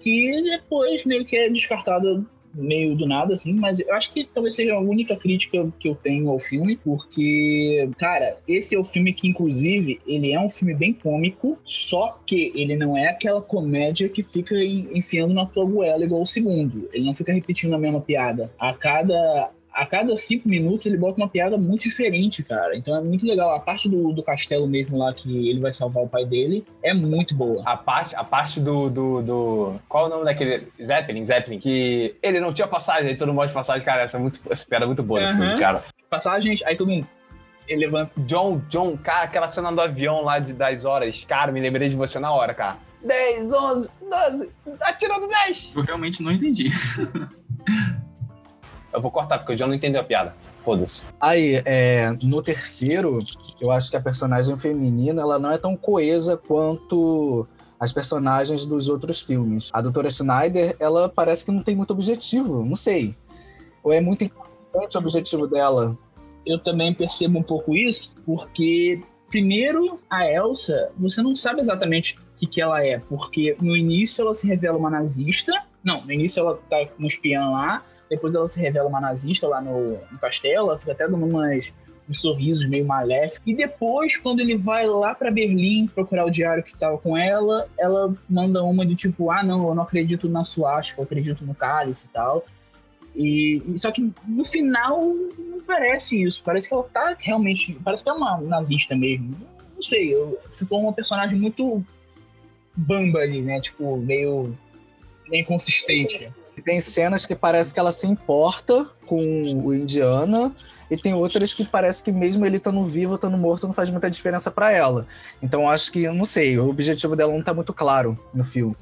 que 0.00 0.42
depois 0.42 1.04
meio 1.04 1.24
que 1.24 1.36
é 1.36 1.48
descartada 1.48 2.24
meio 2.56 2.96
do 2.96 3.06
nada, 3.06 3.34
assim, 3.34 3.52
mas 3.52 3.78
eu 3.78 3.92
acho 3.94 4.12
que 4.12 4.24
talvez 4.24 4.54
seja 4.54 4.74
a 4.74 4.80
única 4.80 5.14
crítica 5.16 5.70
que 5.78 5.88
eu 5.88 5.94
tenho 5.94 6.30
ao 6.30 6.38
filme, 6.38 6.76
porque, 6.76 7.88
cara, 7.98 8.38
esse 8.48 8.74
é 8.74 8.78
o 8.78 8.84
filme 8.84 9.12
que, 9.12 9.28
inclusive, 9.28 10.00
ele 10.06 10.32
é 10.32 10.40
um 10.40 10.48
filme 10.48 10.74
bem 10.74 10.92
cômico, 10.92 11.58
só 11.64 12.18
que 12.26 12.52
ele 12.54 12.76
não 12.76 12.96
é 12.96 13.08
aquela 13.08 13.42
comédia 13.42 14.08
que 14.08 14.22
fica 14.22 14.54
en- 14.54 14.88
enfiando 14.94 15.34
na 15.34 15.46
tua 15.46 15.64
goela 15.64 16.04
igual 16.04 16.22
o 16.22 16.26
segundo. 16.26 16.88
Ele 16.92 17.04
não 17.04 17.14
fica 17.14 17.32
repetindo 17.32 17.74
a 17.74 17.78
mesma 17.78 18.00
piada. 18.00 18.50
A 18.58 18.72
cada 18.72 19.50
a 19.76 19.84
cada 19.84 20.16
cinco 20.16 20.48
minutos 20.48 20.86
ele 20.86 20.96
bota 20.96 21.18
uma 21.20 21.28
piada 21.28 21.58
muito 21.58 21.82
diferente, 21.82 22.42
cara. 22.42 22.74
Então 22.74 22.96
é 22.96 23.00
muito 23.02 23.26
legal. 23.26 23.54
A 23.54 23.60
parte 23.60 23.88
do, 23.90 24.10
do 24.12 24.22
castelo 24.22 24.66
mesmo 24.66 24.96
lá, 24.96 25.12
que 25.12 25.50
ele 25.50 25.60
vai 25.60 25.70
salvar 25.72 26.02
o 26.02 26.08
pai 26.08 26.24
dele, 26.24 26.64
é 26.82 26.94
muito 26.94 27.34
boa. 27.34 27.62
A 27.66 27.76
parte, 27.76 28.16
a 28.16 28.24
parte 28.24 28.58
do, 28.58 28.88
do, 28.88 29.22
do- 29.22 29.80
Qual 29.86 30.04
é 30.04 30.06
o 30.06 30.10
nome 30.10 30.24
daquele. 30.24 30.68
Zeppelin, 30.82 31.26
Zeppelin, 31.26 31.58
que 31.58 32.16
ele 32.22 32.40
não 32.40 32.54
tinha 32.54 32.66
passagem, 32.66 33.10
aí 33.10 33.16
todo 33.16 33.34
mundo 33.34 33.46
de 33.46 33.52
passagem, 33.52 33.84
cara. 33.84 34.02
Essa, 34.02 34.16
é 34.16 34.20
muito, 34.20 34.40
essa 34.50 34.64
piada 34.64 34.84
é 34.84 34.86
muito 34.86 35.02
boa 35.02 35.20
Aham. 35.22 35.36
filme, 35.36 35.58
cara. 35.58 35.84
Passagens, 36.08 36.62
aí 36.64 36.74
todo 36.74 36.88
mundo. 36.90 37.06
Ele 37.68 37.80
levanta. 37.84 38.14
John, 38.20 38.62
John, 38.70 38.96
cara, 38.96 39.24
aquela 39.24 39.48
cena 39.48 39.70
do 39.70 39.80
avião 39.80 40.22
lá 40.22 40.38
de 40.38 40.52
10 40.54 40.84
horas, 40.84 41.24
cara, 41.28 41.52
me 41.52 41.60
lembrei 41.60 41.88
de 41.90 41.96
você 41.96 42.18
na 42.18 42.32
hora, 42.32 42.54
cara. 42.54 42.78
10, 43.04 43.52
11, 43.52 43.90
12, 44.10 44.50
atirando 44.80 45.28
10! 45.28 45.72
Eu 45.76 45.82
realmente 45.82 46.22
não 46.22 46.32
entendi. 46.32 46.70
Eu 48.96 49.02
vou 49.02 49.10
cortar, 49.10 49.38
porque 49.38 49.52
o 49.52 49.56
John 49.56 49.66
não 49.66 49.74
entendeu 49.74 50.00
a 50.00 50.04
piada. 50.04 50.34
Foda-se. 50.64 51.04
Aí, 51.20 51.62
é, 51.66 52.16
no 52.22 52.42
terceiro, 52.42 53.18
eu 53.60 53.70
acho 53.70 53.90
que 53.90 53.96
a 53.98 54.00
personagem 54.00 54.56
feminina 54.56 55.20
ela 55.20 55.38
não 55.38 55.50
é 55.50 55.58
tão 55.58 55.76
coesa 55.76 56.34
quanto 56.34 57.46
as 57.78 57.92
personagens 57.92 58.64
dos 58.64 58.88
outros 58.88 59.20
filmes. 59.20 59.68
A 59.70 59.82
doutora 59.82 60.10
Schneider, 60.10 60.74
ela 60.80 61.10
parece 61.10 61.44
que 61.44 61.52
não 61.52 61.62
tem 61.62 61.76
muito 61.76 61.90
objetivo, 61.90 62.64
não 62.64 62.74
sei. 62.74 63.14
Ou 63.84 63.92
é 63.92 64.00
muito 64.00 64.24
importante 64.24 64.96
o 64.96 65.00
objetivo 65.00 65.46
dela. 65.46 65.94
Eu 66.46 66.58
também 66.58 66.94
percebo 66.94 67.38
um 67.38 67.42
pouco 67.42 67.76
isso, 67.76 68.14
porque, 68.24 69.02
primeiro, 69.28 70.00
a 70.08 70.26
Elsa, 70.26 70.90
você 70.96 71.20
não 71.20 71.36
sabe 71.36 71.60
exatamente 71.60 72.16
o 72.18 72.38
que, 72.38 72.46
que 72.46 72.62
ela 72.62 72.82
é, 72.82 72.98
porque 72.98 73.58
no 73.60 73.76
início 73.76 74.22
ela 74.22 74.34
se 74.34 74.46
revela 74.46 74.78
uma 74.78 74.88
nazista. 74.88 75.52
Não, 75.84 76.02
no 76.02 76.12
início 76.12 76.40
ela 76.40 76.58
tá 76.70 76.86
com 76.86 77.02
um 77.02 77.06
espião 77.06 77.52
lá, 77.52 77.84
depois 78.08 78.34
ela 78.34 78.48
se 78.48 78.60
revela 78.60 78.88
uma 78.88 79.00
nazista 79.00 79.48
lá 79.48 79.60
no, 79.60 79.98
no 80.10 80.18
castelo, 80.20 80.70
ela 80.70 80.78
fica 80.78 80.92
até 80.92 81.08
dando 81.08 81.26
umas, 81.26 81.72
uns 82.08 82.20
sorrisos 82.20 82.66
meio 82.68 82.86
maléficos. 82.86 83.42
E 83.46 83.54
depois, 83.54 84.16
quando 84.16 84.40
ele 84.40 84.56
vai 84.56 84.86
lá 84.86 85.14
pra 85.14 85.30
Berlim 85.30 85.86
procurar 85.86 86.24
o 86.24 86.30
diário 86.30 86.62
que 86.62 86.76
tava 86.76 86.98
com 86.98 87.16
ela, 87.16 87.68
ela 87.78 88.14
manda 88.28 88.62
uma 88.62 88.86
de 88.86 88.94
tipo, 88.94 89.30
ah, 89.30 89.42
não, 89.42 89.68
eu 89.68 89.74
não 89.74 89.82
acredito 89.82 90.28
na 90.28 90.44
suástica, 90.44 91.00
eu 91.00 91.04
acredito 91.04 91.44
no 91.44 91.54
cálice 91.54 92.06
e 92.06 92.10
tal. 92.10 92.44
E- 93.14 93.62
só 93.78 93.90
que 93.90 94.12
no 94.26 94.44
final 94.44 95.02
não 95.38 95.60
parece 95.66 96.22
isso. 96.22 96.42
Parece 96.44 96.68
que 96.68 96.74
ela 96.74 96.84
tá 96.84 97.16
realmente. 97.18 97.72
Parece 97.82 98.04
que 98.04 98.10
é 98.10 98.12
uma 98.12 98.38
nazista 98.40 98.94
mesmo. 98.94 99.34
Não 99.74 99.82
sei, 99.82 100.14
eu, 100.14 100.38
ficou 100.58 100.80
uma 100.80 100.92
personagem 100.92 101.38
muito 101.38 101.84
bamba 102.76 103.20
ali, 103.20 103.40
né? 103.40 103.58
Tipo, 103.60 103.96
meio. 103.96 104.54
meio 105.28 105.42
inconsistente. 105.42 106.30
Tem 106.66 106.80
cenas 106.80 107.24
que 107.24 107.36
parece 107.36 107.72
que 107.72 107.78
ela 107.78 107.92
se 107.92 108.08
importa 108.08 108.90
com 109.06 109.22
o 109.64 109.72
Indiana, 109.72 110.52
e 110.90 110.96
tem 110.96 111.14
outras 111.14 111.54
que 111.54 111.64
parece 111.64 112.02
que 112.02 112.10
mesmo 112.10 112.44
ele 112.44 112.56
estando 112.56 112.82
vivo, 112.82 113.14
estando 113.14 113.38
morto, 113.38 113.68
não 113.68 113.72
faz 113.72 113.88
muita 113.88 114.10
diferença 114.10 114.50
pra 114.50 114.72
ela. 114.72 115.06
Então 115.40 115.62
eu 115.62 115.68
acho 115.68 115.92
que, 115.92 116.08
não 116.08 116.24
sei, 116.24 116.58
o 116.58 116.68
objetivo 116.68 117.14
dela 117.14 117.32
não 117.32 117.40
tá 117.40 117.54
muito 117.54 117.72
claro 117.72 118.18
no 118.34 118.42
filme. 118.42 118.74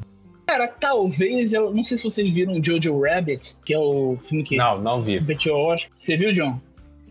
Cara, 0.47 0.67
talvez. 0.67 1.53
Eu 1.53 1.75
não 1.75 1.85
sei 1.85 1.99
se 1.99 2.05
vocês 2.05 2.31
viram 2.31 2.63
Jojo 2.63 3.01
Rabbit, 3.03 3.55
que 3.67 3.75
é 3.75 3.79
o 3.79 4.19
filme 4.29 4.45
que 4.45 4.57
Não, 4.57 4.81
não 4.81 5.03
vi. 5.03 5.19
Você 5.19 6.17
viu, 6.17 6.33
John? 6.33 6.59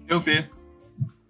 Eu 0.08 0.20
vi. 0.20 0.44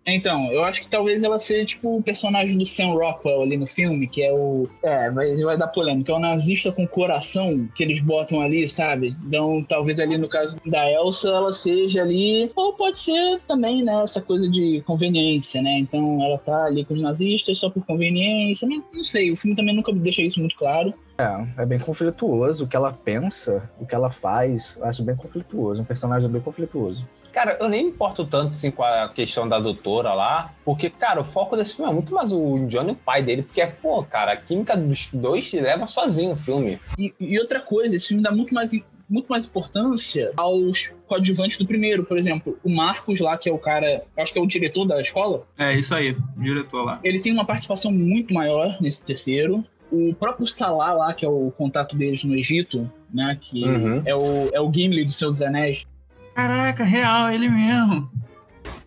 Então, 0.05 0.51
eu 0.51 0.63
acho 0.63 0.81
que 0.81 0.87
talvez 0.87 1.23
ela 1.23 1.39
seja 1.39 1.65
tipo 1.65 1.97
o 1.97 2.03
personagem 2.03 2.57
do 2.57 2.65
Sam 2.65 2.93
Rockwell 2.93 3.41
ali 3.41 3.57
no 3.57 3.65
filme, 3.65 4.07
que 4.07 4.21
é 4.21 4.33
o. 4.33 4.67
É, 4.83 5.09
vai, 5.09 5.35
vai 5.35 5.57
dar 5.57 5.67
polêmica. 5.67 6.11
É 6.11 6.15
o 6.15 6.19
nazista 6.19 6.71
com 6.71 6.87
coração 6.87 7.67
que 7.73 7.83
eles 7.83 8.01
botam 8.01 8.41
ali, 8.41 8.67
sabe? 8.67 9.15
Então, 9.25 9.63
talvez 9.67 9.99
ali 9.99 10.17
no 10.17 10.27
caso 10.27 10.57
da 10.65 10.89
Elsa, 10.91 11.29
ela 11.29 11.53
seja 11.53 12.01
ali. 12.01 12.51
Ou 12.55 12.73
pode 12.73 12.97
ser 12.99 13.39
também, 13.47 13.83
né? 13.83 14.03
Essa 14.03 14.21
coisa 14.21 14.49
de 14.49 14.81
conveniência, 14.85 15.61
né? 15.61 15.79
Então, 15.79 16.21
ela 16.23 16.37
tá 16.37 16.65
ali 16.65 16.83
com 16.83 16.93
os 16.93 17.01
nazistas 17.01 17.57
só 17.57 17.69
por 17.69 17.85
conveniência. 17.85 18.67
Não, 18.67 18.83
não 18.93 19.03
sei, 19.03 19.31
o 19.31 19.35
filme 19.35 19.55
também 19.55 19.75
nunca 19.75 19.93
deixa 19.93 20.21
isso 20.21 20.39
muito 20.39 20.57
claro. 20.57 20.93
É, 21.17 21.61
é 21.61 21.65
bem 21.65 21.79
conflituoso 21.79 22.65
o 22.65 22.67
que 22.67 22.75
ela 22.75 22.91
pensa, 22.91 23.69
o 23.79 23.85
que 23.85 23.93
ela 23.93 24.09
faz, 24.09 24.75
eu 24.79 24.85
acho 24.85 25.03
bem 25.03 25.15
conflituoso, 25.15 25.81
um 25.81 25.85
personagem 25.85 26.29
bem 26.29 26.41
conflituoso. 26.41 27.07
Cara, 27.33 27.57
eu 27.59 27.67
nem 27.67 27.83
me 27.85 27.89
importo 27.89 28.23
tanto 28.25 28.51
assim, 28.53 28.69
com 28.71 28.83
a 28.83 29.09
questão 29.09 29.49
da 29.49 29.59
doutora 29.59 30.13
lá, 30.13 30.53
porque, 30.63 30.89
cara, 30.89 31.19
o 31.21 31.25
foco 31.25 31.57
desse 31.57 31.75
filme 31.75 31.89
é 31.91 31.93
muito 31.93 32.13
mais 32.13 32.31
o 32.31 32.57
Indiana 32.57 32.89
e 32.89 32.93
o 32.93 32.95
pai 32.95 33.23
dele, 33.23 33.41
porque, 33.41 33.65
pô, 33.65 34.03
cara, 34.03 34.31
a 34.33 34.37
química 34.37 34.77
dos 34.77 35.09
dois 35.11 35.49
se 35.49 35.59
leva 35.59 35.87
sozinho 35.87 36.31
o 36.33 36.35
filme. 36.35 36.79
E, 36.97 37.13
e 37.19 37.39
outra 37.39 37.59
coisa, 37.59 37.95
esse 37.95 38.07
filme 38.09 38.21
dá 38.21 38.31
muito 38.31 38.53
mais, 38.53 38.69
muito 39.09 39.27
mais 39.27 39.45
importância 39.45 40.31
aos 40.37 40.87
coadjuvantes 41.07 41.57
do 41.57 41.65
primeiro. 41.65 42.03
Por 42.05 42.17
exemplo, 42.17 42.57
o 42.63 42.69
Marcos 42.69 43.19
lá, 43.19 43.37
que 43.37 43.49
é 43.49 43.51
o 43.53 43.57
cara, 43.57 44.03
acho 44.17 44.31
que 44.31 44.37
é 44.39 44.41
o 44.41 44.45
diretor 44.47 44.85
da 44.85 45.01
escola, 45.01 45.43
É 45.57 45.73
isso 45.77 45.93
aí, 45.95 46.11
o 46.37 46.41
diretor 46.41 46.83
lá. 46.85 46.99
ele 47.03 47.19
tem 47.19 47.33
uma 47.33 47.45
participação 47.45 47.91
muito 47.91 48.33
maior 48.33 48.77
nesse 48.79 49.03
terceiro. 49.03 49.63
O 49.91 50.13
próprio 50.15 50.47
Salah 50.47 50.93
lá, 50.93 51.13
que 51.13 51.23
é 51.25 51.29
o 51.29 51.51
contato 51.51 51.95
deles 51.95 52.23
no 52.23 52.35
Egito, 52.35 52.89
né? 53.13 53.37
Que 53.39 53.63
Uhum. 53.63 54.01
é, 54.05 54.15
o, 54.15 54.49
é 54.53 54.59
o 54.61 54.71
Gimli 54.73 55.05
do 55.05 55.11
Senhor 55.11 55.31
dos 55.31 55.41
Anéis. 55.41 55.85
Caraca, 56.33 56.83
real, 56.83 57.31
ele 57.31 57.49
mesmo. 57.49 58.09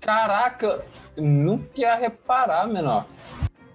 Caraca, 0.00 0.84
nunca 1.16 1.68
ia 1.76 1.94
reparar, 1.94 2.66
menor. 2.66 3.06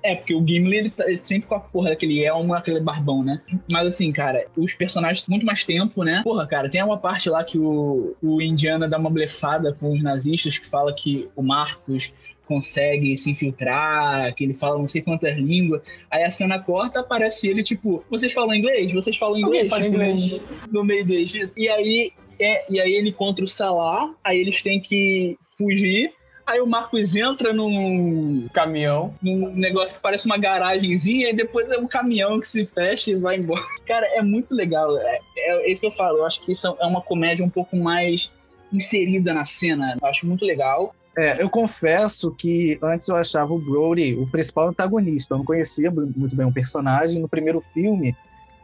É, 0.04 0.16
porque 0.16 0.34
o 0.34 0.46
Gimli, 0.46 0.78
ele 0.78 0.90
tá 0.90 1.04
sempre 1.24 1.48
com 1.48 1.56
a 1.56 1.60
porra 1.60 1.90
daquele 1.90 2.24
elmo, 2.24 2.54
aquele 2.54 2.80
barbão, 2.80 3.24
né? 3.24 3.40
Mas 3.72 3.86
assim, 3.86 4.12
cara, 4.12 4.48
os 4.58 4.74
personagens 4.74 5.28
muito 5.28 5.46
mais 5.46 5.64
tempo, 5.64 6.04
né? 6.04 6.22
Porra, 6.24 6.48
cara, 6.48 6.70
tem 6.70 6.84
uma 6.84 6.98
parte 6.98 7.30
lá 7.30 7.44
que 7.44 7.60
o, 7.60 8.16
o 8.22 8.42
Indiana 8.42 8.88
dá 8.88 8.98
uma 8.98 9.12
blefada 9.12 9.74
com 9.74 9.94
os 9.94 10.02
nazistas 10.02 10.58
que 10.58 10.68
fala 10.68 10.94
que 10.94 11.30
o 11.36 11.44
Marcos 11.44 12.12
consegue 12.48 13.16
se 13.16 13.30
infiltrar, 13.30 14.34
que 14.36 14.44
ele 14.44 14.54
fala 14.54 14.78
não 14.78 14.88
sei 14.88 15.02
quantas 15.02 15.38
línguas. 15.38 15.82
Aí 16.10 16.24
a 16.24 16.30
cena 16.30 16.60
corta, 16.60 17.00
aparece 17.00 17.48
ele, 17.48 17.64
tipo, 17.64 18.04
vocês 18.10 18.34
falam 18.34 18.56
inglês? 18.56 18.92
Vocês 18.92 19.16
falam 19.16 19.38
inglês? 19.38 19.70
fala 19.70 19.84
Tipo, 19.84 19.96
inglês. 19.96 20.42
No, 20.68 20.80
no 20.80 20.84
meio 20.84 21.06
do 21.06 21.14
Egito. 21.14 21.54
E 21.56 21.70
aí, 21.70 22.12
é, 22.42 22.66
e 22.70 22.80
aí 22.80 22.94
ele 22.94 23.10
encontra 23.10 23.46
o 23.46 23.48
Salah, 23.48 24.14
aí 24.24 24.40
eles 24.40 24.62
têm 24.62 24.80
que 24.80 25.38
fugir. 25.58 26.12
Aí 26.46 26.60
o 26.60 26.68
Marcos 26.68 27.16
entra 27.16 27.54
num, 27.54 28.48
Caminhão. 28.52 29.14
num 29.22 29.52
negócio 29.54 29.96
que 29.96 30.02
parece 30.02 30.26
uma 30.26 30.38
garagenzinha 30.38 31.30
e 31.30 31.34
depois 31.34 31.70
é 31.70 31.78
um 31.78 31.88
caminhão 31.88 32.40
que 32.40 32.48
se 32.48 32.66
fecha 32.66 33.12
e 33.12 33.16
vai 33.16 33.38
embora. 33.38 33.64
Cara, 33.86 34.06
é 34.08 34.22
muito 34.22 34.54
legal. 34.54 34.98
É, 34.98 35.20
é 35.38 35.72
isso 35.72 35.80
que 35.80 35.88
eu 35.88 35.92
falo. 35.92 36.18
Eu 36.18 36.26
acho 36.26 36.42
que 36.42 36.52
isso 36.52 36.68
é 36.68 36.86
uma 36.86 37.02
comédia 37.02 37.46
um 37.46 37.50
pouco 37.50 37.78
mais 37.78 38.32
inserida 38.74 39.34
na 39.34 39.46
cena. 39.46 39.96
Eu 40.02 40.08
acho 40.08 40.26
muito 40.26 40.44
legal. 40.44 40.96
É, 41.18 41.42
eu 41.42 41.50
confesso 41.50 42.32
que 42.32 42.80
antes 42.82 43.08
eu 43.08 43.16
achava 43.16 43.54
o 43.54 43.60
Brody 43.60 44.16
o 44.16 44.28
principal 44.28 44.70
antagonista. 44.70 45.34
Eu 45.34 45.40
não 45.40 45.46
conhecia 45.46 45.92
muito 45.92 46.36
bem 46.36 46.46
o 46.46 46.54
personagem. 46.54 47.22
No 47.22 47.30
primeiro 47.30 47.62
filme, 47.74 48.16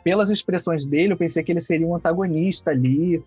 pelas 0.04 0.30
expressões 0.30 0.86
dele, 0.86 1.14
eu 1.14 1.18
pensei 1.18 1.44
que 1.44 1.52
ele 1.52 1.60
seria 1.60 1.86
um 1.86 1.96
antagonista 1.96 2.72
ali 2.72 3.22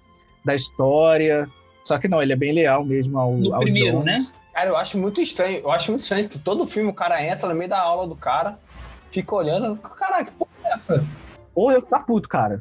da 0.44 0.54
história. 0.54 1.48
Só 1.84 1.98
que 1.98 2.08
não, 2.08 2.22
ele 2.22 2.32
é 2.32 2.36
bem 2.36 2.52
leal 2.52 2.84
mesmo 2.84 3.18
ao, 3.18 3.32
No 3.32 3.54
ao 3.54 3.60
primeiro, 3.62 3.98
Jones. 3.98 4.32
Cara, 4.54 4.68
eu 4.70 4.76
acho 4.76 4.98
muito 4.98 5.20
estranho. 5.20 5.58
Eu 5.58 5.70
acho 5.70 5.90
muito 5.90 6.02
estranho 6.02 6.28
que 6.28 6.38
todo 6.38 6.66
filme 6.66 6.90
o 6.90 6.94
cara 6.94 7.24
entra 7.24 7.48
no 7.48 7.54
meio 7.54 7.70
da 7.70 7.80
aula 7.80 8.06
do 8.06 8.16
cara, 8.16 8.58
fica 9.10 9.34
olhando. 9.34 9.76
Caralho, 9.76 10.26
que 10.26 10.32
porra 10.32 10.50
é 10.64 10.72
essa? 10.74 11.06
Porra, 11.54 11.74
eu 11.74 11.82
tá 11.82 11.98
puto, 12.00 12.28
cara. 12.28 12.60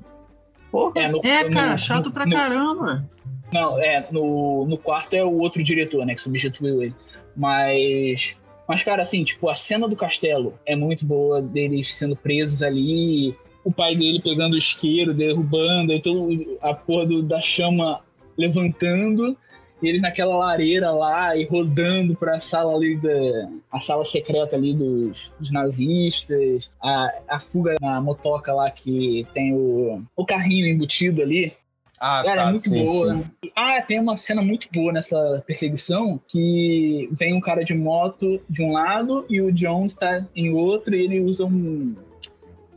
Porra. 0.71 0.93
É, 1.01 1.07
no, 1.07 1.19
É, 1.23 1.49
cara, 1.49 1.71
no- 1.71 1.77
chato 1.77 2.11
pra 2.11 2.25
no- 2.25 2.36
caramba. 2.36 3.03
Não, 3.51 3.80
é, 3.82 4.07
no, 4.11 4.65
no 4.67 4.77
quarto 4.77 5.15
é 5.15 5.23
o 5.23 5.39
outro 5.39 5.63
diretor, 5.63 6.05
né, 6.05 6.13
que 6.13 6.21
substituiu 6.21 6.84
ele. 6.84 6.95
Mas, 7.36 8.36
mas, 8.67 8.84
cara, 8.84 9.01
assim, 9.01 9.23
tipo, 9.23 9.49
a 9.49 9.55
cena 9.55 9.88
do 9.88 9.95
castelo 9.95 10.53
é 10.65 10.75
muito 10.75 11.03
boa, 11.05 11.41
deles 11.41 11.95
sendo 11.97 12.15
presos 12.15 12.61
ali, 12.61 13.36
o 13.64 13.72
pai 13.72 13.95
dele 13.95 14.22
pegando 14.22 14.53
o 14.53 14.57
isqueiro, 14.57 15.14
derrubando, 15.14 15.99
todo, 16.01 16.57
a 16.62 16.74
porra 16.74 17.05
do- 17.05 17.22
da 17.24 17.41
chama 17.41 18.01
levantando, 18.38 19.38
e 19.82 19.88
eles 19.88 20.01
naquela 20.01 20.36
lareira 20.36 20.91
lá 20.91 21.36
e 21.38 21.45
rodando 21.45 22.16
pra 22.16 22.39
sala 22.39 22.74
ali 22.76 22.97
da. 22.97 23.49
a 23.72 23.80
sala 23.80 24.03
secreta 24.03 24.55
ali 24.55 24.74
dos, 24.74 25.32
dos 25.39 25.51
nazistas, 25.51 26.70
a, 26.82 27.10
a 27.30 27.39
fuga 27.39 27.76
na 27.82 28.01
motoca 28.01 28.53
lá 28.53 28.70
que 28.70 29.26
tem 29.34 29.53
o, 29.53 30.01
o 30.16 30.26
carrinho 30.26 30.68
embutido 30.68 31.22
ali. 31.22 31.53
Ah, 32.01 32.24
Cara, 32.24 32.43
tá, 32.43 32.47
é 32.47 32.51
muito 32.51 32.70
sim, 32.70 32.84
boa. 32.84 33.14
sim. 33.16 33.51
Ah, 33.55 33.82
tem 33.82 33.99
uma 33.99 34.16
cena 34.16 34.41
muito 34.41 34.68
boa 34.74 34.91
nessa 34.93 35.43
perseguição 35.45 36.20
que 36.30 37.10
vem 37.12 37.34
um 37.34 37.41
cara 37.41 37.64
de 37.64 37.74
moto 37.74 38.39
de 38.49 38.62
um 38.64 38.72
lado 38.72 39.26
e 39.30 39.41
o 39.41 39.51
Jones 39.51 39.95
tá 39.97 40.26
em 40.34 40.49
outro 40.53 40.95
e 40.95 41.03
ele 41.03 41.20
usa 41.20 41.45
um 41.45 41.93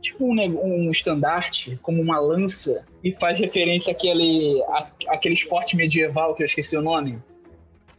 tipo 0.03 0.25
um, 0.25 0.85
um 0.87 0.91
estandarte 0.91 1.79
como 1.81 2.01
uma 2.01 2.19
lança 2.19 2.85
e 3.03 3.11
faz 3.11 3.39
referência 3.39 3.91
àquele, 3.91 4.61
à- 4.67 4.87
àquele 5.07 5.33
esporte 5.33 5.75
medieval 5.75 6.35
que 6.35 6.43
eu 6.43 6.45
esqueci 6.45 6.75
o 6.77 6.81
nome. 6.81 7.17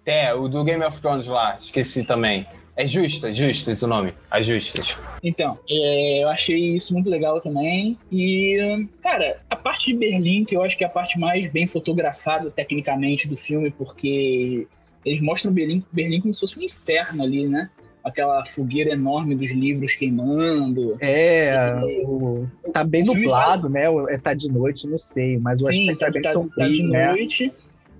É, 0.06 0.34
o 0.34 0.46
do 0.48 0.62
Game 0.62 0.84
of 0.84 1.00
Thrones 1.00 1.26
lá, 1.26 1.56
esqueci 1.60 2.04
também. 2.04 2.46
É 2.76 2.86
Justas, 2.86 3.36
Justas 3.36 3.80
o 3.82 3.86
nome. 3.86 4.12
As 4.30 4.44
Justas. 4.44 4.98
Então, 5.22 5.58
é, 5.70 6.24
eu 6.24 6.28
achei 6.28 6.74
isso 6.74 6.92
muito 6.92 7.08
legal 7.08 7.40
também. 7.40 7.96
E, 8.12 8.86
cara, 9.00 9.40
a 9.48 9.56
parte 9.56 9.86
de 9.86 9.94
Berlim, 9.98 10.44
que 10.44 10.56
eu 10.56 10.62
acho 10.62 10.76
que 10.76 10.84
é 10.84 10.86
a 10.86 10.90
parte 10.90 11.18
mais 11.18 11.46
bem 11.46 11.66
fotografada 11.66 12.50
tecnicamente 12.50 13.28
do 13.28 13.36
filme, 13.36 13.70
porque 13.70 14.66
eles 15.04 15.20
mostram 15.20 15.52
Berlim, 15.52 15.84
Berlim 15.92 16.20
como 16.20 16.34
se 16.34 16.40
fosse 16.40 16.58
um 16.58 16.62
inferno 16.62 17.22
ali, 17.22 17.46
né? 17.46 17.70
Aquela 18.04 18.44
fogueira 18.44 18.90
enorme 18.90 19.34
dos 19.34 19.50
livros 19.50 19.94
queimando. 19.94 20.96
É, 21.00 21.80
o- 22.04 22.46
tá 22.72 22.84
bem 22.84 23.02
nublado, 23.02 23.68
né? 23.70 23.84
É, 24.10 24.18
tá 24.18 24.34
de 24.34 24.46
noite, 24.52 24.86
não 24.86 24.98
sei, 24.98 25.38
mas 25.38 25.60
o 25.62 25.72
Sim, 25.72 25.90
aspecto 25.90 26.00
tá, 26.00 26.06
é 26.06 26.10
bem 26.10 26.22
tá- 26.22 26.32
tá 26.56 26.68
de 26.68 26.82
né? 26.82 27.08
noite. 27.08 27.52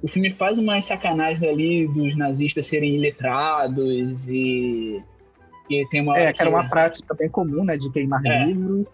O 0.02 0.09
filme 0.09 0.30
faz 0.30 0.59
umas 0.59 0.84
sacanagens 0.84 1.42
ali 1.42 1.88
dos 1.88 2.14
nazistas 2.18 2.66
serem 2.66 2.94
iletrados 2.96 4.28
e. 4.28 5.02
e 5.70 5.88
tem 5.88 6.02
uma 6.02 6.18
É, 6.18 6.30
que 6.34 6.42
era 6.42 6.50
que- 6.50 6.57
uma 6.57 6.68
prática 6.68 7.14
bem 7.14 7.30
comum, 7.30 7.64
né, 7.64 7.78
de 7.78 7.90
queimar 7.90 8.20
É. 8.26 8.44
livro. 8.44 8.86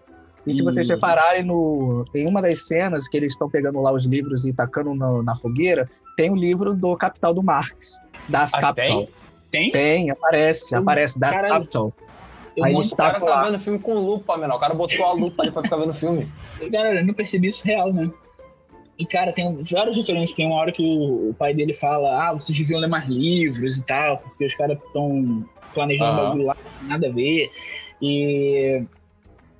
E 0.46 0.52
se 0.52 0.62
vocês 0.62 0.88
repararem 0.88 1.44
no, 1.44 2.04
em 2.14 2.26
uma 2.26 2.40
das 2.40 2.66
cenas 2.66 3.06
que 3.08 3.16
eles 3.16 3.32
estão 3.32 3.50
pegando 3.50 3.80
lá 3.80 3.92
os 3.92 4.06
livros 4.06 4.46
e 4.46 4.52
tacando 4.52 4.94
no- 4.94 5.22
na 5.22 5.34
fogueira, 5.36 5.86
tem 6.16 6.30
o 6.30 6.36
livro 6.36 6.72
do 6.74 6.96
Capital 6.96 7.34
do 7.34 7.42
Marx, 7.42 7.98
Das 8.28 8.54
Ah, 8.54 8.60
Capital. 8.60 8.98
Tem? 9.06 9.08
Tem, 9.50 10.10
aparece, 10.10 10.74
Eu- 10.74 10.80
aparece, 10.80 11.18
Das 11.18 11.30
caralho. 11.32 11.54
Capital. 11.54 11.92
Eu 12.56 12.64
Aí 12.64 12.74
O 12.74 12.96
cara 12.96 13.20
tá 13.20 13.24
lá. 13.26 13.42
vendo 13.44 13.58
filme 13.60 13.78
com 13.78 13.94
lupa, 13.94 14.36
menor. 14.36 14.56
O 14.56 14.60
cara 14.60 14.74
botou 14.74 15.04
a 15.06 15.12
lupa 15.12 15.42
ali 15.42 15.50
pra 15.52 15.62
ficar 15.62 15.76
vendo 15.76 15.94
filme. 15.94 16.28
Cara, 16.70 16.94
eu 17.00 17.06
não 17.06 17.14
percebi 17.14 17.46
isso 17.48 17.64
real, 17.64 17.92
né? 17.92 18.10
E, 18.98 19.06
cara, 19.06 19.32
tem 19.32 19.62
várias 19.62 19.96
referências. 19.96 20.36
Tem 20.36 20.46
uma 20.46 20.56
hora 20.56 20.72
que 20.72 20.82
o, 20.82 21.30
o 21.30 21.34
pai 21.34 21.54
dele 21.54 21.72
fala: 21.72 22.28
Ah, 22.28 22.32
vocês 22.32 22.56
deviam 22.58 22.80
ler 22.80 22.88
mais 22.88 23.06
livros 23.08 23.76
e 23.78 23.82
tal, 23.82 24.18
porque 24.18 24.44
os 24.44 24.54
caras 24.54 24.76
estão 24.84 25.46
planejando 25.72 26.16
bagulho 26.16 26.46
lá, 26.46 26.56
nada 26.82 27.06
a 27.06 27.10
ver. 27.10 27.50
E. 28.02 28.82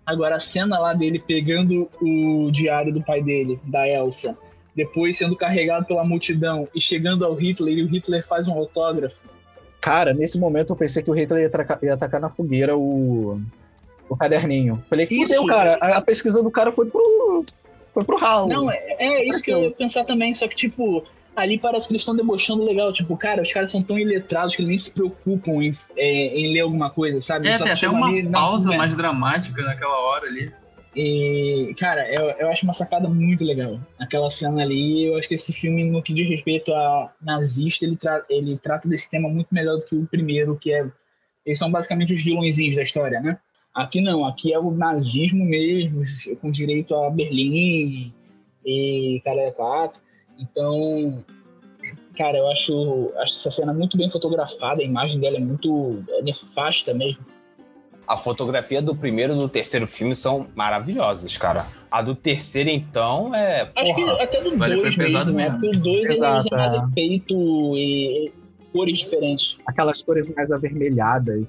Agora, 0.05 0.37
a 0.37 0.41
cena 0.41 0.79
lá 0.79 0.93
dele 0.93 1.21
pegando 1.21 1.89
o 2.03 2.51
diário 2.51 2.93
do 2.93 3.01
pai 3.03 3.23
dele, 3.23 3.61
da 3.65 3.87
Elsa, 3.89 4.37
depois 4.75 5.17
sendo 5.17 5.37
carregado 5.37 5.87
pela 5.87 6.03
multidão 6.05 6.67
e 6.75 6.81
chegando 6.81 7.25
ao 7.25 7.35
Hitler, 7.35 7.79
e 7.79 7.83
o 7.83 7.87
Hitler 7.87 8.27
faz 8.27 8.49
um 8.49 8.53
autógrafo. 8.55 9.17
Cara, 9.81 10.13
nesse 10.13 10.39
momento 10.39 10.71
eu 10.73 10.77
pensei 10.77 11.03
que 11.03 11.11
o 11.11 11.15
Hitler 11.15 11.43
ia, 11.43 11.51
traca- 11.51 11.79
ia 11.83 11.95
atacar 11.95 12.21
na 12.21 12.29
fogueira 12.31 12.77
o, 12.77 13.41
o 14.09 14.17
caderninho. 14.17 14.83
Falei, 14.91 15.07
que 15.07 15.17
fudeu, 15.17 15.47
cara. 15.47 15.79
A, 15.81 15.97
a 15.97 16.01
pesquisa 16.01 16.43
do 16.43 16.51
cara 16.51 16.71
foi 16.71 16.87
pro, 16.87 17.45
foi 17.95 18.05
pro 18.05 18.19
ralo. 18.19 18.49
Não, 18.49 18.71
é, 18.71 18.97
é 18.99 19.29
isso 19.29 19.43
que 19.43 19.51
eu 19.51 19.63
ia 19.65 19.71
pensar 19.71 20.05
também, 20.05 20.35
só 20.35 20.47
que, 20.47 20.55
tipo, 20.55 21.03
ali 21.35 21.59
parece 21.59 21.87
que 21.87 21.93
eles 21.93 22.03
estão 22.03 22.15
debochando 22.15 22.63
legal. 22.65 22.93
Tipo, 22.93 23.17
cara, 23.17 23.41
os 23.41 23.53
caras 23.53 23.71
são 23.71 23.83
tão 23.83 23.99
iletrados 23.99 24.55
que 24.55 24.61
eles 24.61 24.69
nem 24.69 24.79
se 24.79 24.91
preocupam 24.91 25.63
em, 25.63 25.75
é, 25.97 26.39
em 26.39 26.53
ler 26.53 26.61
alguma 26.61 26.91
coisa, 26.91 27.21
sabe? 27.21 27.49
É, 27.49 27.57
tem 27.57 27.73
até 27.73 27.89
uma 27.89 28.31
pausa 28.31 28.77
mais 28.77 28.95
dramática 28.95 29.63
naquela 29.63 29.99
hora 29.99 30.27
ali. 30.27 30.53
E, 30.95 31.73
cara, 31.79 32.13
eu, 32.13 32.31
eu 32.31 32.51
acho 32.51 32.65
uma 32.65 32.73
sacada 32.73 33.09
muito 33.09 33.45
legal. 33.45 33.79
Aquela 33.99 34.29
cena 34.29 34.63
ali, 34.63 35.05
eu 35.05 35.17
acho 35.17 35.29
que 35.29 35.35
esse 35.35 35.53
filme, 35.53 35.85
no 35.85 36.03
que 36.03 36.13
diz 36.13 36.29
respeito 36.29 36.75
a 36.75 37.13
nazista, 37.23 37.85
ele, 37.85 37.97
tra 37.97 38.25
ele 38.29 38.59
trata 38.59 38.89
desse 38.89 39.09
tema 39.09 39.29
muito 39.29 39.55
melhor 39.55 39.79
do 39.79 39.87
que 39.87 39.95
o 39.95 40.07
primeiro, 40.07 40.59
que 40.59 40.73
é. 40.73 40.91
Eles 41.47 41.59
são 41.59 41.71
basicamente 41.71 42.13
os 42.13 42.23
vilõezinhos 42.23 42.77
da 42.77 42.83
história, 42.83 43.21
né? 43.21 43.39
Aqui 43.75 44.01
não, 44.01 44.25
aqui 44.25 44.53
é 44.53 44.59
o 44.59 44.71
nazismo 44.71 45.45
mesmo, 45.45 46.03
com 46.41 46.51
direito 46.51 46.95
a 46.95 47.09
Berlim 47.09 48.13
e 48.67 49.21
cara 49.25 49.41
é 49.41 49.51
quatro. 49.53 50.03
Então, 50.39 51.25
cara, 52.17 52.39
eu 52.39 52.51
acho, 52.51 53.13
acho 53.17 53.37
essa 53.37 53.51
cena 53.51 53.73
muito 53.73 53.97
bem 53.97 54.11
fotografada, 54.11 54.83
a 54.83 54.85
imagem 54.85 55.21
dela 55.21 55.37
é 55.37 55.41
muito 55.41 56.05
é 56.11 56.23
nefasta 56.23 56.93
mesmo. 56.93 57.25
A 58.11 58.17
fotografia 58.17 58.83
do 58.83 58.93
primeiro 58.93 59.35
e 59.35 59.37
do 59.37 59.49
terceiro 59.49 59.87
filme 59.87 60.17
são 60.17 60.49
maravilhosas, 60.57 61.37
cara. 61.37 61.69
A 61.89 62.03
do 62.03 62.13
terceiro, 62.13 62.69
então, 62.69 63.33
é. 63.33 63.71
Acho 63.77 63.95
que 63.95 64.05
porra. 64.05 64.25
até 64.25 64.41
do 64.41 64.59
Vale, 64.59 64.75
2 64.79 64.95
foi 64.97 65.05
pesado 65.05 65.33
mesmo, 65.33 65.53
né? 65.53 65.59
Porque 65.61 65.77
o 65.77 65.81
2 65.81 66.05
ele 66.07 66.15
Exato, 66.17 66.39
usa 66.39 66.57
mais 66.57 66.73
é. 66.73 66.77
efeito 66.91 67.35
e 67.77 68.33
cores 68.73 68.99
diferentes. 68.99 69.59
Aquelas 69.65 70.03
cores 70.03 70.29
mais 70.35 70.51
avermelhadas. 70.51 71.47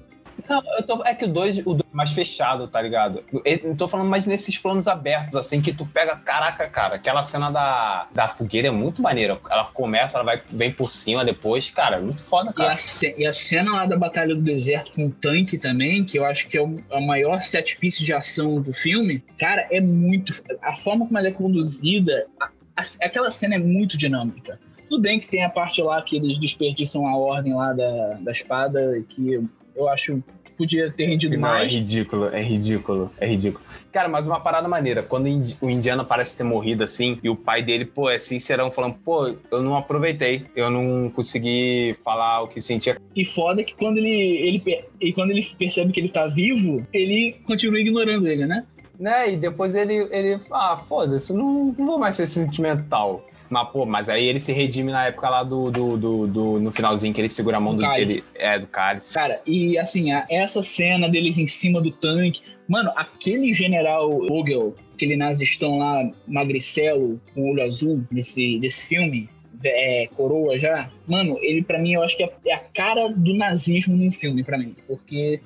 Não, 0.48 0.62
eu 0.76 0.82
tô, 0.82 1.04
é 1.04 1.14
que 1.14 1.24
o 1.24 1.28
2 1.28 1.58
o 1.58 1.62
dois 1.74 1.80
é 1.80 1.96
mais 1.96 2.10
fechado, 2.12 2.66
tá 2.68 2.80
ligado? 2.82 3.22
Eu, 3.44 3.76
tô 3.76 3.86
falando 3.88 4.08
mais 4.08 4.26
nesses 4.26 4.58
planos 4.58 4.88
abertos, 4.88 5.36
assim, 5.36 5.60
que 5.60 5.72
tu 5.72 5.86
pega, 5.86 6.16
caraca, 6.16 6.68
cara, 6.68 6.94
aquela 6.96 7.22
cena 7.22 7.50
da, 7.50 8.06
da 8.12 8.28
fogueira 8.28 8.68
é 8.68 8.70
muito 8.70 9.00
maneira. 9.02 9.38
Ela 9.50 9.64
começa, 9.66 10.16
ela 10.16 10.24
vai, 10.24 10.42
vem 10.50 10.72
por 10.72 10.90
cima 10.90 11.24
depois, 11.24 11.70
cara, 11.70 11.96
é 11.96 12.00
muito 12.00 12.22
foda, 12.22 12.50
E 12.50 12.54
cara. 12.54 12.72
a, 12.72 12.76
ce- 12.76 13.14
e 13.16 13.26
a 13.26 13.32
cena 13.32 13.72
lá 13.72 13.86
da 13.86 13.96
Batalha 13.96 14.34
do 14.34 14.40
Deserto 14.42 14.92
com 14.92 15.06
o 15.06 15.10
tanque 15.10 15.58
também, 15.58 16.04
que 16.04 16.18
eu 16.18 16.24
acho 16.24 16.46
que 16.48 16.56
é 16.58 16.62
o 16.62 16.82
a 16.90 17.00
maior 17.00 17.42
set 17.42 17.78
piece 17.78 18.02
de 18.04 18.12
ação 18.12 18.60
do 18.60 18.72
filme, 18.72 19.22
cara, 19.38 19.66
é 19.70 19.80
muito. 19.80 20.32
A 20.62 20.74
forma 20.76 21.06
como 21.06 21.18
ela 21.18 21.28
é 21.28 21.32
conduzida, 21.32 22.26
a- 22.40 22.46
a- 22.76 22.82
aquela 23.06 23.30
cena 23.30 23.54
é 23.54 23.58
muito 23.58 23.96
dinâmica. 23.96 24.58
Tudo 24.88 25.00
bem 25.00 25.18
que 25.18 25.28
tem 25.28 25.42
a 25.42 25.48
parte 25.48 25.80
lá 25.82 26.02
que 26.02 26.16
eles 26.16 26.38
desperdiçam 26.38 27.06
a 27.06 27.16
ordem 27.16 27.54
lá 27.54 27.72
da, 27.72 28.14
da 28.20 28.30
espada, 28.32 29.02
que 29.08 29.40
eu, 29.76 29.88
acho 29.88 30.16
que 30.16 30.52
podia 30.56 30.90
ter 30.92 31.06
rendido 31.06 31.36
Não, 31.38 31.48
é 31.48 31.52
mais. 31.58 31.72
ridículo, 31.72 32.26
é 32.26 32.42
ridículo, 32.42 33.10
é 33.18 33.26
ridículo. 33.26 33.64
Cara, 33.90 34.08
mas 34.08 34.26
uma 34.26 34.38
parada 34.40 34.68
maneira, 34.68 35.02
quando 35.02 35.24
o 35.24 35.28
Indi- 35.28 35.56
o 35.60 35.68
indiano 35.70 36.04
parece 36.04 36.36
ter 36.36 36.44
morrido 36.44 36.84
assim, 36.84 37.18
e 37.22 37.28
o 37.28 37.34
pai 37.36 37.62
dele, 37.62 37.84
pô, 37.84 38.08
é 38.08 38.18
sincerão, 38.18 38.70
falando, 38.70 38.94
pô, 39.04 39.34
eu 39.50 39.62
não 39.62 39.76
aproveitei, 39.76 40.44
eu 40.54 40.70
não 40.70 41.10
consegui 41.10 41.96
falar 42.04 42.42
o 42.42 42.48
que 42.48 42.60
sentia. 42.60 42.96
E 43.16 43.24
foda 43.24 43.64
que 43.64 43.74
quando 43.74 43.98
ele, 43.98 44.10
ele, 44.10 44.62
e 45.00 45.12
quando 45.12 45.30
ele 45.30 45.42
percebe 45.58 45.92
que 45.92 46.00
ele 46.00 46.08
tá 46.10 46.26
vivo, 46.26 46.86
ele 46.92 47.36
continua 47.44 47.80
ignorando 47.80 48.26
ele, 48.28 48.46
né? 48.46 48.64
Né? 49.00 49.32
E 49.32 49.36
depois 49.36 49.74
ele, 49.74 50.06
ele 50.12 50.38
ah, 50.52 50.76
foda-se, 50.88 51.32
não, 51.32 51.74
não 51.76 51.86
vou 51.86 51.98
mais 51.98 52.14
ser 52.14 52.26
sentimental. 52.26 53.26
Mas, 53.52 53.68
pô, 53.68 53.84
mas 53.84 54.08
aí 54.08 54.24
ele 54.24 54.40
se 54.40 54.50
redime 54.50 54.90
na 54.90 55.08
época 55.08 55.28
lá 55.28 55.42
do, 55.42 55.70
do, 55.70 55.96
do, 55.98 56.26
do- 56.26 56.58
no 56.60 56.72
finalzinho 56.72 57.12
que 57.12 57.20
ele 57.20 57.28
segura 57.28 57.58
a 57.58 57.60
mão 57.60 57.76
Do 57.76 57.82
do, 57.82 57.90
dele. 57.90 58.24
É, 58.34 58.58
do 58.58 58.66
cálice. 58.66 59.12
Cara, 59.14 59.42
e 59.46 59.76
assim, 59.76 60.08
essa 60.30 60.62
cena 60.62 61.06
deles 61.06 61.36
em 61.36 61.46
cima 61.46 61.78
do 61.78 61.90
tanque. 61.90 62.40
Mano, 62.66 62.90
aquele 62.96 63.52
general 63.52 64.08
Vogel, 64.26 64.74
aquele 64.94 65.16
nazistão 65.16 65.76
lá, 65.78 66.10
magricelo, 66.26 67.20
com 67.34 67.50
olho 67.50 67.62
azul, 67.62 68.02
desse, 68.10 68.58
desse 68.58 68.86
filme, 68.86 69.28
é, 69.62 70.08
coroa 70.16 70.58
já. 70.58 70.90
Mano, 71.06 71.36
ele 71.42 71.62
pra 71.62 71.78
mim, 71.78 71.92
eu 71.92 72.02
acho 72.02 72.16
que 72.16 72.22
é, 72.24 72.32
é 72.46 72.54
a 72.54 72.58
cara 72.58 73.08
do 73.08 73.34
nazismo 73.34 73.94
num 73.94 74.10
filme, 74.10 74.42
pra 74.42 74.56
mim. 74.56 74.74
Porque 74.88 75.40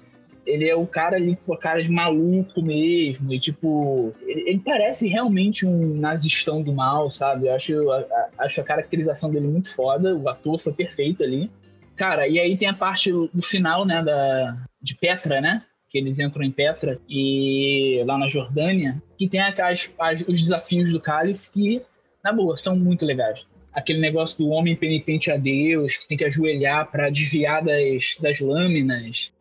ele 0.47 0.69
é 0.69 0.75
o 0.77 0.87
cara 0.87 1.17
ali 1.17 1.37
com 1.45 1.53
a 1.53 1.59
cara 1.59 1.83
de 1.83 1.91
maluco 1.91 2.63
mesmo. 2.63 3.33
E 3.33 3.39
tipo, 3.41 4.15
ele, 4.23 4.51
ele 4.51 4.59
parece 4.65 5.09
realmente 5.09 5.67
um 5.67 5.99
nazistão 5.99 6.63
do 6.63 6.73
mal, 6.73 7.11
sabe? 7.11 7.49
Eu 7.49 7.55
acho 7.55 7.91
a, 7.91 7.99
a- 7.99 8.29
acho 8.39 8.61
a 8.61 8.65
caracterização 8.65 9.31
dele 9.31 9.49
muito 9.49 9.75
foda. 9.75 10.15
O 10.17 10.29
ator 10.29 10.59
foi 10.59 10.73
perfeito 10.73 11.23
ali. 11.23 11.51
Cara, 11.97 12.29
e 12.29 12.39
aí 12.39 12.57
tem 12.57 12.69
a 12.69 12.75
parte 12.75 13.11
do 13.11 13.43
final, 13.43 13.85
né, 13.87 14.03
da, 14.05 14.57
de 14.83 14.95
Petra, 14.95 15.41
né? 15.41 15.63
Que 15.91 15.99
eles 15.99 16.19
entram 16.19 16.43
em 16.45 16.51
Petra 16.51 17.01
e 17.09 18.03
lá 18.07 18.19
na 18.19 18.29
Jordânia, 18.29 19.03
que 19.19 19.29
tem 19.29 19.41
as, 19.41 19.91
as- 19.99 20.25
os 20.29 20.41
desafios 20.41 20.93
do 20.93 21.01
cálice 21.01 21.51
que, 21.51 21.83
na 22.23 22.33
boa, 22.33 22.57
são 22.57 22.77
muito 22.77 23.05
legais. 23.07 23.41
Aquele 23.73 24.01
negócio 24.01 24.39
do 24.39 24.49
homem 24.51 24.75
penitente 24.77 25.31
a 25.31 25.37
Deus, 25.37 25.97
que 25.97 26.09
tem 26.09 26.17
que 26.17 26.25
ajoelhar 26.25 26.91
para 26.91 27.11
desviar 27.11 27.63
das, 27.65 28.17
das 28.21 28.41
lâminas. 28.41 29.33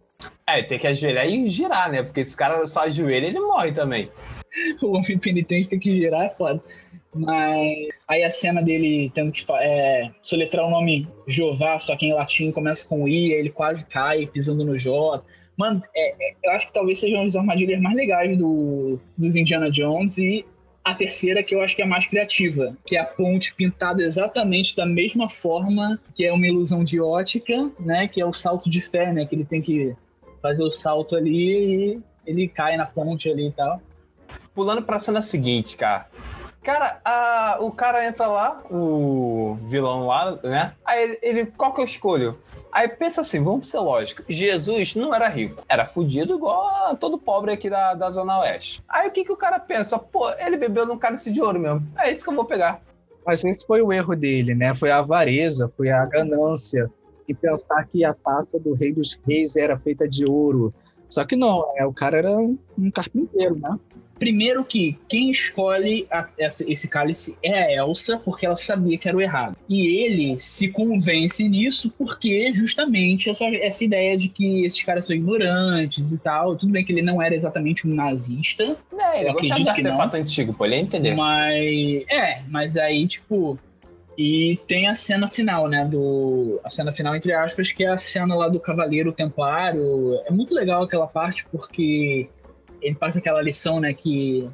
É, 0.48 0.62
tem 0.62 0.78
que 0.78 0.88
ajoelhar 0.88 1.28
e 1.28 1.48
girar, 1.50 1.92
né? 1.92 2.04
Porque 2.04 2.20
esse 2.20 2.36
cara 2.36 2.66
só 2.68 2.82
ajoelha 2.82 3.26
ele 3.26 3.40
morre 3.40 3.72
também. 3.72 4.12
o 4.82 4.96
homem 4.96 5.18
penitente 5.18 5.70
tem 5.70 5.80
que 5.80 5.92
virar, 5.92 6.26
é 6.26 6.30
foda. 6.30 6.62
Mas 7.14 7.88
aí 8.08 8.24
a 8.24 8.30
cena 8.30 8.62
dele 8.62 9.10
tendo 9.14 9.32
que 9.32 9.46
é, 9.54 10.12
soletrar 10.22 10.66
o 10.66 10.70
nome 10.70 11.08
Jeová, 11.28 11.80
só 11.80 11.96
que 11.96 12.06
em 12.06 12.14
latim 12.14 12.52
começa 12.52 12.86
com 12.86 13.08
I, 13.08 13.34
aí 13.34 13.40
ele 13.40 13.50
quase 13.50 13.88
cai 13.88 14.28
pisando 14.28 14.66
no 14.66 14.78
J. 14.78 15.24
Mano, 15.58 15.82
é- 15.96 16.12
é- 16.32 16.36
eu 16.44 16.52
acho 16.52 16.68
que 16.68 16.74
talvez 16.74 17.00
sejam 17.00 17.22
as 17.22 17.36
armadilhas 17.36 17.82
mais 17.82 17.96
legais 17.96 18.38
do, 18.38 19.00
dos 19.18 19.36
Indiana 19.36 19.72
Jones 19.72 20.18
e 20.18 20.46
a 20.84 20.94
terceira 20.94 21.42
que 21.42 21.56
eu 21.56 21.62
acho 21.62 21.76
que 21.76 21.82
é 21.82 21.86
a 21.86 21.88
mais 21.88 22.06
criativa, 22.06 22.78
que 22.86 22.96
é 22.96 23.00
a 23.00 23.06
ponte 23.06 23.56
pintada 23.56 24.04
exatamente 24.04 24.76
da 24.76 24.86
mesma 24.86 25.28
forma 25.28 26.00
que 26.14 26.24
é 26.26 26.32
uma 26.32 26.46
ilusão 26.46 26.84
de 26.84 27.00
ótica, 27.00 27.72
né? 27.80 28.08
Que 28.08 28.22
é 28.22 28.26
o 28.26 28.34
salto 28.34 28.70
de 28.70 28.82
fé, 28.82 29.12
né? 29.12 29.26
Que 29.26 29.36
ele 29.36 29.46
tem 29.46 29.62
que 29.62 29.96
fazer 30.46 30.64
o 30.64 30.70
salto 30.70 31.16
ali 31.16 31.96
e 31.96 32.02
ele 32.24 32.48
cai 32.48 32.78
na 32.78 32.86
ponte 32.86 33.28
ali 33.28 33.48
e 33.48 33.52
tal. 33.52 33.82
Pulando 34.54 34.84
pra 34.84 35.00
cena 35.00 35.20
seguinte, 35.22 35.76
cara. 35.76 36.08
Cara, 36.64 37.00
a- 37.04 37.58
o 37.62 37.72
cara 37.72 38.06
entra 38.06 38.28
lá, 38.28 38.62
o 38.70 39.58
vilão 39.68 40.06
lá, 40.06 40.38
né? 40.44 40.74
Aí 40.86 41.04
ele, 41.04 41.20
ele- 41.22 41.46
qual 41.48 41.74
que 41.74 41.82
eu 41.82 41.86
escolho? 41.86 42.38
Aí 42.72 42.88
pensa 42.88 43.22
assim, 43.22 43.44
vamos 43.44 43.70
ser 43.70 43.80
lógico. 43.80 44.24
Jesus 44.30 44.96
não 44.96 45.14
era 45.16 45.28
rico, 45.28 45.64
era 45.68 45.86
fudido 45.86 46.36
igual 46.36 46.68
a 46.92 46.96
todo 46.96 47.18
pobre 47.18 47.52
aqui 47.52 47.70
da, 47.70 47.94
da 47.96 48.12
Zona 48.12 48.40
Oeste. 48.42 48.84
Aí 48.88 49.08
o 49.08 49.12
que, 49.12 49.24
que 49.26 49.32
o 49.32 49.38
cara 49.38 49.60
pensa? 49.60 49.98
Pô, 49.98 50.30
ele 50.34 50.58
bebeu 50.58 50.86
num 50.86 50.98
cálice 50.98 51.32
de 51.32 51.42
ouro 51.42 51.60
mesmo. 51.60 51.88
É 51.98 52.12
isso 52.12 52.24
que 52.24 52.30
eu 52.30 52.36
vou 52.36 52.46
pegar. 52.46 52.82
Mas 53.26 53.44
esse 53.44 53.66
foi 53.66 53.82
o 53.82 53.92
erro 53.94 54.16
dele, 54.16 54.54
né? 54.54 54.76
Foi 54.76 54.92
a 54.92 54.98
avareza, 54.98 55.72
foi 55.76 55.90
a 55.90 56.06
ganância. 56.06 56.88
E 57.28 57.34
pensar 57.34 57.86
que 57.88 58.04
a 58.06 58.14
taça 58.14 58.60
do 58.60 58.74
rei 58.74 58.94
dos 58.94 59.18
reis 59.28 59.56
era 59.56 59.78
feita 59.78 60.08
de 60.08 60.26
ouro. 60.26 60.74
Só 61.10 61.24
que 61.26 61.36
não, 61.36 61.60
né? 61.76 61.86
o 61.86 61.94
cara 61.94 62.18
era 62.18 62.32
um 62.38 62.58
um 62.78 62.92
carpinteiro, 62.92 63.56
né? 63.60 63.78
Primeiro 64.18 64.64
que 64.64 64.98
quem 65.10 65.30
escolhe 65.30 66.08
a- 66.10 66.30
essa- 66.40 66.64
esse 66.72 66.88
cálice 66.88 67.36
é 67.44 67.54
a 67.64 67.84
Elsa, 67.84 68.18
porque 68.18 68.46
ela 68.46 68.56
sabia 68.56 68.98
que 68.98 69.08
era 69.10 69.18
o 69.18 69.22
errado. 69.22 69.58
E 69.68 69.88
ele 70.06 70.40
se 70.40 70.70
convence 70.70 71.48
nisso 71.50 71.94
porque 71.98 72.52
justamente 72.54 73.30
essa, 73.30 73.44
essa 73.46 73.84
ideia 73.84 74.18
de 74.18 74.30
que 74.30 74.64
esses 74.64 74.82
caras 74.84 75.06
são 75.06 75.14
ignorantes 75.16 76.12
e 76.14 76.18
tal. 76.18 76.56
Tudo 76.56 76.72
bem 76.72 76.86
que 76.86 76.94
ele 76.94 77.02
não 77.02 77.22
era 77.22 77.36
exatamente 77.36 77.86
um 77.88 77.94
nazista, 77.94 78.64
É, 78.98 79.22
ele 79.22 79.34
gostava 79.34 79.34
de 79.34 79.52
acredito 79.70 79.76
que 79.76 79.82
não. 79.84 79.92
artefato 79.92 80.16
antigo, 80.18 80.54
pô, 80.54 80.66
ele 80.66 80.76
ia 80.76 80.82
entender. 80.82 81.14
mas. 81.14 82.06
É, 82.10 82.42
mas 82.50 82.78
aí, 82.78 83.06
tipo. 83.08 83.60
E 84.18 84.60
tem 84.66 84.88
a 84.88 84.96
cena 84.96 85.28
final, 85.28 85.68
né? 85.68 85.86
Do. 85.86 86.60
A 86.64 86.70
cena 86.70 86.94
final, 86.94 87.16
entre 87.16 87.34
aspas, 87.34 87.72
que 87.72 87.84
é 87.84 87.90
a 87.90 87.98
cena 87.98 88.34
lá 88.34 88.48
do 88.48 88.60
Cavaleiro 88.60 89.12
Templário. 89.12 90.20
É 90.26 90.32
muito 90.32 90.54
legal 90.54 90.84
aquela 90.84 91.08
parte 91.08 91.46
porque 91.52 92.30
ele 92.82 92.96
passa 92.96 93.20
aquela 93.20 93.42
lição, 93.42 93.80
né? 93.80 93.94
Que 93.94 94.50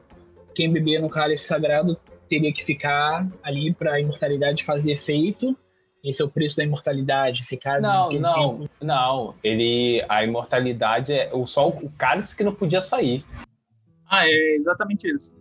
quem 0.55 0.71
beber 0.71 0.99
no 0.99 1.09
cálice 1.09 1.45
sagrado 1.45 1.95
teria 2.27 2.51
que 2.51 2.63
ficar 2.65 3.27
ali 3.43 3.73
para 3.73 3.93
a 3.93 4.01
imortalidade 4.01 4.63
fazer 4.63 4.93
efeito. 4.93 5.55
Esse 6.03 6.23
é 6.23 6.25
o 6.25 6.29
preço 6.29 6.57
da 6.57 6.63
imortalidade, 6.63 7.43
ficar 7.43 7.79
Não, 7.79 8.11
não, 8.13 8.57
tempo. 8.57 8.69
não. 8.81 9.35
Ele. 9.43 10.03
A 10.09 10.23
imortalidade 10.23 11.13
é 11.13 11.29
o 11.31 11.45
só 11.45 11.67
o 11.69 11.91
cálice 11.91 12.35
que 12.35 12.43
não 12.43 12.55
podia 12.55 12.81
sair. 12.81 13.23
Ah, 14.09 14.27
é 14.27 14.55
exatamente 14.55 15.07
isso. 15.07 15.33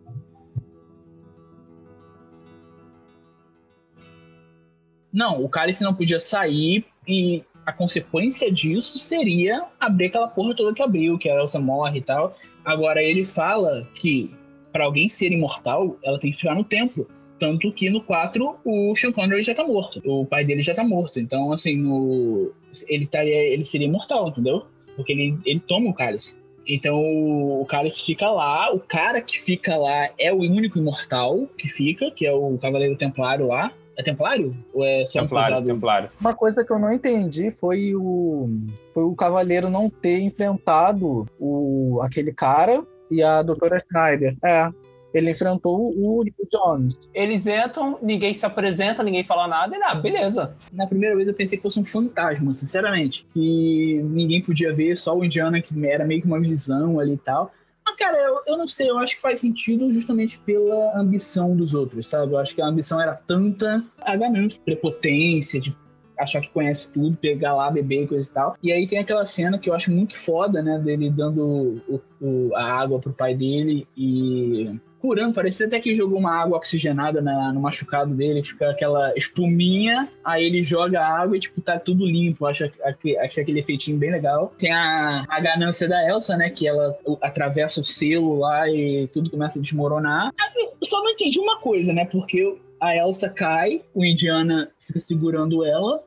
Não, 5.12 5.44
o 5.44 5.48
cálice 5.48 5.82
não 5.82 5.94
podia 5.94 6.20
sair 6.20 6.84
e 7.06 7.42
a 7.66 7.72
consequência 7.72 8.50
disso 8.50 8.98
seria 8.98 9.64
abrir 9.78 10.06
aquela 10.06 10.28
porra 10.28 10.54
toda 10.54 10.74
que 10.74 10.82
abriu, 10.82 11.18
que 11.18 11.28
a 11.28 11.34
Elsa 11.34 11.58
morre 11.58 11.98
e 11.98 12.02
tal. 12.02 12.36
Agora 12.64 13.02
ele 13.02 13.24
fala 13.24 13.86
que 13.94 14.30
para 14.72 14.84
alguém 14.84 15.08
ser 15.08 15.32
imortal, 15.32 15.96
ela 16.02 16.18
tem 16.18 16.30
que 16.30 16.36
ficar 16.36 16.54
no 16.54 16.64
templo. 16.64 17.08
Tanto 17.38 17.72
que 17.72 17.88
no 17.88 18.02
4 18.02 18.56
o 18.64 18.94
Sean 18.94 19.12
Connery 19.12 19.42
já 19.42 19.54
tá 19.54 19.66
morto. 19.66 20.00
O 20.04 20.26
pai 20.26 20.44
dele 20.44 20.60
já 20.60 20.74
tá 20.74 20.84
morto. 20.84 21.18
Então, 21.18 21.52
assim, 21.52 21.76
no... 21.76 22.52
ele, 22.86 23.04
estaria, 23.04 23.34
ele 23.34 23.64
seria 23.64 23.86
imortal, 23.86 24.28
entendeu? 24.28 24.66
Porque 24.94 25.12
ele, 25.12 25.38
ele 25.46 25.58
toma 25.60 25.90
o 25.90 25.94
cálice. 25.94 26.38
Então 26.66 27.00
o 27.00 27.64
cálice 27.66 28.02
fica 28.04 28.30
lá. 28.30 28.72
O 28.72 28.78
cara 28.78 29.20
que 29.20 29.40
fica 29.40 29.76
lá 29.76 30.10
é 30.18 30.32
o 30.32 30.38
único 30.38 30.78
imortal 30.78 31.48
que 31.58 31.68
fica, 31.68 32.10
que 32.10 32.26
é 32.26 32.32
o 32.32 32.58
Cavaleiro 32.58 32.96
Templário 32.96 33.48
lá. 33.48 33.72
É 34.00 34.02
Templário? 34.02 34.56
Ou 34.72 34.82
é 34.82 35.04
só 35.04 35.18
um 35.18 35.22
Templário, 35.22 35.48
cruzado? 35.48 35.66
templário. 35.66 36.10
Uma 36.18 36.34
coisa 36.34 36.64
que 36.64 36.72
eu 36.72 36.78
não 36.78 36.90
entendi 36.90 37.50
foi 37.50 37.94
o, 37.94 38.48
foi 38.94 39.04
o 39.04 39.14
Cavaleiro 39.14 39.68
não 39.68 39.90
ter 39.90 40.20
enfrentado 40.20 41.26
o, 41.38 42.00
aquele 42.02 42.32
cara 42.32 42.82
e 43.10 43.22
a 43.22 43.42
Doutora 43.42 43.84
Schneider. 43.86 44.34
É, 44.42 44.70
ele 45.12 45.30
enfrentou 45.30 45.90
o 45.90 46.24
Jones. 46.50 46.96
Eles 47.12 47.46
entram, 47.46 47.98
ninguém 48.00 48.34
se 48.34 48.46
apresenta, 48.46 49.02
ninguém 49.02 49.22
fala 49.22 49.46
nada, 49.46 49.76
e 49.76 49.82
ah, 49.82 49.94
beleza. 49.94 50.56
Na 50.72 50.86
primeira 50.86 51.14
vez 51.14 51.28
eu 51.28 51.34
pensei 51.34 51.58
que 51.58 51.62
fosse 51.62 51.78
um 51.78 51.84
fantasma, 51.84 52.54
sinceramente. 52.54 53.26
Que 53.34 54.00
ninguém 54.04 54.40
podia 54.40 54.72
ver, 54.72 54.96
só 54.96 55.14
o 55.14 55.22
Indiana, 55.22 55.60
que 55.60 55.74
era 55.86 56.06
meio 56.06 56.22
que 56.22 56.26
uma 56.26 56.40
visão 56.40 56.98
ali 56.98 57.14
e 57.14 57.18
tal. 57.18 57.52
Mas, 57.90 57.96
cara, 57.96 58.16
eu, 58.18 58.40
eu 58.46 58.56
não 58.58 58.66
sei, 58.66 58.88
eu 58.90 58.98
acho 58.98 59.16
que 59.16 59.22
faz 59.22 59.40
sentido 59.40 59.90
justamente 59.90 60.38
pela 60.38 60.96
ambição 60.98 61.56
dos 61.56 61.74
outros, 61.74 62.06
sabe? 62.06 62.32
Eu 62.32 62.38
acho 62.38 62.54
que 62.54 62.62
a 62.62 62.66
ambição 62.66 63.00
era 63.00 63.14
tanta 63.14 63.84
a 64.02 64.16
ganância, 64.16 64.60
prepotência, 64.64 65.60
de 65.60 65.76
achar 66.18 66.40
que 66.40 66.50
conhece 66.50 66.92
tudo, 66.92 67.16
pegar 67.16 67.54
lá, 67.54 67.70
beber 67.70 68.02
e 68.02 68.06
coisa 68.06 68.28
e 68.28 68.32
tal. 68.32 68.56
E 68.62 68.70
aí 68.72 68.86
tem 68.86 68.98
aquela 68.98 69.24
cena 69.24 69.58
que 69.58 69.70
eu 69.70 69.74
acho 69.74 69.90
muito 69.90 70.16
foda, 70.16 70.62
né? 70.62 70.78
Dele 70.78 71.10
dando 71.10 71.82
o- 71.88 72.00
o- 72.20 72.54
a 72.54 72.62
água 72.62 72.98
pro 73.00 73.12
pai 73.12 73.34
dele 73.34 73.88
e 73.96 74.78
curando. 75.00 75.34
Parecia 75.34 75.66
até 75.66 75.80
que 75.80 75.94
jogou 75.96 76.18
uma 76.18 76.32
água 76.40 76.58
oxigenada 76.58 77.20
na- 77.20 77.52
no 77.52 77.60
machucado 77.60 78.14
dele, 78.14 78.42
fica 78.42 78.70
aquela 78.70 79.12
espuminha, 79.16 80.08
aí 80.24 80.44
ele 80.44 80.62
joga 80.62 81.00
a 81.00 81.20
água 81.22 81.36
e, 81.36 81.40
tipo, 81.40 81.60
tá 81.60 81.78
tudo 81.78 82.04
limpo. 82.06 82.46
Acho, 82.46 82.64
acho, 82.64 83.40
aquele 83.40 83.60
efeitinho 83.60 83.98
bem 83.98 84.10
legal. 84.10 84.54
Tem 84.58 84.72
a, 84.72 85.24
a 85.28 85.40
ganância 85.40 85.88
da 85.88 86.08
Elsa, 86.08 86.36
né? 86.36 86.50
Que 86.50 86.68
ela 86.68 86.96
atravessa 87.22 87.80
o 87.80 87.84
selo 87.84 88.38
lá 88.38 88.68
e 88.68 89.08
tudo 89.12 89.30
começa 89.30 89.58
a 89.58 89.62
desmoronar. 89.62 90.30
Eu 90.56 90.86
só 90.86 91.02
não 91.02 91.10
entendi 91.10 91.38
uma 91.40 91.58
coisa, 91.60 91.92
né? 91.92 92.04
Porque 92.04 92.56
a 92.80 92.96
Elsa 92.96 93.28
cai, 93.28 93.82
o 93.94 94.04
Indiana 94.04 94.70
fica 94.86 95.00
segurando 95.00 95.64
ela. 95.64 96.02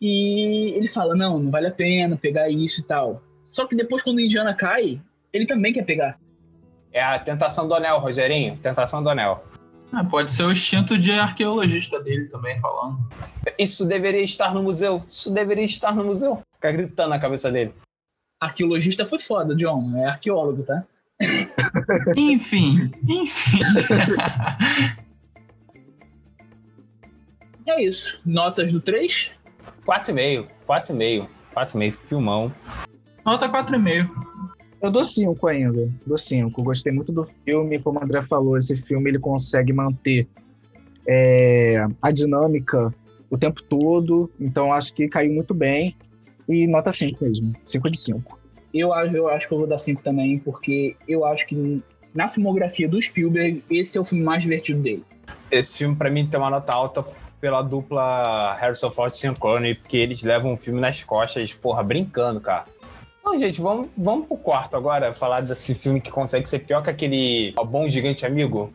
E 0.00 0.72
ele 0.76 0.88
fala: 0.88 1.14
Não, 1.14 1.38
não 1.38 1.50
vale 1.50 1.66
a 1.66 1.70
pena 1.72 2.16
pegar 2.16 2.48
isso 2.48 2.80
e 2.80 2.84
tal. 2.84 3.22
Só 3.46 3.66
que 3.66 3.76
depois, 3.76 4.02
quando 4.02 4.16
o 4.16 4.20
Indiana 4.20 4.54
cai, 4.54 5.00
ele 5.32 5.44
também 5.46 5.72
quer 5.72 5.84
pegar. 5.84 6.18
É 6.92 7.02
a 7.02 7.18
tentação 7.18 7.68
do 7.68 7.74
anel, 7.74 7.98
Rogerinho. 7.98 8.56
Tentação 8.56 9.02
do 9.02 9.08
anel. 9.08 9.44
Ah, 9.92 10.04
pode 10.04 10.32
ser 10.32 10.44
o 10.44 10.52
instinto 10.52 10.96
de 10.96 11.12
arqueologista 11.12 12.00
dele 12.00 12.26
também 12.28 12.60
falando. 12.60 12.98
Isso 13.58 13.84
deveria 13.84 14.22
estar 14.22 14.54
no 14.54 14.62
museu. 14.62 15.04
Isso 15.08 15.30
deveria 15.30 15.64
estar 15.64 15.94
no 15.94 16.04
museu. 16.04 16.42
Fica 16.54 16.72
gritando 16.72 17.10
na 17.10 17.18
cabeça 17.18 17.50
dele. 17.50 17.74
Arqueologista 18.40 19.04
foi 19.04 19.18
foda, 19.18 19.54
John. 19.54 19.96
É 19.96 20.06
arqueólogo, 20.06 20.62
tá? 20.62 20.84
Enfim, 22.16 22.90
enfim. 23.06 23.60
É 27.66 27.82
isso. 27.82 28.20
Notas 28.24 28.72
do 28.72 28.80
3? 28.80 29.32
4,5. 29.86 30.48
4,5. 30.66 31.28
4,5. 31.54 31.92
Filmão. 31.92 32.54
Nota 33.24 33.48
4,5. 33.48 34.08
Eu 34.82 34.90
dou 34.90 35.04
cinco 35.04 35.46
ainda. 35.46 35.90
Dou 36.06 36.16
cinco. 36.16 36.62
Gostei 36.62 36.92
muito 36.92 37.12
do 37.12 37.28
filme. 37.44 37.78
Como 37.78 37.98
o 37.98 38.02
André 38.02 38.22
falou, 38.22 38.56
esse 38.56 38.76
filme 38.82 39.10
ele 39.10 39.18
consegue 39.18 39.72
manter 39.72 40.26
é, 41.06 41.86
a 42.00 42.10
dinâmica 42.10 42.92
o 43.28 43.36
tempo 43.38 43.62
todo. 43.62 44.30
Então 44.40 44.72
acho 44.72 44.94
que 44.94 45.08
caiu 45.08 45.32
muito 45.32 45.54
bem. 45.54 45.96
E 46.48 46.66
nota 46.66 46.90
5 46.90 47.22
mesmo. 47.24 47.54
5 47.64 47.90
de 47.90 47.98
5. 47.98 48.40
Eu 48.74 48.92
acho, 48.92 49.16
eu 49.16 49.28
acho 49.28 49.46
que 49.46 49.54
eu 49.54 49.58
vou 49.58 49.66
dar 49.66 49.78
5 49.78 50.02
também, 50.02 50.38
porque 50.38 50.96
eu 51.06 51.24
acho 51.24 51.46
que 51.46 51.82
na 52.12 52.28
filmografia 52.28 52.88
do 52.88 53.00
Spielberg, 53.00 53.62
esse 53.70 53.96
é 53.96 54.00
o 54.00 54.04
filme 54.04 54.24
mais 54.24 54.42
divertido 54.42 54.82
dele. 54.82 55.04
Esse 55.50 55.78
filme, 55.78 55.94
pra 55.94 56.10
mim, 56.10 56.26
tem 56.26 56.40
uma 56.40 56.50
nota 56.50 56.72
alta 56.72 57.04
pela 57.40 57.62
dupla 57.62 58.54
Harrison 58.54 58.90
Ford 58.90 59.12
e 59.12 59.16
Sean 59.16 59.34
Connery, 59.34 59.76
porque 59.76 59.96
eles 59.96 60.22
levam 60.22 60.52
o 60.52 60.56
filme 60.56 60.80
nas 60.80 61.02
costas, 61.04 61.54
porra, 61.54 61.82
brincando, 61.82 62.40
cara. 62.40 62.64
Então, 63.20 63.38
gente, 63.38 63.60
vamos, 63.60 63.88
vamos 63.96 64.26
pro 64.26 64.36
quarto 64.36 64.76
agora, 64.76 65.14
falar 65.14 65.42
desse 65.42 65.74
filme 65.74 66.00
que 66.00 66.10
consegue 66.10 66.48
ser 66.48 66.60
pior 66.60 66.82
que 66.82 66.90
aquele 66.90 67.54
Bom 67.66 67.86
Gigante 67.86 68.24
Amigo. 68.24 68.72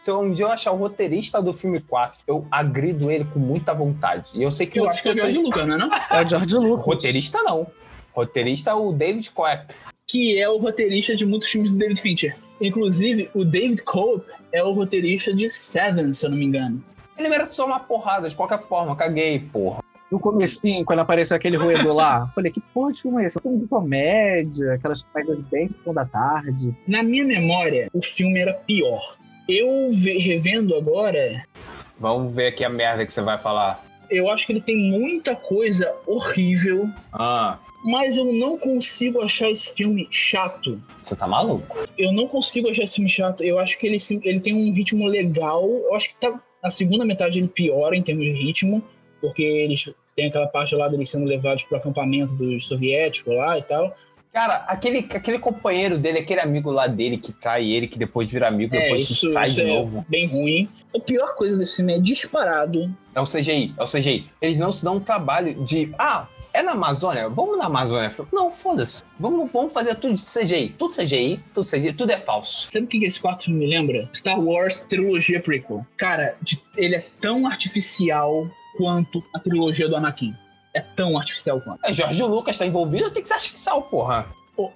Se 0.00 0.10
eu, 0.10 0.18
um 0.18 0.32
dia 0.32 0.46
eu 0.46 0.50
achar 0.50 0.72
o 0.72 0.76
roteirista 0.76 1.42
do 1.42 1.52
filme 1.52 1.78
4, 1.78 2.20
eu 2.26 2.46
agrido 2.50 3.10
ele 3.10 3.26
com 3.26 3.38
muita 3.38 3.74
vontade. 3.74 4.30
E 4.32 4.42
eu 4.42 4.50
sei 4.50 4.66
que 4.66 4.80
Eu 4.80 4.88
acho 4.88 5.02
que 5.02 5.10
é 5.10 5.12
o 5.12 5.14
George 5.14 5.36
Lucas, 5.36 5.66
não 5.66 5.74
é 5.74 5.78
não? 5.78 5.90
É 5.92 6.24
o 6.24 6.28
George 6.28 6.54
Lucas. 6.54 6.86
Roteirista 6.86 7.42
não. 7.42 7.66
Roteirista 8.14 8.70
é 8.70 8.74
o 8.74 8.92
David 8.92 9.30
Coep. 9.30 9.74
Que 10.06 10.40
é 10.40 10.48
o 10.48 10.56
roteirista 10.56 11.14
de 11.14 11.26
muitos 11.26 11.50
filmes 11.50 11.68
do 11.68 11.76
David 11.76 12.00
Fincher. 12.00 12.34
Inclusive, 12.62 13.28
o 13.34 13.44
David 13.44 13.82
Cope 13.82 14.24
é 14.50 14.64
o 14.64 14.72
roteirista 14.72 15.34
de 15.34 15.50
Seven, 15.50 16.14
se 16.14 16.24
eu 16.24 16.30
não 16.30 16.38
me 16.38 16.46
engano. 16.46 16.82
Ele 17.18 17.28
merece 17.28 17.54
só 17.54 17.66
uma 17.66 17.80
porrada, 17.80 18.26
de 18.26 18.34
qualquer 18.34 18.62
forma. 18.62 18.96
Caguei, 18.96 19.38
porra. 19.38 19.84
No 20.10 20.18
comecinho, 20.18 20.82
quando 20.82 21.00
apareceu 21.00 21.36
aquele 21.36 21.58
roedor 21.58 21.94
lá, 21.94 22.26
falei, 22.34 22.50
que 22.50 22.60
porra 22.72 22.94
de 22.94 23.02
filme 23.02 23.22
é 23.22 23.26
esse? 23.26 23.36
É 23.36 23.40
um 23.40 23.42
filme 23.42 23.58
de 23.58 23.66
comédia, 23.66 24.72
aquelas 24.72 25.02
comédias 25.02 25.40
bem 25.40 25.68
sessão 25.68 25.92
da 25.92 26.06
tarde. 26.06 26.74
Na 26.88 27.02
minha 27.02 27.24
memória, 27.24 27.90
o 27.92 28.02
filme 28.02 28.40
era 28.40 28.54
pior. 28.54 29.19
Eu 29.50 29.90
ve- 29.90 30.18
revendo 30.18 30.76
agora, 30.76 31.44
Vamos 31.98 32.32
ver 32.34 32.46
aqui 32.46 32.64
a 32.64 32.68
merda 32.70 33.04
que 33.04 33.12
você 33.12 33.20
vai 33.20 33.36
falar. 33.36 33.84
eu 34.10 34.30
acho 34.30 34.46
que 34.46 34.52
ele 34.52 34.60
tem 34.60 34.76
muita 34.76 35.34
coisa 35.36 35.92
horrível, 36.06 36.88
Ah, 37.12 37.58
mas 37.84 38.16
eu 38.16 38.24
não 38.32 38.56
consigo 38.56 39.20
achar 39.20 39.50
esse 39.50 39.72
filme 39.74 40.06
chato. 40.10 40.80
você 41.00 41.16
tá 41.16 41.26
maluco? 41.26 41.76
Eu 41.98 42.12
não 42.12 42.26
consigo 42.28 42.68
achar 42.70 42.84
esse 42.84 42.94
filme 42.94 43.10
chato. 43.10 43.42
Eu 43.42 43.58
acho 43.58 43.76
que 43.78 43.86
ele, 43.86 43.96
ele 44.22 44.40
tem 44.40 44.54
um 44.54 44.72
ritmo 44.72 45.06
legal. 45.06 45.68
Eu 45.68 45.94
acho 45.94 46.10
que 46.10 46.16
tá, 46.20 46.40
na 46.62 46.70
segunda 46.70 47.04
metade 47.04 47.38
ele 47.40 47.48
piora 47.48 47.96
em 47.96 48.02
termos 48.02 48.24
de 48.24 48.32
ritmo, 48.32 48.82
porque 49.20 49.42
eles 49.42 49.90
tem 50.14 50.26
aquela 50.26 50.46
parte 50.48 50.74
lá 50.74 50.88
deles 50.88 51.08
sendo 51.10 51.24
levados 51.24 51.62
pro 51.64 51.76
acampamento 51.76 52.32
dos 52.34 52.66
soviéticos 52.66 53.34
lá 53.34 53.58
e 53.58 53.62
tal. 53.62 53.96
Cara, 54.32 54.64
aquele, 54.68 54.98
aquele 55.12 55.38
companheiro 55.40 55.98
dele, 55.98 56.20
aquele 56.20 56.40
amigo 56.40 56.70
lá 56.70 56.86
dele 56.86 57.18
que 57.18 57.32
trai 57.32 57.68
ele, 57.68 57.88
que 57.88 57.98
depois 57.98 58.30
vira 58.30 58.46
amigo, 58.46 58.74
É, 58.76 58.82
depois 58.82 59.10
isso, 59.10 59.30
trai 59.32 59.44
isso 59.44 59.54
de 59.56 59.62
é 59.62 59.66
novo. 59.66 60.04
bem 60.08 60.28
ruim. 60.28 60.68
A 60.94 61.00
pior 61.00 61.34
coisa 61.34 61.56
desse 61.56 61.76
filme 61.76 61.94
é 61.94 61.98
disparado. 61.98 62.88
É 63.14 63.20
o 63.20 63.24
CGI, 63.26 63.74
é 63.76 63.82
o 63.82 63.86
CGI. 63.86 64.30
Eles 64.40 64.56
não 64.58 64.70
se 64.70 64.84
dão 64.84 64.96
um 64.96 65.00
trabalho 65.00 65.54
de. 65.64 65.92
Ah, 65.98 66.28
é 66.52 66.62
na 66.62 66.72
Amazônia? 66.72 67.28
Vamos 67.28 67.58
na 67.58 67.66
Amazônia. 67.66 68.12
Não, 68.32 68.52
foda-se. 68.52 69.02
Vamos, 69.18 69.50
vamos 69.52 69.72
fazer 69.72 69.96
tudo 69.96 70.14
de 70.14 70.22
CGI. 70.22 70.74
Tudo 70.78 70.94
CGI, 70.94 71.40
tudo 71.52 71.66
CGI, 71.66 71.92
tudo 71.92 72.10
é 72.12 72.16
falso. 72.18 72.68
Sabe 72.70 72.84
o 72.84 72.88
que 72.88 73.00
que 73.00 73.06
esse 73.06 73.20
quarto 73.20 73.44
filme 73.44 73.60
me 73.60 73.66
lembra? 73.66 74.08
Star 74.14 74.38
Wars 74.40 74.78
Trilogia 74.88 75.40
Prequel. 75.40 75.84
Cara, 75.96 76.36
de- 76.40 76.60
ele 76.76 76.94
é 76.96 77.04
tão 77.20 77.46
artificial 77.48 78.48
quanto 78.76 79.22
a 79.34 79.38
trilogia 79.40 79.88
do 79.88 79.96
Anakin. 79.96 80.34
É 80.74 80.80
tão 80.80 81.16
artificial 81.16 81.60
quanto. 81.60 81.84
É, 81.84 81.92
Jorge 81.92 82.22
Lucas 82.22 82.56
tá 82.56 82.66
envolvido, 82.66 83.10
tem 83.10 83.22
que 83.22 83.28
ser 83.28 83.34
artificial, 83.34 83.82
porra. 83.82 84.26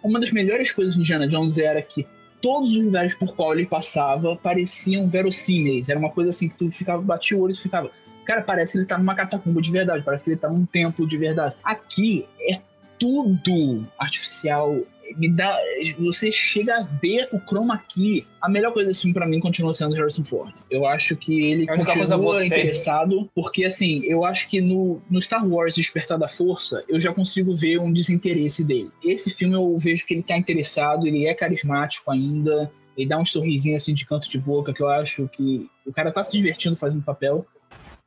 Uma 0.03 0.19
das 0.19 0.31
melhores 0.31 0.73
coisas 0.73 0.95
do 0.95 1.01
Indiana 1.01 1.29
Jones 1.29 1.59
era 1.59 1.81
que 1.83 2.07
todos 2.41 2.77
os 2.77 2.83
lugares 2.83 3.15
por 3.15 3.35
qual 3.35 3.55
ele 3.55 3.67
passava 3.67 4.37
pareciam 4.37 5.09
verossímeis. 5.09 5.89
Era 5.89 5.99
uma 5.99 6.11
coisa 6.11 6.31
assim 6.31 6.49
que 6.49 6.57
tu 6.57 6.71
ficava, 6.71 7.01
batia 7.01 7.37
o 7.37 7.41
olho 7.41 7.53
e 7.53 7.57
ficava. 7.57 7.91
Cara, 8.25 8.43
parece 8.43 8.73
que 8.73 8.79
ele 8.79 8.87
tá 8.87 8.99
numa 8.99 9.15
catacumba 9.15 9.61
de 9.61 9.71
verdade, 9.71 10.03
parece 10.03 10.25
que 10.25 10.31
ele 10.31 10.39
tá 10.39 10.49
num 10.49 10.65
templo 10.65 11.07
de 11.07 11.17
verdade. 11.17 11.55
Aqui 11.63 12.27
é 12.51 12.61
tudo 12.99 13.87
artificial. 13.99 14.79
Me 15.17 15.29
dá, 15.29 15.59
você 15.99 16.31
chega 16.31 16.77
a 16.77 16.83
ver 16.83 17.29
o 17.33 17.39
chroma 17.39 17.79
key. 17.79 18.27
A 18.41 18.49
melhor 18.49 18.73
coisa 18.73 18.89
desse 18.89 19.03
filme 19.03 19.15
pra 19.15 19.27
mim 19.27 19.41
continua 19.41 19.73
sendo 19.73 19.93
o 19.93 19.95
Harrison 19.97 20.25
Ford. 20.25 20.53
Eu 20.71 20.87
acho 20.87 21.17
que 21.17 21.45
ele 21.45 21.65
É 21.69 21.77
continua 21.77 22.45
interessado, 22.45 23.31
porque 23.35 23.65
assim, 23.65 24.03
eu 24.05 24.25
acho 24.25 24.49
que 24.49 24.61
no, 24.61 25.01
no 25.11 25.21
Star 25.21 25.47
Wars 25.47 25.75
Despertar 25.75 26.19
da 26.19 26.29
Força, 26.29 26.85
eu 26.89 27.01
já 27.01 27.13
consigo 27.13 27.55
ver 27.55 27.79
um 27.79 27.93
desinteresse 27.93 28.65
dele. 28.65 28.91
Esse 29.03 29.31
filme 29.31 29.55
eu 29.55 29.77
vejo 29.77 30.07
que 30.07 30.15
ele 30.15 30.23
tá 30.23 30.37
interessado, 30.37 31.07
ele 31.07 31.27
é 31.27 31.35
carismático 31.35 32.11
ainda, 32.11 32.71
ele 32.97 33.09
dá 33.09 33.19
um 33.19 33.25
sorrisinho 33.25 33.77
assim 33.77 33.93
de 33.93 34.07
canto 34.07 34.31
de 34.31 34.39
boca, 34.39 34.73
que 34.73 34.83
eu 34.83 34.89
acho 34.89 35.29
que 35.29 35.69
o 35.87 35.93
cara 35.93 36.13
tá 36.13 36.23
se 36.23 36.33
divertindo 36.33 36.77
fazendo 36.77 37.03
papel. 37.03 37.47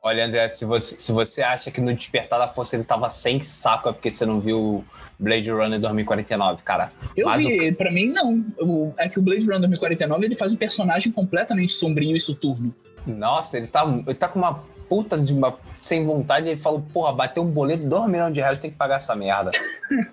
Olha, 0.08 0.26
André, 0.26 0.48
se 0.48 0.64
você, 0.64 0.98
se 0.98 1.12
você 1.12 1.42
acha 1.42 1.70
que 1.70 1.82
no 1.82 1.94
Despertar 1.94 2.40
da 2.40 2.48
Força 2.48 2.78
ele 2.78 2.86
tava 2.86 3.10
sem 3.10 3.42
saco, 3.42 3.90
é 3.90 3.92
porque 3.94 4.10
você 4.10 4.26
não 4.26 4.40
viu 4.40 4.86
Blade 5.20 5.52
Runner 5.52 5.78
2049, 5.82 6.64
cara. 6.64 6.92
Eu 7.16 7.26
Mas 7.28 7.44
vi, 7.44 7.74
pra 7.74 7.92
mim 7.92 8.08
não. 8.14 8.46
O- 8.60 8.94
é 8.98 9.10
que 9.10 9.20
o 9.20 9.22
Blade 9.22 9.42
Runner 9.46 9.60
2049 9.60 10.26
ele 10.26 10.36
faz 10.36 10.54
um 10.54 10.56
personagem 10.56 11.12
completamente 11.12 11.74
sombrio 11.74 12.16
e 12.16 12.20
soturno. 12.22 12.74
Nossa, 13.06 13.58
ele 13.58 13.68
tá, 13.68 13.84
ele 13.86 14.14
tá 14.16 14.30
com 14.30 14.40
uma 14.40 14.64
puta 14.90 15.18
de 15.18 15.34
uma. 15.34 15.56
Sem 15.82 16.06
vontade, 16.06 16.50
ele 16.50 16.60
falou, 16.60 16.82
porra, 16.94 17.14
bateu 17.14 17.44
um 17.44 17.50
boleto 17.50 17.84
de 17.84 17.88
2 17.90 18.10
milhões 18.10 18.34
de 18.34 18.42
reais, 18.42 18.60
tem 18.60 18.70
que 18.70 18.76
pagar 18.76 18.98
essa 18.98 19.16
merda. 19.16 19.52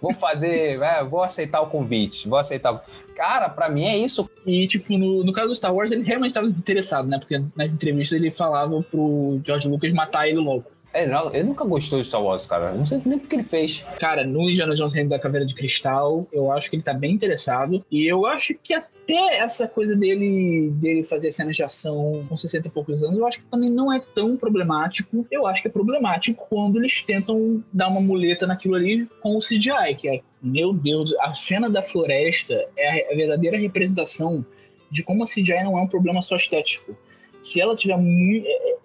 Vou 0.00 0.12
fazer, 0.14 0.80
é, 0.80 1.02
vou 1.02 1.22
aceitar 1.22 1.60
o 1.62 1.66
convite, 1.66 2.28
vou 2.28 2.38
aceitar. 2.38 2.72
o- 2.74 2.80
Cara, 3.16 3.48
pra 3.48 3.68
mim 3.68 3.84
é 3.84 3.96
isso. 3.98 4.28
E, 4.46 4.66
tipo, 4.68 4.96
no, 4.96 5.24
no 5.24 5.32
caso 5.32 5.48
do 5.48 5.54
Star 5.54 5.74
Wars, 5.74 5.90
ele 5.90 6.04
realmente 6.04 6.30
estava 6.30 6.46
desinteressado, 6.46 7.08
né? 7.08 7.18
Porque 7.18 7.42
nas 7.56 7.72
entrevistas 7.72 8.16
ele 8.20 8.30
falava 8.30 8.82
pro 8.82 9.40
George 9.44 9.66
Lucas 9.66 9.92
matar 9.92 10.28
ele 10.28 10.38
logo. 10.38 10.64
Ele, 10.92 11.06
não- 11.10 11.34
ele 11.34 11.42
nunca 11.42 11.64
gostou 11.64 12.00
de 12.00 12.06
Star 12.06 12.22
Wars, 12.22 12.46
cara. 12.46 12.72
Não 12.72 12.86
sei 12.86 13.00
nem 13.04 13.18
porque 13.18 13.34
ele 13.34 13.42
fez. 13.42 13.84
Cara, 13.98 14.22
no 14.24 14.48
Indiana 14.48 14.76
Jones 14.76 14.92
Reino 14.92 15.10
da 15.10 15.18
Caveira 15.18 15.44
de 15.44 15.54
Cristal, 15.54 16.24
eu 16.32 16.52
acho 16.52 16.70
que 16.70 16.76
ele 16.76 16.84
tá 16.84 16.94
bem 16.94 17.12
interessado. 17.12 17.84
E 17.90 18.06
eu 18.06 18.26
acho 18.26 18.54
que 18.62 18.72
até 18.74 18.86
essa 19.12 19.68
coisa 19.68 19.94
dele, 19.94 20.70
dele 20.70 21.02
fazer 21.02 21.30
cenas 21.32 21.56
de 21.56 21.62
ação 21.62 22.24
com 22.28 22.36
60 22.36 22.68
e 22.68 22.70
poucos 22.70 23.02
anos, 23.02 23.18
eu 23.18 23.26
acho 23.26 23.38
que 23.38 23.44
também 23.46 23.70
não 23.70 23.92
é 23.92 24.00
tão 24.14 24.36
problemático. 24.36 25.26
Eu 25.30 25.46
acho 25.46 25.60
que 25.60 25.68
é 25.68 25.70
problemático 25.70 26.46
quando 26.48 26.78
eles 26.78 27.02
tentam 27.02 27.62
dar 27.72 27.88
uma 27.88 28.00
muleta 28.00 28.46
naquilo 28.46 28.74
ali 28.74 29.06
com 29.20 29.36
o 29.36 29.40
CGI, 29.40 29.94
que 29.98 30.08
é, 30.08 30.20
meu 30.42 30.72
Deus, 30.72 31.14
a 31.20 31.34
cena 31.34 31.68
da 31.68 31.82
floresta 31.82 32.54
é 32.76 33.12
a 33.12 33.16
verdadeira 33.16 33.58
representação 33.58 34.44
de 34.90 35.02
como 35.02 35.22
a 35.22 35.26
CGI 35.26 35.64
não 35.64 35.78
é 35.78 35.82
um 35.82 35.88
problema 35.88 36.22
só 36.22 36.36
estético. 36.36 36.96
se 37.42 37.60
ela 37.60 37.76
tiver 37.76 37.98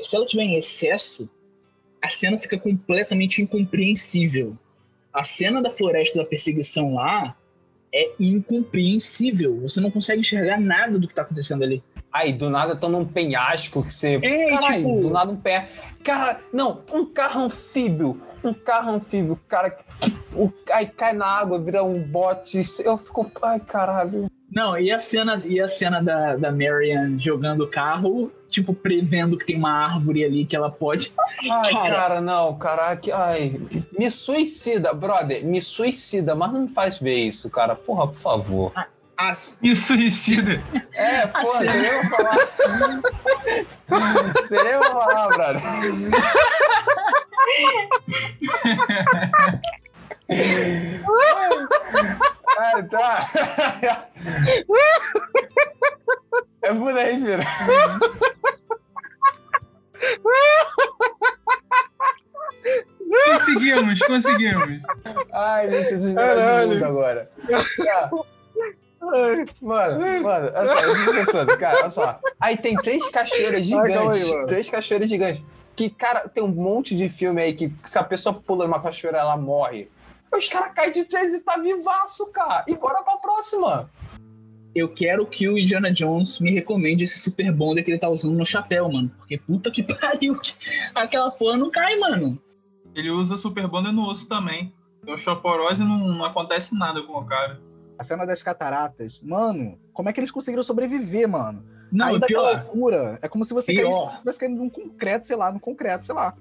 se 0.02 0.16
ela 0.16 0.26
tiver 0.26 0.44
em 0.44 0.56
excesso, 0.56 1.30
a 2.02 2.08
cena 2.10 2.38
fica 2.38 2.58
completamente 2.58 3.41
incompreensível. 3.41 4.58
A 5.14 5.24
cena 5.24 5.62
da 5.62 5.72
floresta 5.72 6.20
da 6.20 6.26
perseguição 6.26 6.94
lá 6.94 7.36
é 7.94 8.11
incompreensível. 8.20 9.60
Você 9.61 9.80
não 9.80 9.91
consegue 9.91 10.22
enxergar 10.22 10.60
nada 10.60 10.98
do 10.98 11.07
que 11.07 11.14
tá 11.14 11.22
acontecendo 11.24 11.64
ali. 11.64 11.84
Aí, 12.11 12.34
do 12.34 12.49
nada, 12.49 12.76
tô 12.76 12.90
num 12.90 13.06
penhasco 13.06 13.84
que 13.84 13.94
você. 13.94 14.20
É, 14.22 14.49
Caralho, 14.49 14.86
tipo- 14.86 15.02
do 15.02 15.10
nada 15.10 15.32
um 15.32 15.36
pé. 15.36 15.70
Cara, 16.03 16.40
não, 16.52 16.82
um 16.91 17.06
carro 17.06 17.41
anfíbio. 17.41 18.20
Um 18.44 18.53
carro 18.53 18.94
anfíbio, 18.94 19.40
cara, 19.48 19.70
que. 19.70 19.84
O, 20.34 20.52
aí 20.72 20.86
cai 20.86 21.14
na 21.14 21.26
água, 21.26 21.60
vira 21.60 21.84
um 21.84 22.02
bote. 22.02 22.61
Eu 22.84 22.98
fico. 22.98 23.30
Ai, 23.41 23.60
caralho. 23.60 24.30
Não, 24.52 24.78
e 24.78 24.91
a 24.91 24.98
cena, 24.98 25.41
e 25.45 25.60
a 25.61 25.68
cena 25.68 26.02
da, 26.02 26.36
da 26.36 26.52
Marian 26.52 27.20
jogando 27.20 27.66
o 27.66 27.68
carro, 27.68 28.32
tipo, 28.50 28.74
prevendo 28.74 29.38
que 29.38 29.46
tem 29.46 29.56
uma 29.56 29.72
árvore 29.72 30.24
ali 30.26 30.46
que 30.46 30.56
ela 30.56 30.70
pode. 30.72 31.14
Ai, 31.50 31.72
Cara. 31.74 31.96
cara, 31.96 32.20
não, 32.22 32.58
caraca. 32.58 33.16
Ai. 33.16 33.60
Me 33.98 34.10
suicida, 34.12 34.94
brother. 34.94 35.44
Me 35.46 35.62
suicida, 35.62 36.36
mas 36.36 36.52
não 36.52 36.62
me 36.62 36.68
faz 36.70 37.00
ver 37.00 37.18
isso, 37.18 37.50
cara. 37.50 37.76
Porra, 37.76 38.08
por 38.08 38.18
favor. 38.20 38.74
As, 39.18 39.58
E 39.62 39.76
suicida. 39.76 40.62
É, 40.94 41.28
porra, 41.28 41.66
cena- 41.66 41.72
você 41.72 41.78
nem 41.80 41.92
vai 41.92 42.10
falar. 42.10 42.38
Você 44.48 44.64
nem 44.64 44.78
vai 44.78 44.92
falar, 44.92 45.28
brother. 45.28 45.62
Ah, 52.58 52.84
tá. 52.84 53.30
É 56.61 56.73
por 56.73 56.98
aí, 56.98 57.15
filho. 57.19 57.40
Conseguimos, 63.26 63.99
conseguimos. 63.99 64.84
Ai, 65.34 65.68
me 65.68 65.84
de 65.84 66.14
Caralho. 66.14 66.69
mundo 66.69 66.86
agora. 66.86 67.31
Tá. 67.84 68.10
Mano, 69.61 69.99
mano, 70.22 70.52
olha 70.53 70.68
só, 70.68 70.80
eu 70.81 70.95
fico 70.95 71.11
pensando, 71.14 71.57
cara, 71.57 71.80
olha 71.80 71.90
só. 71.90 72.19
Aí 72.40 72.57
tem 72.57 72.76
três 72.76 73.10
cachoeiras 73.10 73.60
aí, 73.60 73.64
gigantes. 73.64 74.30
mano. 74.30 74.45
três 74.48 74.69
cachoeiras 74.69 75.10
gigantes. 75.10 75.41
Que, 75.76 75.90
cara, 75.90 76.27
tem 76.27 76.44
um 76.44 76.49
monte 76.49 76.95
de 76.95 77.07
filme 77.07 77.41
aí 77.41 77.53
que 77.53 77.73
se 77.86 77.98
a 77.98 78.03
pessoa 78.03 78.36
pula 78.36 78.65
numa 78.65 78.81
cachoeira, 78.81 79.19
ela 79.19 79.38
morre. 79.38 79.90
Os 80.31 80.48
caras 80.48 80.73
caem 80.73 80.91
de 80.91 81.06
três 81.06 81.34
e 81.34 81.40
tá 81.40 81.57
vivaço, 81.57 82.30
cara. 82.31 82.65
E 82.68 82.76
bora 82.76 83.02
pra 83.02 83.18
próxima. 83.18 83.90
Eu 84.76 84.88
quero 84.94 85.26
que 85.26 85.48
o 85.50 85.58
Indiana 85.58 85.91
Jones 85.91 86.40
me 86.40 86.52
recomende 86.52 87.04
esse 87.04 87.20
super 87.20 87.52
bonder 87.52 87.84
que 87.84 87.91
ele 87.91 88.00
tá 88.00 88.10
usando 88.10 88.38
no 88.38 88.46
chapéu, 88.46 88.91
mano. 88.91 89.10
Porque 89.18 89.38
puta 89.38 89.72
que 89.72 89.82
pariu, 89.84 90.40
que- 90.40 90.54
aquela 90.94 91.32
porra 91.32 91.58
não 91.58 91.72
cai, 91.72 91.96
mano. 91.98 92.41
Ele 92.96 93.10
usa 93.12 93.38
Super 93.38 93.68
Bonder 93.68 93.91
no 93.94 94.08
osso 94.10 94.28
também. 94.28 94.74
Então, 95.02 95.16
choporose 95.16 95.84
não, 95.84 96.00
não 96.00 96.26
acontece 96.26 96.76
nada 96.76 97.02
com 97.04 97.14
o 97.14 97.26
cara. 97.26 97.60
A 97.98 98.04
cena 98.04 98.26
das 98.26 98.41
cataratas. 98.41 99.20
Mano, 99.22 99.78
como 99.94 100.10
é 100.10 100.14
que 100.14 100.20
eles 100.20 100.32
conseguiram 100.32 100.64
sobreviver, 100.64 101.28
mano? 101.30 101.64
Não, 101.91 102.18
daquela 102.20 102.50
pior, 102.50 102.64
loucura. 102.64 103.20
É 103.22 103.28
como 103.28 103.46
se 103.46 103.54
você 103.54 103.74
Pior. 103.74 104.22
caísse, 104.24 104.40
caindo 104.40 104.58
num 104.58 104.70
concreto, 104.70 105.28
sei 105.28 105.36
lá, 105.36 105.52
no 105.52 105.60
concreto, 105.60 106.06
sei 106.06 106.16
lá. 106.16 106.36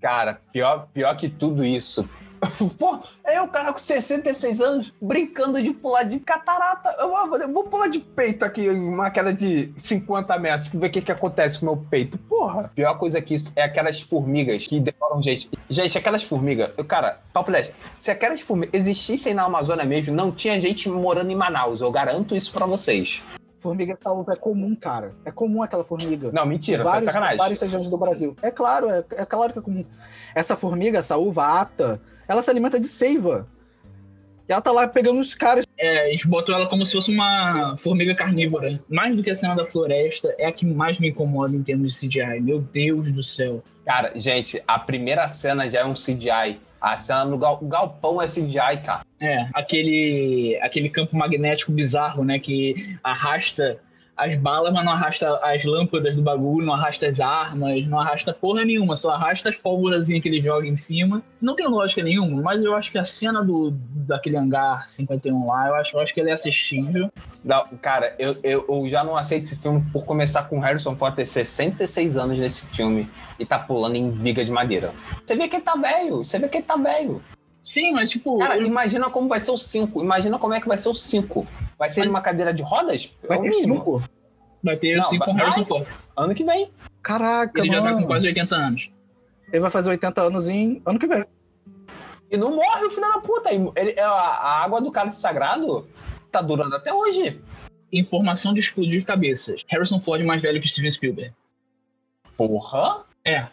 Cara, 0.00 0.40
pior, 0.52 0.88
pior 0.92 1.16
que 1.16 1.28
tudo 1.28 1.64
isso. 1.64 2.08
Pô, 2.78 3.00
é 3.24 3.40
o 3.40 3.48
cara 3.48 3.72
com 3.72 3.78
66 3.78 4.60
anos 4.60 4.92
brincando 5.00 5.60
de 5.62 5.72
pular 5.72 6.04
de 6.04 6.18
catarata. 6.20 6.94
Eu 6.98 7.10
vou, 7.10 7.36
eu 7.38 7.52
vou 7.52 7.64
pular 7.64 7.88
de 7.88 7.98
peito 7.98 8.44
aqui 8.44 8.66
em 8.66 8.78
uma 8.78 9.10
queda 9.10 9.32
de 9.32 9.72
50 9.76 10.38
metros, 10.38 10.68
ver 10.68 10.86
o 10.86 10.90
que, 10.90 11.02
que 11.02 11.12
acontece 11.12 11.60
com 11.60 11.66
o 11.66 11.74
meu 11.74 11.84
peito. 11.90 12.18
Porra, 12.18 12.70
pior 12.74 12.94
coisa 12.98 13.20
que 13.20 13.34
isso 13.34 13.52
é 13.56 13.62
aquelas 13.62 14.00
formigas 14.00 14.66
que 14.66 14.80
demoram 14.80 15.20
gente. 15.20 15.50
Gente, 15.68 15.98
aquelas 15.98 16.22
formigas, 16.22 16.70
eu, 16.76 16.84
cara, 16.84 17.20
papo 17.32 17.48
se 17.96 18.10
aquelas 18.10 18.40
formigas 18.40 18.74
existissem 18.74 19.34
na 19.34 19.44
Amazônia 19.44 19.84
mesmo, 19.84 20.14
não 20.14 20.30
tinha 20.30 20.60
gente 20.60 20.88
morando 20.88 21.30
em 21.30 21.34
Manaus. 21.34 21.80
Eu 21.80 21.90
garanto 21.90 22.36
isso 22.36 22.52
pra 22.52 22.66
vocês. 22.66 23.22
Formiga 23.60 23.96
salva 23.96 24.34
é 24.34 24.36
comum, 24.36 24.74
cara. 24.76 25.14
É 25.24 25.32
comum 25.32 25.62
aquela 25.62 25.82
formiga. 25.82 26.30
Não, 26.30 26.46
mentira, 26.46 26.78
tá 26.78 26.84
de 26.84 26.90
vários, 26.90 27.12
sacanagem. 27.12 27.38
várias 27.38 27.60
regiões 27.60 27.88
do 27.88 27.98
Brasil. 27.98 28.36
É 28.40 28.50
claro, 28.50 28.88
é, 28.88 29.04
é 29.10 29.24
claro 29.24 29.52
que 29.52 29.58
é 29.58 29.62
comum. 29.62 29.84
Essa 30.34 30.56
formiga, 30.56 30.98
essa 30.98 31.16
uva 31.16 31.60
ata, 31.60 32.00
ela 32.28 32.42
se 32.42 32.50
alimenta 32.50 32.78
de 32.78 32.86
seiva. 32.86 33.46
E 34.48 34.52
ela 34.52 34.62
tá 34.62 34.70
lá 34.72 34.86
pegando 34.88 35.20
os 35.20 35.34
caras. 35.34 35.66
é, 35.76 36.08
eles 36.08 36.24
botam 36.24 36.54
ela 36.54 36.66
como 36.68 36.84
se 36.84 36.92
fosse 36.92 37.12
uma 37.12 37.76
formiga 37.78 38.14
carnívora. 38.14 38.80
Mais 38.88 39.14
do 39.14 39.22
que 39.22 39.30
a 39.30 39.36
cena 39.36 39.54
da 39.54 39.64
floresta, 39.66 40.34
é 40.38 40.46
a 40.46 40.52
que 40.52 40.64
mais 40.64 40.98
me 40.98 41.08
incomoda 41.08 41.54
em 41.54 41.62
termos 41.62 41.92
de 42.00 42.08
CGI. 42.08 42.40
Meu 42.40 42.60
Deus 42.60 43.12
do 43.12 43.22
céu. 43.22 43.62
Cara, 43.84 44.12
gente, 44.14 44.62
a 44.66 44.78
primeira 44.78 45.28
cena 45.28 45.68
já 45.68 45.80
é 45.80 45.84
um 45.84 45.92
CGI. 45.94 46.60
A 46.80 46.96
cena 46.96 47.24
no 47.26 47.36
gal- 47.36 47.58
o 47.60 47.66
galpão 47.66 48.22
é 48.22 48.26
CGI, 48.26 48.82
cara. 48.84 49.02
É, 49.20 49.48
aquele, 49.52 50.58
aquele 50.62 50.88
campo 50.88 51.14
magnético 51.16 51.72
bizarro, 51.72 52.24
né? 52.24 52.38
Que 52.38 52.96
arrasta 53.04 53.78
as 54.18 54.36
balas, 54.36 54.72
mas 54.72 54.84
não 54.84 54.92
arrasta 54.92 55.38
as 55.44 55.64
lâmpadas 55.64 56.16
do 56.16 56.20
bagulho, 56.20 56.66
não 56.66 56.74
arrasta 56.74 57.06
as 57.06 57.20
armas, 57.20 57.86
não 57.86 58.00
arrasta 58.00 58.34
porra 58.34 58.64
nenhuma, 58.64 58.96
só 58.96 59.10
arrasta 59.10 59.48
as 59.48 59.56
pólvorazinhas 59.56 60.20
que 60.20 60.28
ele 60.28 60.42
joga 60.42 60.66
em 60.66 60.76
cima. 60.76 61.22
Não 61.40 61.54
tem 61.54 61.68
lógica 61.68 62.02
nenhuma, 62.02 62.42
mas 62.42 62.64
eu 62.64 62.74
acho 62.74 62.90
que 62.90 62.98
a 62.98 63.04
cena 63.04 63.44
do, 63.44 63.70
daquele 63.70 64.36
hangar 64.36 64.90
51 64.90 65.46
lá, 65.46 65.68
eu 65.68 65.74
acho, 65.76 65.96
eu 65.96 66.00
acho 66.00 66.12
que 66.12 66.20
ele 66.20 66.30
é 66.30 66.32
assistível. 66.32 67.08
Não, 67.44 67.64
cara, 67.80 68.16
eu, 68.18 68.36
eu, 68.42 68.66
eu 68.68 68.88
já 68.88 69.04
não 69.04 69.16
aceito 69.16 69.44
esse 69.44 69.56
filme 69.56 69.84
por 69.92 70.04
começar 70.04 70.42
com 70.48 70.58
Harrison 70.58 70.96
Ford 70.96 71.14
ter 71.14 71.24
66 71.24 72.16
anos 72.16 72.38
nesse 72.38 72.66
filme 72.66 73.08
e 73.38 73.46
tá 73.46 73.56
pulando 73.56 73.94
em 73.94 74.10
viga 74.10 74.44
de 74.44 74.50
madeira. 74.50 74.92
Você 75.24 75.36
vê 75.36 75.46
que 75.46 75.56
ele 75.56 75.62
tá 75.62 75.76
velho, 75.76 76.16
você 76.16 76.38
vê 76.40 76.48
que 76.48 76.58
ele 76.58 76.66
tá 76.66 76.76
velho. 76.76 77.22
Sim, 77.72 77.92
mas 77.92 78.10
tipo, 78.10 78.38
Cara, 78.38 78.56
eu- 78.56 78.64
imagina 78.66 79.10
como 79.10 79.28
vai 79.28 79.40
ser 79.40 79.50
o 79.50 79.58
5. 79.58 80.02
Imagina 80.02 80.38
como 80.38 80.54
é 80.54 80.60
que 80.60 80.68
vai 80.68 80.78
ser 80.78 80.88
o 80.88 80.94
5. 80.94 81.46
Vai 81.78 81.90
ser 81.90 82.00
Mas- 82.00 82.08
numa 82.08 82.20
cadeira 82.20 82.52
de 82.52 82.62
rodas? 82.62 83.14
É 83.22 83.26
Vai 83.26 83.38
o 83.38 83.42
ter 83.42 83.48
mínimo. 83.50 83.74
cinco. 83.76 84.02
vai 84.62 84.76
ter 84.76 84.96
Não, 84.96 85.04
assim 85.04 85.18
com 85.18 85.32
vai- 85.34 85.44
Harrison 85.44 85.64
Ford. 85.64 85.86
Ano 86.16 86.34
que 86.34 86.42
vem. 86.44 86.70
Caraca, 87.02 87.60
Ele 87.60 87.70
já 87.70 87.80
tá 87.80 87.90
mano. 87.90 88.00
com 88.02 88.06
quase 88.08 88.26
80 88.26 88.56
anos. 88.56 88.90
Ele 89.52 89.60
vai 89.60 89.70
fazer 89.70 89.90
80 89.90 90.20
anos 90.20 90.48
em 90.48 90.82
ano 90.84 90.98
que 90.98 91.06
vem. 91.06 91.24
E 92.30 92.36
não 92.36 92.54
morre 92.56 92.84
o 92.86 92.90
filho 92.90 93.08
da 93.08 93.20
puta. 93.20 93.52
Ele, 93.52 93.70
ele- 93.76 94.00
a, 94.00 94.62
água 94.64 94.80
do 94.80 94.90
cálice 94.90 95.20
sagrado 95.20 95.86
tá 96.32 96.42
durando 96.42 96.74
até 96.74 96.92
hoje. 96.92 97.40
Informação 97.92 98.52
de 98.52 98.60
explodir 98.60 99.04
cabeças. 99.04 99.64
Harrison 99.68 100.00
Ford 100.00 100.20
é 100.20 100.24
mais 100.24 100.42
velho 100.42 100.60
que 100.60 100.68
Steven 100.68 100.90
Spielberg. 100.90 101.32
Porra. 102.36 103.04
É. 103.24 103.46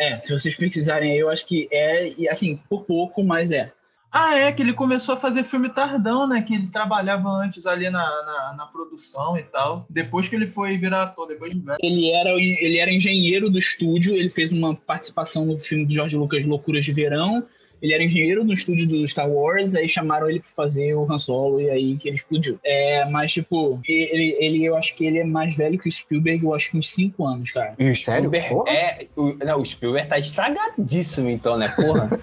É, 0.00 0.18
se 0.22 0.32
vocês 0.32 0.56
pesquisarem 0.56 1.12
aí, 1.12 1.18
eu 1.18 1.28
acho 1.28 1.46
que 1.46 1.68
é, 1.70 2.14
e 2.16 2.26
assim, 2.26 2.58
por 2.70 2.84
pouco, 2.84 3.22
mas 3.22 3.50
é. 3.50 3.70
Ah, 4.10 4.34
é, 4.34 4.50
que 4.50 4.62
ele 4.62 4.72
começou 4.72 5.14
a 5.14 5.18
fazer 5.18 5.44
filme 5.44 5.68
tardão, 5.68 6.26
né? 6.26 6.42
Que 6.42 6.54
ele 6.54 6.68
trabalhava 6.68 7.28
antes 7.28 7.64
ali 7.66 7.88
na, 7.90 8.02
na, 8.02 8.54
na 8.56 8.66
produção 8.66 9.36
e 9.36 9.42
tal. 9.42 9.86
Depois 9.88 10.26
que 10.26 10.34
ele 10.34 10.48
foi 10.48 10.76
virar 10.78 11.02
ator, 11.02 11.28
depois 11.28 11.52
de 11.52 11.60
velho. 11.60 11.78
Ele 11.80 12.10
era, 12.10 12.30
ele 12.30 12.78
era 12.78 12.90
engenheiro 12.90 13.48
do 13.48 13.58
estúdio, 13.58 14.16
ele 14.16 14.30
fez 14.30 14.50
uma 14.50 14.74
participação 14.74 15.44
no 15.44 15.56
filme 15.58 15.86
de 15.86 15.94
George 15.94 16.16
Lucas 16.16 16.44
Loucuras 16.44 16.84
de 16.84 16.92
Verão. 16.92 17.46
Ele 17.82 17.94
era 17.94 18.04
engenheiro 18.04 18.44
no 18.44 18.52
estúdio 18.52 18.86
do 18.86 19.06
Star 19.08 19.28
Wars, 19.30 19.74
aí 19.74 19.88
chamaram 19.88 20.28
ele 20.28 20.40
pra 20.40 20.50
fazer 20.54 20.94
o 20.94 21.10
Han 21.10 21.18
Solo 21.18 21.60
e 21.60 21.70
aí 21.70 21.96
que 21.96 22.08
ele 22.08 22.16
explodiu. 22.16 22.58
É, 22.64 23.04
mas, 23.06 23.32
tipo, 23.32 23.80
ele, 23.88 24.36
ele, 24.38 24.64
eu 24.64 24.76
acho 24.76 24.94
que 24.94 25.06
ele 25.06 25.18
é 25.18 25.24
mais 25.24 25.56
velho 25.56 25.78
que 25.78 25.88
o 25.88 25.92
Spielberg, 25.92 26.44
eu 26.44 26.54
acho 26.54 26.70
que 26.70 26.78
uns 26.78 26.90
5 26.90 27.26
anos, 27.26 27.50
cara. 27.50 27.74
E 27.78 27.90
o 27.90 27.96
Sério? 27.96 28.28
Spielberg 28.28 28.48
Porra. 28.48 28.70
é. 28.70 29.06
O, 29.16 29.32
não, 29.44 29.60
o 29.60 29.64
Spielberg 29.64 30.08
tá 30.08 30.18
estragadíssimo, 30.18 31.28
então, 31.30 31.56
né? 31.56 31.72
Porra. 31.74 32.10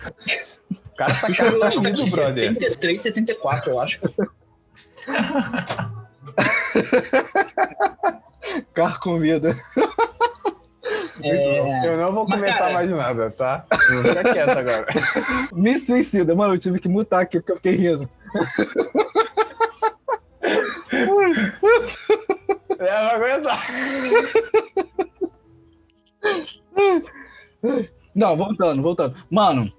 O 0.70 0.98
cara 0.98 1.14
tá 1.14 1.28
O 1.28 1.34
Spielberg, 1.34 1.60
eu 1.60 1.64
acho 1.64 1.80
que 1.80 1.88
é 1.88 1.92
cagando, 1.92 2.06
de 2.06 2.12
brother. 2.12 2.44
73, 2.54 3.02
74, 3.02 3.70
eu 3.70 3.80
acho. 3.80 4.00
Carro 8.74 9.00
com 9.00 9.20
vida. 9.20 9.56
É, 11.24 11.88
Eu 11.88 11.98
não 11.98 12.12
vou 12.14 12.28
Mas, 12.28 12.40
comentar 12.40 12.60
cara- 12.60 12.74
mais 12.74 12.90
nada, 12.90 13.32
tá? 13.32 13.66
Vou 13.90 14.04
ficar 14.04 14.24
quieto 14.34 14.58
agora. 14.58 14.86
Me 15.54 15.78
suicida. 15.80 16.36
Mano, 16.36 16.54
eu 16.56 16.58
tive 16.60 16.80
que 16.80 16.88
mutar 16.90 17.22
aqui 17.22 17.40
porque 17.40 17.52
eu 17.52 17.56
fiquei 17.58 17.76
rindo. 17.76 18.10
É, 22.80 22.92
não 23.02 23.10
aguentar. 23.10 23.60
Não, 28.14 28.38
voltando, 28.38 28.82
voltando. 28.82 29.16
Mano, 29.30 29.72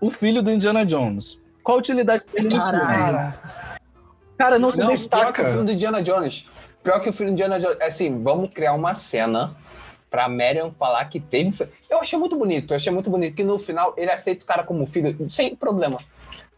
o 0.00 0.10
filho 0.10 0.42
do 0.42 0.50
Indiana 0.50 0.84
Jones. 0.84 1.40
Qual 1.62 1.76
a 1.76 1.80
utilidade 1.80 2.24
dele 2.32 2.48
no 2.48 2.60
filme? 2.62 2.80
Cara, 2.80 3.34
Cara, 4.36 4.58
não 4.58 4.72
se 4.72 4.78
não, 4.78 4.86
pior 4.88 4.92
que 4.92 4.94
o 4.94 4.98
destaca. 4.98 5.44
filme 5.46 5.64
do 5.66 5.72
Indiana 5.72 6.02
Jones. 6.02 6.46
Pior 6.82 7.00
que 7.00 7.08
o 7.10 7.12
filme 7.12 7.30
do 7.30 7.34
Indiana 7.34 7.60
Jones. 7.60 7.76
Assim, 7.80 8.22
vamos 8.22 8.50
criar 8.52 8.72
uma 8.72 8.94
cena 8.94 9.54
pra 10.12 10.28
Marion 10.28 10.70
falar 10.78 11.06
que 11.06 11.18
teve. 11.18 11.66
Eu 11.88 11.98
achei 11.98 12.18
muito 12.18 12.36
bonito, 12.36 12.72
eu 12.72 12.76
achei 12.76 12.92
muito 12.92 13.08
bonito 13.08 13.34
que 13.34 13.42
no 13.42 13.58
final 13.58 13.94
ele 13.96 14.10
aceita 14.10 14.44
o 14.44 14.46
cara 14.46 14.62
como 14.62 14.86
filho, 14.86 15.16
sem 15.30 15.56
problema. 15.56 15.96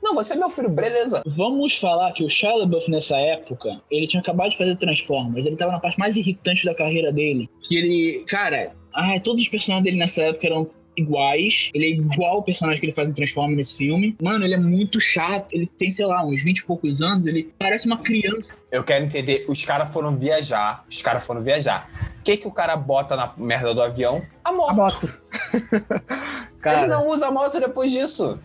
Não, 0.03 0.15
você 0.15 0.35
é 0.35 0.37
meu 0.37 0.51
filho, 0.51 0.69
beleza. 0.69 1.23
Vamos 1.25 1.79
falar 1.79 2.13
que 2.13 2.25
o 2.25 2.59
LaBeouf 2.59 2.91
nessa 2.91 3.17
época, 3.17 3.81
ele 3.91 4.07
tinha 4.07 4.21
acabado 4.21 4.51
de 4.51 4.59
fazer 4.59 4.77
Transformers, 4.77 5.47
ele 5.47 5.57
tava 5.57 5.73
na 5.73 5.81
parte 5.81 5.99
mais 5.99 6.17
irritante 6.17 6.67
da 6.67 6.75
carreira 6.75 7.11
dele, 7.11 7.49
que 7.63 7.77
ele, 7.77 8.25
cara, 8.29 8.75
ai, 8.93 9.21
todos 9.21 9.41
os 9.41 9.49
personagens 9.49 9.85
dele 9.85 9.97
nessa 9.97 10.21
época 10.21 10.47
eram 10.47 10.69
iguais, 10.97 11.71
ele 11.75 11.87
é 11.87 11.91
igual 11.91 12.37
ao 12.37 12.43
personagem 12.43 12.81
que 12.81 12.87
ele 12.87 12.95
faz 12.95 13.09
em 13.09 13.13
Transformers 13.13 13.57
nesse 13.57 13.77
filme. 13.77 14.17
Mano, 14.23 14.45
ele 14.45 14.55
é 14.55 14.59
muito 14.59 15.01
chato, 15.01 15.47
ele 15.53 15.67
tem, 15.67 15.91
sei 15.91 16.07
lá, 16.07 16.25
uns 16.25 16.43
20 16.43 16.59
e 16.59 16.65
poucos 16.65 17.01
anos, 17.01 17.27
ele 17.27 17.53
parece 17.59 17.87
uma 17.87 17.99
criança. 17.99 18.55
Eu 18.71 18.83
quero 18.83 19.05
entender, 19.05 19.45
os 19.49 19.65
caras 19.65 19.93
foram 19.93 20.17
viajar, 20.17 20.85
os 20.89 21.01
caras 21.03 21.25
foram 21.25 21.43
viajar. 21.43 21.89
O 22.21 22.23
que 22.23 22.37
que 22.37 22.49
o 22.49 22.53
cara 22.53 22.77
bota 22.77 23.17
na 23.17 23.33
merda 23.37 23.75
do 23.75 23.83
avião? 23.83 24.23
A 24.43 24.53
moto. 24.53 24.71
A 24.71 24.75
moto. 24.75 25.23
Ele 26.65 26.77
Cara, 26.77 26.87
não 26.87 27.11
usa 27.11 27.27
a 27.27 27.31
moto 27.31 27.61
depois 27.61 27.91
disso. 27.91 28.41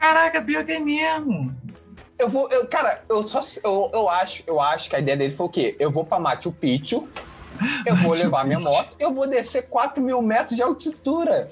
Caraca, 0.00 0.42
pior 0.42 0.64
que 0.64 0.72
é 0.72 0.80
mesmo. 0.80 1.54
Eu 2.18 2.28
vou, 2.28 2.48
eu, 2.50 2.66
cara, 2.66 3.04
eu 3.08 3.22
só, 3.22 3.40
eu, 3.62 3.90
eu 3.92 4.08
acho, 4.08 4.42
eu 4.48 4.60
acho 4.60 4.90
que 4.90 4.96
a 4.96 4.98
ideia 4.98 5.16
dele 5.16 5.32
foi 5.32 5.46
o 5.46 5.48
quê? 5.48 5.76
Eu 5.78 5.90
vou 5.90 6.04
pra 6.04 6.18
Machu 6.18 6.50
Picchu, 6.50 7.08
eu 7.86 7.96
vou 7.96 8.12
levar 8.14 8.44
minha 8.46 8.60
moto, 8.60 8.94
eu 8.98 9.12
vou 9.12 9.26
descer 9.26 9.62
4 9.68 10.02
mil 10.02 10.20
metros 10.22 10.56
de 10.56 10.62
altitude. 10.62 11.46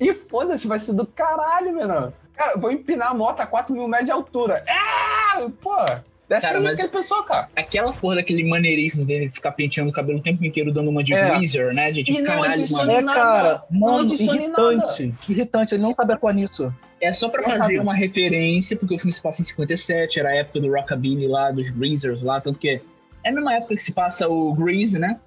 E 0.00 0.12
foda-se, 0.14 0.66
vai 0.66 0.78
ser 0.78 0.92
do 0.92 1.06
caralho, 1.06 1.74
menor. 1.74 2.12
Cara, 2.34 2.52
eu 2.52 2.60
vou 2.60 2.70
empinar 2.70 3.12
a 3.12 3.14
moto 3.14 3.40
a 3.40 3.46
4 3.46 3.72
mil 3.74 3.88
metros 3.88 4.06
de 4.06 4.12
altura. 4.12 4.62
Ah, 4.68 5.46
pô, 5.62 5.74
deve 6.28 6.42
Cara, 6.42 6.60
mas- 6.60 6.74
que 6.74 6.82
ele 6.82 6.88
pensou, 6.88 7.22
cara. 7.22 7.48
Aquela 7.56 7.94
porra 7.94 8.16
daquele 8.16 8.44
maneirismo 8.46 9.06
dele 9.06 9.28
de 9.28 9.32
ficar 9.34 9.52
penteando 9.52 9.88
o 9.90 9.92
cabelo 9.94 10.18
o 10.18 10.22
tempo 10.22 10.44
inteiro, 10.44 10.70
dando 10.70 10.90
uma 10.90 11.02
de 11.02 11.14
É. 11.14 11.32
Weezer, 11.32 11.72
né, 11.72 11.90
gente? 11.94 12.12
E 12.12 12.20
não 12.20 12.26
Caralho, 12.34 12.52
adiciona 12.52 12.84
mano. 12.84 12.98
é, 12.98 13.00
nada. 13.00 13.18
cara, 13.20 13.64
mano, 13.70 14.12
irritante. 14.12 15.14
Irritante, 15.28 15.74
ele 15.74 15.82
não 15.82 15.92
sabe 15.94 16.12
atuar 16.12 16.34
nisso. 16.34 16.70
É 17.00 17.10
só 17.12 17.28
pra 17.30 17.40
Não 17.40 17.48
fazer 17.48 17.60
sabe. 17.62 17.78
uma 17.78 17.94
referência, 17.94 18.76
porque 18.76 18.94
o 18.94 18.98
filme 18.98 19.12
se 19.12 19.22
passa 19.22 19.40
em 19.40 19.44
57, 19.46 20.20
era 20.20 20.28
a 20.30 20.34
época 20.36 20.60
do 20.60 20.70
Rockabilly 20.70 21.26
lá, 21.26 21.50
dos 21.50 21.70
Greasers 21.70 22.22
lá, 22.22 22.38
tanto 22.40 22.58
que 22.58 22.68
é 23.24 23.28
a 23.28 23.32
mesma 23.32 23.54
época 23.54 23.74
que 23.76 23.82
se 23.82 23.92
passa 23.92 24.28
o 24.28 24.52
Grease, 24.54 24.98
né? 24.98 25.18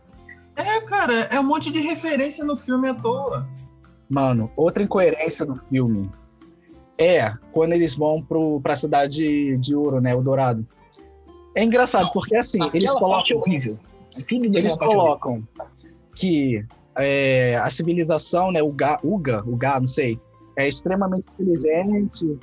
É, 0.60 0.82
cara, 0.82 1.22
é 1.32 1.40
um 1.40 1.44
monte 1.44 1.72
de 1.72 1.80
referência 1.80 2.44
no 2.44 2.54
filme 2.54 2.90
à 2.90 2.94
toa. 2.94 3.48
Mano, 4.10 4.52
outra 4.58 4.84
incoerência 4.84 5.46
do 5.46 5.56
filme 5.56 6.10
é 6.98 7.34
quando 7.54 7.72
eles 7.72 7.96
vão 7.96 8.22
pro, 8.22 8.60
pra 8.60 8.76
cidade 8.76 9.56
de 9.58 9.74
ouro, 9.74 10.02
né? 10.02 10.14
O 10.14 10.22
Dourado. 10.22 10.68
É 11.56 11.64
engraçado, 11.64 12.12
porque 12.12 12.36
assim, 12.36 12.60
eles 12.74 12.92
é 12.92 12.94
colocam, 12.94 13.38
horrível. 13.38 13.80
Tudo 14.28 14.46
eles 14.46 14.72
é 14.72 14.74
horrível. 14.74 14.78
colocam 14.78 15.48
que 16.14 16.66
é, 16.98 17.56
a 17.56 17.70
civilização, 17.70 18.52
né? 18.52 18.62
O 18.62 18.72
Ga, 18.72 19.00
Uga, 19.02 19.42
o 19.48 19.56
Ga, 19.56 19.80
não 19.80 19.88
sei, 19.88 20.20
é 20.58 20.68
extremamente 20.68 21.26
inteligente, 21.40 22.38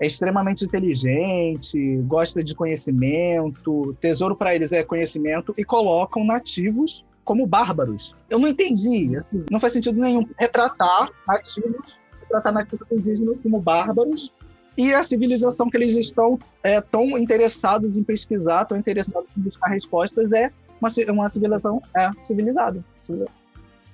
é 0.00 0.06
extremamente 0.06 0.64
inteligente, 0.64 1.98
gosta 2.06 2.42
de 2.42 2.54
conhecimento, 2.54 3.94
tesouro 4.00 4.34
para 4.34 4.54
eles 4.54 4.72
é 4.72 4.82
conhecimento 4.82 5.54
e 5.58 5.62
colocam 5.62 6.24
nativos 6.24 7.04
como 7.24 7.46
bárbaros. 7.46 8.14
Eu 8.28 8.38
não 8.38 8.48
entendi, 8.48 9.16
assim, 9.16 9.44
não 9.50 9.58
faz 9.58 9.72
sentido 9.72 10.00
nenhum 10.00 10.26
retratar 10.38 11.10
nativos, 11.26 11.98
retratar 12.20 12.52
nativos 12.52 12.86
indígenas 12.90 13.40
como 13.40 13.60
bárbaros 13.60 14.30
e 14.76 14.92
a 14.92 15.02
civilização 15.02 15.70
que 15.70 15.76
eles 15.76 15.96
estão 15.96 16.38
é, 16.62 16.80
tão 16.80 17.16
interessados 17.16 17.96
em 17.96 18.02
pesquisar, 18.02 18.64
tão 18.64 18.76
interessados 18.76 19.28
em 19.36 19.40
buscar 19.40 19.68
respostas 19.68 20.32
é 20.32 20.50
uma, 20.80 20.88
uma 21.12 21.28
civilização 21.28 21.80
é, 21.96 22.10
civilizada. 22.20 22.84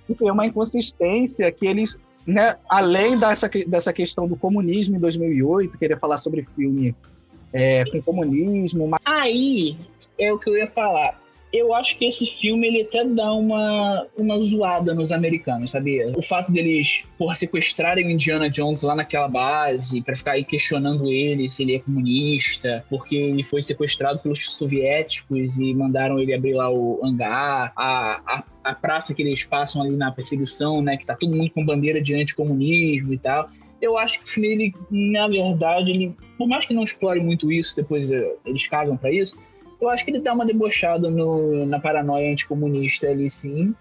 E 0.08 0.14
tem 0.14 0.30
uma 0.30 0.46
inconsistência 0.46 1.50
que 1.52 1.66
eles, 1.66 1.98
né, 2.26 2.56
além 2.68 3.18
dessa, 3.18 3.48
dessa 3.66 3.92
questão 3.92 4.26
do 4.26 4.36
comunismo 4.36 4.96
em 4.96 5.00
2008, 5.00 5.78
querer 5.78 5.98
falar 5.98 6.18
sobre 6.18 6.46
filme 6.56 6.94
é, 7.52 7.84
com 7.90 8.00
comunismo, 8.02 8.88
mas 8.88 9.00
Aí 9.04 9.76
é 10.18 10.32
o 10.32 10.38
que 10.38 10.48
eu 10.48 10.56
ia 10.56 10.66
falar. 10.66 11.19
Eu 11.52 11.74
acho 11.74 11.98
que 11.98 12.04
esse 12.04 12.26
filme 12.26 12.68
ele 12.68 12.82
até 12.82 13.04
dá 13.04 13.32
uma, 13.32 14.06
uma 14.16 14.40
zoada 14.40 14.94
nos 14.94 15.10
americanos, 15.10 15.72
sabia? 15.72 16.12
O 16.16 16.22
fato 16.22 16.52
deles, 16.52 17.04
por 17.18 17.34
sequestrarem 17.34 18.06
o 18.06 18.10
Indiana 18.10 18.48
Jones 18.48 18.82
lá 18.82 18.94
naquela 18.94 19.26
base, 19.26 20.00
pra 20.00 20.14
ficar 20.14 20.32
aí 20.32 20.44
questionando 20.44 21.08
ele 21.08 21.48
se 21.48 21.62
ele 21.62 21.74
é 21.74 21.80
comunista, 21.80 22.84
porque 22.88 23.16
ele 23.16 23.42
foi 23.42 23.62
sequestrado 23.62 24.20
pelos 24.20 24.54
soviéticos 24.54 25.58
e 25.58 25.74
mandaram 25.74 26.20
ele 26.20 26.32
abrir 26.32 26.54
lá 26.54 26.70
o 26.70 27.00
hangar, 27.02 27.72
a, 27.74 28.20
a, 28.24 28.44
a 28.62 28.74
praça 28.74 29.12
que 29.12 29.22
eles 29.22 29.42
passam 29.42 29.82
ali 29.82 29.96
na 29.96 30.12
perseguição, 30.12 30.80
né? 30.80 30.96
Que 30.96 31.04
tá 31.04 31.16
todo 31.16 31.34
mundo 31.34 31.50
com 31.50 31.64
bandeira 31.64 32.00
de 32.00 32.14
anticomunismo 32.14 33.12
e 33.12 33.18
tal. 33.18 33.50
Eu 33.82 33.98
acho 33.98 34.18
que 34.20 34.24
o 34.24 34.28
filme, 34.28 34.48
ele, 34.48 34.74
na 34.90 35.26
verdade, 35.26 35.90
ele, 35.90 36.14
por 36.36 36.46
mais 36.46 36.66
que 36.66 36.74
não 36.74 36.84
explore 36.84 37.18
muito 37.18 37.50
isso, 37.50 37.74
depois 37.74 38.12
eh, 38.12 38.36
eles 38.44 38.66
cagam 38.66 38.96
pra 38.96 39.10
isso, 39.10 39.36
eu 39.80 39.88
acho 39.88 40.04
que 40.04 40.10
ele 40.10 40.20
dá 40.20 40.32
uma 40.32 40.44
debochada 40.44 41.10
no, 41.10 41.64
na 41.64 41.80
paranoia 41.80 42.32
anticomunista 42.32 43.08
ali, 43.08 43.30
sim. 43.30 43.74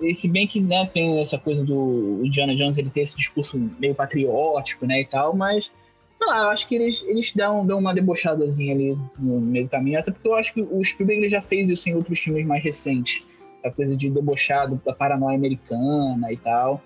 E 0.00 0.14
se 0.14 0.28
bem 0.28 0.46
que 0.46 0.60
né, 0.60 0.88
tem 0.92 1.20
essa 1.20 1.38
coisa 1.38 1.64
do 1.64 2.20
Indiana 2.24 2.54
Jones, 2.54 2.78
ele 2.78 2.90
ter 2.90 3.00
esse 3.00 3.16
discurso 3.16 3.58
meio 3.78 3.94
patriótico, 3.94 4.86
né, 4.86 5.00
e 5.00 5.06
tal, 5.06 5.34
mas, 5.36 5.70
sei 6.12 6.26
lá, 6.26 6.42
eu 6.42 6.48
acho 6.48 6.68
que 6.68 6.74
eles, 6.74 7.02
eles 7.06 7.32
dão, 7.32 7.66
dão 7.66 7.78
uma 7.78 7.94
debochadazinha 7.94 8.74
ali 8.74 8.98
no 9.18 9.40
meio 9.40 9.64
do 9.64 9.70
caminho, 9.70 9.98
até 9.98 10.10
porque 10.10 10.28
eu 10.28 10.34
acho 10.34 10.52
que 10.54 10.60
o 10.60 10.82
Spielberg 10.84 11.28
já 11.28 11.40
fez 11.40 11.68
isso 11.68 11.88
em 11.88 11.94
outros 11.94 12.18
filmes 12.18 12.46
mais 12.46 12.62
recentes, 12.62 13.26
a 13.64 13.70
coisa 13.70 13.96
de 13.96 14.10
debochado 14.10 14.80
da 14.84 14.92
paranoia 14.92 15.36
americana 15.36 16.30
e 16.30 16.36
tal. 16.36 16.82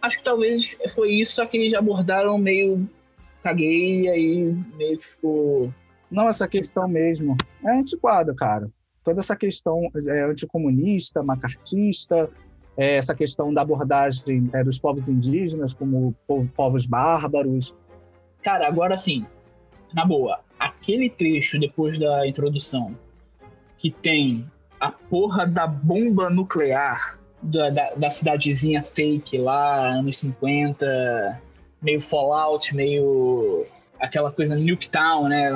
Acho 0.00 0.18
que 0.18 0.24
talvez 0.24 0.76
foi 0.94 1.12
isso, 1.12 1.34
só 1.34 1.46
que 1.46 1.56
eles 1.56 1.74
abordaram 1.74 2.38
meio 2.38 2.88
caguei, 3.42 4.08
aí 4.08 4.56
meio 4.76 4.98
que 4.98 5.06
ficou 5.06 5.72
não 6.14 6.28
essa 6.28 6.48
questão 6.48 6.88
mesmo. 6.88 7.36
É 7.64 7.78
antiquada, 7.78 8.34
cara. 8.34 8.70
Toda 9.02 9.20
essa 9.20 9.36
questão 9.36 9.90
é, 10.06 10.22
anticomunista, 10.22 11.22
macartista, 11.22 12.30
é, 12.76 12.96
essa 12.96 13.14
questão 13.14 13.52
da 13.52 13.62
abordagem 13.62 14.48
é, 14.52 14.64
dos 14.64 14.78
povos 14.78 15.08
indígenas 15.08 15.74
como 15.74 16.14
po- 16.26 16.48
povos 16.56 16.86
bárbaros. 16.86 17.74
Cara, 18.42 18.66
agora 18.66 18.96
sim, 18.96 19.26
na 19.92 20.04
boa, 20.04 20.40
aquele 20.58 21.10
trecho 21.10 21.58
depois 21.58 21.98
da 21.98 22.26
introdução 22.26 22.96
que 23.78 23.90
tem 23.90 24.50
a 24.80 24.90
porra 24.90 25.46
da 25.46 25.66
bomba 25.66 26.30
nuclear 26.30 27.18
da, 27.42 27.70
da, 27.70 27.94
da 27.94 28.10
cidadezinha 28.10 28.82
fake 28.82 29.36
lá, 29.38 29.88
anos 29.88 30.18
50, 30.18 31.40
meio 31.82 32.00
Fallout, 32.00 32.74
meio 32.74 33.66
aquela 34.04 34.30
coisa 34.30 34.54
Nuketown, 34.54 35.28
né? 35.28 35.50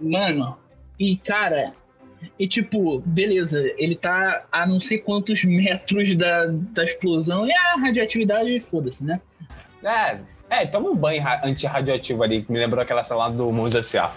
Mano, 0.00 0.56
e 0.98 1.16
cara, 1.16 1.74
e 2.38 2.46
tipo, 2.46 3.00
beleza, 3.00 3.60
ele 3.76 3.94
tá 3.94 4.44
a 4.50 4.66
não 4.66 4.80
sei 4.80 4.98
quantos 4.98 5.44
metros 5.44 6.14
da, 6.16 6.46
da 6.46 6.84
explosão 6.84 7.46
e 7.46 7.52
a 7.52 7.76
radioatividade, 7.76 8.60
foda-se, 8.60 9.04
né? 9.04 9.20
É, 9.82 10.18
é, 10.50 10.66
toma 10.66 10.90
um 10.90 10.96
banho 10.96 11.22
ra- 11.22 11.40
antirradioativo 11.44 12.22
ali, 12.22 12.42
que 12.42 12.52
me 12.52 12.58
lembrou 12.58 12.82
aquela 12.82 13.04
cena 13.04 13.20
lá 13.20 13.28
do 13.30 13.50
Mundo 13.52 13.78
S.A. 13.78 14.14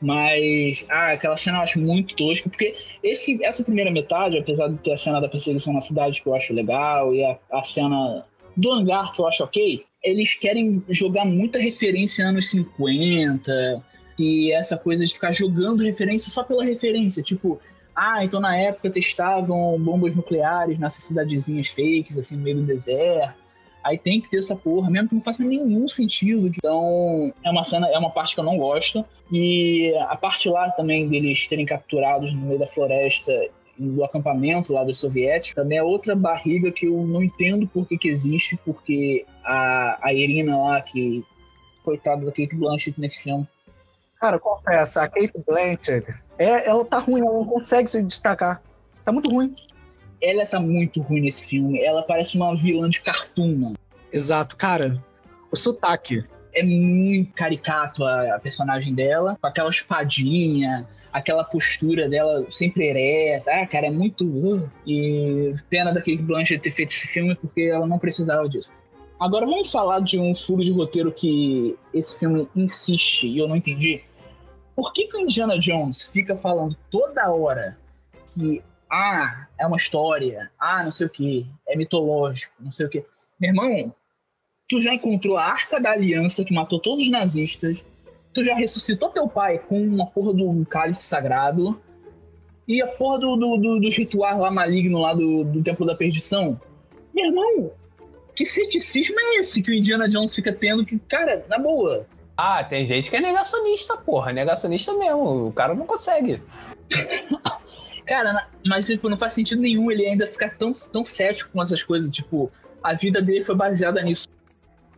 Mas, 0.00 0.84
ah, 0.90 1.12
aquela 1.12 1.36
cena 1.36 1.58
eu 1.58 1.62
acho 1.62 1.80
muito 1.80 2.14
tosca, 2.16 2.50
porque 2.50 2.74
esse, 3.02 3.42
essa 3.44 3.64
primeira 3.64 3.90
metade, 3.90 4.36
apesar 4.36 4.68
de 4.68 4.76
ter 4.78 4.92
a 4.92 4.96
cena 4.96 5.20
da 5.20 5.28
perseguição 5.28 5.72
na 5.72 5.80
cidade 5.80 6.20
que 6.20 6.28
eu 6.28 6.34
acho 6.34 6.52
legal, 6.52 7.14
e 7.14 7.24
a, 7.24 7.38
a 7.52 7.62
cena 7.62 8.24
do 8.56 8.72
hangar 8.72 9.12
que 9.12 9.20
eu 9.20 9.26
acho 9.26 9.42
ok, 9.44 9.84
eles 10.04 10.34
querem 10.34 10.82
jogar 10.88 11.24
muita 11.24 11.58
referência 11.58 12.28
anos 12.28 12.50
50, 12.50 13.82
e 14.18 14.52
essa 14.52 14.76
coisa 14.76 15.04
de 15.04 15.14
ficar 15.14 15.32
jogando 15.32 15.82
referência 15.82 16.30
só 16.30 16.44
pela 16.44 16.64
referência, 16.64 17.22
tipo, 17.22 17.58
ah, 17.96 18.24
então 18.24 18.40
na 18.40 18.56
época 18.56 18.90
testavam 18.90 19.78
bombas 19.80 20.14
nucleares 20.14 20.78
nessas 20.78 21.04
cidadezinhas 21.04 21.68
fakes, 21.68 22.18
assim, 22.18 22.36
no 22.36 22.42
meio 22.42 22.56
do 22.56 22.62
deserto. 22.62 23.42
Aí 23.82 23.98
tem 23.98 24.20
que 24.20 24.30
ter 24.30 24.38
essa 24.38 24.56
porra, 24.56 24.90
mesmo 24.90 25.10
que 25.10 25.14
não 25.14 25.22
faça 25.22 25.44
nenhum 25.44 25.86
sentido. 25.86 26.46
Então, 26.46 27.30
é 27.44 27.50
uma 27.50 27.62
cena, 27.62 27.86
é 27.88 27.98
uma 27.98 28.08
parte 28.08 28.34
que 28.34 28.40
eu 28.40 28.44
não 28.44 28.56
gosto. 28.56 29.04
E 29.30 29.94
a 30.08 30.16
parte 30.16 30.48
lá 30.48 30.70
também 30.70 31.06
deles 31.06 31.46
serem 31.46 31.66
capturados 31.66 32.32
no 32.32 32.40
meio 32.40 32.58
da 32.58 32.66
floresta 32.66 33.30
do 33.78 34.02
acampamento 34.04 34.72
lá 34.72 34.84
dos 34.84 34.98
soviéticos 34.98 35.54
também 35.54 35.78
é 35.78 35.82
outra 35.82 36.14
barriga 36.14 36.70
que 36.70 36.86
eu 36.86 37.04
não 37.04 37.22
entendo 37.22 37.66
por 37.66 37.86
que, 37.86 37.98
que 37.98 38.08
existe, 38.08 38.56
porque 38.64 39.26
a, 39.44 39.98
a 40.02 40.12
Irina 40.12 40.56
lá, 40.56 40.80
que 40.80 41.24
coitada 41.84 42.24
da 42.24 42.32
Kate 42.32 42.56
Blanchett 42.56 42.98
nesse 42.98 43.22
filme, 43.22 43.46
Cara, 44.24 44.38
confessa, 44.38 45.02
a 45.02 45.08
Kate 45.08 45.44
Blanchett, 45.46 46.14
é, 46.38 46.66
ela 46.66 46.82
tá 46.84 46.98
ruim, 46.98 47.20
ela 47.20 47.32
não 47.32 47.44
consegue 47.44 47.90
se 47.90 48.02
destacar. 48.02 48.62
Tá 49.04 49.12
muito 49.12 49.28
ruim. 49.28 49.54
ela 50.18 50.46
tá 50.46 50.58
muito 50.58 51.02
ruim 51.02 51.20
nesse 51.20 51.44
filme. 51.44 51.78
Ela 51.78 52.02
parece 52.02 52.34
uma 52.34 52.56
vilã 52.56 52.88
de 52.88 53.02
cartoon, 53.02 53.54
mano. 53.54 53.74
Exato, 54.10 54.56
cara. 54.56 54.98
O 55.52 55.56
sotaque. 55.56 56.24
É 56.54 56.62
muito 56.62 57.34
caricato 57.34 58.02
a, 58.02 58.36
a 58.36 58.40
personagem 58.40 58.94
dela, 58.94 59.36
com 59.38 59.46
aquela 59.46 59.68
espadinha, 59.68 60.88
aquela 61.12 61.44
postura 61.44 62.08
dela 62.08 62.46
sempre 62.50 62.88
ereta. 62.88 63.50
Ah, 63.50 63.66
cara, 63.66 63.88
é 63.88 63.90
muito. 63.90 64.24
uh. 64.24 64.70
E 64.86 65.54
pena 65.68 65.92
da 65.92 66.00
Kate 66.00 66.22
Blanchett 66.22 66.62
ter 66.62 66.70
feito 66.70 66.94
esse 66.94 67.06
filme 67.08 67.34
porque 67.34 67.62
ela 67.62 67.86
não 67.86 67.98
precisava 67.98 68.48
disso. 68.48 68.72
Agora 69.18 69.46
vamos 69.46 69.70
falar 69.70 70.00
de 70.00 70.18
um 70.18 70.34
furo 70.34 70.64
de 70.64 70.72
roteiro 70.72 71.12
que 71.12 71.76
esse 71.92 72.18
filme 72.18 72.48
insiste 72.54 73.26
e 73.26 73.38
eu 73.38 73.48
não 73.48 73.56
entendi. 73.56 74.02
Por 74.74 74.92
que, 74.92 75.06
que 75.06 75.16
o 75.16 75.20
Indiana 75.20 75.58
Jones 75.58 76.04
fica 76.12 76.36
falando 76.36 76.76
toda 76.90 77.30
hora 77.30 77.78
que 78.32 78.62
ah, 78.90 79.46
é 79.58 79.66
uma 79.66 79.76
história, 79.76 80.50
ah, 80.58 80.82
não 80.84 80.90
sei 80.90 81.06
o 81.06 81.10
que, 81.10 81.46
é 81.66 81.76
mitológico, 81.76 82.54
não 82.60 82.72
sei 82.72 82.86
o 82.86 82.90
que. 82.90 83.04
Meu 83.40 83.50
irmão, 83.50 83.94
tu 84.68 84.80
já 84.80 84.92
encontrou 84.92 85.36
a 85.36 85.44
Arca 85.44 85.80
da 85.80 85.92
Aliança 85.92 86.44
que 86.44 86.54
matou 86.54 86.80
todos 86.80 87.02
os 87.02 87.10
nazistas, 87.10 87.78
tu 88.32 88.42
já 88.42 88.54
ressuscitou 88.54 89.10
teu 89.10 89.28
pai 89.28 89.58
com 89.58 89.80
uma 89.80 90.06
porra 90.06 90.34
do 90.34 90.66
cálice 90.66 91.06
sagrado 91.06 91.80
e 92.66 92.82
a 92.82 92.88
porra 92.88 93.20
do, 93.20 93.36
do, 93.36 93.56
do, 93.56 93.80
dos 93.80 93.96
rituais 93.96 94.38
lá 94.38 94.50
maligno 94.50 95.00
lá 95.00 95.14
do, 95.14 95.44
do 95.44 95.62
Templo 95.62 95.86
da 95.86 95.94
Perdição. 95.94 96.60
Meu 97.14 97.26
irmão, 97.26 97.72
que 98.34 98.44
ceticismo 98.44 99.16
é 99.18 99.36
esse 99.36 99.62
que 99.62 99.70
o 99.70 99.74
Indiana 99.74 100.08
Jones 100.08 100.34
fica 100.34 100.52
tendo 100.52 100.84
que, 100.84 100.98
cara, 100.98 101.44
na 101.48 101.58
boa, 101.58 102.06
Ah, 102.36 102.64
tem 102.64 102.84
gente 102.84 103.08
que 103.08 103.16
é 103.16 103.20
negacionista, 103.20 103.96
porra. 103.96 104.32
Negacionista 104.32 104.92
mesmo. 104.92 105.46
O 105.46 105.52
cara 105.52 105.74
não 105.74 105.86
consegue. 105.86 106.42
Cara, 108.06 108.48
mas 108.66 108.84
tipo, 108.84 109.08
não 109.08 109.16
faz 109.16 109.32
sentido 109.32 109.62
nenhum 109.62 109.90
ele 109.90 110.06
ainda 110.06 110.26
ficar 110.26 110.50
tão, 110.50 110.74
tão 110.92 111.04
cético 111.04 111.50
com 111.52 111.62
essas 111.62 111.82
coisas. 111.82 112.10
Tipo, 112.10 112.50
a 112.82 112.92
vida 112.92 113.22
dele 113.22 113.42
foi 113.42 113.54
baseada 113.54 114.02
nisso. 114.02 114.28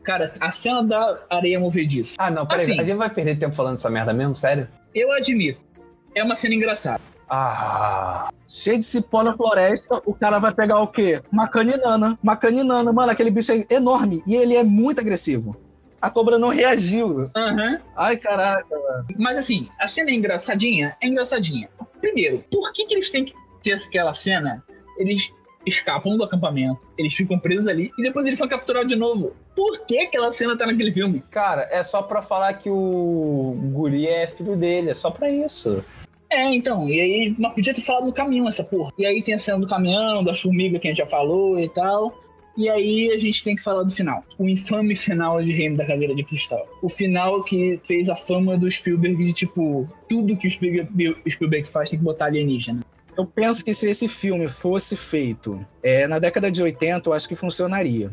Cara, 0.02 0.32
a 0.40 0.50
cena 0.50 0.82
da 0.82 1.18
areia 1.30 1.58
movediça. 1.58 2.16
Ah, 2.18 2.30
não, 2.30 2.46
peraí. 2.46 2.64
Assim. 2.64 2.80
A 2.80 2.84
gente 2.84 2.96
vai 2.96 3.10
perder 3.10 3.38
tempo 3.38 3.54
falando 3.54 3.76
essa 3.76 3.90
merda 3.90 4.12
mesmo? 4.12 4.34
Sério? 4.34 4.68
Eu 4.94 5.12
admito. 5.12 5.60
É 6.14 6.22
uma 6.22 6.34
cena 6.34 6.54
engraçada. 6.54 7.00
Ah. 7.28 8.28
Cheio 8.57 8.78
de 8.78 8.87
cipó 8.87 9.23
na 9.23 9.35
floresta, 9.35 10.01
o 10.07 10.15
cara 10.15 10.39
vai 10.39 10.53
pegar 10.53 10.81
o 10.81 10.87
quê? 10.87 11.20
Uma 11.31 11.47
caninana. 11.47 12.19
Uma 12.23 12.37
caninana. 12.37 12.91
Mano, 12.91 13.12
aquele 13.12 13.31
bicho 13.31 13.53
é 13.53 13.66
enorme 13.69 14.23
e 14.27 14.35
ele 14.35 14.57
é 14.57 14.65
muito 14.65 14.99
agressivo. 14.99 15.55
A 16.01 16.09
cobra 16.09 16.39
não 16.39 16.49
reagiu. 16.49 17.31
Aham. 17.37 17.78
Ai, 17.95 18.16
caraca. 18.16 18.65
Mas 19.19 19.37
assim, 19.37 19.69
a 19.78 19.87
cena 19.87 20.11
é 20.11 20.15
engraçadinha? 20.15 20.97
É 21.03 21.07
engraçadinha. 21.07 21.69
Primeiro, 22.01 22.45
por 22.51 22.73
que, 22.73 22.87
que 22.87 22.95
eles 22.95 23.11
têm 23.11 23.27
que 23.27 23.35
ter 23.62 23.74
aquela 23.74 24.15
cena? 24.15 24.65
Eles 24.97 25.31
escapam 25.66 26.16
do 26.16 26.24
acampamento, 26.24 26.89
eles 26.97 27.12
ficam 27.12 27.39
presos 27.39 27.66
ali 27.66 27.91
e 27.99 28.03
depois 28.03 28.24
eles 28.24 28.39
são 28.39 28.49
capturados 28.49 28.89
de 28.89 28.97
novo. 28.97 29.35
Por 29.55 29.85
que 29.85 29.99
aquela 29.99 30.31
cena 30.31 30.57
tá 30.57 30.65
naquele 30.65 30.93
filme? 30.93 31.23
Cara, 31.31 31.69
é 31.70 31.83
só 31.83 32.01
pra 32.01 32.23
falar 32.23 32.55
que 32.55 32.70
o 32.70 33.55
guri 33.73 34.07
é 34.07 34.27
filho 34.28 34.57
dele. 34.57 34.91
É 34.91 34.95
só 34.95 35.11
pra 35.11 35.28
isso. 35.28 35.85
É, 36.36 36.54
então, 36.54 36.86
e 36.86 37.00
aí, 37.00 37.34
mas 37.38 37.54
podia 37.54 37.72
ter 37.72 37.80
falado 37.80 38.04
no 38.04 38.12
caminhão 38.12 38.46
essa 38.46 38.62
porra. 38.62 38.92
E 38.98 39.06
aí 39.06 39.22
tem 39.22 39.34
a 39.34 39.38
cena 39.38 39.58
do 39.58 39.66
caminhão, 39.66 40.22
da 40.22 40.34
formiga 40.34 40.78
que 40.78 40.86
a 40.86 40.90
gente 40.90 40.98
já 40.98 41.06
falou 41.06 41.58
e 41.58 41.66
tal. 41.70 42.22
E 42.54 42.68
aí 42.68 43.10
a 43.10 43.16
gente 43.16 43.42
tem 43.42 43.56
que 43.56 43.62
falar 43.62 43.82
do 43.84 43.90
final. 43.90 44.22
O 44.38 44.46
infame 44.46 44.94
final 44.94 45.42
de 45.42 45.50
Reino 45.50 45.78
da 45.78 45.86
Caveira 45.86 46.14
de 46.14 46.22
Cristal. 46.22 46.68
O 46.82 46.90
final 46.90 47.42
que 47.42 47.80
fez 47.86 48.10
a 48.10 48.16
fama 48.16 48.58
do 48.58 48.70
Spielberg 48.70 49.16
de, 49.18 49.32
tipo, 49.32 49.88
tudo 50.06 50.36
que 50.36 50.46
o 50.46 50.50
Spielberg, 50.50 51.16
o 51.24 51.30
Spielberg 51.30 51.66
faz 51.66 51.88
tem 51.88 51.98
que 51.98 52.04
botar 52.04 52.26
alienígena. 52.26 52.80
Eu 53.16 53.24
penso 53.24 53.64
que 53.64 53.72
se 53.72 53.88
esse 53.88 54.06
filme 54.06 54.46
fosse 54.46 54.94
feito 54.94 55.64
é, 55.82 56.06
na 56.06 56.18
década 56.18 56.50
de 56.50 56.62
80, 56.62 57.08
eu 57.08 57.14
acho 57.14 57.26
que 57.26 57.34
funcionaria. 57.34 58.10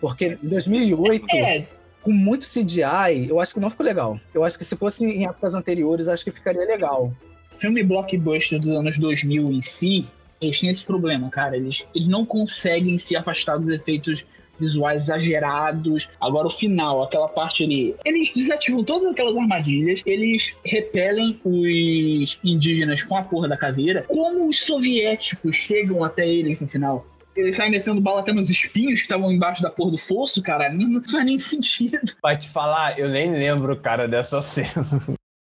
Porque 0.00 0.38
em 0.40 0.48
2008, 0.48 1.26
É, 1.32 1.66
com 2.00 2.12
muito 2.12 2.46
CGI, 2.46 3.28
eu 3.28 3.40
acho 3.40 3.52
que 3.52 3.58
não 3.58 3.70
ficou 3.70 3.84
legal. 3.84 4.20
Eu 4.32 4.44
acho 4.44 4.56
que 4.56 4.64
se 4.64 4.76
fosse 4.76 5.04
em 5.04 5.26
épocas 5.26 5.56
anteriores, 5.56 6.06
acho 6.06 6.24
que 6.24 6.30
ficaria 6.30 6.64
legal. 6.64 7.12
Filme 7.58 7.82
blockbuster 7.82 8.58
dos 8.58 8.70
anos 8.70 8.98
2000 8.98 9.52
em 9.52 9.62
si, 9.62 10.06
eles 10.40 10.60
têm 10.60 10.70
esse 10.70 10.84
problema, 10.84 11.28
cara. 11.30 11.56
Eles, 11.56 11.84
eles 11.94 12.08
não 12.08 12.24
conseguem 12.24 12.96
se 12.98 13.16
afastar 13.16 13.56
dos 13.56 13.68
efeitos 13.68 14.24
visuais 14.58 15.04
exagerados. 15.04 16.08
Agora, 16.20 16.46
o 16.46 16.50
final, 16.50 17.02
aquela 17.02 17.28
parte 17.28 17.64
ali. 17.64 17.94
Eles 18.04 18.32
desativam 18.34 18.82
todas 18.82 19.06
aquelas 19.06 19.36
armadilhas, 19.36 20.02
eles 20.06 20.54
repelem 20.64 21.38
os 21.44 22.38
indígenas 22.42 23.02
com 23.02 23.16
a 23.16 23.22
porra 23.22 23.48
da 23.48 23.56
caveira. 23.56 24.04
Como 24.08 24.48
os 24.48 24.64
soviéticos 24.64 25.54
chegam 25.56 26.02
até 26.02 26.26
eles 26.26 26.60
no 26.60 26.66
final? 26.66 27.06
Eles 27.34 27.54
saem 27.56 27.70
metendo 27.70 28.00
bala 28.00 28.20
até 28.20 28.32
nos 28.32 28.48
espinhos 28.48 29.00
que 29.00 29.04
estavam 29.04 29.30
embaixo 29.30 29.62
da 29.62 29.68
porra 29.68 29.90
do 29.90 29.98
fosso, 29.98 30.42
cara. 30.42 30.72
Não, 30.72 30.88
não 30.88 31.02
faz 31.02 31.24
nem 31.24 31.38
sentido. 31.38 31.98
Pra 32.20 32.36
te 32.36 32.48
falar, 32.48 32.98
eu 32.98 33.08
nem 33.08 33.30
lembro, 33.30 33.76
cara, 33.76 34.08
dessa 34.08 34.40
cena. 34.40 34.86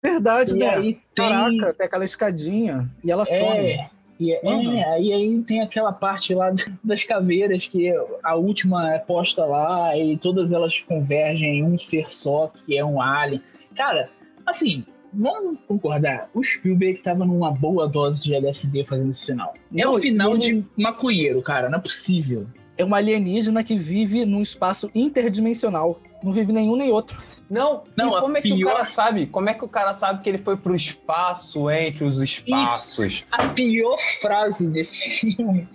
Verdade, 0.02 0.52
E 0.52 0.56
né? 0.58 0.68
aí. 0.74 0.98
Caraca, 1.14 1.74
tem 1.74 1.86
aquela 1.86 2.04
escadinha 2.04 2.88
e 3.04 3.10
ela 3.10 3.24
some. 3.24 3.40
É, 3.42 3.90
e 4.20 4.32
é, 4.32 4.40
Uhum. 4.44 4.72
é, 4.78 4.84
aí, 4.94 5.12
aí 5.12 5.42
tem 5.42 5.60
aquela 5.60 5.92
parte 5.92 6.34
lá 6.34 6.50
das 6.84 7.02
caveiras 7.04 7.66
que 7.66 7.92
a 8.22 8.34
última 8.36 8.94
é 8.94 8.98
posta 8.98 9.44
lá 9.44 9.96
e 9.96 10.16
todas 10.16 10.52
elas 10.52 10.80
convergem 10.80 11.58
em 11.58 11.64
um 11.64 11.78
ser 11.78 12.12
só, 12.12 12.52
que 12.64 12.76
é 12.78 12.84
um 12.84 13.02
alien. 13.02 13.42
Cara, 13.76 14.08
assim, 14.46 14.84
vamos 15.12 15.58
concordar, 15.66 16.28
o 16.34 16.42
Spielberg 16.44 17.00
tava 17.02 17.24
numa 17.24 17.50
boa 17.50 17.88
dose 17.88 18.22
de 18.22 18.34
LSD 18.34 18.84
fazendo 18.84 19.10
esse 19.10 19.26
final. 19.26 19.54
É 19.74 19.84
Não, 19.84 19.92
o 19.92 20.00
final 20.00 20.32
ele- 20.36 20.38
de 20.40 20.64
maconheiro, 20.76 21.42
cara, 21.42 21.68
não 21.68 21.78
é 21.78 21.82
possível. 21.82 22.46
É 22.76 22.84
uma 22.84 22.98
alienígena 22.98 23.64
que 23.64 23.76
vive 23.76 24.24
num 24.24 24.40
espaço 24.42 24.88
interdimensional. 24.94 26.00
Não 26.22 26.32
vive 26.32 26.52
nenhum 26.52 26.76
nem 26.76 26.90
outro. 26.92 27.16
Não, 27.50 27.82
Não, 27.96 28.16
e 28.16 28.20
como 28.20 28.36
é 28.36 28.40
que 28.42 28.52
o 28.52 28.56
pior- 28.56 28.72
cara 28.74 28.84
sabe? 28.84 29.26
Como 29.26 29.48
é 29.48 29.54
que 29.54 29.64
o 29.64 29.68
cara 29.68 29.94
sabe 29.94 30.22
que 30.22 30.28
ele 30.28 30.38
foi 30.38 30.56
pro 30.56 30.74
espaço 30.76 31.70
entre 31.70 32.04
os 32.04 32.18
espaços? 32.20 33.24
A 33.30 33.48
pior 33.48 33.96
frase 34.20 34.68
desse 34.68 35.20
filme. 35.34 35.66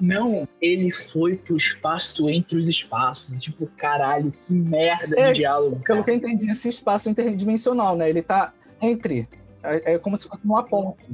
Não, 0.00 0.46
ele 0.60 0.90
foi 0.92 1.36
pro 1.36 1.56
espaço 1.56 2.28
entre 2.28 2.58
os 2.58 2.68
espaços. 2.68 3.34
Tipo, 3.40 3.66
caralho, 3.78 4.30
que 4.46 4.52
merda 4.52 5.18
É, 5.18 5.28
de 5.28 5.38
diálogo. 5.38 5.76
Pelo 5.76 5.84
cara. 5.84 6.02
que 6.04 6.10
eu 6.10 6.14
entendi, 6.14 6.50
esse 6.50 6.68
espaço 6.68 7.08
interdimensional, 7.08 7.96
né? 7.96 8.08
Ele 8.08 8.22
tá 8.22 8.52
entre. 8.80 9.26
É, 9.62 9.94
é 9.94 9.98
como 9.98 10.16
se 10.16 10.28
fosse 10.28 10.42
uma 10.44 10.62
ponte. 10.62 11.08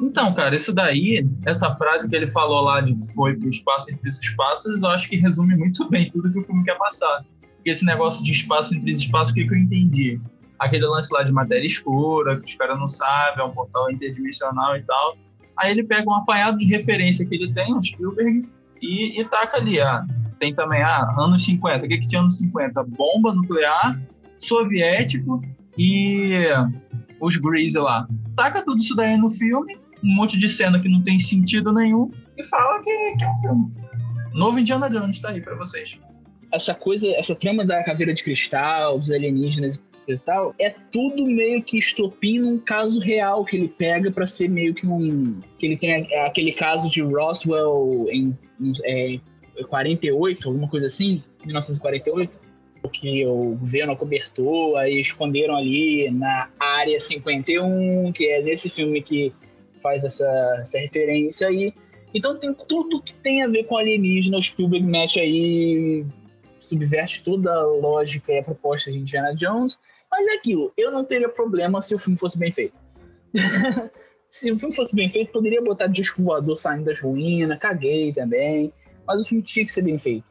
Então, 0.00 0.32
cara, 0.34 0.54
isso 0.54 0.72
daí, 0.72 1.26
essa 1.44 1.74
frase 1.74 2.08
que 2.08 2.14
ele 2.16 2.28
falou 2.30 2.60
lá 2.62 2.80
de 2.80 2.94
foi 3.12 3.34
pro 3.36 3.48
espaço 3.50 3.90
entre 3.90 4.08
os 4.08 4.18
espaços, 4.20 4.82
eu 4.82 4.88
acho 4.88 5.08
que 5.08 5.16
resume 5.16 5.56
muito 5.56 5.86
bem 5.90 6.08
tudo 6.10 6.32
que 6.32 6.38
o 6.38 6.42
filme 6.42 6.64
quer 6.64 6.78
passar. 6.78 7.24
Porque 7.66 7.72
esse 7.72 7.84
negócio 7.84 8.22
de 8.22 8.30
espaço 8.30 8.72
entre 8.76 8.92
os 8.92 8.98
espaços, 8.98 9.32
o 9.32 9.34
que, 9.34 9.44
que 9.44 9.52
eu 9.52 9.58
entendi? 9.58 10.20
Aquele 10.56 10.86
lance 10.86 11.12
lá 11.12 11.24
de 11.24 11.32
matéria 11.32 11.66
escura, 11.66 12.38
que 12.38 12.48
os 12.48 12.54
caras 12.54 12.78
não 12.78 12.86
sabem, 12.86 13.42
é 13.42 13.44
um 13.44 13.50
portal 13.50 13.90
interdimensional 13.90 14.76
e 14.76 14.84
tal. 14.84 15.18
Aí 15.58 15.72
ele 15.72 15.82
pega 15.82 16.08
um 16.08 16.14
apanhado 16.14 16.58
de 16.58 16.64
referência 16.64 17.26
que 17.26 17.34
ele 17.34 17.52
tem, 17.52 17.74
o 17.74 17.82
Spielberg, 17.82 18.48
e, 18.80 19.20
e 19.20 19.24
taca 19.24 19.56
ali. 19.56 19.80
Ah, 19.80 20.06
tem 20.38 20.54
também, 20.54 20.80
ah, 20.80 21.12
anos 21.18 21.44
50. 21.44 21.86
O 21.86 21.88
que, 21.88 21.98
que 21.98 22.06
tinha 22.06 22.20
anos 22.20 22.38
50? 22.38 22.84
Bomba 22.84 23.34
nuclear, 23.34 24.00
soviético 24.38 25.42
e 25.76 26.46
os 27.20 27.36
Grease 27.36 27.78
lá. 27.78 28.06
Taca 28.36 28.64
tudo 28.64 28.78
isso 28.78 28.94
daí 28.94 29.16
no 29.16 29.28
filme, 29.28 29.76
um 30.04 30.14
monte 30.14 30.38
de 30.38 30.48
cena 30.48 30.78
que 30.78 30.88
não 30.88 31.02
tem 31.02 31.18
sentido 31.18 31.72
nenhum, 31.72 32.12
e 32.38 32.44
fala 32.44 32.80
que, 32.80 33.16
que 33.16 33.24
é 33.24 33.28
um 33.28 33.36
filme. 33.38 33.74
Novo 34.34 34.56
Indiana 34.56 34.88
Jones 34.88 35.18
tá 35.18 35.30
aí 35.30 35.40
pra 35.40 35.56
vocês. 35.56 35.98
Essa 36.52 36.74
coisa, 36.74 37.08
essa 37.08 37.34
trama 37.34 37.64
da 37.64 37.82
caveira 37.82 38.14
de 38.14 38.22
cristal, 38.22 38.98
dos 38.98 39.10
alienígenas 39.10 39.80
e 40.08 40.18
tal, 40.18 40.54
é 40.58 40.70
tudo 40.92 41.26
meio 41.26 41.62
que 41.62 41.78
estopim 41.78 42.38
num 42.38 42.58
caso 42.58 43.00
real 43.00 43.44
que 43.44 43.56
ele 43.56 43.68
pega 43.68 44.10
pra 44.10 44.26
ser 44.26 44.48
meio 44.48 44.74
que 44.74 44.86
um. 44.86 45.40
Que 45.58 45.66
ele 45.66 45.76
tem 45.76 46.06
aquele 46.20 46.52
caso 46.52 46.88
de 46.88 47.02
Roswell 47.02 48.06
em 48.10 48.36
é, 48.84 49.18
48, 49.68 50.48
alguma 50.48 50.68
coisa 50.68 50.86
assim, 50.86 51.22
1948, 51.44 52.38
que 52.92 53.26
o 53.26 53.56
governo 53.56 53.92
acobertou, 53.92 54.76
aí 54.76 55.00
esconderam 55.00 55.56
ali 55.56 56.10
na 56.10 56.48
área 56.58 57.00
51, 57.00 58.12
que 58.12 58.26
é 58.26 58.42
nesse 58.42 58.70
filme 58.70 59.02
que 59.02 59.32
faz 59.82 60.04
essa, 60.04 60.58
essa 60.60 60.78
referência 60.78 61.48
aí. 61.48 61.72
Então 62.14 62.38
tem 62.38 62.54
tudo 62.54 63.02
que 63.02 63.12
tem 63.14 63.42
a 63.42 63.48
ver 63.48 63.64
com 63.64 63.76
alienígena, 63.76 64.38
o 64.38 64.42
Spielberg 64.42 64.86
mete 64.86 65.18
aí 65.18 66.04
subverte 66.68 67.22
toda 67.22 67.52
a 67.52 67.66
lógica 67.66 68.32
e 68.32 68.38
a 68.38 68.42
proposta 68.42 68.90
de 68.90 68.98
Indiana 68.98 69.34
Jones. 69.34 69.78
Mas 70.10 70.26
é 70.26 70.34
aquilo, 70.34 70.72
eu 70.76 70.90
não 70.90 71.04
teria 71.04 71.28
problema 71.28 71.82
se 71.82 71.94
o 71.94 71.98
filme 71.98 72.18
fosse 72.18 72.38
bem 72.38 72.50
feito. 72.50 72.78
se 74.30 74.50
o 74.50 74.58
filme 74.58 74.74
fosse 74.74 74.94
bem 74.94 75.08
feito, 75.08 75.32
poderia 75.32 75.62
botar 75.62 75.86
disco 75.86 76.22
voador 76.22 76.56
saindo 76.56 76.84
das 76.84 77.00
ruínas, 77.00 77.58
caguei 77.58 78.12
também. 78.12 78.72
Mas 79.06 79.22
o 79.22 79.24
filme 79.24 79.42
tinha 79.42 79.64
que 79.64 79.72
ser 79.72 79.82
bem 79.82 79.98
feito. 79.98 80.26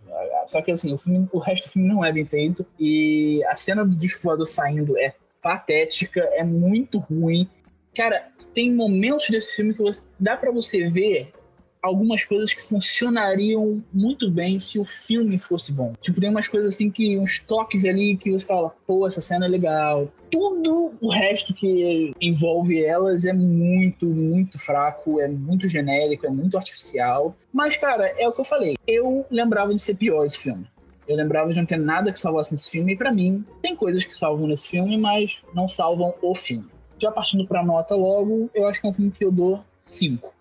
Só 0.47 0.61
que 0.61 0.71
assim, 0.71 0.93
o, 0.93 0.97
filme, 0.97 1.27
o 1.31 1.39
resto 1.39 1.67
do 1.67 1.71
filme 1.71 1.87
não 1.87 2.03
é 2.03 2.11
bem 2.11 2.25
feito. 2.25 2.65
E 2.79 3.43
a 3.45 3.55
cena 3.55 3.85
do 3.85 3.95
disco 3.95 4.21
voador 4.21 4.45
saindo 4.45 4.97
é 4.97 5.13
patética, 5.41 6.21
é 6.33 6.43
muito 6.43 6.99
ruim. 6.99 7.49
Cara, 7.95 8.29
tem 8.53 8.73
momentos 8.73 9.29
desse 9.29 9.55
filme 9.55 9.73
que 9.73 9.81
você, 9.81 10.01
dá 10.19 10.35
pra 10.35 10.51
você 10.51 10.89
ver 10.89 11.31
algumas 11.85 12.25
coisas 12.25 12.53
que 12.53 12.63
funcionariam 12.63 13.83
muito 13.93 14.29
bem 14.29 14.59
se 14.59 14.79
o 14.79 14.83
filme 14.83 15.37
fosse 15.37 15.71
bom. 15.71 15.93
Tipo, 16.01 16.19
tem 16.19 16.29
umas 16.29 16.47
coisas 16.47 16.73
assim 16.73 16.89
que, 16.89 17.17
uns 17.17 17.39
toques 17.39 17.85
ali 17.85 18.17
que 18.17 18.31
você 18.31 18.45
fala, 18.45 18.73
pô, 18.87 19.07
essa 19.07 19.21
cena 19.21 19.45
é 19.45 19.49
legal. 19.49 20.11
Tudo 20.31 20.93
o 20.99 21.09
resto 21.09 21.53
que 21.53 22.11
envolve 22.19 22.83
elas 22.83 23.25
é 23.25 23.33
muito, 23.33 24.07
muito 24.07 24.57
fraco, 24.57 25.19
é 25.19 25.27
muito 25.27 25.67
genérico, 25.67 26.25
é 26.25 26.29
muito 26.29 26.57
artificial. 26.57 27.35
Mas, 27.53 27.77
cara, 27.77 28.07
é 28.17 28.27
o 28.27 28.33
que 28.33 28.41
eu 28.41 28.45
falei. 28.45 28.75
Eu 28.87 29.25
lembrava 29.29 29.73
de 29.73 29.81
ser 29.81 29.95
pior 29.95 30.25
esse 30.25 30.39
filme. 30.39 30.65
Eu 31.07 31.15
lembrava 31.15 31.49
de 31.49 31.55
não 31.55 31.67
ter 31.67 31.77
nada 31.77 32.11
que 32.11 32.19
salvasse 32.19 32.51
nesse 32.51 32.69
filme, 32.69 32.93
e 32.93 32.97
pra 32.97 33.13
mim, 33.13 33.45
tem 33.61 33.75
coisas 33.75 34.03
que 34.03 34.17
salvam 34.17 34.47
nesse 34.47 34.67
filme, 34.67 34.97
mas 34.97 35.37
não 35.53 35.67
salvam 35.67 36.15
o 36.19 36.33
filme. 36.33 36.65
Já 36.97 37.11
partindo 37.11 37.45
pra 37.45 37.63
nota 37.63 37.93
logo, 37.93 38.49
eu 38.55 38.67
acho 38.67 38.81
que 38.81 38.87
é 38.87 38.89
um 38.89 38.93
filme 38.93 39.11
que 39.11 39.23
eu 39.23 39.31
dou 39.31 39.63
5. 39.83 40.33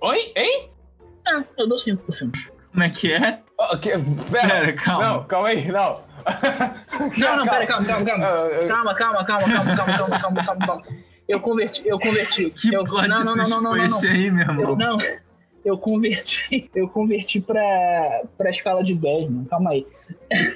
Oi? 0.00 0.32
Hein? 0.36 0.70
É, 1.26 1.44
eu 1.58 1.68
dou 1.68 1.78
5 1.78 2.02
pro 2.04 2.12
filme. 2.12 2.32
Como 2.72 2.82
é 2.84 2.90
que 2.90 3.12
é? 3.12 3.40
Oh, 3.58 3.76
que- 3.78 3.90
pera. 4.30 4.48
Pera, 4.48 4.72
calma. 4.72 5.04
Não, 5.06 5.24
calma 5.24 5.48
aí, 5.48 5.70
não. 5.70 6.00
Não, 7.18 7.36
não, 7.36 7.46
pera, 7.46 7.66
calma, 7.66 7.86
calma, 7.86 8.04
calma. 8.04 8.26
Ah, 8.26 8.68
Calma, 8.68 8.94
calma, 8.94 9.24
calma, 9.24 9.42
calma, 9.44 9.76
calma, 9.76 9.96
calma, 9.98 10.18
calma, 10.20 10.44
calma, 10.44 10.66
calma. 10.66 10.82
Eu 11.28 11.40
converti, 11.40 11.82
eu 11.86 11.98
converti. 11.98 12.50
Que 12.50 12.74
eu, 12.74 12.82
não, 12.84 13.06
não, 13.08 13.24
não, 13.24 13.34
não, 13.36 13.60
não, 13.62 13.70
foi 13.70 13.80
não, 13.82 13.88
não. 13.88 13.96
esse 13.98 14.06
aí, 14.08 14.30
meu 14.30 14.42
irmão? 14.42 14.70
Eu, 14.70 14.76
não, 14.76 14.98
eu 15.64 15.78
converti, 15.78 16.70
eu 16.74 16.88
converti 16.88 17.40
pra, 17.40 18.22
pra 18.36 18.50
escala 18.50 18.82
de 18.82 18.94
10, 18.94 19.30
mano. 19.30 19.46
Calma 19.48 19.70
aí. 19.70 19.86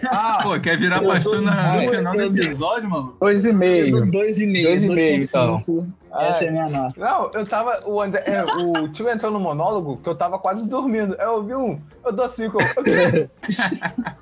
Ah, 0.08 0.40
Pô, 0.42 0.58
quer 0.60 0.78
virar 0.78 1.02
Eu 1.02 1.08
pastor 1.08 1.40
na- 1.42 1.72
no 1.72 1.88
final 1.88 2.14
do 2.14 2.22
episódio, 2.22 2.88
mano? 2.90 3.16
Dois 3.20 3.44
e 3.44 3.48
Eu 3.48 3.52
dou 3.52 3.58
meio. 3.60 3.96
2,5. 3.96 4.10
Dois 4.10 4.38
e 4.38 4.46
meio, 4.46 5.22
então. 5.22 5.62
2,5. 5.66 5.88
Essa 6.18 6.44
é 6.44 6.48
a 6.48 6.52
minha 6.52 6.68
nota. 6.68 6.94
Não, 6.98 7.30
eu 7.34 7.46
tava. 7.46 7.82
O, 7.86 8.00
André, 8.00 8.22
é, 8.26 8.42
o 8.44 8.88
tio 8.88 9.08
entrou 9.08 9.30
no 9.30 9.38
monólogo 9.38 9.98
que 9.98 10.08
eu 10.08 10.14
tava 10.14 10.38
quase 10.38 10.68
dormindo. 10.68 11.14
Aí 11.18 11.26
eu 11.26 11.34
ouvi 11.34 11.54
um, 11.54 11.78
eu 12.04 12.12
dou 12.12 12.28
cinco. 12.28 12.58
Eu 12.60 12.66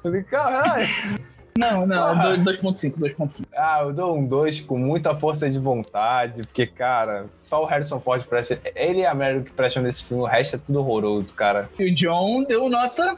falei, 0.03 0.23
caralho. 0.25 0.89
Não, 1.57 1.87
não, 1.87 2.09
Porra. 2.09 2.37
2,5, 2.39 2.99
2,5. 2.99 3.47
Ah, 3.57 3.83
eu 3.85 3.93
dou 3.93 4.19
um 4.19 4.27
dois 4.27 4.61
com 4.61 4.77
muita 4.77 5.15
força 5.15 5.49
de 5.49 5.59
vontade, 5.59 6.43
porque, 6.43 6.67
cara, 6.67 7.27
só 7.37 7.63
o 7.63 7.67
Harrison 7.67 8.01
Ford 8.01 8.25
presta. 8.25 8.61
Ele 8.75 9.01
e 9.01 9.07
a 9.07 9.15
Meryl 9.15 9.45
que 9.45 9.53
prestam 9.53 9.83
nesse 9.83 10.03
filme, 10.03 10.25
o 10.25 10.27
resto 10.27 10.57
é 10.57 10.59
tudo 10.59 10.81
horroroso, 10.81 11.33
cara. 11.33 11.71
E 11.79 11.91
o 11.91 11.95
John 11.95 12.43
deu 12.43 12.69
nota. 12.69 13.17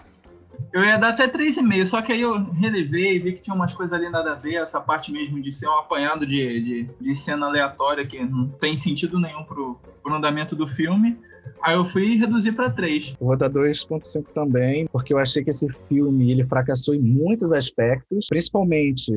Eu 0.73 0.85
ia 0.85 0.99
dar 0.99 1.11
até 1.11 1.27
3,5, 1.27 1.87
só 1.87 2.03
que 2.03 2.13
aí 2.13 2.21
eu 2.21 2.45
relevei, 2.53 3.19
vi 3.19 3.33
que 3.33 3.43
tinha 3.43 3.55
umas 3.55 3.73
coisas 3.73 3.99
ali 3.99 4.11
nada 4.11 4.33
a 4.33 4.35
ver, 4.35 4.57
essa 4.57 4.81
parte 4.81 5.11
mesmo 5.13 5.41
de 5.41 5.53
ser 5.53 5.69
um 5.69 5.79
apanhado 5.79 6.27
de, 6.27 6.61
de, 6.61 6.91
de 7.01 7.15
cena 7.15 7.47
aleatória 7.47 8.07
que 8.07 8.23
não 8.23 8.49
tem 8.49 8.77
sentido 8.77 9.19
nenhum 9.19 9.45
pro, 9.45 9.81
pro 10.03 10.15
andamento 10.15 10.55
do 10.55 10.67
filme. 10.67 11.19
Aí 11.63 11.75
eu 11.75 11.85
fui 11.85 12.13
e 12.13 12.17
reduzi 12.17 12.53
pra 12.53 12.71
3. 12.71 13.17
Eu 13.21 13.27
vou 13.27 13.37
dar 13.37 13.51
2.5 13.51 14.27
também, 14.35 14.87
porque 14.93 15.13
eu 15.13 15.19
achei 15.19 15.43
que 15.43 15.51
esse 15.51 15.67
filme 15.89 16.31
ele 16.31 16.45
fracassou 16.45 16.95
em 16.95 17.01
muitos 17.01 17.53
aspectos, 17.53 18.27
principalmente 18.29 19.13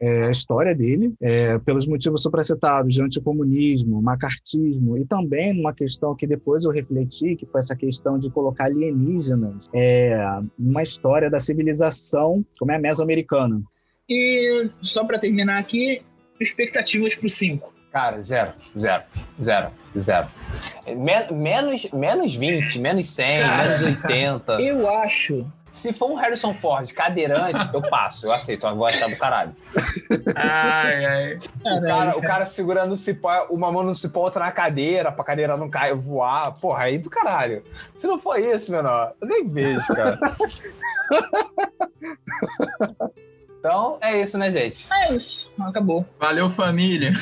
é, 0.00 0.24
a 0.24 0.30
história 0.30 0.74
dele, 0.74 1.14
é, 1.20 1.58
pelos 1.60 1.86
motivos 1.86 2.22
supracitados 2.22 2.92
de 2.92 3.00
anticomunismo, 3.00 4.02
macartismo, 4.02 4.98
e 4.98 5.04
também 5.04 5.54
numa 5.54 5.72
questão 5.72 6.16
que 6.16 6.26
depois 6.26 6.64
eu 6.64 6.72
refleti, 6.72 7.36
que 7.36 7.46
foi 7.46 7.60
essa 7.60 7.76
questão 7.76 8.18
de 8.18 8.28
colocar 8.28 8.64
alienígenas 8.64 9.66
é, 9.72 10.18
numa 10.58 10.82
história 10.82 11.30
da 11.30 11.38
civilização 11.38 12.44
como 12.58 12.72
é 12.72 12.76
a 12.76 12.80
mesoamericana. 12.80 13.62
E 14.08 14.68
só 14.82 15.04
pra 15.04 15.20
terminar 15.20 15.60
aqui, 15.60 16.02
expectativas 16.40 17.14
pro 17.14 17.30
5. 17.30 17.72
Cara, 17.92 18.20
zero, 18.22 18.52
zero, 18.76 19.02
zero, 19.40 19.70
zero. 19.98 20.28
Men- 20.96 21.30
menos, 21.30 21.90
menos 21.92 22.34
20, 22.34 22.78
menos 22.78 23.06
100, 23.10 23.40
Cara. 23.42 23.78
menos 23.78 23.82
80. 24.02 24.52
Eu 24.62 24.90
acho. 24.98 25.46
Se 25.70 25.92
for 25.92 26.10
um 26.10 26.14
Harrison 26.14 26.52
Ford 26.54 26.90
cadeirante, 26.92 27.68
eu 27.72 27.80
passo, 27.82 28.26
eu 28.26 28.32
aceito, 28.32 28.66
eu 28.66 28.76
vou 28.76 28.84
achar 28.86 29.08
do 29.08 29.16
caralho. 29.16 29.56
Ai, 30.34 31.04
ai. 31.04 31.38
O 31.64 31.80
cara, 31.82 32.18
o 32.18 32.20
cara 32.22 32.44
segurando 32.44 32.92
o 32.92 32.96
cipó, 32.96 33.46
uma 33.50 33.72
mão 33.72 33.82
no 33.82 33.94
cipó, 33.94 34.20
outra 34.20 34.44
na 34.44 34.52
cadeira, 34.52 35.10
pra 35.10 35.24
cadeira 35.24 35.56
não 35.56 35.70
cair, 35.70 35.94
voar. 35.94 36.52
Porra, 36.60 36.84
aí 36.84 36.98
do 36.98 37.08
caralho. 37.08 37.62
Se 37.94 38.06
não 38.06 38.18
for 38.18 38.38
isso, 38.38 38.70
menor, 38.70 39.12
eu 39.20 39.26
nem 39.28 39.48
vejo, 39.48 39.86
cara. 39.94 40.18
Então, 43.64 43.96
é 44.00 44.20
isso, 44.20 44.36
né, 44.36 44.50
gente? 44.50 44.92
É 44.92 45.14
isso, 45.14 45.48
acabou. 45.60 46.04
Valeu, 46.18 46.50
família. 46.50 47.12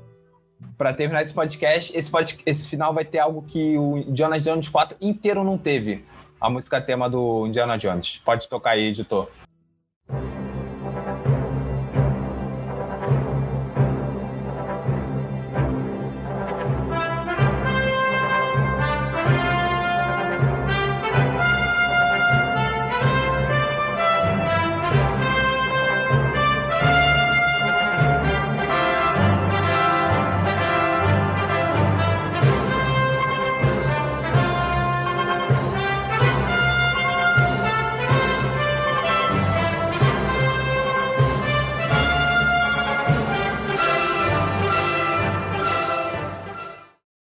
Pra 0.78 0.94
terminar 0.94 1.20
esse 1.20 1.34
podcast, 1.34 1.94
esse, 1.94 2.10
pod- 2.10 2.38
esse 2.46 2.66
final 2.66 2.94
vai 2.94 3.04
ter 3.04 3.18
algo 3.18 3.42
que 3.42 3.76
o 3.76 3.98
Indiana 3.98 4.40
Jones 4.40 4.70
4 4.70 4.96
inteiro 4.98 5.44
não 5.44 5.58
teve. 5.58 6.06
A 6.40 6.48
música 6.48 6.80
tema 6.80 7.10
do 7.10 7.46
Indiana 7.46 7.76
Jones. 7.76 8.18
Pode 8.24 8.48
tocar 8.48 8.70
aí, 8.70 8.84
editor. 8.86 9.28